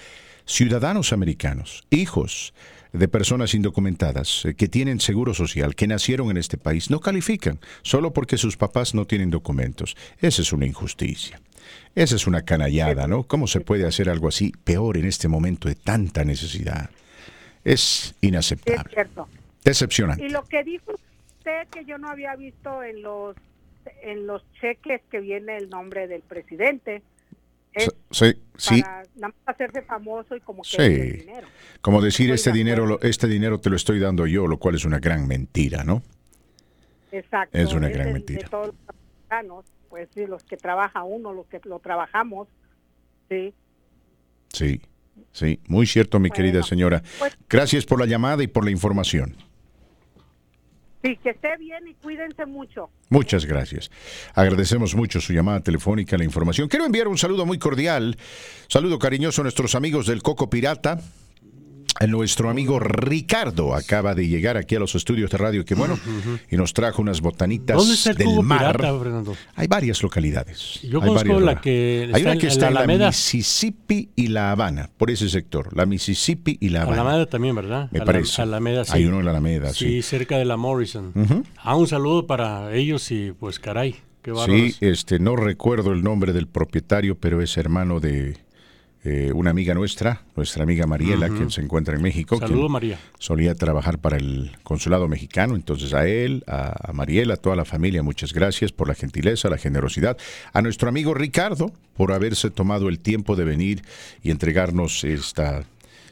ciudadanos 0.45 1.11
americanos, 1.11 1.83
hijos 1.89 2.53
de 2.93 3.09
personas 3.09 3.53
indocumentadas 3.53 4.45
eh, 4.45 4.53
que 4.55 4.69
tienen 4.69 5.01
seguro 5.01 5.33
social, 5.33 5.75
que 5.75 5.85
nacieron 5.85 6.31
en 6.31 6.37
este 6.37 6.57
país, 6.57 6.89
no 6.89 7.01
califican 7.01 7.59
solo 7.81 8.13
porque 8.13 8.37
sus 8.37 8.55
papás 8.55 8.95
no 8.95 9.03
tienen 9.03 9.29
documentos. 9.29 9.97
Esa 10.21 10.41
es 10.41 10.53
una 10.53 10.65
injusticia. 10.65 11.41
Esa 11.93 12.15
es 12.15 12.25
una 12.25 12.43
canallada, 12.43 13.05
¿no? 13.05 13.23
¿Cómo 13.23 13.47
se 13.47 13.59
puede 13.59 13.85
hacer 13.85 14.09
algo 14.09 14.29
así 14.29 14.53
peor 14.63 14.95
en 14.95 15.03
este 15.03 15.27
momento 15.27 15.67
de 15.67 15.75
tanta 15.75 16.23
necesidad? 16.23 16.89
Es 17.65 18.15
inaceptable. 18.21 18.93
Es 18.95 19.07
Decepcionante. 19.65 20.25
Y 20.25 20.29
lo 20.29 20.45
que 20.45 20.63
dijo 20.63 20.93
que 21.71 21.85
yo 21.85 21.97
no 21.97 22.09
había 22.09 22.35
visto 22.35 22.83
en 22.83 23.01
los 23.01 23.35
en 24.01 24.27
los 24.27 24.43
cheques 24.59 25.01
que 25.09 25.19
viene 25.19 25.57
el 25.57 25.69
nombre 25.69 26.07
del 26.07 26.21
presidente. 26.21 27.01
sí, 28.11 28.33
sí. 28.57 28.81
Para 28.81 29.03
nada 29.15 29.27
más 29.27 29.33
hacerse 29.45 29.81
famoso 29.83 30.35
y 30.35 30.41
como 30.41 30.63
que 30.63 30.69
sí. 30.69 31.17
dinero. 31.19 31.47
Como 31.81 32.01
decir, 32.01 32.31
este 32.31 32.51
dinero, 32.51 32.99
este 33.01 33.27
dinero 33.27 33.59
te 33.59 33.69
lo 33.69 33.75
estoy 33.75 33.99
dando 33.99 34.25
yo, 34.27 34.47
lo 34.47 34.57
cual 34.57 34.75
es 34.75 34.85
una 34.85 34.99
gran 34.99 35.27
mentira, 35.27 35.83
¿no? 35.83 36.03
Exacto. 37.11 37.57
Es 37.57 37.73
una 37.73 37.89
gran 37.89 38.13
mentira. 38.13 38.43
De 38.43 38.49
todos 38.49 38.67
los 38.67 38.75
americanos, 38.89 39.65
pues 39.89 40.09
sí, 40.13 40.25
los 40.25 40.43
que 40.43 40.57
trabaja 40.57 41.03
uno, 41.03 41.33
los 41.33 41.47
que 41.47 41.61
lo 41.63 41.79
trabajamos, 41.79 42.47
sí. 43.29 43.53
Sí, 44.49 44.81
sí, 45.31 45.59
muy 45.67 45.85
cierto, 45.85 46.19
mi 46.19 46.29
querida 46.29 46.63
señora. 46.63 47.03
Pues 47.19 47.37
Gracias 47.49 47.85
por 47.85 47.99
la 47.99 48.05
llamada 48.05 48.43
y 48.43 48.47
por 48.47 48.65
la 48.65 48.71
información. 48.71 49.35
Sí, 51.07 51.15
que 51.23 51.29
esté 51.29 51.55
bien 51.57 51.87
y 51.87 51.93
cuídense 51.93 52.45
mucho. 52.45 52.89
Muchas 53.09 53.45
gracias. 53.45 53.89
Agradecemos 54.33 54.93
mucho 54.93 55.21
su 55.21 55.31
llamada 55.31 55.61
telefónica, 55.61 56.17
la 56.17 56.25
información. 56.25 56.67
Quiero 56.67 56.85
enviar 56.85 57.07
un 57.07 57.17
saludo 57.17 57.45
muy 57.45 57.57
cordial, 57.57 58.17
saludo 58.67 58.99
cariñoso 58.99 59.41
a 59.41 59.43
nuestros 59.43 59.73
amigos 59.75 60.05
del 60.07 60.21
Coco 60.21 60.49
Pirata. 60.49 60.99
Nuestro 62.07 62.49
amigo 62.49 62.79
Ricardo 62.79 63.73
acaba 63.73 64.13
de 64.13 64.27
llegar 64.27 64.57
aquí 64.57 64.75
a 64.75 64.79
los 64.79 64.93
estudios 64.95 65.31
de 65.31 65.37
Radio 65.37 65.65
Que 65.65 65.75
Bueno 65.75 65.97
y 66.49 66.55
nos 66.55 66.73
trajo 66.73 67.01
unas 67.01 67.21
botanitas 67.21 68.05
del 68.15 68.43
mar. 68.43 68.79
Hay 69.55 69.67
varias 69.67 70.03
localidades. 70.03 70.79
Yo 70.83 71.01
conozco 71.01 71.39
la 71.39 71.59
que 71.59 72.09
Hay 72.13 72.21
una 72.21 72.37
que 72.37 72.47
está 72.47 72.67
en 72.67 72.73
la, 72.75 72.87
Mississippi 72.87 74.09
y 74.15 74.27
la 74.27 74.51
Habana, 74.51 74.89
por 74.97 75.11
ese 75.11 75.29
sector. 75.29 75.75
La 75.75 75.85
Mississippi 75.85 76.57
y 76.59 76.69
la 76.69 76.83
Habana. 76.83 77.01
Alameda 77.01 77.25
también, 77.25 77.55
¿verdad? 77.55 77.89
Me 77.91 78.01
parece. 78.01 78.41
Alameda, 78.41 78.85
sí. 78.85 78.91
Hay 78.93 79.05
uno 79.05 79.19
en 79.19 79.25
la 79.25 79.31
Alameda, 79.31 79.73
sí. 79.73 79.85
Sí, 79.85 80.01
cerca 80.01 80.37
de 80.37 80.45
la 80.45 80.57
Morrison. 80.57 81.13
Ah, 81.57 81.75
un 81.75 81.87
saludo 81.87 82.27
para 82.27 82.73
ellos 82.73 83.11
y 83.11 83.31
pues 83.31 83.59
caray, 83.59 83.95
qué 84.21 84.33
Sí, 84.45 84.75
este, 84.81 85.19
no 85.19 85.35
recuerdo 85.35 85.91
el 85.91 86.03
nombre 86.03 86.33
del 86.33 86.47
propietario, 86.47 87.17
pero 87.17 87.41
es 87.41 87.57
hermano 87.57 87.99
de 87.99 88.37
eh, 89.09 89.31
una 89.31 89.51
amiga 89.51 89.73
nuestra, 89.73 90.21
nuestra 90.35 90.63
amiga 90.63 90.85
Mariela, 90.85 91.29
quien 91.29 91.49
se 91.49 91.61
encuentra 91.61 91.95
en 91.95 92.01
México. 92.01 92.37
Saludos, 92.39 92.69
María. 92.69 92.99
Solía 93.19 93.55
trabajar 93.55 93.99
para 93.99 94.17
el 94.17 94.51
consulado 94.63 95.07
mexicano, 95.07 95.55
entonces 95.55 95.93
a 95.93 96.05
él, 96.05 96.43
a, 96.45 96.91
Mariela, 96.91 97.35
a 97.35 97.37
toda 97.37 97.55
la 97.55 97.63
familia, 97.63 98.03
muchas 98.03 98.33
gracias 98.33 98.73
por 98.73 98.89
la 98.89 98.95
gentileza, 98.95 99.49
la 99.49 99.57
generosidad. 99.57 100.17
A 100.51 100.61
nuestro 100.61 100.89
amigo 100.89 101.13
Ricardo, 101.13 101.71
por 101.95 102.11
haberse 102.11 102.51
tomado 102.51 102.89
el 102.89 102.99
tiempo 102.99 103.37
de 103.37 103.45
venir 103.45 103.81
y 104.23 104.29
entregarnos 104.29 105.05
esta 105.05 105.63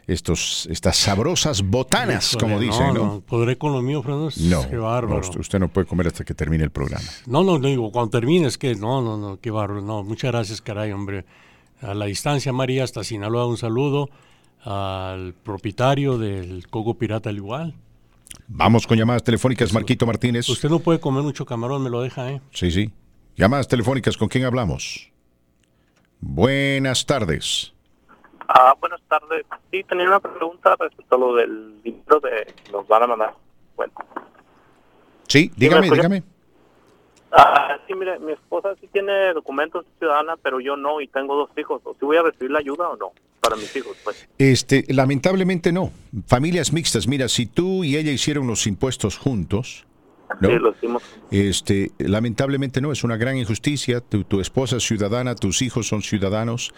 estos, 0.08 0.66
estas 0.72 0.96
sabrosas 0.96 1.64
botanas, 1.64 2.38
como 2.40 2.62
dicen, 2.62 2.94
¿no? 2.94 2.94
¿no? 2.94 3.22
¿Podré 3.22 3.58
con 3.58 3.74
lo 3.74 3.82
mío, 3.82 4.04
Fernando? 4.04 4.30
No, 4.40 4.70
qué 4.70 4.78
bárbaro. 4.78 5.22
usted 5.38 5.60
no 5.60 5.68
puede 5.68 5.86
comer 5.86 6.08
hasta 6.08 6.24
que 6.24 6.34
termine 6.34 6.64
el 6.64 6.72
programa. 6.72 7.04
No, 7.26 7.44
no, 7.44 7.60
no 7.60 7.68
digo, 7.68 7.92
cuando 7.92 8.12
termine 8.12 8.48
es 8.48 8.58
que, 8.58 8.74
no, 8.76 9.02
no, 9.02 9.18
no, 9.18 9.38
qué 9.42 9.52
bárbaro. 9.52 9.82
No, 9.82 10.02
muchas 10.02 10.32
gracias, 10.32 10.62
caray, 10.62 10.94
hombre. 10.94 11.26
A 11.82 11.94
la 11.94 12.06
distancia, 12.06 12.54
María, 12.54 12.84
hasta 12.84 13.04
Sinaloa, 13.04 13.48
un 13.48 13.58
saludo 13.58 14.10
al 14.64 15.34
propietario 15.34 16.18
del 16.18 16.68
Coco 16.70 16.96
Pirata 16.96 17.30
al 17.30 17.38
igual. 17.38 17.74
Vamos 18.48 18.88
con 18.88 18.98
llamadas 18.98 19.24
telefónicas, 19.24 19.74
Marquito 19.74 20.06
Martínez. 20.06 20.48
Usted 20.50 20.70
no 20.70 20.80
puede 20.80 21.00
comer 21.00 21.24
mucho 21.24 21.46
camarón, 21.46 21.84
me 21.84 21.90
lo 21.90 22.02
deja, 22.02 22.32
¿eh? 22.32 22.42
Sí, 22.52 22.72
sí. 22.72 22.92
Llamadas 23.36 23.68
telefónicas, 23.68 24.18
¿con 24.18 24.28
quién 24.28 24.46
hablamos? 24.46 25.12
Buenas 26.22 27.06
tardes. 27.06 27.74
Ah, 28.48 28.76
buenas 28.80 29.02
tardes. 29.08 29.46
Sí, 29.72 29.84
tenía 29.84 30.08
una 30.08 30.20
pregunta 30.20 30.76
respecto 30.80 31.16
a 31.16 31.20
lo 31.20 31.36
del 31.36 31.82
libro 31.84 32.20
de 32.20 32.54
los 32.72 32.88
van 32.88 33.04
a 33.04 33.08
mandar. 33.08 33.36
Bueno. 33.76 33.94
Sí, 35.28 35.52
dígame, 35.56 35.90
dígame. 35.90 36.24
Ah, 37.38 37.78
sí, 37.86 37.94
mire, 37.94 38.18
mi 38.20 38.32
esposa 38.32 38.76
sí 38.80 38.88
tiene 38.94 39.34
documentos 39.34 39.86
ciudadana, 40.00 40.36
pero 40.42 40.62
yo 40.62 40.78
no 40.78 41.02
y 41.02 41.08
tengo 41.08 41.36
dos 41.36 41.50
hijos. 41.58 41.82
¿O 41.84 41.94
si 42.00 42.06
voy 42.06 42.16
a 42.16 42.24
recibir 42.24 42.52
la 42.52 42.60
ayuda 42.60 42.88
o 42.90 42.96
no 42.96 43.12
para 43.42 43.58
mis 43.58 43.76
hijos? 43.76 43.98
Pues. 44.06 44.28
Este, 44.38 44.86
lamentablemente 44.88 45.74
no. 45.74 45.92
Familias 46.28 46.72
mixtas, 46.72 47.08
mira, 47.08 47.28
si 47.28 47.46
tú 47.46 47.84
y 47.84 47.98
ella 47.98 48.12
hicieron 48.12 48.48
los 48.48 48.66
impuestos 48.68 49.18
juntos, 49.18 49.86
¿no? 50.40 50.48
Sí, 50.48 50.56
lo 50.56 50.72
hicimos. 50.72 51.04
Este, 51.30 51.92
lamentablemente 51.98 52.80
no, 52.80 52.94
es 52.94 53.04
una 53.04 53.18
gran 53.18 53.38
injusticia. 53.38 54.00
Tu, 54.00 54.24
tu 54.24 54.40
esposa 54.40 54.78
es 54.78 54.84
ciudadana, 54.84 55.36
tus 55.36 55.62
hijos 55.62 55.88
son 55.88 56.02
ciudadanos. 56.02 56.74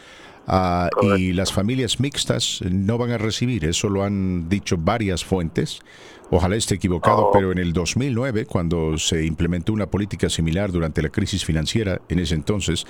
Ah, 0.50 0.90
y 1.18 1.34
las 1.34 1.52
familias 1.52 2.00
mixtas 2.00 2.62
no 2.62 2.98
van 2.98 3.12
a 3.12 3.18
recibir, 3.18 3.66
eso 3.66 3.90
lo 3.90 4.04
han 4.04 4.48
dicho 4.48 4.78
varias 4.80 5.26
fuentes. 5.26 5.82
Ojalá 6.30 6.58
esté 6.58 6.76
equivocado, 6.76 7.30
pero 7.32 7.52
en 7.54 7.58
el 7.58 7.72
2009, 7.72 8.46
cuando 8.46 8.98
se 8.98 9.26
implementó 9.26 9.72
una 9.72 9.88
política 9.88 10.30
similar 10.30 10.72
durante 10.72 11.02
la 11.02 11.10
crisis 11.10 11.46
financiera, 11.46 12.02
en 12.10 12.20
ese 12.20 12.36
entonces, 12.36 12.86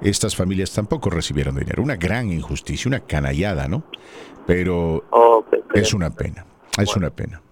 estas 0.00 0.34
familias 0.34 0.72
tampoco 0.72 1.10
recibieron 1.10 1.56
dinero. 1.56 1.82
Una 1.82 1.96
gran 1.96 2.30
injusticia, 2.32 2.88
una 2.88 3.00
canallada, 3.00 3.68
¿no? 3.68 3.84
Pero 4.46 5.04
es 5.74 5.92
una 5.92 6.10
pena, 6.10 6.46
es 6.80 6.96
una 6.96 7.10
pena. 7.10 7.42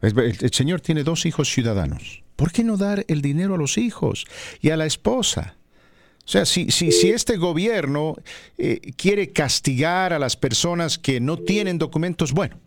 el 0.00 0.52
señor 0.52 0.80
tiene 0.80 1.02
dos 1.02 1.26
hijos 1.26 1.50
ciudadanos. 1.50 2.22
¿Por 2.36 2.52
qué 2.52 2.62
no 2.62 2.76
dar 2.76 3.04
el 3.08 3.22
dinero 3.22 3.54
a 3.54 3.58
los 3.58 3.78
hijos 3.78 4.26
y 4.60 4.70
a 4.70 4.76
la 4.76 4.86
esposa? 4.86 5.56
O 6.26 6.28
sea, 6.28 6.44
si, 6.44 6.70
si, 6.70 6.92
si 6.92 7.10
este 7.10 7.36
gobierno 7.36 8.16
eh, 8.58 8.80
quiere 8.96 9.32
castigar 9.32 10.12
a 10.12 10.18
las 10.18 10.36
personas 10.36 10.98
que 10.98 11.20
no 11.20 11.38
tienen 11.38 11.78
documentos, 11.78 12.32
bueno, 12.32 12.58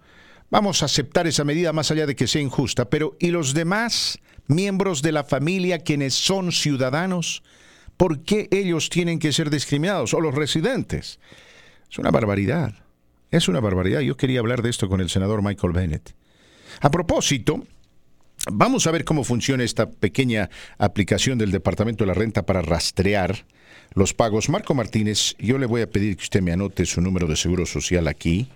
vamos 0.49 0.81
a 0.81 0.85
aceptar 0.85 1.27
esa 1.27 1.43
medida 1.43 1.73
más 1.73 1.91
allá 1.91 2.05
de 2.05 2.15
que 2.15 2.27
sea 2.27 2.41
injusta, 2.41 2.89
pero 2.89 3.15
¿y 3.19 3.29
los 3.29 3.53
demás 3.53 4.19
miembros 4.47 5.01
de 5.01 5.11
la 5.11 5.23
familia 5.23 5.79
quienes 5.79 6.13
son 6.13 6.51
ciudadanos? 6.51 7.43
¿Por 7.97 8.23
qué 8.23 8.47
ellos 8.51 8.89
tienen 8.89 9.19
que 9.19 9.33
ser 9.33 9.49
discriminados? 9.49 10.13
O 10.13 10.21
los 10.21 10.33
residentes. 10.33 11.19
Es 11.89 11.97
una 11.97 12.11
barbaridad. 12.11 12.73
Es 13.31 13.47
una 13.47 13.59
barbaridad. 13.59 13.99
Yo 13.99 14.17
quería 14.17 14.39
hablar 14.39 14.61
de 14.61 14.69
esto 14.69 14.87
con 14.89 15.01
el 15.01 15.09
senador 15.09 15.43
Michael 15.43 15.73
Bennett. 15.73 16.15
A 16.81 16.89
propósito, 16.89 17.63
Vamos 18.51 18.87
a 18.87 18.91
ver 18.91 19.03
cómo 19.03 19.25
funciona 19.25 19.65
esta 19.65 19.91
pequeña 19.91 20.49
aplicación 20.77 21.37
del 21.37 21.51
Departamento 21.51 22.03
de 22.03 22.07
la 22.07 22.13
Renta 22.13 22.45
para 22.45 22.61
rastrear 22.61 23.45
los 23.93 24.13
pagos. 24.13 24.47
Marco 24.47 24.73
Martínez, 24.73 25.35
yo 25.39 25.57
le 25.57 25.65
voy 25.65 25.81
a 25.81 25.89
pedir 25.89 26.15
que 26.15 26.23
usted 26.23 26.41
me 26.41 26.53
anote 26.53 26.85
su 26.85 27.01
número 27.01 27.27
de 27.27 27.35
seguro 27.35 27.65
social 27.65 28.07
aquí 28.07 28.49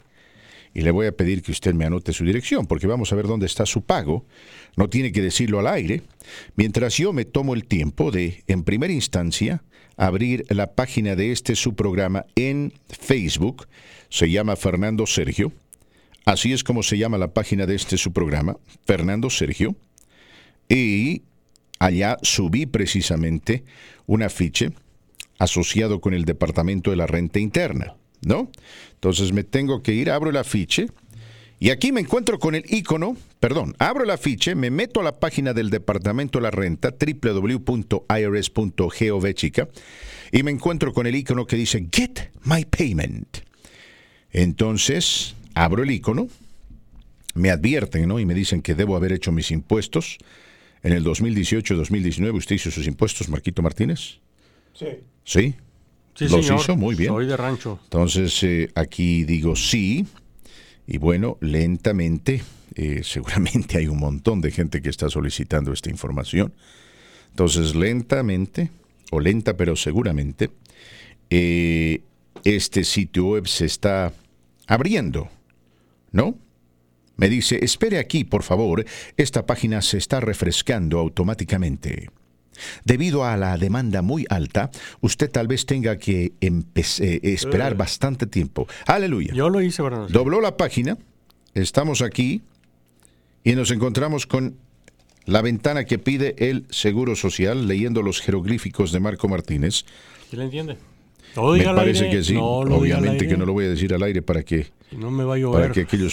y 0.74 0.82
le 0.82 0.91
voy 0.91 1.08
a 1.08 1.12
pedir 1.12 1.44
que 1.44 1.52
usted 1.52 1.74
me 1.74 1.86
anote 1.86 2.14
su 2.14 2.26
dirección, 2.26 2.66
porque 2.66 2.88
vamos 2.88 3.12
a 3.12 3.16
ver 3.16 3.28
dónde 3.28 3.45
está 3.45 3.66
su 3.66 3.84
pago. 3.84 4.26
No 4.76 4.90
tiene 4.90 5.12
que 5.12 5.22
decirlo 5.22 5.60
al 5.60 5.68
aire. 5.68 6.02
Mientras 6.56 6.98
yo 6.98 7.14
me 7.14 7.26
tomo 7.26 7.54
el 7.54 7.66
tiempo 7.66 8.12
de, 8.12 8.44
en 8.48 8.64
primera 8.64 8.91
instancia, 8.91 9.64
abrir 9.98 10.45
la 10.50 10.74
página 10.74 11.16
de 11.16 11.32
este 11.32 11.56
su 11.56 11.76
programa 11.76 12.26
en 12.36 12.74
Facebook. 12.88 13.68
Se 14.10 14.30
llama 14.30 14.56
Fernando 14.56 15.06
Sergio. 15.06 15.52
Así 16.26 16.54
es 16.54 16.64
como 16.64 16.84
se 16.84 16.98
llama 16.98 17.18
la 17.18 17.34
página 17.34 17.66
de 17.66 17.76
este 17.76 17.98
su 17.98 18.14
programa, 18.14 18.58
Fernando 18.86 19.30
Sergio. 19.30 19.76
Y 20.70 21.24
allá 21.80 22.18
subí 22.22 22.66
precisamente 22.66 23.64
un 24.06 24.24
afiche 24.24 24.72
asociado 25.38 26.00
con 26.00 26.14
el 26.14 26.26
Departamento 26.26 26.91
de 26.91 26.98
la 26.98 27.08
Renta 27.08 27.40
Interna, 27.40 27.95
¿no? 28.26 28.50
Entonces 28.94 29.32
me 29.34 29.44
tengo 29.44 29.82
que 29.82 29.94
ir, 29.94 30.10
abro 30.10 30.30
el 30.30 30.38
afiche 30.38 30.88
y 31.64 31.70
aquí 31.70 31.94
me 31.94 32.02
encuentro 32.02 32.40
con 32.40 32.56
el 32.56 32.66
icono, 32.68 33.16
perdón, 33.40 33.74
abro 33.80 34.04
el 34.04 34.10
afiche, 34.10 34.54
me 34.54 34.70
meto 34.70 35.00
a 35.00 35.04
la 35.04 35.18
página 35.18 35.54
del 35.54 35.70
Departamento 35.70 36.38
de 36.38 36.44
la 36.44 36.52
Renta, 36.52 36.94
www.irs.gov 37.00 38.04
chica, 39.34 39.70
y 40.34 40.44
me 40.44 40.52
encuentro 40.52 40.91
con 40.91 41.08
el 41.08 41.16
icono 41.16 41.45
que 41.45 41.56
dice 41.56 41.88
Get 41.90 42.32
My 42.44 42.66
Payment. 42.66 43.38
Entonces, 44.32 45.36
abro 45.54 45.84
el 45.84 45.91
icono, 45.91 46.28
me 47.34 47.50
advierten, 47.50 48.10
¿no? 48.10 48.20
Y 48.20 48.26
me 48.26 48.34
dicen 48.34 48.62
que 48.62 48.76
debo 48.76 48.98
haber 48.98 49.14
hecho 49.14 49.32
mis 49.32 49.50
impuestos. 49.50 50.18
En 50.82 50.91
el 50.91 51.06
2018-2019, 51.06 52.36
¿usted 52.36 52.56
hizo 52.56 52.72
sus 52.72 52.88
impuestos, 52.88 53.30
Marquito 53.30 53.62
Martínez? 53.62 54.20
Sí. 54.74 54.88
¿Sí? 55.24 55.56
Sí, 56.15 56.26
¿Los 56.26 56.45
señor. 56.45 56.61
hizo? 56.61 56.76
Muy 56.76 56.95
bien. 56.95 57.10
Soy 57.10 57.26
de 57.26 57.38
rancho. 57.38 57.80
Entonces, 57.85 58.44
eh, 58.44 58.69
aquí 58.76 59.23
digo 59.23 59.56
sí. 59.56 60.06
Y 60.85 60.98
bueno, 60.98 61.38
lentamente, 61.41 62.44
eh, 62.76 63.02
seguramente 63.03 63.77
hay 63.77 63.88
un 63.88 63.98
montón 63.99 64.41
de 64.41 64.52
gente 64.52 64.81
que 64.81 64.90
está 64.90 65.10
solicitando 65.10 65.73
esta 65.73 65.90
información. 65.90 66.53
Entonces, 67.30 67.76
lentamente, 67.76 68.69
o 69.11 69.19
lenta 69.19 69.57
pero 69.57 69.76
seguramente, 69.76 70.52
eh, 71.30 72.02
este 72.44 72.84
sitio 72.84 73.26
web 73.26 73.48
se 73.48 73.65
está 73.65 74.14
abriendo, 74.68 75.30
¿no? 76.11 76.38
Me 77.15 77.30
dice, 77.30 77.64
espere 77.64 77.99
aquí, 77.99 78.23
por 78.23 78.44
favor, 78.44 78.85
esta 79.18 79.45
página 79.45 79.81
se 79.81 79.98
está 79.98 80.19
refrescando 80.19 80.99
automáticamente. 80.99 82.10
Debido 82.86 83.24
a 83.26 83.36
la 83.38 83.58
demanda 83.58 84.02
muy 84.02 84.26
alta, 84.30 84.70
usted 85.02 85.30
tal 85.32 85.48
vez 85.48 85.66
tenga 85.66 85.98
que 85.98 86.34
eh, 86.42 87.20
esperar 87.24 87.74
Eh. 87.74 87.76
bastante 87.76 88.26
tiempo. 88.28 88.68
Aleluya. 88.86 89.34
Yo 89.34 89.50
lo 89.50 89.62
hice, 89.62 89.82
Fernando. 89.84 90.08
Dobló 90.10 90.42
la 90.42 90.58
página, 90.58 90.98
estamos 91.54 92.02
aquí 92.02 92.42
y 93.44 93.54
nos 93.56 93.72
encontramos 93.72 94.26
con 94.28 94.56
la 95.26 95.42
ventana 95.42 95.86
que 95.86 96.00
pide 96.00 96.36
el 96.50 96.66
Seguro 96.70 97.16
Social, 97.16 97.68
leyendo 97.68 98.02
los 98.02 98.20
jeroglíficos 98.22 98.92
de 98.92 99.00
Marco 99.00 99.28
Martínez. 99.30 99.86
¿Sí 100.30 100.36
le 100.38 100.44
entiende? 100.46 100.78
Todo 101.34 101.54
Me 101.56 101.64
parece 101.64 102.10
que 102.12 102.24
sí. 102.24 102.34
no 102.36 102.46
Obviamente 102.60 103.28
que 103.28 103.36
no 103.38 103.46
lo 103.46 103.54
voy 103.54 103.66
a 103.66 103.70
decir 103.70 103.92
al 103.94 104.04
aire 104.04 104.22
para 104.22 104.44
que, 104.44 104.68
Si 104.92 104.98
no 104.98 105.10
me 105.10 105.24
va 105.24 105.34
a 105.34 105.38
llover. 105.40 105.62
para 105.62 105.74
que 105.74 105.82
aquellos 105.82 106.12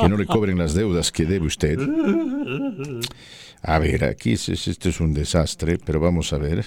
que 0.00 0.08
no 0.08 0.16
le 0.16 0.26
cobren 0.26 0.56
las 0.58 0.74
deudas 0.74 1.10
que 1.10 1.24
debe 1.24 1.46
usted. 1.46 1.78
A 3.62 3.78
ver, 3.78 4.04
aquí 4.04 4.32
es- 4.32 4.48
es- 4.48 4.68
esto 4.68 4.88
es 4.88 5.00
un 5.00 5.12
desastre, 5.12 5.78
pero 5.84 6.00
vamos 6.00 6.32
a 6.32 6.38
ver. 6.38 6.64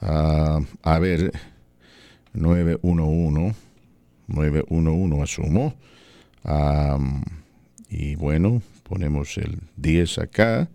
Ah, 0.00 0.60
a 0.82 0.98
ver, 0.98 1.32
911, 2.34 3.54
911 4.26 5.22
asumo. 5.22 5.74
Ah, 6.44 6.98
y 7.88 8.14
bueno, 8.16 8.62
ponemos 8.82 9.36
el 9.38 9.58
10 9.76 10.18
acá. 10.18 10.68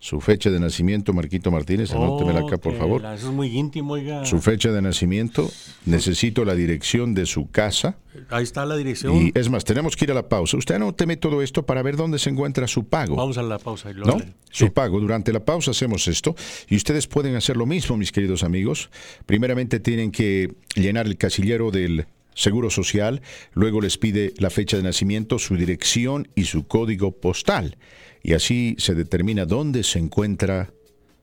Su 0.00 0.20
fecha 0.20 0.48
de 0.50 0.60
nacimiento, 0.60 1.12
Marquito 1.12 1.50
Martínez, 1.50 1.90
anótemela 1.90 2.40
acá, 2.40 2.56
por 2.56 2.76
favor. 2.76 3.04
Eso 3.04 3.28
es 3.28 3.34
muy 3.34 3.48
íntimo, 3.48 3.94
oiga. 3.94 4.24
Su 4.24 4.40
fecha 4.40 4.70
de 4.70 4.80
nacimiento, 4.80 5.50
necesito 5.86 6.44
la 6.44 6.54
dirección 6.54 7.14
de 7.14 7.26
su 7.26 7.50
casa. 7.50 7.98
Ahí 8.30 8.44
está 8.44 8.64
la 8.64 8.76
dirección. 8.76 9.16
Y 9.16 9.32
es 9.34 9.50
más, 9.50 9.64
tenemos 9.64 9.96
que 9.96 10.04
ir 10.04 10.12
a 10.12 10.14
la 10.14 10.28
pausa. 10.28 10.56
Usted 10.56 10.76
anóteme 10.76 11.16
todo 11.16 11.42
esto 11.42 11.66
para 11.66 11.82
ver 11.82 11.96
dónde 11.96 12.20
se 12.20 12.30
encuentra 12.30 12.68
su 12.68 12.84
pago. 12.84 13.16
Vamos 13.16 13.38
a 13.38 13.42
la 13.42 13.58
pausa. 13.58 13.90
y 13.90 13.94
¿No? 13.94 14.18
Su 14.50 14.72
pago. 14.72 15.00
Durante 15.00 15.32
la 15.32 15.44
pausa 15.44 15.72
hacemos 15.72 16.06
esto 16.06 16.36
y 16.68 16.76
ustedes 16.76 17.08
pueden 17.08 17.34
hacer 17.34 17.56
lo 17.56 17.66
mismo, 17.66 17.96
mis 17.96 18.12
queridos 18.12 18.44
amigos. 18.44 18.90
Primeramente 19.26 19.80
tienen 19.80 20.12
que 20.12 20.54
llenar 20.76 21.06
el 21.06 21.16
casillero 21.16 21.72
del 21.72 22.06
Seguro 22.34 22.70
Social, 22.70 23.20
luego 23.52 23.80
les 23.80 23.98
pide 23.98 24.32
la 24.38 24.48
fecha 24.48 24.76
de 24.76 24.84
nacimiento, 24.84 25.40
su 25.40 25.56
dirección 25.56 26.28
y 26.36 26.44
su 26.44 26.68
código 26.68 27.10
postal. 27.10 27.76
Y 28.22 28.34
así 28.34 28.76
se 28.78 28.94
determina 28.94 29.44
dónde 29.44 29.82
se 29.82 29.98
encuentra 29.98 30.70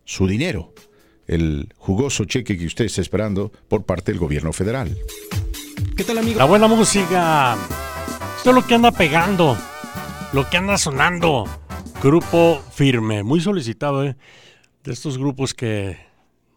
su 0.05 0.27
dinero, 0.27 0.73
el 1.27 1.73
jugoso 1.77 2.26
cheque 2.26 2.57
que 2.57 2.65
usted 2.65 2.85
está 2.85 3.01
esperando 3.01 3.51
por 3.67 3.84
parte 3.84 4.11
del 4.11 4.19
gobierno 4.19 4.53
federal. 4.53 4.97
¿Qué 5.97 6.03
tal, 6.03 6.19
amigo? 6.19 6.38
La 6.38 6.45
buena 6.45 6.67
música. 6.67 7.57
Esto 8.38 8.49
es 8.49 8.55
lo 8.55 8.65
que 8.65 8.76
anda 8.76 8.91
pegando. 8.91 9.57
Lo 10.34 10.49
que 10.49 10.57
anda 10.57 10.77
sonando. 10.77 11.45
Grupo 12.01 12.61
Firme. 12.73 13.23
Muy 13.23 13.41
solicitado, 13.41 14.03
¿eh? 14.03 14.15
De 14.84 14.93
estos 14.93 15.17
grupos 15.17 15.53
que 15.53 15.97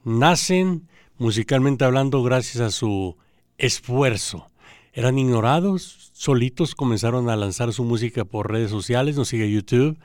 nacen 0.04 0.88
musicalmente 1.16 1.84
hablando 1.84 2.22
gracias 2.22 2.60
a 2.60 2.70
su 2.70 3.16
esfuerzo. 3.56 4.50
Eran 4.92 5.18
ignorados, 5.18 6.10
solitos 6.12 6.74
comenzaron 6.74 7.30
a 7.30 7.36
lanzar 7.36 7.72
su 7.72 7.84
música 7.84 8.24
por 8.24 8.50
redes 8.50 8.70
sociales, 8.70 9.16
nos 9.16 9.28
sigue 9.28 9.50
YouTube. 9.50 9.98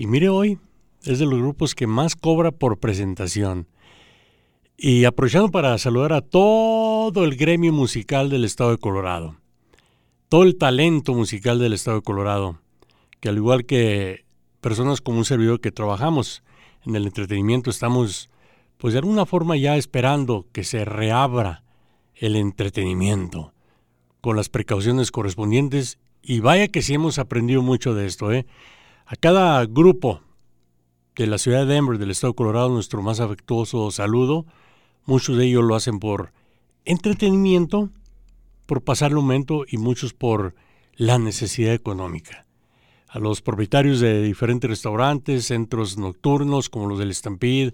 Y 0.00 0.06
mire 0.06 0.28
hoy, 0.28 0.60
es 1.02 1.18
de 1.18 1.26
los 1.26 1.40
grupos 1.40 1.74
que 1.74 1.88
más 1.88 2.14
cobra 2.14 2.52
por 2.52 2.78
presentación. 2.78 3.66
Y 4.76 5.04
aprovechando 5.04 5.50
para 5.50 5.76
saludar 5.76 6.12
a 6.12 6.20
todo 6.20 7.24
el 7.24 7.34
gremio 7.34 7.72
musical 7.72 8.30
del 8.30 8.44
estado 8.44 8.70
de 8.70 8.78
Colorado, 8.78 9.34
todo 10.28 10.44
el 10.44 10.56
talento 10.56 11.14
musical 11.14 11.58
del 11.58 11.72
estado 11.72 11.96
de 11.96 12.04
Colorado, 12.04 12.60
que 13.18 13.28
al 13.28 13.38
igual 13.38 13.66
que 13.66 14.24
personas 14.60 15.00
como 15.00 15.18
un 15.18 15.24
servidor 15.24 15.60
que 15.60 15.72
trabajamos 15.72 16.44
en 16.86 16.94
el 16.94 17.04
entretenimiento, 17.04 17.68
estamos 17.68 18.30
pues 18.76 18.92
de 18.92 19.00
alguna 19.00 19.26
forma 19.26 19.56
ya 19.56 19.76
esperando 19.76 20.46
que 20.52 20.62
se 20.62 20.84
reabra 20.84 21.64
el 22.14 22.36
entretenimiento 22.36 23.52
con 24.20 24.36
las 24.36 24.48
precauciones 24.48 25.10
correspondientes 25.10 25.98
y 26.22 26.38
vaya 26.38 26.68
que 26.68 26.82
sí 26.82 26.94
hemos 26.94 27.18
aprendido 27.18 27.62
mucho 27.62 27.94
de 27.94 28.06
esto. 28.06 28.30
¿eh? 28.30 28.46
A 29.10 29.16
cada 29.16 29.64
grupo 29.64 30.20
de 31.16 31.26
la 31.26 31.38
ciudad 31.38 31.66
de 31.66 31.72
Denver, 31.72 31.96
del 31.96 32.10
estado 32.10 32.34
de 32.34 32.36
Colorado, 32.36 32.68
nuestro 32.68 33.00
más 33.00 33.20
afectuoso 33.20 33.90
saludo. 33.90 34.44
Muchos 35.06 35.38
de 35.38 35.46
ellos 35.46 35.64
lo 35.64 35.74
hacen 35.76 35.98
por 35.98 36.34
entretenimiento, 36.84 37.88
por 38.66 38.82
pasar 38.82 39.12
el 39.12 39.16
momento 39.16 39.64
y 39.66 39.78
muchos 39.78 40.12
por 40.12 40.54
la 40.94 41.18
necesidad 41.18 41.72
económica. 41.72 42.44
A 43.08 43.18
los 43.18 43.40
propietarios 43.40 44.00
de 44.00 44.22
diferentes 44.22 44.68
restaurantes, 44.68 45.46
centros 45.46 45.96
nocturnos 45.96 46.68
como 46.68 46.86
los 46.86 46.98
del 46.98 47.14
Stampede, 47.14 47.72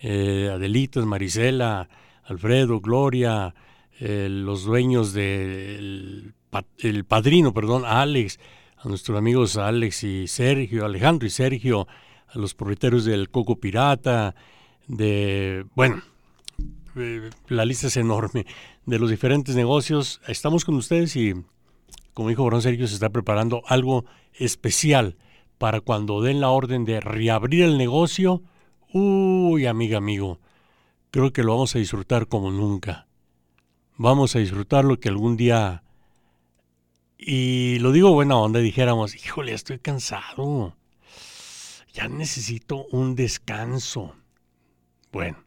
eh, 0.00 0.52
Adelitas, 0.54 1.04
Marisela, 1.04 1.88
Alfredo, 2.22 2.78
Gloria, 2.78 3.56
eh, 3.98 4.28
los 4.30 4.62
dueños 4.62 5.12
del 5.12 6.32
el 6.78 7.04
padrino, 7.04 7.52
perdón, 7.52 7.82
Alex, 7.84 8.38
a 8.78 8.88
nuestros 8.88 9.16
amigos 9.16 9.56
Alex 9.56 10.04
y 10.04 10.26
Sergio, 10.26 10.84
Alejandro 10.84 11.26
y 11.26 11.30
Sergio, 11.30 11.88
a 12.28 12.38
los 12.38 12.54
propietarios 12.54 13.04
del 13.04 13.30
Coco 13.30 13.56
Pirata, 13.56 14.34
de, 14.86 15.64
bueno, 15.74 16.02
la 17.48 17.64
lista 17.64 17.86
es 17.86 17.96
enorme, 17.96 18.46
de 18.84 18.98
los 18.98 19.10
diferentes 19.10 19.54
negocios. 19.56 20.20
Estamos 20.28 20.64
con 20.64 20.74
ustedes 20.76 21.16
y, 21.16 21.34
como 22.14 22.28
dijo 22.28 22.42
Borón 22.42 22.62
Sergio, 22.62 22.86
se 22.86 22.94
está 22.94 23.10
preparando 23.10 23.62
algo 23.66 24.04
especial 24.34 25.16
para 25.58 25.80
cuando 25.80 26.20
den 26.20 26.40
la 26.40 26.50
orden 26.50 26.84
de 26.84 27.00
reabrir 27.00 27.64
el 27.64 27.78
negocio. 27.78 28.42
Uy, 28.92 29.66
amiga, 29.66 29.98
amigo, 29.98 30.40
creo 31.10 31.32
que 31.32 31.42
lo 31.42 31.52
vamos 31.52 31.74
a 31.74 31.78
disfrutar 31.78 32.28
como 32.28 32.50
nunca. 32.50 33.06
Vamos 33.96 34.36
a 34.36 34.38
disfrutar 34.38 34.84
lo 34.84 35.00
que 35.00 35.08
algún 35.08 35.36
día... 35.36 35.82
Y 37.18 37.78
lo 37.78 37.92
digo 37.92 38.12
buena 38.12 38.36
onda, 38.36 38.60
dijéramos, 38.60 39.14
híjole, 39.14 39.52
estoy 39.52 39.78
cansado 39.78 40.74
ya 41.96 42.08
necesito 42.08 42.84
un 42.90 43.16
descanso. 43.16 44.14
Bueno, 45.12 45.38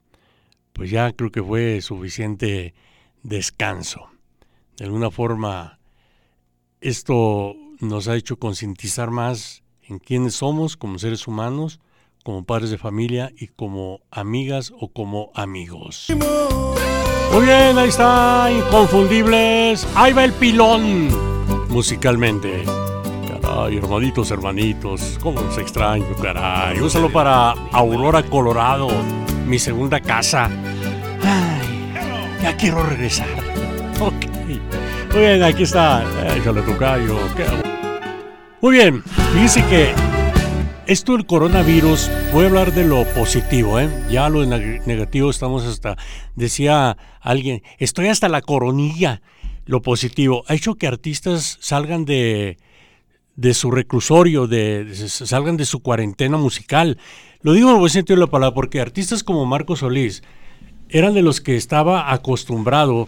pues 0.73 0.89
ya 0.89 1.11
creo 1.13 1.31
que 1.31 1.43
fue 1.43 1.79
suficiente 1.81 2.73
descanso. 3.21 4.09
De 4.77 4.85
alguna 4.85 5.11
forma, 5.11 5.79
esto 6.81 7.55
nos 7.79 8.07
ha 8.07 8.15
hecho 8.15 8.39
concientizar 8.39 9.11
más 9.11 9.61
en 9.83 9.99
quiénes 9.99 10.33
somos 10.35 10.75
como 10.75 10.97
seres 10.97 11.27
humanos, 11.27 11.79
como 12.23 12.43
padres 12.45 12.71
de 12.71 12.79
familia 12.79 13.31
y 13.37 13.47
como 13.47 14.01
amigas 14.09 14.73
o 14.79 14.91
como 14.91 15.31
amigos. 15.35 16.07
Muy 17.31 17.45
bien, 17.45 17.77
ahí 17.77 17.89
está, 17.89 18.49
inconfundibles. 18.51 19.87
Ahí 19.95 20.13
va 20.13 20.25
el 20.25 20.33
pilón 20.33 21.38
musicalmente. 21.69 22.63
Ay, 23.43 23.77
hermanitos, 23.77 24.29
hermanitos, 24.31 25.17
cómo 25.21 25.41
los 25.41 25.57
extraño, 25.57 26.05
caray. 26.21 26.79
Un 26.79 26.89
saludo 26.89 27.11
para 27.11 27.51
Aurora, 27.71 28.21
Colorado, 28.23 28.89
mi 29.45 29.57
segunda 29.57 29.99
casa. 29.99 30.49
Ay, 31.23 31.93
ya 32.41 32.55
quiero 32.57 32.83
regresar. 32.83 33.27
Ok. 33.99 34.25
Muy 35.11 35.21
bien, 35.21 35.41
aquí 35.41 35.63
está. 35.63 36.03
Échale 36.35 36.61
tu 36.61 36.77
callo. 36.77 37.17
Muy 38.61 38.75
bien, 38.75 39.03
dice 39.33 39.63
que 39.65 39.93
esto 40.85 41.13
del 41.13 41.25
coronavirus, 41.25 42.09
voy 42.33 42.45
a 42.45 42.47
hablar 42.47 42.73
de 42.73 42.83
lo 42.83 43.05
positivo, 43.13 43.79
¿eh? 43.79 43.89
Ya 44.09 44.27
lo 44.27 44.45
negativo 44.45 45.29
estamos 45.29 45.65
hasta, 45.65 45.97
decía 46.35 46.97
alguien, 47.21 47.63
estoy 47.77 48.07
hasta 48.07 48.27
la 48.27 48.41
coronilla. 48.41 49.21
Lo 49.65 49.81
positivo, 49.81 50.43
ha 50.47 50.55
hecho 50.55 50.75
que 50.75 50.87
artistas 50.87 51.57
salgan 51.61 52.05
de 52.05 52.57
de 53.39 53.53
su 53.53 53.71
reclusorio, 53.71 54.47
de, 54.47 54.93
salgan 55.07 55.55
de 55.55 55.63
su 55.63 55.79
cuarentena 55.79 56.35
musical. 56.35 56.97
Lo 57.41 57.53
digo 57.53 57.69
en 57.69 57.75
el 57.75 57.79
buen 57.79 57.89
sentido 57.89 58.17
de 58.17 58.25
la 58.25 58.31
palabra 58.31 58.53
porque 58.53 58.81
artistas 58.81 59.23
como 59.23 59.45
Marco 59.45 59.77
Solís 59.77 60.23
eran 60.89 61.13
de 61.13 61.21
los 61.21 61.39
que 61.39 61.55
estaba 61.55 62.11
acostumbrado 62.11 63.07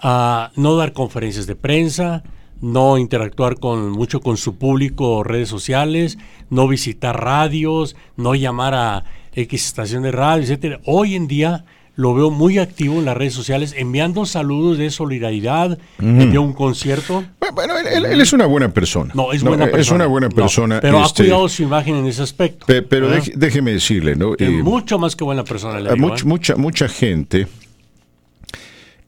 a 0.00 0.52
no 0.54 0.76
dar 0.76 0.92
conferencias 0.92 1.48
de 1.48 1.56
prensa, 1.56 2.22
no 2.60 2.96
interactuar 2.96 3.58
con 3.58 3.90
mucho 3.90 4.20
con 4.20 4.36
su 4.36 4.54
público 4.54 5.24
redes 5.24 5.48
sociales, 5.48 6.16
no 6.48 6.68
visitar 6.68 7.20
radios, 7.20 7.96
no 8.16 8.36
llamar 8.36 8.74
a 8.74 9.04
X 9.34 9.66
estación 9.66 10.04
de 10.04 10.12
radio, 10.12 10.44
etcétera. 10.44 10.80
Hoy 10.84 11.16
en 11.16 11.26
día 11.26 11.64
lo 12.00 12.14
veo 12.14 12.30
muy 12.30 12.58
activo 12.58 12.98
en 12.98 13.04
las 13.04 13.16
redes 13.16 13.34
sociales, 13.34 13.74
enviando 13.76 14.24
saludos 14.24 14.78
de 14.78 14.90
solidaridad, 14.90 15.78
envió 15.98 16.40
un 16.40 16.54
concierto. 16.54 17.24
Bueno, 17.54 17.74
él, 17.76 18.20
es 18.20 18.32
una 18.32 18.46
buena 18.46 18.72
persona. 18.72 19.12
No, 19.14 19.32
es 19.32 19.42
buena 19.42 19.66
persona. 19.66 19.80
Es 19.80 19.90
una 19.90 20.06
buena 20.06 20.28
persona. 20.30 20.80
pero 20.80 21.02
ha 21.02 21.04
este, 21.04 21.24
cuidado 21.24 21.48
su 21.48 21.62
imagen 21.62 21.96
en 21.96 22.06
ese 22.06 22.22
aspecto. 22.22 22.64
pero 22.88 23.10
déjeme 23.34 23.72
decirle, 23.72 24.16
¿no? 24.16 24.32
Es 24.32 24.40
eh, 24.40 24.62
mucho 24.62 24.98
más 24.98 25.14
que 25.14 25.24
buena 25.24 25.44
persona. 25.44 25.78
Le 25.78 25.90
¿eh? 25.90 26.24
mucha, 26.24 26.56
mucha 26.56 26.88
gente 26.88 27.46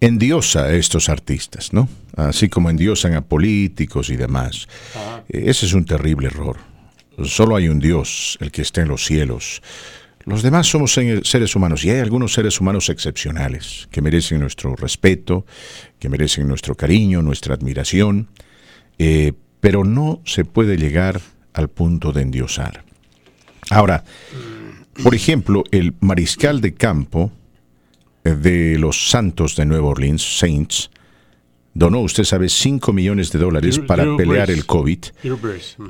endiosa 0.00 0.64
a 0.64 0.74
estos 0.74 1.08
artistas, 1.08 1.72
¿no? 1.72 1.88
Así 2.16 2.50
como 2.50 2.68
endiosan 2.68 3.14
a 3.14 3.22
políticos 3.22 4.10
y 4.10 4.16
demás. 4.16 4.68
Eh, 5.30 5.44
ese 5.46 5.64
es 5.64 5.72
un 5.72 5.86
terrible 5.86 6.26
error. 6.26 6.58
Solo 7.24 7.56
hay 7.56 7.68
un 7.68 7.78
Dios, 7.78 8.36
el 8.40 8.50
que 8.50 8.60
está 8.60 8.82
en 8.82 8.88
los 8.88 9.04
cielos. 9.06 9.62
Los 10.24 10.42
demás 10.42 10.68
somos 10.68 10.92
seres 10.92 11.56
humanos 11.56 11.84
y 11.84 11.90
hay 11.90 11.98
algunos 11.98 12.32
seres 12.32 12.60
humanos 12.60 12.88
excepcionales 12.88 13.88
que 13.90 14.00
merecen 14.00 14.40
nuestro 14.40 14.76
respeto, 14.76 15.44
que 15.98 16.08
merecen 16.08 16.46
nuestro 16.46 16.76
cariño, 16.76 17.22
nuestra 17.22 17.54
admiración, 17.54 18.28
eh, 18.98 19.32
pero 19.60 19.84
no 19.84 20.20
se 20.24 20.44
puede 20.44 20.76
llegar 20.76 21.20
al 21.54 21.68
punto 21.68 22.12
de 22.12 22.22
endiosar. 22.22 22.84
Ahora, 23.70 24.04
por 25.02 25.14
ejemplo, 25.14 25.64
el 25.70 25.94
mariscal 26.00 26.60
de 26.60 26.74
campo 26.74 27.32
de 28.22 28.78
los 28.78 29.10
Santos 29.10 29.56
de 29.56 29.66
Nueva 29.66 29.88
Orleans, 29.88 30.38
Saints, 30.38 30.90
donó, 31.74 32.00
usted 32.00 32.24
sabe, 32.24 32.48
5 32.48 32.92
millones 32.92 33.32
de 33.32 33.38
dólares 33.38 33.78
para 33.78 34.04
pelear 34.16 34.50
el 34.50 34.66
COVID. 34.66 34.98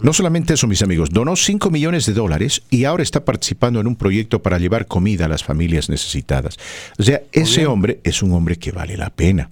No 0.03 0.13
solamente 0.13 0.55
eso, 0.55 0.67
mis 0.67 0.83
amigos, 0.83 1.11
donó 1.11 1.37
5 1.37 1.71
millones 1.71 2.07
de 2.07 2.13
dólares 2.13 2.63
y 2.71 2.85
ahora 2.85 3.03
está 3.03 3.25
participando 3.25 3.81
en 3.81 3.87
un 3.87 3.97
proyecto 3.97 4.43
para 4.43 4.59
llevar 4.59 4.87
comida 4.87 5.25
a 5.25 5.29
las 5.29 5.43
familias 5.43 5.89
necesitadas. 5.89 6.57
O 6.99 7.03
sea, 7.03 7.23
ese 7.33 7.67
hombre 7.67 8.01
es 8.05 8.23
un 8.23 8.33
hombre 8.33 8.57
que 8.57 8.73
vale 8.73 8.97
la 8.97 9.11
pena. 9.11 9.51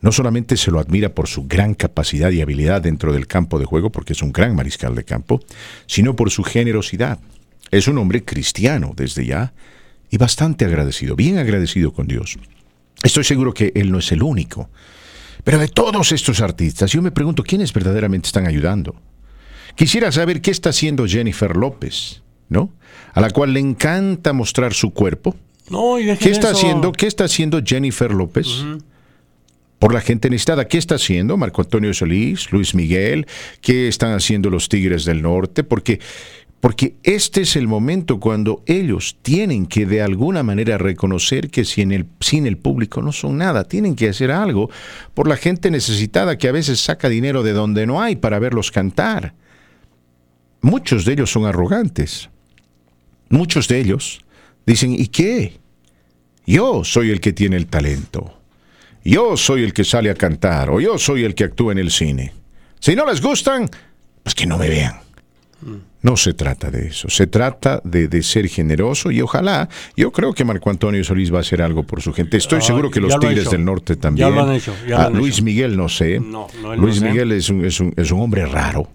No 0.00 0.10
solamente 0.10 0.56
se 0.56 0.72
lo 0.72 0.80
admira 0.80 1.14
por 1.14 1.28
su 1.28 1.46
gran 1.46 1.74
capacidad 1.74 2.30
y 2.32 2.42
habilidad 2.42 2.82
dentro 2.82 3.12
del 3.12 3.28
campo 3.28 3.58
de 3.60 3.66
juego, 3.66 3.90
porque 3.90 4.14
es 4.14 4.22
un 4.22 4.32
gran 4.32 4.54
mariscal 4.56 4.96
de 4.96 5.04
campo, 5.04 5.40
sino 5.86 6.16
por 6.16 6.30
su 6.30 6.42
generosidad. 6.42 7.20
Es 7.70 7.86
un 7.86 7.98
hombre 7.98 8.24
cristiano 8.24 8.92
desde 8.96 9.24
ya 9.24 9.54
y 10.10 10.18
bastante 10.18 10.64
agradecido, 10.64 11.14
bien 11.14 11.38
agradecido 11.38 11.92
con 11.92 12.08
Dios. 12.08 12.36
Estoy 13.02 13.24
seguro 13.24 13.54
que 13.54 13.72
él 13.76 13.90
no 13.90 13.98
es 13.98 14.10
el 14.12 14.22
único. 14.22 14.68
Pero 15.44 15.58
de 15.58 15.68
todos 15.68 16.12
estos 16.12 16.40
artistas, 16.40 16.90
yo 16.90 17.02
me 17.02 17.10
pregunto 17.10 17.42
quiénes 17.42 17.72
verdaderamente 17.72 18.26
están 18.26 18.46
ayudando. 18.46 18.94
Quisiera 19.74 20.12
saber 20.12 20.40
qué 20.40 20.50
está 20.50 20.70
haciendo 20.70 21.06
Jennifer 21.06 21.56
López, 21.56 22.22
¿no? 22.48 22.70
A 23.12 23.20
la 23.20 23.30
cual 23.30 23.52
le 23.52 23.60
encanta 23.60 24.32
mostrar 24.32 24.74
su 24.74 24.92
cuerpo. 24.92 25.34
No, 25.70 25.96
¿Qué 26.18 26.30
está 26.30 26.50
haciendo? 26.50 26.92
¿Qué 26.92 27.06
está 27.06 27.24
haciendo 27.24 27.60
Jennifer 27.64 28.12
López? 28.12 28.46
Por 29.78 29.94
la 29.94 30.00
gente 30.00 30.30
necesitada, 30.30 30.68
¿qué 30.68 30.78
está 30.78 30.94
haciendo 30.94 31.36
Marco 31.36 31.62
Antonio 31.62 31.92
Solís, 31.92 32.52
Luis 32.52 32.74
Miguel? 32.74 33.26
¿Qué 33.60 33.88
están 33.88 34.12
haciendo 34.12 34.48
los 34.48 34.68
Tigres 34.68 35.04
del 35.04 35.22
Norte? 35.22 35.64
Porque 35.64 35.98
Porque 36.62 36.94
este 37.02 37.40
es 37.40 37.56
el 37.56 37.66
momento 37.66 38.20
cuando 38.20 38.62
ellos 38.66 39.16
tienen 39.20 39.66
que 39.66 39.84
de 39.84 40.00
alguna 40.00 40.44
manera 40.44 40.78
reconocer 40.78 41.50
que 41.50 41.64
sin 41.64 41.90
el, 41.90 42.56
público 42.56 43.02
no 43.02 43.10
son 43.10 43.38
nada, 43.38 43.64
tienen 43.64 43.96
que 43.96 44.08
hacer 44.08 44.30
algo 44.30 44.70
por 45.12 45.26
la 45.26 45.36
gente 45.36 45.72
necesitada 45.72 46.38
que 46.38 46.46
a 46.46 46.52
veces 46.52 46.78
saca 46.78 47.08
dinero 47.08 47.42
de 47.42 47.52
donde 47.52 47.84
no 47.84 48.00
hay 48.00 48.14
para 48.14 48.38
verlos 48.38 48.70
cantar. 48.70 49.34
Muchos 50.60 51.04
de 51.04 51.14
ellos 51.14 51.32
son 51.32 51.46
arrogantes. 51.46 52.30
Muchos 53.28 53.66
de 53.66 53.80
ellos 53.80 54.20
dicen, 54.64 54.92
¿y 54.92 55.08
qué? 55.08 55.58
Yo 56.46 56.84
soy 56.84 57.10
el 57.10 57.20
que 57.20 57.32
tiene 57.32 57.56
el 57.56 57.66
talento. 57.66 58.38
Yo 59.04 59.36
soy 59.36 59.64
el 59.64 59.72
que 59.72 59.82
sale 59.82 60.10
a 60.10 60.14
cantar 60.14 60.70
o 60.70 60.80
yo 60.80 60.96
soy 60.96 61.24
el 61.24 61.34
que 61.34 61.42
actúa 61.42 61.72
en 61.72 61.78
el 61.78 61.90
cine. 61.90 62.32
Si 62.78 62.94
no 62.94 63.04
les 63.04 63.20
gustan, 63.20 63.68
pues 64.22 64.36
que 64.36 64.46
no 64.46 64.58
me 64.58 64.68
vean. 64.68 65.00
No 66.02 66.16
se 66.16 66.34
trata 66.34 66.70
de 66.70 66.88
eso, 66.88 67.08
se 67.08 67.28
trata 67.28 67.80
de, 67.84 68.22
ser 68.22 68.48
generoso 68.48 69.10
y 69.10 69.20
ojalá, 69.20 69.68
yo 69.96 70.10
creo 70.10 70.32
que 70.32 70.44
Marco 70.44 70.68
Antonio 70.68 71.02
Solís 71.04 71.32
va 71.32 71.38
a 71.38 71.40
hacer 71.42 71.62
algo 71.62 71.84
por 71.84 72.02
su 72.02 72.12
gente. 72.12 72.36
Estoy 72.36 72.60
seguro 72.60 72.90
que 72.90 73.00
los 73.00 73.18
Tigres 73.18 73.50
del 73.50 73.64
Norte 73.64 73.96
también. 73.96 74.28
Ya 74.28 74.34
lo 74.34 74.42
han 74.42 74.52
hecho. 74.52 74.74
Ah, 74.96 75.08
Luis 75.12 75.42
Miguel 75.42 75.76
no 75.76 75.88
sé. 75.88 76.20
Luis 76.76 77.00
Miguel 77.00 77.32
es 77.32 77.48
un, 77.50 77.64
es, 77.64 77.78
un, 77.80 77.94
es 77.96 78.10
un 78.10 78.20
hombre 78.20 78.44
raro 78.46 78.88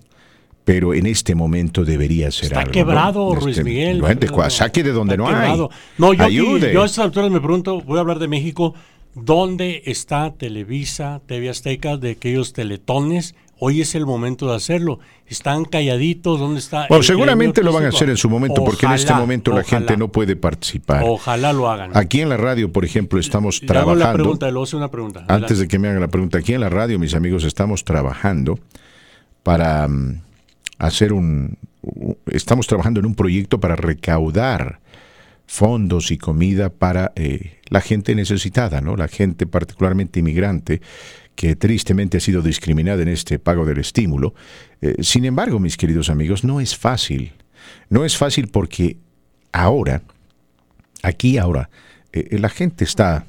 pero 0.68 0.94
en 0.94 1.06
este 1.06 1.34
momento 1.34 1.86
debería 1.86 2.30
ser 2.30 2.48
Está 2.48 2.60
algo. 2.60 2.74
quebrado, 2.74 3.34
¿no? 3.34 3.40
Luis 3.40 3.58
Este, 3.58 3.64
Miguel. 3.64 4.02
bueno, 4.02 4.50
saque 4.50 4.84
de 4.84 4.92
donde 4.92 5.16
no 5.16 5.30
hay. 5.30 5.58
No, 5.98 6.12
yo, 6.12 6.26
aquí- 6.26 6.40
Ayude. 6.40 6.74
yo 6.74 6.84
a 6.84 6.86
estas 6.86 7.06
alturas 7.06 7.32
me 7.32 7.40
pregunto, 7.40 7.80
voy 7.80 7.98
a 7.98 8.02
hablar 8.02 8.20
de 8.20 8.28
México, 8.28 8.74
¿dónde 9.16 9.82
está 9.86 10.34
Televisa, 10.34 11.22
TV 11.26 11.50
Azteca, 11.50 11.96
de 11.96 12.12
aquellos 12.12 12.52
teletones? 12.52 13.34
Hoy 13.60 13.82
es 13.82 13.96
el 13.96 14.06
momento 14.06 14.50
de 14.50 14.56
hacerlo. 14.56 15.00
Están 15.26 15.66
calladitos, 15.66 16.40
¿dónde 16.40 16.60
está? 16.60 16.86
Bueno, 16.90 17.04
seguramente 17.04 17.64
lo 17.64 17.74
van 17.74 17.86
a 17.86 17.90
hacer 17.90 18.10
en 18.10 18.18
su 18.18 18.30
momento, 18.30 18.64
porque 18.64 18.86
en 18.86 18.92
este 18.94 19.08
Ojalá, 19.08 19.20
momento 19.22 19.52
la 19.52 19.64
gente 19.64 19.98
no 19.98 20.10
puede 20.10 20.36
participar. 20.36 21.04
Ojalá 21.06 21.54
lo 21.54 21.70
hagan. 21.70 21.92
Aquí 21.96 22.22
en 22.22 22.30
la 22.30 22.38
radio, 22.38 22.72
por 22.72 22.86
ejemplo, 22.86 23.20
estamos 23.20 23.62
Le 23.62 23.78
hago 23.78 23.96
la 23.96 24.06
trabajando. 24.06 24.24
pregunta, 24.24 24.52
le 24.52 24.78
una 24.78 24.92
pregunta. 24.92 25.26
Antes 25.28 25.60
de 25.60 25.68
que 25.68 25.80
me 25.80 25.88
hagan 25.88 26.02
la 26.02 26.08
pregunta, 26.08 26.38
aquí 26.38 26.54
en 26.54 26.62
la 26.62 26.70
radio, 26.70 27.00
mis 27.00 27.16
amigos, 27.16 27.44
estamos 27.44 27.84
trabajando 27.84 28.60
para 29.44 29.88
mm, 29.88 30.22
hacer 30.78 31.14
un... 31.14 31.58
Estamos 32.28 32.68
trabajando 32.68 33.00
en 33.00 33.06
un 33.06 33.16
proyecto 33.16 33.60
para 33.60 33.76
recaudar 33.76 34.80
fondos 35.48 36.12
y 36.12 36.18
comida 36.18 36.70
para 36.70 37.14
eh, 37.16 37.60
la 37.70 37.82
gente 37.82 38.14
necesitada, 38.14 38.82
¿no? 38.82 38.96
La 38.98 39.08
gente 39.08 39.48
particularmente 39.48 40.20
inmigrante 40.20 40.82
que 41.38 41.56
tristemente 41.56 42.18
ha 42.18 42.20
sido 42.20 42.42
discriminada 42.42 43.04
en 43.04 43.10
este 43.10 43.38
pago 43.38 43.64
del 43.64 43.78
estímulo. 43.78 44.34
Eh, 44.82 44.96
sin 45.02 45.24
embargo, 45.24 45.60
mis 45.60 45.78
queridos 45.78 46.10
amigos, 46.10 46.44
no 46.44 46.60
es 46.60 46.76
fácil. 46.76 47.32
No 47.90 48.04
es 48.04 48.18
fácil 48.18 48.48
porque 48.48 48.98
ahora, 49.52 50.02
aquí 51.04 51.38
ahora, 51.38 51.70
eh, 52.12 52.40
la 52.40 52.50
gente 52.50 52.84
está 52.84 53.28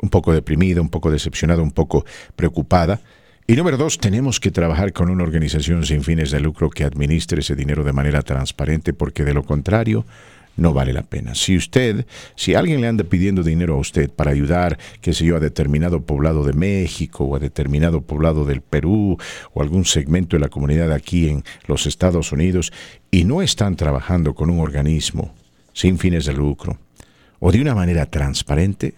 un 0.00 0.08
poco 0.08 0.32
deprimida, 0.32 0.80
un 0.80 0.88
poco 0.88 1.10
decepcionada, 1.10 1.62
un 1.62 1.72
poco 1.72 2.06
preocupada. 2.34 3.02
Y 3.46 3.56
número 3.56 3.76
dos, 3.76 3.98
tenemos 3.98 4.40
que 4.40 4.50
trabajar 4.50 4.94
con 4.94 5.10
una 5.10 5.22
organización 5.22 5.84
sin 5.84 6.02
fines 6.02 6.30
de 6.30 6.40
lucro 6.40 6.70
que 6.70 6.84
administre 6.84 7.40
ese 7.40 7.54
dinero 7.54 7.84
de 7.84 7.92
manera 7.92 8.22
transparente, 8.22 8.94
porque 8.94 9.22
de 9.22 9.34
lo 9.34 9.42
contrario 9.42 10.06
no 10.56 10.72
vale 10.72 10.92
la 10.92 11.02
pena. 11.02 11.34
Si 11.34 11.56
usted, 11.56 12.06
si 12.36 12.54
alguien 12.54 12.80
le 12.80 12.86
anda 12.86 13.04
pidiendo 13.04 13.42
dinero 13.42 13.74
a 13.74 13.78
usted 13.78 14.10
para 14.10 14.30
ayudar, 14.30 14.78
qué 15.00 15.12
sé 15.12 15.24
yo, 15.24 15.36
a 15.36 15.40
determinado 15.40 16.02
poblado 16.02 16.44
de 16.44 16.52
México 16.52 17.24
o 17.24 17.36
a 17.36 17.40
determinado 17.40 18.02
poblado 18.02 18.44
del 18.44 18.60
Perú 18.60 19.18
o 19.52 19.62
algún 19.62 19.84
segmento 19.84 20.36
de 20.36 20.40
la 20.40 20.48
comunidad 20.48 20.92
aquí 20.92 21.28
en 21.28 21.44
los 21.66 21.86
Estados 21.86 22.32
Unidos 22.32 22.72
y 23.10 23.24
no 23.24 23.42
están 23.42 23.76
trabajando 23.76 24.34
con 24.34 24.50
un 24.50 24.60
organismo 24.60 25.34
sin 25.72 25.98
fines 25.98 26.26
de 26.26 26.32
lucro 26.32 26.78
o 27.40 27.52
de 27.52 27.60
una 27.60 27.74
manera 27.74 28.06
transparente, 28.06 28.94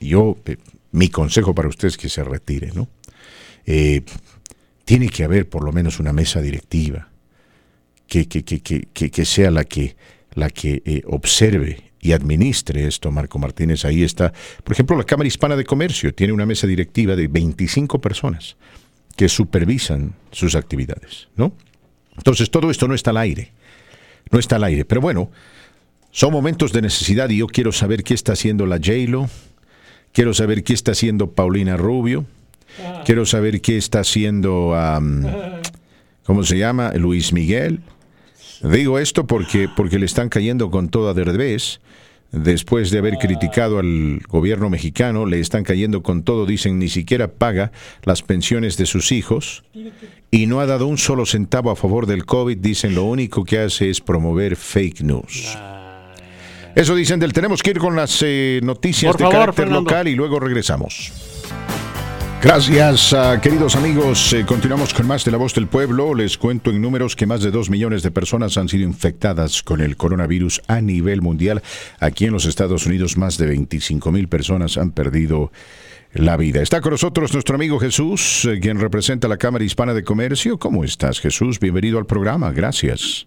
yo, 0.00 0.36
eh, 0.46 0.56
mi 0.92 1.08
consejo 1.08 1.54
para 1.54 1.68
usted 1.68 1.88
es 1.88 1.96
que 1.96 2.08
se 2.08 2.24
retire, 2.24 2.72
¿no? 2.74 2.88
Eh, 3.66 4.02
tiene 4.84 5.08
que 5.08 5.24
haber 5.24 5.48
por 5.48 5.64
lo 5.64 5.72
menos 5.72 5.98
una 6.00 6.12
mesa 6.12 6.40
directiva 6.40 7.08
que, 8.06 8.26
que, 8.28 8.44
que, 8.44 8.60
que, 8.60 8.88
que- 8.92 9.10
que 9.10 9.24
sea 9.24 9.50
la 9.50 9.64
que, 9.64 9.96
la 10.34 10.50
que 10.50 10.82
eh, 10.84 11.02
observe 11.06 11.90
y 12.00 12.12
administre 12.12 12.86
esto, 12.86 13.10
Marco 13.10 13.38
Martínez. 13.38 13.84
Ahí 13.84 14.02
está, 14.02 14.32
por 14.62 14.72
ejemplo, 14.74 14.96
la 14.96 15.04
Cámara 15.04 15.26
Hispana 15.26 15.56
de 15.56 15.64
Comercio 15.64 16.14
tiene 16.14 16.32
una 16.32 16.44
mesa 16.46 16.66
directiva 16.66 17.16
de 17.16 17.28
25 17.28 18.00
personas 18.00 18.56
que 19.16 19.28
supervisan 19.28 20.14
sus 20.30 20.54
actividades, 20.54 21.28
¿no? 21.36 21.54
Entonces, 22.16 22.50
todo 22.50 22.70
esto 22.70 22.86
no 22.88 22.94
está 22.94 23.10
al 23.10 23.16
aire, 23.18 23.52
no 24.30 24.38
está 24.38 24.56
al 24.56 24.64
aire, 24.64 24.84
pero 24.84 25.00
bueno, 25.00 25.30
son 26.10 26.32
momentos 26.32 26.72
de 26.72 26.82
necesidad 26.82 27.28
y 27.30 27.38
yo 27.38 27.46
quiero 27.46 27.72
saber 27.72 28.04
qué 28.04 28.14
está 28.14 28.32
haciendo 28.34 28.66
la 28.66 28.76
JLo, 28.78 29.28
quiero 30.12 30.34
saber 30.34 30.62
qué 30.62 30.74
está 30.74 30.92
haciendo 30.92 31.32
Paulina 31.32 31.76
Rubio, 31.76 32.26
quiero 33.04 33.24
saber 33.24 33.60
qué 33.62 33.76
está 33.76 34.00
haciendo, 34.00 34.74
am, 34.76 35.24
¿cómo 36.24 36.44
se 36.44 36.58
llama? 36.58 36.92
Luis 36.94 37.32
Miguel. 37.32 37.80
Digo 38.64 38.98
esto 38.98 39.26
porque, 39.26 39.68
porque 39.68 39.98
le 39.98 40.06
están 40.06 40.28
cayendo 40.30 40.70
con 40.70 40.88
toda 40.88 41.12
de 41.14 41.24
revés. 41.24 41.80
Después 42.32 42.90
de 42.90 42.98
haber 42.98 43.14
criticado 43.18 43.78
al 43.78 44.20
gobierno 44.26 44.68
mexicano, 44.68 45.24
le 45.24 45.38
están 45.38 45.62
cayendo 45.62 46.02
con 46.02 46.24
todo. 46.24 46.46
Dicen 46.46 46.78
ni 46.80 46.88
siquiera 46.88 47.28
paga 47.28 47.70
las 48.02 48.22
pensiones 48.22 48.76
de 48.76 48.86
sus 48.86 49.12
hijos 49.12 49.62
y 50.32 50.46
no 50.46 50.58
ha 50.58 50.66
dado 50.66 50.88
un 50.88 50.98
solo 50.98 51.26
centavo 51.26 51.70
a 51.70 51.76
favor 51.76 52.06
del 52.06 52.24
COVID. 52.24 52.56
Dicen 52.58 52.94
lo 52.96 53.04
único 53.04 53.44
que 53.44 53.60
hace 53.60 53.88
es 53.88 54.00
promover 54.00 54.56
fake 54.56 55.02
news. 55.02 55.56
Eso 56.74 56.96
dicen 56.96 57.20
del 57.20 57.32
tenemos 57.32 57.62
que 57.62 57.70
ir 57.70 57.78
con 57.78 57.94
las 57.94 58.20
eh, 58.22 58.58
noticias 58.64 59.12
Por 59.12 59.18
de 59.18 59.24
favor, 59.26 59.38
carácter 59.38 59.64
Fernando. 59.66 59.88
local 59.88 60.08
y 60.08 60.16
luego 60.16 60.40
regresamos. 60.40 61.12
Gracias, 62.44 63.14
ah, 63.14 63.40
queridos 63.40 63.74
amigos. 63.74 64.34
Eh, 64.34 64.44
continuamos 64.44 64.92
con 64.92 65.06
más 65.06 65.24
de 65.24 65.30
La 65.30 65.38
Voz 65.38 65.54
del 65.54 65.66
Pueblo. 65.66 66.14
Les 66.14 66.36
cuento 66.36 66.68
en 66.68 66.82
números 66.82 67.16
que 67.16 67.24
más 67.24 67.42
de 67.42 67.50
dos 67.50 67.70
millones 67.70 68.02
de 68.02 68.10
personas 68.10 68.58
han 68.58 68.68
sido 68.68 68.84
infectadas 68.84 69.62
con 69.62 69.80
el 69.80 69.96
coronavirus 69.96 70.60
a 70.68 70.82
nivel 70.82 71.22
mundial. 71.22 71.62
Aquí 72.00 72.26
en 72.26 72.34
los 72.34 72.44
Estados 72.44 72.84
Unidos, 72.84 73.16
más 73.16 73.38
de 73.38 73.46
25 73.46 74.12
mil 74.12 74.28
personas 74.28 74.76
han 74.76 74.92
perdido 74.92 75.52
la 76.12 76.36
vida. 76.36 76.60
Está 76.60 76.82
con 76.82 76.90
nosotros 76.90 77.32
nuestro 77.32 77.54
amigo 77.54 77.78
Jesús, 77.78 78.44
eh, 78.44 78.60
quien 78.60 78.78
representa 78.78 79.26
la 79.26 79.38
Cámara 79.38 79.64
Hispana 79.64 79.94
de 79.94 80.04
Comercio. 80.04 80.58
¿Cómo 80.58 80.84
estás, 80.84 81.20
Jesús? 81.20 81.58
Bienvenido 81.58 81.96
al 81.96 82.04
programa. 82.04 82.52
Gracias. 82.52 83.26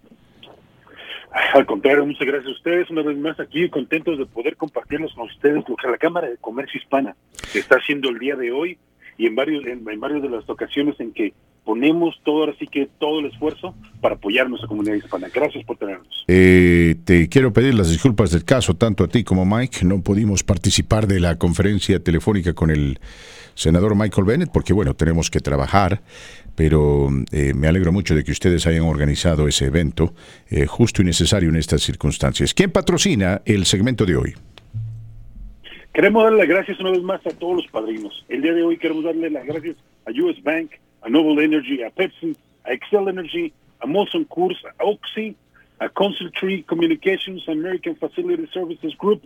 Al 1.56 1.66
contrario, 1.66 2.06
muchas 2.06 2.28
gracias 2.28 2.50
a 2.50 2.52
ustedes. 2.52 2.88
Una 2.92 3.02
vez 3.02 3.18
más 3.18 3.40
aquí, 3.40 3.68
contentos 3.72 4.20
de 4.20 4.28
poder 4.28 4.56
compartirnos 4.58 5.12
con 5.16 5.26
ustedes 5.26 5.64
lo 5.68 5.76
que 5.76 5.88
la 5.88 5.98
Cámara 5.98 6.30
de 6.30 6.38
Comercio 6.38 6.80
Hispana 6.80 7.16
está 7.56 7.78
haciendo 7.78 8.10
el 8.10 8.20
día 8.20 8.36
de 8.36 8.52
hoy 8.52 8.78
y 9.18 9.26
en 9.26 9.36
varios 9.36 9.66
en, 9.66 9.88
en 9.88 10.00
varias 10.00 10.22
de 10.22 10.30
las 10.30 10.50
ocasiones 10.50 11.00
en 11.00 11.12
que 11.12 11.34
ponemos 11.68 12.16
todo, 12.24 12.46
ahora 12.46 12.54
que 12.72 12.88
todo 12.98 13.20
el 13.20 13.26
esfuerzo 13.26 13.76
para 14.00 14.16
apoyar 14.16 14.50
nuestra 14.50 14.70
comunidad 14.70 14.96
hispana. 14.96 15.28
Gracias 15.34 15.66
por 15.66 15.76
tenernos. 15.76 16.24
Eh, 16.28 16.96
te 17.04 17.28
quiero 17.28 17.52
pedir 17.52 17.74
las 17.74 17.90
disculpas 17.90 18.32
del 18.32 18.46
caso, 18.46 18.76
tanto 18.76 19.04
a 19.04 19.10
ti 19.10 19.26
como 19.26 19.42
a 19.42 19.60
Mike. 19.60 19.84
No 19.84 20.02
pudimos 20.02 20.44
participar 20.44 21.08
de 21.08 21.20
la 21.20 21.38
conferencia 21.38 22.02
telefónica 22.02 22.54
con 22.54 22.72
el 22.72 23.00
senador 23.54 23.96
Michael 23.96 24.26
Bennett 24.26 24.52
porque, 24.52 24.72
bueno, 24.72 24.94
tenemos 24.94 25.30
que 25.30 25.42
trabajar, 25.42 26.02
pero 26.56 27.10
eh, 27.34 27.54
me 27.54 27.68
alegro 27.68 27.92
mucho 27.92 28.16
de 28.16 28.24
que 28.24 28.32
ustedes 28.32 28.66
hayan 28.66 28.84
organizado 28.84 29.46
ese 29.50 29.66
evento 29.66 30.14
eh, 30.50 30.68
justo 30.68 31.02
y 31.02 31.06
necesario 31.06 31.50
en 31.50 31.58
estas 31.58 31.82
circunstancias. 31.82 32.54
¿Quién 32.54 32.72
patrocina 32.72 33.42
el 33.44 33.66
segmento 33.66 34.06
de 34.06 34.16
hoy? 34.16 34.36
Queremos 35.94 36.24
darle 36.24 36.40
las 36.40 36.48
gracias 36.48 36.80
una 36.80 36.92
vez 36.92 37.02
más 37.02 37.26
a 37.26 37.32
todos 37.32 37.58
los 37.58 37.68
padrinos. 37.68 38.24
El 38.30 38.42
día 38.42 38.54
de 38.54 38.64
hoy 38.64 38.78
queremos 38.78 39.04
darle 39.04 39.30
las 39.30 39.46
gracias 39.46 39.76
a 40.06 40.12
US 40.12 40.42
Bank, 40.44 40.72
a 41.02 41.10
Noble 41.10 41.44
Energy, 41.44 41.82
a 41.82 41.90
Pepsi, 41.90 42.36
a 42.64 42.74
Excel 42.74 43.08
Energy, 43.08 43.52
a 43.80 43.88
Molson 43.88 44.26
Coors, 44.26 44.58
a 44.66 44.84
Oxy, 44.84 45.36
a 45.80 45.90
Council 45.90 46.32
Tree 46.32 46.64
Communications, 46.64 47.48
American 47.50 47.96
Facility 47.96 48.48
Services 48.54 48.96
Group, 48.98 49.22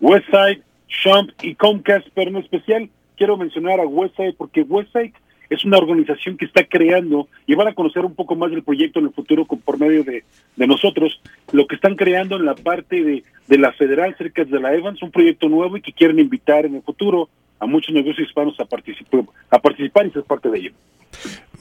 Westside, 0.00 0.62
Shump 0.88 1.30
y 1.42 1.54
Comcast, 1.54 2.08
pero 2.14 2.30
en 2.30 2.36
especial 2.36 2.90
quiero 3.16 3.36
mencionar 3.36 3.80
a 3.80 3.86
Westside 3.86 4.34
porque 4.34 4.62
Westside 4.62 5.12
es 5.50 5.64
una 5.64 5.78
organización 5.78 6.36
que 6.36 6.44
está 6.44 6.64
creando 6.64 7.28
y 7.46 7.54
van 7.54 7.68
a 7.68 7.74
conocer 7.74 8.04
un 8.04 8.14
poco 8.14 8.34
más 8.36 8.50
del 8.50 8.62
proyecto 8.62 8.98
en 8.98 9.06
el 9.06 9.12
futuro 9.12 9.44
con- 9.44 9.60
por 9.60 9.78
medio 9.78 10.04
de, 10.04 10.24
de 10.56 10.66
nosotros, 10.66 11.20
lo 11.52 11.66
que 11.66 11.74
están 11.76 11.96
creando 11.96 12.36
en 12.36 12.44
la 12.44 12.54
parte 12.54 13.02
de, 13.02 13.24
de 13.46 13.58
la 13.58 13.72
federal 13.72 14.14
cerca 14.16 14.44
de 14.44 14.60
la 14.60 14.74
Evans, 14.74 15.02
un 15.02 15.10
proyecto 15.10 15.48
nuevo 15.48 15.76
y 15.76 15.80
que 15.82 15.92
quieren 15.92 16.18
invitar 16.18 16.66
en 16.66 16.76
el 16.76 16.82
futuro 16.82 17.28
a 17.60 17.66
muchos 17.66 17.94
negocios 17.94 18.28
hispanos 18.28 18.58
a 18.60 18.64
participar, 18.64 19.22
a 19.50 19.58
participar 19.58 20.06
y 20.06 20.10
ser 20.10 20.24
parte 20.24 20.50
de 20.50 20.58
ello. 20.58 20.72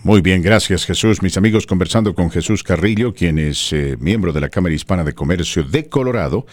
Muy 0.03 0.21
bien, 0.21 0.41
gracias 0.41 0.85
Jesús. 0.85 1.21
Mis 1.21 1.37
amigos 1.37 1.65
conversando 1.65 2.13
con 2.13 2.29
Jesús 2.29 2.61
Carrillo, 2.63 3.13
quien 3.13 3.39
es 3.39 3.71
eh, 3.71 3.95
miembro 3.99 4.33
de 4.33 4.41
la 4.41 4.49
Cámara 4.49 4.75
Hispana 4.75 5.03
de 5.05 5.13
Comercio 5.13 5.63
de 5.63 5.87
Colorado 5.87 6.45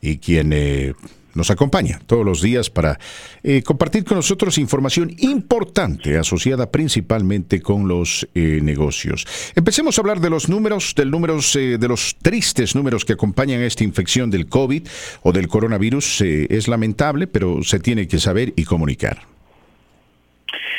y 0.00 0.18
quien 0.18 0.52
eh, 0.52 0.92
nos 1.36 1.50
acompaña 1.50 2.00
todos 2.06 2.24
los 2.24 2.42
días 2.42 2.70
para 2.70 2.98
eh, 3.42 3.62
compartir 3.62 4.04
con 4.04 4.16
nosotros 4.16 4.58
información 4.58 5.14
importante 5.18 6.16
asociada 6.16 6.70
principalmente 6.72 7.60
con 7.60 7.86
los 7.86 8.28
eh, 8.34 8.60
negocios. 8.62 9.26
Empecemos 9.54 9.98
a 9.98 10.00
hablar 10.00 10.20
de 10.20 10.30
los 10.30 10.48
números, 10.48 10.94
del 10.96 11.10
números, 11.10 11.54
eh, 11.56 11.78
de 11.78 11.88
los 11.88 12.16
tristes 12.16 12.74
números 12.74 13.04
que 13.04 13.12
acompañan 13.12 13.60
a 13.60 13.66
esta 13.66 13.84
infección 13.84 14.30
del 14.30 14.48
COVID 14.48 14.88
o 15.22 15.32
del 15.32 15.48
coronavirus. 15.48 16.22
es 16.22 16.68
lamentable, 16.68 17.26
pero 17.26 17.62
se 17.62 17.78
tiene 17.78 18.08
que 18.08 18.18
saber 18.18 18.52
y 18.56 18.64
comunicar. 18.64 19.18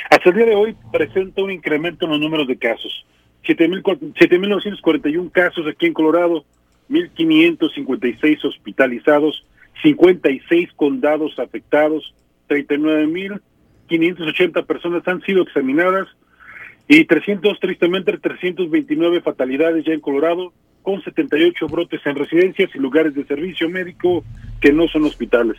Hasta 0.09 0.29
el 0.29 0.35
día 0.35 0.45
de 0.45 0.55
hoy 0.55 0.75
presenta 0.91 1.43
un 1.43 1.51
incremento 1.51 2.05
en 2.05 2.11
los 2.11 2.19
números 2.19 2.47
de 2.47 2.57
casos. 2.57 3.05
7.941 3.43 5.31
casos 5.31 5.65
aquí 5.67 5.85
en 5.85 5.93
Colorado, 5.93 6.43
1.556 6.89 8.43
hospitalizados, 8.45 9.45
56 9.83 10.69
condados 10.75 11.37
afectados, 11.39 12.13
39.580 12.49 14.65
personas 14.65 15.07
han 15.07 15.21
sido 15.21 15.43
examinadas 15.43 16.07
y 16.87 17.05
300, 17.05 17.59
tristemente, 17.59 18.17
329 18.17 19.21
fatalidades 19.21 19.85
ya 19.85 19.93
en 19.93 19.99
Colorado, 19.99 20.51
con 20.81 21.03
78 21.03 21.67
brotes 21.67 22.01
en 22.05 22.15
residencias 22.15 22.71
y 22.73 22.79
lugares 22.79 23.13
de 23.13 23.25
servicio 23.25 23.69
médico 23.69 24.23
que 24.61 24.71
no 24.71 24.87
son 24.87 25.03
hospitales. 25.03 25.57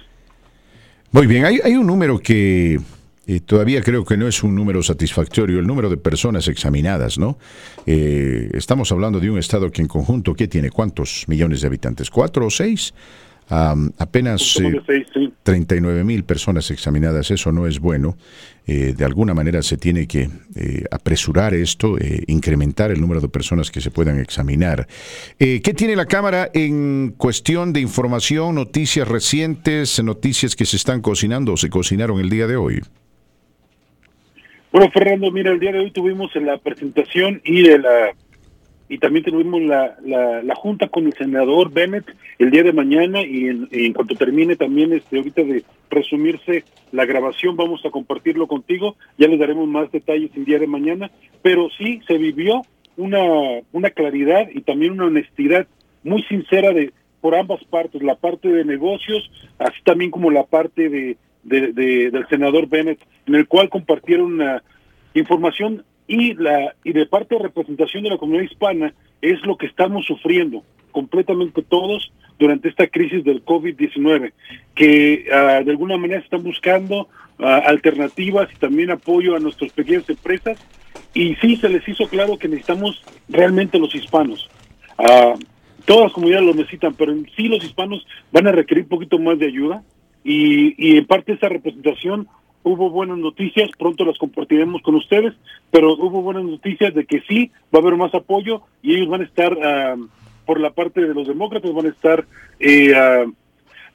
Muy 1.13 1.27
bien, 1.27 1.45
hay, 1.45 1.61
hay 1.63 1.75
un 1.75 1.87
número 1.87 2.19
que 2.19 2.79
eh, 3.27 3.41
todavía 3.41 3.83
creo 3.83 4.07
que 4.07 4.17
no 4.17 4.27
es 4.27 4.43
un 4.43 4.55
número 4.55 4.83
satisfactorio 4.83 5.59
el 5.59 5.67
número 5.67 5.91
de 5.91 5.99
personas 5.99 6.49
examinadas, 6.49 7.19
¿no? 7.19 7.37
Eh, 7.85 8.49
estamos 8.55 8.91
hablando 8.91 9.21
de 9.21 9.31
un 9.31 9.39
estado 9.39 9.71
que 9.71 9.83
en 9.83 9.89
conjunto, 9.89 10.33
¿qué 10.33 10.49
tiene? 10.49 10.71
¿Cuántos 10.71 11.27
millones 11.29 11.61
de 11.61 11.67
habitantes? 11.67 12.09
¿Cuatro 12.09 12.47
o 12.47 12.51
seis? 12.51 12.95
Apenas 13.49 14.59
39 15.43 16.01
eh, 16.01 16.05
mil 16.05 16.25
personas 16.25 16.71
examinadas, 16.71 17.31
eso 17.31 17.53
no 17.53 17.67
es 17.67 17.81
bueno. 17.81 18.17
de 18.67 19.05
alguna 19.05 19.33
manera 19.33 19.63
se 19.63 19.79
tiene 19.79 20.07
que 20.07 20.29
apresurar 20.91 21.55
esto, 21.55 21.97
incrementar 22.27 22.91
el 22.91 23.01
número 23.01 23.21
de 23.21 23.29
personas 23.29 23.71
que 23.71 23.81
se 23.81 23.91
puedan 23.91 24.21
examinar. 24.21 24.87
¿Qué 25.39 25.75
tiene 25.75 25.97
la 25.97 26.05
Cámara 26.05 26.51
en 26.53 27.15
cuestión 27.17 27.73
de 27.73 27.81
información, 27.81 28.55
noticias 28.57 29.09
recientes, 29.09 30.03
noticias 30.03 30.55
que 30.55 30.67
se 30.67 30.77
están 30.77 31.01
cocinando 31.01 31.55
o 31.55 31.57
se 31.57 31.71
cocinaron 31.71 32.21
el 32.21 32.29
día 32.29 32.47
de 32.47 32.57
hoy? 32.57 32.83
Bueno, 34.71 34.91
Fernando, 34.91 35.31
mira, 35.31 35.51
el 35.51 35.61
día 35.61 35.73
de 35.73 35.79
hoy 35.79 35.91
tuvimos 35.91 36.35
la 36.37 36.59
presentación 36.59 37.41
y 37.45 37.63
de 37.63 37.79
la 37.79 38.13
y 38.89 38.99
también 38.99 39.25
tuvimos 39.25 39.63
la, 39.63 39.97
la, 40.05 40.55
junta 40.55 40.89
con 40.89 41.07
el 41.07 41.13
senador 41.13 41.71
Bennett 41.71 42.07
el 42.39 42.51
día 42.51 42.63
de 42.63 42.73
mañana 42.73 43.23
y 43.23 43.47
en, 43.49 43.93
cuanto 43.93 44.15
termine 44.15 44.57
también 44.57 44.93
este 44.93 45.19
ahorita 45.19 45.43
de 45.43 45.65
resumirse 45.91 46.65
la 46.93 47.05
grabación 47.05 47.57
vamos 47.57 47.85
a 47.85 47.91
compartirlo 47.91 48.47
contigo, 48.47 48.97
ya 49.19 49.29
les 49.29 49.39
daremos 49.39 49.69
más 49.69 49.91
detalles 49.93 50.31
el 50.35 50.45
día 50.45 50.59
de 50.59 50.67
mañana, 50.67 51.11
pero 51.43 51.69
sí 51.77 52.01
se 52.07 52.17
vivió 52.19 52.63
una, 52.97 53.61
una 53.73 53.91
claridad 53.91 54.49
y 54.53 54.63
también 54.63 54.93
una 54.93 55.07
honestidad 55.07 55.67
muy 56.03 56.23
sincera 56.25 56.73
de 56.73 56.93
por 57.21 57.35
ambas 57.35 57.63
partes, 57.65 58.03
la 58.03 58.15
parte 58.15 58.49
de 58.49 58.65
negocios, 58.65 59.31
así 59.59 59.83
también 59.85 60.11
como 60.11 60.31
la 60.31 60.45
parte 60.45 60.89
de 60.89 61.17
de, 61.49 62.11
del 62.11 62.27
senador 62.29 62.69
Bennett, 62.69 63.01
en 63.27 63.35
el 63.35 63.47
cual 63.47 63.69
compartieron 63.69 64.35
una 64.35 64.63
información 65.15 65.85
y 66.09 66.35
la 66.35 66.75
y 66.83 66.93
de 66.93 67.07
parte 67.07 67.37
de 67.37 67.43
representación 67.43 68.03
de 68.03 68.11
la 68.11 68.19
comunidad 68.19 68.51
hispana 68.51 68.93
es 69.23 69.41
lo 69.47 69.57
que 69.57 69.67
estamos 69.67 70.07
sufriendo 70.07 70.65
completamente 70.91 71.63
todos 71.63 72.11
durante 72.39 72.69
esta 72.69 72.87
crisis 72.87 73.23
del 73.25 73.45
COVID-19, 73.45 74.33
que 74.75 75.27
ah, 75.33 75.61
de 75.65 75.71
alguna 75.71 75.97
manera 75.97 76.21
están 76.21 76.43
buscando 76.43 77.09
ah, 77.39 77.63
alternativas 77.67 78.49
y 78.53 78.59
también 78.59 78.91
apoyo 78.91 79.37
a 79.37 79.39
nuestras 79.39 79.73
pequeñas 79.73 80.09
empresas. 80.09 80.59
Y 81.15 81.35
sí, 81.37 81.57
se 81.57 81.69
les 81.69 81.87
hizo 81.89 82.07
claro 82.09 82.39
que 82.39 82.49
necesitamos 82.49 83.03
realmente 83.29 83.79
los 83.79 83.95
hispanos. 83.95 84.49
Uh, 84.99 85.39
todas 85.85 86.05
las 86.05 86.13
comunidades 86.13 86.47
lo 86.47 86.55
necesitan, 86.55 86.95
pero 86.95 87.15
sí 87.37 87.49
los 87.49 87.65
hispanos 87.65 88.07
van 88.31 88.47
a 88.47 88.53
requerir 88.53 88.85
un 88.85 88.91
poquito 88.91 89.19
más 89.19 89.39
de 89.39 89.47
ayuda 89.47 89.83
y, 90.23 90.97
en 90.99 91.07
parte 91.07 91.33
esa 91.33 91.49
representación 91.49 92.29
hubo 92.69 92.91
buenas 92.91 93.19
noticias, 93.19 93.71
pronto 93.79 94.05
las 94.05 94.19
compartiremos 94.19 94.83
con 94.83 94.95
ustedes, 94.95 95.35
pero 95.71 95.95
hubo 95.95 96.23
buenas 96.23 96.45
noticias 96.45 96.95
de 96.95 97.07
que 97.07 97.21
sí 97.29 97.51
va 97.75 97.79
a 97.79 97.83
haber 97.83 97.97
más 97.97 98.15
apoyo 98.15 98.63
y 98.83 98.95
ellos 98.95 99.09
van 99.09 99.23
a 99.23 99.25
estar, 99.25 99.57
ah, 99.63 99.97
por 100.45 100.61
la 100.61 100.71
parte 100.71 101.01
de 101.01 101.15
los 101.15 101.27
demócratas, 101.27 101.73
van 101.73 101.87
a 101.87 101.91
estar 101.91 102.27
eh, 102.61 102.95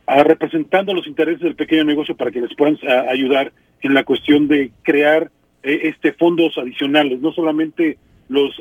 representando 0.08 0.94
los 0.94 1.08
intereses 1.08 1.42
del 1.42 1.56
pequeño 1.56 1.84
negocio 1.84 2.16
para 2.16 2.32
que 2.32 2.42
les 2.42 2.54
puedan 2.56 2.78
ayudar 3.10 3.54
en 3.82 3.94
la 3.94 4.04
cuestión 4.04 4.48
de 4.48 4.72
crear 4.82 5.30
eh, 5.62 5.82
este 5.84 6.14
fondos 6.14 6.58
adicionales, 6.58 7.22
no 7.22 7.32
solamente 7.32 7.98
los 8.30 8.56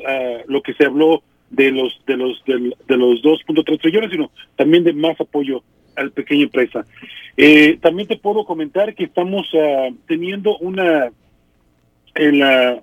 lo 0.47 0.61
que 0.61 0.73
se 0.73 0.85
habló 0.85 1.23
de 1.49 1.71
los 1.71 1.99
de 2.05 2.17
los 2.17 2.43
de, 2.45 2.73
de 2.87 2.97
los 2.97 3.23
2.3 3.23 3.79
trillones, 3.79 4.11
sino 4.11 4.29
también 4.55 4.83
de 4.83 4.93
más 4.93 5.19
apoyo 5.19 5.63
al 5.95 6.11
pequeña 6.11 6.43
empresa. 6.43 6.85
Eh, 7.35 7.77
también 7.81 8.07
te 8.07 8.17
puedo 8.17 8.45
comentar 8.45 8.93
que 8.93 9.05
estamos 9.05 9.47
ah, 9.55 9.89
teniendo 10.07 10.57
una 10.57 11.11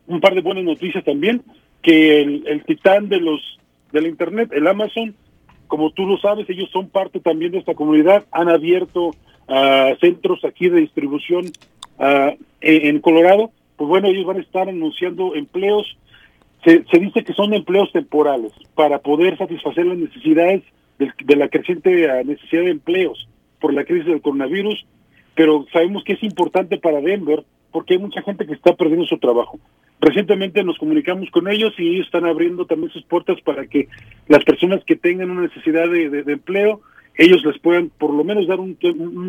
un 0.07 0.21
par 0.21 0.35
de 0.35 0.41
buenas 0.41 0.65
noticias 0.65 1.05
también, 1.05 1.43
que 1.83 2.21
el, 2.21 2.65
titán 2.65 3.09
de 3.09 3.21
los 3.21 3.41
del 3.93 4.07
internet, 4.07 4.51
el 4.53 4.67
Amazon, 4.67 5.15
como 5.67 5.91
tú 5.91 6.07
lo 6.07 6.19
sabes, 6.19 6.49
ellos 6.51 6.69
son 6.73 6.89
parte 6.89 7.21
también 7.21 7.53
de 7.53 7.59
esta 7.59 7.75
comunidad, 7.75 8.25
han 8.33 8.49
abierto 8.49 9.09
uh, 9.09 9.97
centros 10.01 10.45
aquí 10.45 10.69
de 10.69 10.81
distribución 10.81 11.47
uh, 11.99 12.37
en, 12.61 13.01
Colorado, 13.01 13.51
pues 13.77 13.89
bueno, 13.89 14.09
ellos 14.09 14.27
van 14.27 14.39
a 14.39 14.43
estar 14.43 14.69
anunciando 14.69 15.35
empleos, 15.35 15.97
se, 16.65 16.85
se 16.91 16.99
dice 16.99 17.25
que 17.25 17.33
son 17.33 17.55
empleos 17.55 17.91
temporales 17.93 18.53
para 18.75 18.99
poder 18.99 19.39
satisfacer 19.39 19.87
las 19.87 19.97
necesidades 19.97 20.63
de, 21.01 21.37
la 21.37 21.49
creciente 21.49 22.05
eh, 22.05 22.25
necesidad 22.25 22.63
de 22.65 22.71
empleos 22.71 23.29
por 23.61 23.73
la 23.73 23.85
crisis 23.85 24.07
del 24.07 24.21
coronavirus, 24.21 24.87
pero 25.35 25.67
sabemos 25.73 26.05
que 26.05 26.15
es 26.15 26.23
importante 26.23 26.79
para 26.79 27.01
Denver 27.01 27.45
porque 27.73 27.95
hay 27.95 28.01
mucha 28.01 28.23
gente 28.23 28.47
que 28.47 28.53
está 28.53 28.75
perdiendo 28.75 29.07
su 29.07 29.19
trabajo. 29.19 29.59
Recientemente 30.01 30.65
nos 30.65 30.79
comunicamos 30.79 31.31
con 31.31 31.49
ellos 31.49 31.73
y 31.79 31.89
ellos 31.89 32.07
están 32.07 32.25
abriendo 32.25 32.67
también 32.67 32.91
sus 32.91 33.05
puertas 33.05 33.41
para 33.43 33.67
que 33.67 33.89
las 34.29 34.45
personas 34.45 34.83
que 34.85 34.97
tengan 34.97 35.31
una 35.31 35.43
necesidad 35.43 35.89
de, 35.89 36.25
empleo, 36.27 36.81
ellos 37.17 37.45
les 37.45 37.59
puedan 37.59 37.91
por 37.91 38.13
lo 38.13 38.25
menos 38.25 38.47
dar 38.47 38.61
un, 38.61 38.77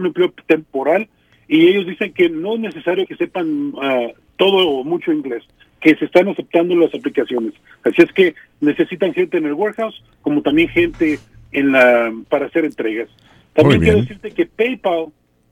empleo 0.06 0.34
temporal 0.48 1.08
y 1.48 1.68
ellos 1.68 1.86
dicen 1.86 2.14
que 2.14 2.30
no 2.30 2.56
es 2.56 2.62
necesario 2.62 3.06
que 3.06 3.18
sepan 3.18 3.74
ah, 3.82 4.08
todo 4.38 4.70
o 4.70 4.84
mucho 4.84 5.12
inglés, 5.12 5.44
que 5.82 5.96
se 5.96 6.06
están 6.06 6.30
aceptando 6.30 6.74
las 6.76 6.96
aplicaciones. 6.96 7.54
Así 7.84 8.02
es 8.02 8.12
que 8.14 8.34
necesitan 8.62 9.14
gente 9.14 9.38
en 9.38 9.46
el 9.46 9.54
warehouse 9.54 10.02
como 10.22 10.42
también 10.42 10.70
gente 10.70 11.20
en 11.52 11.72
la 11.72 12.14
para 12.30 12.48
hacer 12.48 12.66
entregas. 12.66 13.10
También 13.54 13.82
quiero 13.82 13.98
decirte 14.00 14.32
que 14.32 14.46
PayPal, 14.46 15.08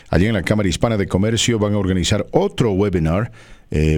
allá 0.09 0.27
en 0.27 0.33
la 0.33 0.41
Cámara 0.41 0.67
Hispana 0.67 0.97
de 0.97 1.07
Comercio 1.07 1.59
van 1.59 1.75
a 1.75 1.77
organizar 1.77 2.25
otro 2.31 2.71
webinar. 2.71 3.31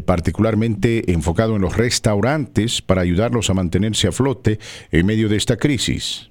particularmente 0.06 1.12
enfocado 1.12 1.56
en 1.56 1.64
los 1.64 1.76
restaurantes 1.76 2.82
para 2.84 3.02
ayudarlos 3.02 3.50
a 3.50 3.56
mantenerse 3.56 4.08
a 4.08 4.12
flote 4.12 4.60
en 4.92 5.06
medio 5.06 5.30
de 5.30 5.38
esta 5.38 5.56
crisis. 5.58 6.30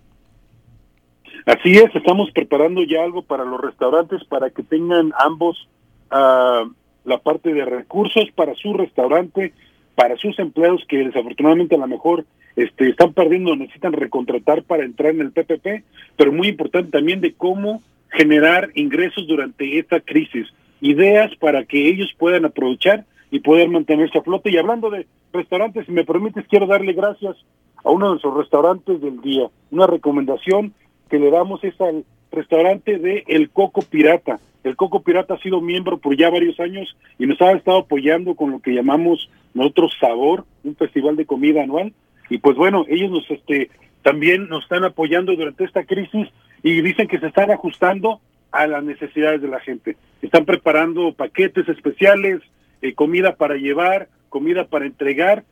Así 1.47 1.73
es, 1.73 1.93
estamos 1.93 2.31
preparando 2.31 2.85
ya 2.85 3.03
algo 3.03 3.23
para 3.23 3.45
los 3.45 3.61
restaurantes 3.61 4.23
para 4.29 4.51
que 4.51 4.63
tengan 4.63 5.13
ambos 5.19 5.69
uh, 6.13 6.71
la 7.05 7.19
parte 7.19 7.53
de 7.53 7.65
recursos 7.65 8.31
para 8.37 8.55
su 8.55 8.75
restaurante, 8.75 9.53
para 9.95 10.17
sus 10.17 10.39
empleados 10.39 10.85
que 10.89 10.99
desafortunadamente 10.99 11.75
a 11.75 11.79
lo 11.79 11.87
mejor 11.87 12.25
este, 12.57 12.89
están 12.89 13.13
perdiendo, 13.13 13.57
necesitan 13.57 13.93
recontratar 13.93 14.63
para 14.63 14.85
entrar 14.85 15.13
en 15.13 15.21
el 15.21 15.33
PPP, 15.33 15.85
pero 16.17 16.33
muy 16.33 16.49
importante 16.49 16.91
también 16.91 17.21
de 17.21 17.33
cómo 17.33 17.83
generar 18.11 18.71
ingresos 18.75 19.27
durante 19.27 19.79
esta 19.79 20.01
crisis, 20.01 20.49
ideas 20.81 21.35
para 21.37 21.65
que 21.65 21.89
ellos 21.89 22.15
puedan 22.19 22.45
aprovechar 22.45 23.05
y 23.31 23.41
poder 23.41 23.69
mantenerse 23.71 24.19
a 24.19 24.23
flote. 24.23 24.51
Y 24.51 24.59
hablando 24.59 24.91
de 24.91 25.07
restaurantes, 25.33 25.87
si 25.87 25.93
me 25.93 26.05
permites, 26.05 26.47
quiero 26.49 26.67
darle 26.67 26.93
gracias 26.93 27.37
a 27.83 27.91
uno 27.91 28.07
de 28.07 28.11
nuestros 28.13 28.37
restaurantes 28.37 29.01
del 29.01 29.21
día. 29.23 29.49
Una 29.71 29.87
recomendación 29.87 30.75
que 31.09 31.19
le 31.19 31.31
damos 31.31 31.65
es 31.65 31.81
al 31.81 32.05
restaurante 32.31 32.99
de 32.99 33.25
El 33.27 33.51
Coco 33.51 33.83
Pirata. 33.83 34.39
El 34.65 34.77
Coco 34.77 35.03
Pirata 35.03 35.35
ha 35.35 35.39
sido 35.39 35.61
miembro 35.61 35.99
por 35.99 36.17
ya 36.17 36.31
varios 36.31 36.59
años 36.61 36.97
y 37.19 37.27
nos 37.27 37.41
ha 37.41 37.53
estado 37.53 37.79
apoyando 37.79 38.35
con 38.35 38.51
lo 38.51 38.61
que 38.61 38.75
llamamos 38.75 39.29
nosotros 39.55 39.97
Sabor, 40.01 40.45
un 40.65 40.77
festival 40.77 41.17
de 41.17 41.27
comida 41.27 41.63
anual. 41.63 41.93
Y 42.31 42.39
pues 42.39 42.57
bueno, 42.57 42.85
ellos 42.89 43.11
nos 43.11 43.31
este 43.31 43.71
también 44.03 44.49
nos 44.49 44.65
están 44.65 44.85
apoyando 44.85 45.35
durante 45.35 45.65
esta 45.65 45.85
crisis 45.85 46.29
y 46.63 46.81
dicen 46.81 47.09
que 47.09 47.19
se 47.19 47.27
están 47.27 47.51
ajustando 47.51 48.21
a 48.51 48.67
las 48.67 48.85
necesidades 48.85 49.41
de 49.41 49.49
la 49.49 49.61
gente. 49.61 49.97
Están 50.21 50.45
preparando 50.45 51.13
paquetes 51.15 51.69
especiales, 51.69 52.41
eh, 52.83 52.95
comida 52.95 53.37
para 53.37 53.57
llevar, 53.57 54.09
comida 54.29 54.67
para 54.67 54.87
entregar, 54.87 55.45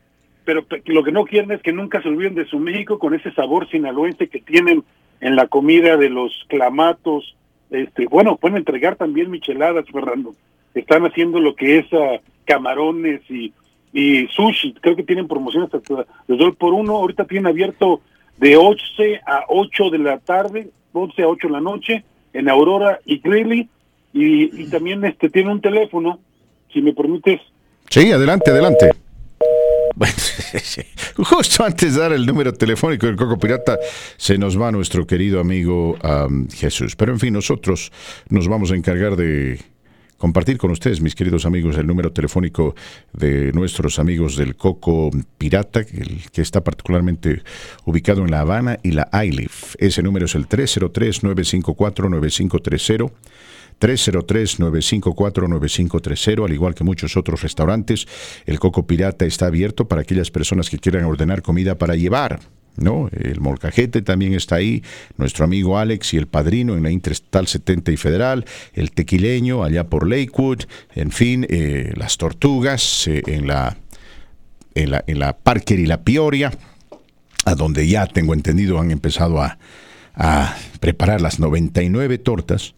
pero 0.44 0.66
lo 0.86 1.04
que 1.04 1.12
no 1.12 1.24
quieren 1.24 1.52
es 1.52 1.62
que 1.62 1.72
nunca 1.72 2.02
se 2.02 2.08
olviden 2.08 2.34
de 2.34 2.46
su 2.46 2.58
México 2.58 2.98
con 2.98 3.14
ese 3.14 3.32
sabor 3.32 3.68
sinaloense 3.70 4.28
que 4.28 4.40
tienen 4.40 4.84
en 5.20 5.36
la 5.36 5.46
comida 5.46 5.96
de 5.96 6.08
los 6.10 6.32
clamatos. 6.48 7.36
Este, 7.70 8.06
bueno, 8.06 8.36
pueden 8.36 8.58
entregar 8.58 8.96
también 8.96 9.30
micheladas, 9.30 9.84
Fernando. 9.90 10.34
Están 10.74 11.04
haciendo 11.04 11.40
lo 11.40 11.54
que 11.54 11.78
es 11.78 11.92
uh, 11.92 12.18
camarones 12.44 13.20
y 13.30 13.52
y 13.92 14.28
sushi, 14.28 14.74
creo 14.80 14.96
que 14.96 15.02
tienen 15.02 15.26
promociones 15.26 15.72
hasta 15.72 16.06
les 16.28 16.38
doy 16.38 16.52
por 16.52 16.72
uno, 16.72 16.96
ahorita 16.96 17.24
tienen 17.24 17.48
abierto 17.48 18.00
de 18.38 18.56
11 18.56 19.20
a 19.26 19.44
8 19.48 19.90
de 19.90 19.98
la 19.98 20.18
tarde, 20.18 20.70
11 20.92 21.22
a 21.22 21.28
8 21.28 21.48
de 21.48 21.52
la 21.52 21.60
noche, 21.60 22.04
en 22.32 22.48
Aurora 22.48 23.00
y 23.04 23.18
Greeley, 23.18 23.68
y, 24.12 24.68
también 24.70 25.04
este 25.04 25.28
tiene 25.28 25.52
un 25.52 25.60
teléfono, 25.60 26.18
si 26.72 26.80
me 26.80 26.92
permites. 26.92 27.40
Sí, 27.88 28.10
adelante, 28.10 28.50
adelante. 28.50 28.90
Justo 31.16 31.64
antes 31.64 31.94
de 31.94 32.00
dar 32.00 32.12
el 32.12 32.26
número 32.26 32.52
telefónico 32.52 33.06
del 33.06 33.16
Coco 33.16 33.38
Pirata, 33.38 33.78
se 34.16 34.38
nos 34.38 34.60
va 34.60 34.72
nuestro 34.72 35.06
querido 35.06 35.40
amigo 35.40 35.96
Jesús. 36.54 36.96
Pero 36.96 37.12
en 37.12 37.20
fin, 37.20 37.32
nosotros 37.32 37.92
nos 38.28 38.48
vamos 38.48 38.72
a 38.72 38.76
encargar 38.76 39.16
de 39.16 39.58
compartir 40.20 40.58
con 40.58 40.70
ustedes, 40.70 41.00
mis 41.00 41.14
queridos 41.14 41.46
amigos, 41.46 41.78
el 41.78 41.86
número 41.86 42.12
telefónico 42.12 42.74
de 43.14 43.52
nuestros 43.52 43.98
amigos 43.98 44.36
del 44.36 44.54
Coco 44.54 45.10
Pirata, 45.38 45.82
que 45.84 46.42
está 46.42 46.62
particularmente 46.62 47.42
ubicado 47.86 48.22
en 48.22 48.30
La 48.30 48.40
Habana 48.40 48.78
y 48.82 48.90
la 48.90 49.08
ILIF. 49.24 49.76
Ese 49.78 50.02
número 50.02 50.26
es 50.26 50.34
el 50.34 50.46
303-954-9530. 50.46 53.10
303-954-9530, 53.80 56.44
al 56.44 56.52
igual 56.52 56.74
que 56.74 56.84
muchos 56.84 57.16
otros 57.16 57.40
restaurantes. 57.42 58.06
El 58.46 58.60
Coco 58.60 58.86
Pirata 58.86 59.24
está 59.24 59.46
abierto 59.46 59.88
para 59.88 60.02
aquellas 60.02 60.30
personas 60.30 60.70
que 60.70 60.78
quieran 60.78 61.04
ordenar 61.04 61.42
comida 61.42 61.76
para 61.76 61.96
llevar. 61.96 62.38
¿no? 62.76 63.08
El 63.12 63.40
molcajete 63.40 64.02
también 64.02 64.34
está 64.34 64.56
ahí, 64.56 64.82
nuestro 65.16 65.44
amigo 65.44 65.78
Alex 65.78 66.14
y 66.14 66.16
el 66.16 66.28
padrino 66.28 66.76
en 66.76 66.82
la 66.82 66.90
Interestatal 66.90 67.46
70 67.46 67.92
y 67.92 67.96
Federal, 67.96 68.44
el 68.74 68.90
tequileño 68.92 69.64
allá 69.64 69.88
por 69.88 70.08
Lakewood, 70.08 70.64
en 70.94 71.10
fin, 71.10 71.46
eh, 71.48 71.92
las 71.96 72.16
tortugas 72.16 73.06
eh, 73.08 73.22
en, 73.26 73.46
la, 73.46 73.76
en, 74.74 74.90
la, 74.92 75.04
en 75.06 75.18
la 75.18 75.36
Parker 75.36 75.78
y 75.78 75.86
la 75.86 76.02
Pioria, 76.02 76.52
a 77.44 77.54
donde 77.54 77.86
ya 77.88 78.06
tengo 78.06 78.34
entendido 78.34 78.78
han 78.78 78.90
empezado 78.90 79.42
a, 79.42 79.58
a 80.14 80.56
preparar 80.80 81.20
las 81.20 81.38
99 81.38 82.18
tortas 82.18 82.74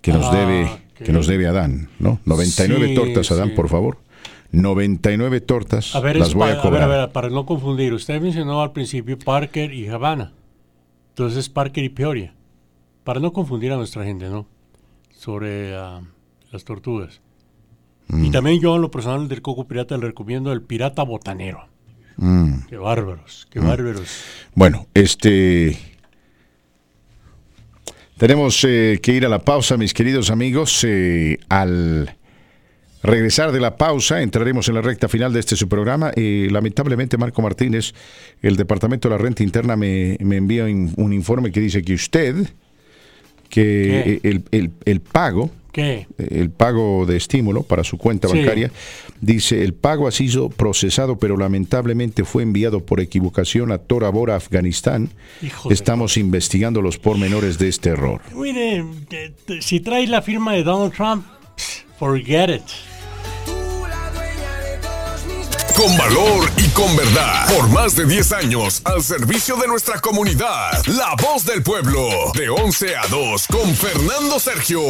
que 0.00 0.12
nos 0.12 0.26
ah, 0.26 0.36
debe 0.36 0.70
que 1.04 1.12
nos 1.12 1.26
debe 1.26 1.46
Adán, 1.46 1.88
¿no? 1.98 2.20
99 2.26 2.94
tortas, 2.94 3.30
Adán, 3.30 3.52
por 3.54 3.68
favor. 3.68 3.98
99 4.52 5.40
tortas. 5.40 5.94
A 5.94 6.00
ver, 6.00 6.16
las 6.16 6.34
voy 6.34 6.50
a 6.50 6.60
cobrar. 6.60 6.82
A 6.82 6.86
ver, 6.86 6.98
a 6.98 7.00
ver, 7.06 7.12
para 7.12 7.30
no 7.30 7.46
confundir, 7.46 7.94
usted 7.94 8.20
mencionó 8.20 8.62
al 8.62 8.72
principio 8.72 9.18
Parker 9.18 9.72
y 9.72 9.88
Havana. 9.88 10.32
Entonces 11.10 11.48
Parker 11.48 11.84
y 11.84 11.88
Peoria. 11.88 12.34
Para 13.04 13.20
no 13.20 13.32
confundir 13.32 13.72
a 13.72 13.76
nuestra 13.76 14.04
gente, 14.04 14.28
¿no? 14.28 14.46
Sobre 15.16 15.74
ah, 15.76 16.00
las 16.52 16.64
tortugas. 16.64 17.20
Y 18.08 18.28
mm. 18.28 18.32
también 18.32 18.60
yo 18.60 18.74
en 18.76 18.82
lo 18.82 18.90
personal 18.90 19.28
del 19.28 19.40
Coco 19.40 19.66
Pirata 19.66 19.96
le 19.96 20.06
recomiendo 20.08 20.52
el 20.52 20.62
Pirata 20.62 21.02
Botanero. 21.02 21.66
Mm. 22.16 22.66
Qué 22.68 22.76
bárbaros, 22.76 23.46
qué 23.50 23.60
mm. 23.60 23.66
bárbaros. 23.66 24.08
Bueno, 24.54 24.86
este... 24.94 25.78
Tenemos 28.20 28.62
eh, 28.64 29.00
que 29.02 29.14
ir 29.14 29.24
a 29.24 29.30
la 29.30 29.38
pausa, 29.38 29.78
mis 29.78 29.94
queridos 29.94 30.30
amigos, 30.30 30.84
eh, 30.86 31.38
al 31.48 32.14
regresar 33.02 33.50
de 33.50 33.60
la 33.60 33.78
pausa, 33.78 34.20
entraremos 34.20 34.68
en 34.68 34.74
la 34.74 34.82
recta 34.82 35.08
final 35.08 35.32
de 35.32 35.40
este 35.40 35.56
su 35.56 35.70
programa. 35.70 36.12
y 36.14 36.50
lamentablemente, 36.50 37.16
Marco 37.16 37.40
Martínez, 37.40 37.94
el 38.42 38.56
Departamento 38.56 39.08
de 39.08 39.16
la 39.16 39.22
Renta 39.22 39.42
Interna 39.42 39.74
me, 39.74 40.16
envía 40.20 40.64
un, 40.64 41.12
informe 41.14 41.50
que 41.50 41.60
dice 41.60 41.80
que 41.80 41.94
usted, 41.94 42.46
que 43.48 44.20
el, 44.84 45.00
pago, 45.00 45.50
el 45.74 46.50
pago 46.50 47.06
de 47.06 47.16
estímulo 47.16 47.62
para 47.62 47.84
su 47.84 47.98
cuenta 47.98 48.28
bancaria, 48.28 48.70
dice, 49.20 49.62
el 49.62 49.74
pago 49.74 50.08
ha 50.08 50.12
sido 50.12 50.48
procesado, 50.48 51.18
pero 51.18 51.36
lamentablemente 51.36 52.24
fue 52.24 52.42
enviado 52.42 52.80
por 52.80 53.00
equivocación 53.00 53.72
a 53.72 53.78
Tora 53.78 54.10
Bora, 54.10 54.36
Afganistán. 54.36 55.10
Estamos 55.70 56.16
investigando 56.16 56.82
los 56.82 56.98
pormenores 56.98 57.58
de 57.58 57.68
este 57.68 57.90
error. 57.90 58.20
Mire, 58.34 58.84
si 59.60 59.80
trae 59.80 60.06
la 60.06 60.22
firma 60.22 60.54
de 60.54 60.62
Donald 60.62 60.92
Trump, 60.92 61.24
forget 61.98 62.50
it 62.50 62.89
con 65.80 65.96
valor 65.96 66.50
y 66.58 66.68
con 66.74 66.94
verdad. 66.94 67.46
Por 67.56 67.70
más 67.70 67.96
de 67.96 68.04
10 68.04 68.32
años, 68.32 68.82
al 68.84 69.02
servicio 69.02 69.56
de 69.56 69.66
nuestra 69.66 69.98
comunidad. 69.98 70.72
La 70.86 71.14
voz 71.22 71.46
del 71.46 71.62
pueblo, 71.62 72.06
de 72.34 72.50
11 72.50 72.96
a 72.96 73.06
2, 73.08 73.46
con 73.46 73.74
Fernando 73.74 74.38
Sergio. 74.38 74.82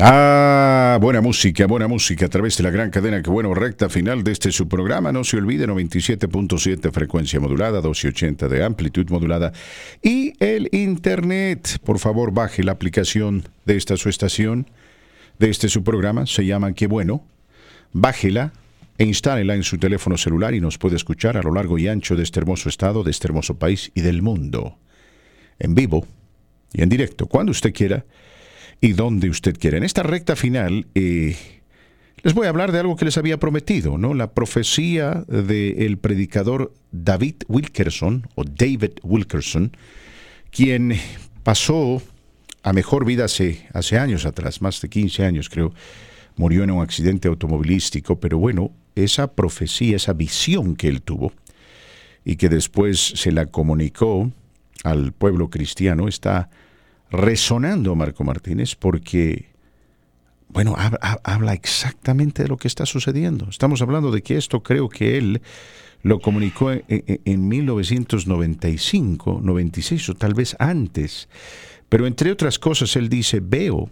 Ah, 0.00 0.98
buena 1.00 1.20
música, 1.20 1.68
buena 1.68 1.86
música 1.86 2.26
a 2.26 2.28
través 2.28 2.56
de 2.56 2.64
la 2.64 2.70
gran 2.70 2.90
cadena. 2.90 3.22
Que 3.22 3.30
bueno, 3.30 3.54
recta 3.54 3.88
final 3.88 4.24
de 4.24 4.32
este 4.32 4.50
su 4.50 4.66
programa. 4.66 5.12
No 5.12 5.22
se 5.22 5.36
olvide, 5.36 5.68
97.7 5.68 6.90
frecuencia 6.90 7.38
modulada, 7.38 7.78
1280 7.78 8.48
de 8.48 8.64
amplitud 8.64 9.08
modulada. 9.10 9.52
Y 10.02 10.32
el 10.40 10.68
internet. 10.72 11.78
Por 11.84 12.00
favor, 12.00 12.32
baje 12.32 12.64
la 12.64 12.72
aplicación 12.72 13.48
de 13.66 13.76
esta 13.76 13.96
su 13.96 14.08
estación, 14.08 14.68
de 15.38 15.50
este 15.50 15.68
su 15.68 15.84
programa. 15.84 16.26
Se 16.26 16.44
llama 16.44 16.72
Qué 16.72 16.88
bueno. 16.88 17.22
Bájela 17.92 18.52
e 18.98 19.04
instálela 19.04 19.54
en 19.54 19.62
su 19.62 19.78
teléfono 19.78 20.16
celular 20.16 20.54
y 20.54 20.60
nos 20.60 20.78
puede 20.78 20.96
escuchar 20.96 21.36
a 21.36 21.42
lo 21.42 21.52
largo 21.52 21.78
y 21.78 21.88
ancho 21.88 22.16
de 22.16 22.22
este 22.22 22.40
hermoso 22.40 22.68
estado, 22.68 23.02
de 23.02 23.10
este 23.10 23.28
hermoso 23.28 23.58
país 23.58 23.90
y 23.94 24.00
del 24.00 24.22
mundo. 24.22 24.78
En 25.58 25.74
vivo 25.74 26.06
y 26.72 26.82
en 26.82 26.88
directo, 26.88 27.26
cuando 27.26 27.52
usted 27.52 27.72
quiera 27.72 28.04
y 28.80 28.92
donde 28.92 29.28
usted 29.30 29.56
quiera. 29.58 29.78
En 29.78 29.84
esta 29.84 30.02
recta 30.02 30.36
final, 30.36 30.86
eh, 30.94 31.36
les 32.22 32.34
voy 32.34 32.46
a 32.46 32.50
hablar 32.50 32.72
de 32.72 32.80
algo 32.80 32.96
que 32.96 33.04
les 33.04 33.18
había 33.18 33.38
prometido, 33.38 33.98
¿no? 33.98 34.14
La 34.14 34.32
profecía 34.32 35.24
del 35.28 35.98
predicador 35.98 36.74
David 36.90 37.36
Wilkerson, 37.48 38.28
o 38.34 38.44
David 38.44 38.92
Wilkerson, 39.02 39.76
quien 40.50 40.94
pasó 41.42 42.02
a 42.62 42.72
mejor 42.72 43.04
vida 43.04 43.26
hace, 43.26 43.68
hace 43.72 43.98
años 43.98 44.26
atrás, 44.26 44.60
más 44.60 44.80
de 44.80 44.88
15 44.88 45.24
años 45.24 45.48
creo, 45.48 45.72
murió 46.36 46.64
en 46.64 46.70
un 46.70 46.82
accidente 46.82 47.28
automovilístico, 47.28 48.18
pero 48.18 48.38
bueno, 48.38 48.72
esa 48.96 49.32
profecía, 49.32 49.96
esa 49.96 50.12
visión 50.12 50.74
que 50.74 50.88
él 50.88 51.02
tuvo 51.02 51.32
y 52.24 52.36
que 52.36 52.48
después 52.48 52.98
se 53.14 53.30
la 53.30 53.46
comunicó 53.46 54.32
al 54.82 55.12
pueblo 55.12 55.48
cristiano, 55.48 56.08
está 56.08 56.50
resonando, 57.10 57.94
Marco 57.94 58.24
Martínez, 58.24 58.74
porque 58.74 59.46
bueno, 60.48 60.74
habla, 61.24 61.52
exactamente 61.54 62.42
de 62.42 62.48
lo 62.48 62.56
que 62.56 62.68
está 62.68 62.86
sucediendo. 62.86 63.48
Estamos 63.50 63.82
hablando 63.82 64.10
de 64.10 64.22
que 64.22 64.36
esto 64.36 64.62
creo 64.62 64.88
que 64.88 65.18
él 65.18 65.42
lo 66.02 66.20
comunicó 66.20 66.70
en, 66.70 67.48
1995, 67.48 69.40
96 69.42 70.08
o 70.08 70.14
tal 70.14 70.34
vez 70.34 70.56
antes. 70.58 71.28
Pero 71.88 72.06
entre 72.06 72.30
otras 72.30 72.58
cosas, 72.58 72.94
él 72.96 73.08
dice, 73.08 73.40
veo, 73.40 73.90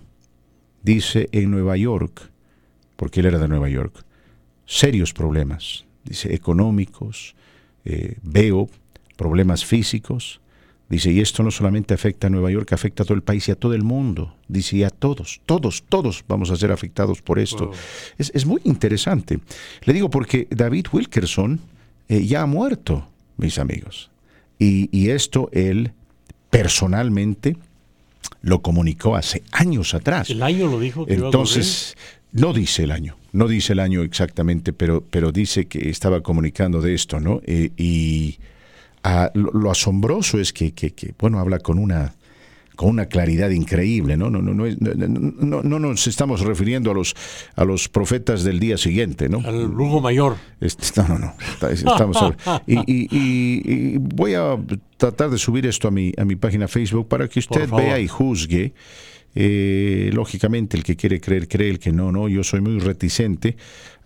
dice 0.83 1.29
en 1.33 1.51
Nueva 1.51 1.77
York, 1.77 2.31
porque 2.97 3.21
él 3.21 3.27
era 3.27 3.39
de 3.39 3.49
Nueva 3.49 3.69
York, 3.69 4.04
serios 4.67 5.13
problemas, 5.13 5.85
dice, 6.05 6.35
económicos, 6.35 7.35
eh, 7.85 8.17
veo 8.23 8.69
problemas 9.17 9.65
físicos, 9.65 10.41
Dice, 10.89 11.11
y 11.11 11.21
esto 11.21 11.43
no 11.43 11.51
solamente 11.51 11.95
afecta 11.95 12.27
a 12.27 12.31
Nueva 12.31 12.51
York, 12.51 12.73
afecta 12.73 13.03
a 13.03 13.07
todo 13.07 13.17
el 13.17 13.23
país 13.23 13.49
y 13.49 13.53
a 13.53 13.55
todo 13.55 13.75
el 13.75 13.83
mundo. 13.83 14.37
Dice, 14.49 14.77
y 14.77 14.85
a 14.85 14.91
todos, 14.91 15.41
todos, 15.47 15.83
todos 15.89 16.25
vamos 16.29 16.51
a 16.51 16.57
ser 16.57 16.71
afectados 16.73 17.23
por 17.23 17.39
esto. 17.39 17.71
Es, 18.19 18.45
muy 18.45 18.61
interesante. 18.65 19.41
Le 19.85 19.93
digo 19.93 20.11
porque 20.11 20.47
David 20.51 20.87
Wilkerson 20.93 21.59
eh, 22.09 22.27
ya 22.27 22.43
ha 22.43 22.47
muerto, 22.47 23.09
mis 23.39 23.59
amigos. 23.59 24.11
Y, 24.59 25.09
esto 25.11 25.51
él 25.53 25.93
personalmente 26.49 27.57
lo 28.41 28.63
comunicó 28.63 29.17
hace 29.17 29.43
años 29.53 29.95
atrás. 29.95 30.31
El 30.31 30.43
año 30.43 30.69
lo 30.69 30.79
dijo. 30.81 31.07
Que 31.07 31.15
Entonces, 31.15 31.97
no 32.35 32.53
dice 32.53 32.85
el 32.85 32.93
año, 32.93 33.17
no 33.33 33.49
dice 33.49 33.73
el 33.73 33.81
año 33.81 34.03
exactamente, 34.03 34.73
pero, 34.73 35.03
pero 35.09 35.33
dice 35.33 35.67
que 35.67 35.89
estaba 35.89 36.21
comunicando 36.21 36.83
de 36.83 36.95
esto, 36.95 37.19
¿no? 37.19 37.41
Eh, 37.47 37.71
y 37.77 38.39
Ah, 39.07 39.31
lo, 39.35 39.71
asombroso 39.71 40.41
es 40.41 40.55
que, 40.55 40.73
bueno, 41.19 41.39
habla 41.39 41.59
con 41.59 41.79
una, 41.79 42.15
con 42.75 42.89
una 42.89 43.05
claridad 43.05 43.51
increíble, 43.51 44.17
¿no? 44.17 44.31
No, 44.31 44.41
no, 44.41 44.55
no, 44.55 45.63
no, 45.63 45.79
nos 45.79 46.07
estamos 46.07 46.41
refiriendo 46.41 46.91
a 46.91 46.95
los, 46.95 47.15
a 47.55 47.67
los 47.67 47.91
profetas 47.91 48.45
del 48.45 48.59
día 48.61 48.79
siguiente, 48.79 49.29
¿no? 49.29 49.43
Al 49.45 49.65
lujo 49.65 50.01
mayor. 50.01 50.39
no, 50.97 51.09
no, 51.09 51.19
no. 51.19 51.35
Estamos 51.69 52.17
y, 52.67 53.99
voy 53.99 54.33
a 54.33 54.57
tratar 54.97 55.29
de 55.29 55.37
subir 55.37 55.67
esto 55.67 55.89
a 55.89 55.91
mi, 55.91 56.15
a 56.17 56.25
mi 56.25 56.37
página 56.37 56.67
Facebook 56.67 57.07
para 57.07 57.29
que 57.29 57.41
usted 57.41 57.69
vea 57.69 58.01
y 58.01 58.09
juzgue 58.09 58.73
eh, 59.35 60.11
lógicamente, 60.13 60.77
el 60.77 60.85
que 60.85 60.97
quiere 60.97 61.21
creer, 61.21 61.49
cree, 61.49 61.71
el 61.71 61.79
que 61.79 61.93
no, 61.93 62.13
no. 62.13 62.29
Yo 62.29 62.45
soy 62.45 62.61
muy 62.61 62.79
reticente 62.79 63.57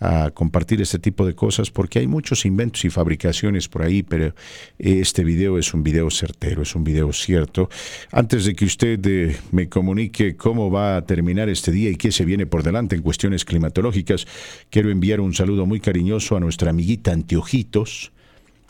a 0.01 0.31
compartir 0.31 0.81
este 0.81 0.99
tipo 0.99 1.27
de 1.27 1.35
cosas 1.35 1.71
porque 1.71 1.99
hay 1.99 2.07
muchos 2.07 2.45
inventos 2.47 2.85
y 2.85 2.91
fabricaciones 2.91 3.69
por 3.69 3.83
ahí, 3.83 4.03
pero 4.03 4.35
este 4.79 5.25
video 5.25 5.59
es 5.59 5.75
un 5.75 5.83
video 5.83 6.11
certero, 6.11 6.63
es 6.63 6.75
un 6.75 6.85
video 6.85 7.13
cierto. 7.13 7.69
Antes 8.13 8.45
de 8.45 8.55
que 8.55 8.65
usted 8.65 9.05
eh, 9.07 9.37
me 9.51 9.69
comunique 9.69 10.37
cómo 10.37 10.71
va 10.71 10.97
a 10.97 11.05
terminar 11.05 11.49
este 11.49 11.73
día 11.73 11.91
y 11.91 11.97
qué 11.97 12.13
se 12.13 12.25
viene 12.25 12.47
por 12.47 12.63
delante 12.63 12.97
en 12.97 13.03
cuestiones 13.03 13.45
climatológicas, 13.45 14.27
quiero 14.71 14.91
enviar 14.91 15.21
un 15.21 15.35
saludo 15.35 15.67
muy 15.67 15.81
cariñoso 15.81 16.37
a 16.37 16.41
nuestra 16.41 16.71
amiguita 16.71 17.13
Antiojitos. 17.13 18.13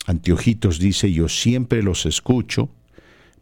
Antiojitos 0.07 0.79
dice, 0.79 1.13
yo 1.13 1.29
siempre 1.29 1.83
los 1.83 2.07
escucho, 2.07 2.71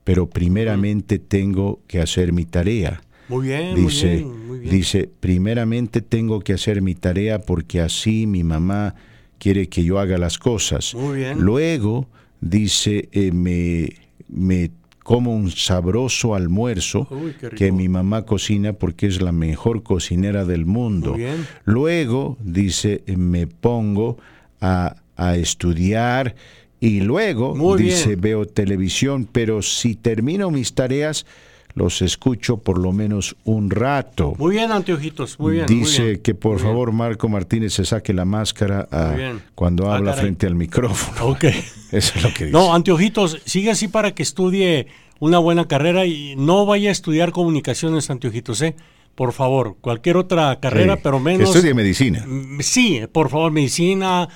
pero 0.02 0.28
primeramente 0.28 1.18
tengo 1.18 1.80
que 1.86 2.00
hacer 2.00 2.32
mi 2.32 2.44
tarea. 2.44 3.00
Muy 3.28 3.48
bien, 3.48 3.74
dice, 3.74 4.24
muy 4.24 4.60
bien, 4.60 4.70
Dice, 4.70 5.08
primeramente 5.20 6.00
tengo 6.00 6.40
que 6.40 6.52
hacer 6.52 6.82
mi 6.82 6.94
tarea 6.94 7.40
porque 7.40 7.80
así 7.80 8.26
mi 8.26 8.44
mamá 8.44 8.94
quiere 9.38 9.68
que 9.68 9.84
yo 9.84 9.98
haga 9.98 10.18
las 10.18 10.38
cosas. 10.38 10.94
Muy 10.94 11.18
bien. 11.18 11.40
Luego, 11.40 12.08
dice, 12.40 13.08
eh, 13.12 13.32
me, 13.32 13.92
me 14.28 14.70
como 15.02 15.34
un 15.36 15.52
sabroso 15.52 16.34
almuerzo 16.34 17.08
que 17.56 17.70
mi 17.70 17.88
mamá 17.88 18.26
cocina 18.26 18.72
porque 18.72 19.06
es 19.06 19.22
la 19.22 19.30
mejor 19.30 19.84
cocinera 19.84 20.44
del 20.44 20.66
mundo. 20.66 21.10
Muy 21.10 21.20
bien. 21.20 21.46
Luego, 21.64 22.36
dice, 22.42 23.04
me 23.06 23.46
pongo 23.46 24.18
a, 24.60 24.96
a 25.16 25.36
estudiar 25.36 26.34
y 26.80 27.00
luego, 27.00 27.76
dice, 27.76 28.16
veo 28.16 28.46
televisión, 28.46 29.28
pero 29.30 29.62
si 29.62 29.94
termino 29.94 30.50
mis 30.50 30.74
tareas, 30.74 31.24
los 31.76 32.00
escucho 32.00 32.56
por 32.56 32.78
lo 32.78 32.90
menos 32.90 33.36
un 33.44 33.70
rato. 33.70 34.34
Muy 34.38 34.56
bien, 34.56 34.72
anteojitos, 34.72 35.38
muy 35.38 35.52
bien. 35.52 35.66
Dice 35.66 36.22
que 36.22 36.34
por 36.34 36.58
favor 36.58 36.90
Marco 36.90 37.28
Martínez 37.28 37.74
se 37.74 37.84
saque 37.84 38.14
la 38.14 38.24
máscara 38.24 38.88
ah, 38.90 39.14
cuando 39.54 39.92
ah, 39.92 39.96
habla 39.96 40.14
frente 40.14 40.46
al 40.46 40.54
micrófono. 40.54 41.32
Ok. 41.32 41.44
Eso 41.92 42.12
es 42.16 42.22
lo 42.22 42.32
que 42.32 42.46
dice. 42.46 42.52
No, 42.56 42.74
anteojitos, 42.74 43.42
sigue 43.44 43.70
así 43.70 43.88
para 43.88 44.12
que 44.12 44.22
estudie 44.22 44.86
una 45.20 45.38
buena 45.38 45.68
carrera 45.68 46.06
y 46.06 46.34
no 46.36 46.64
vaya 46.64 46.88
a 46.88 46.92
estudiar 46.92 47.30
comunicaciones, 47.30 48.08
anteojitos, 48.08 48.62
¿eh? 48.62 48.74
Por 49.16 49.32
favor, 49.32 49.76
cualquier 49.80 50.18
otra 50.18 50.60
carrera, 50.60 50.98
pero 51.02 51.18
menos. 51.18 51.48
Estudie 51.48 51.72
medicina. 51.72 52.22
Mm, 52.26 52.60
sí, 52.60 53.00
por 53.10 53.30
favor, 53.30 53.50
medicina, 53.50 54.28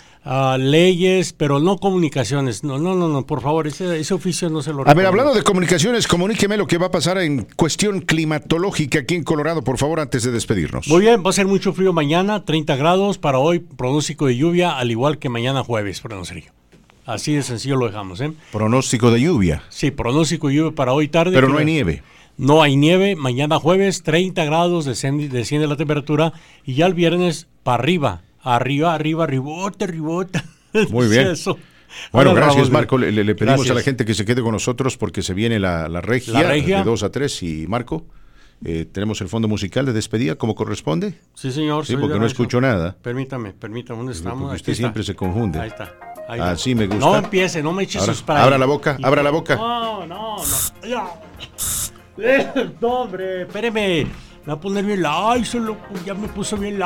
leyes, 0.59 1.35
pero 1.35 1.61
no 1.61 1.77
comunicaciones. 1.77 2.65
No, 2.65 2.79
no, 2.79 2.95
no, 2.95 3.09
no, 3.09 3.27
por 3.27 3.43
favor, 3.43 3.67
ese, 3.67 4.01
ese 4.01 4.15
oficio 4.15 4.49
no 4.49 4.63
se 4.63 4.73
lo 4.73 4.89
A 4.89 4.95
ver, 4.95 5.05
hablando 5.05 5.35
de 5.35 5.43
comunicaciones, 5.43 6.07
comuníqueme 6.07 6.57
lo 6.57 6.67
que 6.67 6.79
va 6.79 6.87
a 6.87 6.91
pasar 6.91 7.19
en 7.19 7.47
cuestión 7.57 8.01
climatológica 8.01 9.01
aquí 9.01 9.17
en 9.17 9.23
Colorado, 9.23 9.63
por 9.63 9.77
favor, 9.77 10.01
antes 10.01 10.23
de 10.23 10.33
despedirnos. 10.33 10.89
Muy 10.89 11.03
bien, 11.03 11.23
va 11.25 11.29
a 11.29 11.35
ser 11.35 11.47
mucho 11.47 11.75
frío 11.75 11.93
mañana, 11.93 12.47
30 12.47 12.75
grados 12.77 13.19
para 13.19 13.39
hoy, 13.39 13.59
pronóstico 13.59 14.29
de 14.29 14.37
lluvia, 14.39 14.79
al 14.79 14.91
igual 14.91 15.19
que 15.19 15.29
mañana 15.29 15.63
jueves, 15.63 16.03
Sergio. 16.25 16.53
Así 17.05 17.35
de 17.35 17.43
sencillo 17.43 17.77
lo 17.77 17.87
dejamos, 17.87 18.21
¿eh? 18.21 18.33
Pronóstico 18.53 19.11
de 19.11 19.21
lluvia. 19.21 19.63
Sí, 19.69 19.91
pronóstico 19.91 20.49
de 20.49 20.55
lluvia 20.55 20.75
para 20.75 20.93
hoy 20.93 21.09
tarde. 21.09 21.33
Pero 21.33 21.49
no 21.49 21.59
hay 21.59 21.65
nieve. 21.65 22.03
No 22.41 22.63
hay 22.63 22.75
nieve, 22.75 23.17
mañana 23.17 23.59
jueves 23.59 24.03
30 24.03 24.47
grados, 24.47 24.87
desciende, 24.87 25.29
desciende 25.29 25.67
la 25.67 25.77
temperatura 25.77 26.33
y 26.65 26.73
ya 26.73 26.87
el 26.87 26.95
viernes 26.95 27.49
para 27.63 27.83
arriba, 27.83 28.23
Arriba, 28.43 28.95
arriba, 28.95 29.27
ribota, 29.27 29.87
ribota. 29.87 30.43
Muy 30.91 31.09
bien. 31.09 31.35
Bueno, 32.13 32.35
gracias 32.35 32.71
Marco. 32.71 32.97
Le, 32.97 33.35
pedimos 33.35 33.69
a 33.69 33.75
la 33.75 33.83
gente 33.83 34.07
que 34.07 34.15
se 34.15 34.25
quede 34.25 34.41
con 34.41 34.53
nosotros 34.53 34.97
porque 34.97 35.21
se 35.21 35.35
viene 35.35 35.59
la, 35.59 36.01
regia, 36.01 36.43
de 36.43 36.83
2 36.83 37.03
a 37.03 37.13
3 37.13 37.43
y 37.43 37.67
Marco. 37.67 38.07
Eh, 38.65 38.87
tenemos 38.91 39.21
el 39.21 39.29
fondo 39.29 39.47
musical 39.47 39.85
de 39.85 39.93
despedida 39.93 40.37
como 40.37 40.55
corresponde. 40.55 41.19
Sí, 41.35 41.53
señor. 41.53 41.85
Sí, 41.85 41.97
porque 41.97 42.19
no 42.19 42.25
escucho 42.25 42.59
nada. 42.59 42.97
Permítame, 43.03 43.53
permítame, 43.53 43.99
¿dónde 43.99 44.13
estamos? 44.15 44.55
usted 44.55 44.73
siempre 44.73 45.03
se 45.03 45.15
confunde. 45.15 45.61
Ahí 45.61 45.69
está. 45.69 45.95
Así 46.27 46.75
me 46.75 46.87
gusta. 46.87 47.05
No 47.05 47.17
empiece, 47.19 47.63
no 47.63 47.75
me 47.75 47.83
eche 47.83 48.01
sus 48.01 48.17
spray. 48.17 48.43
Abra 48.43 48.57
la 48.57 48.67
boca, 48.67 48.97
abra 49.03 49.23
la 49.23 49.31
boca. 49.31 49.57
No, 49.57 50.07
no, 50.07 50.37
no. 50.87 51.21
No, 52.81 52.89
hombre, 53.03 53.43
espéreme. 53.43 54.07
Me 54.45 54.47
va 54.47 54.53
a 54.55 54.61
poner 54.61 54.85
bien 54.85 55.03
la. 55.03 55.33
Ay, 55.33 55.45
ya 56.05 56.15
me 56.15 56.29
puso 56.29 56.57
bien 56.57 56.75
la. 56.75 56.79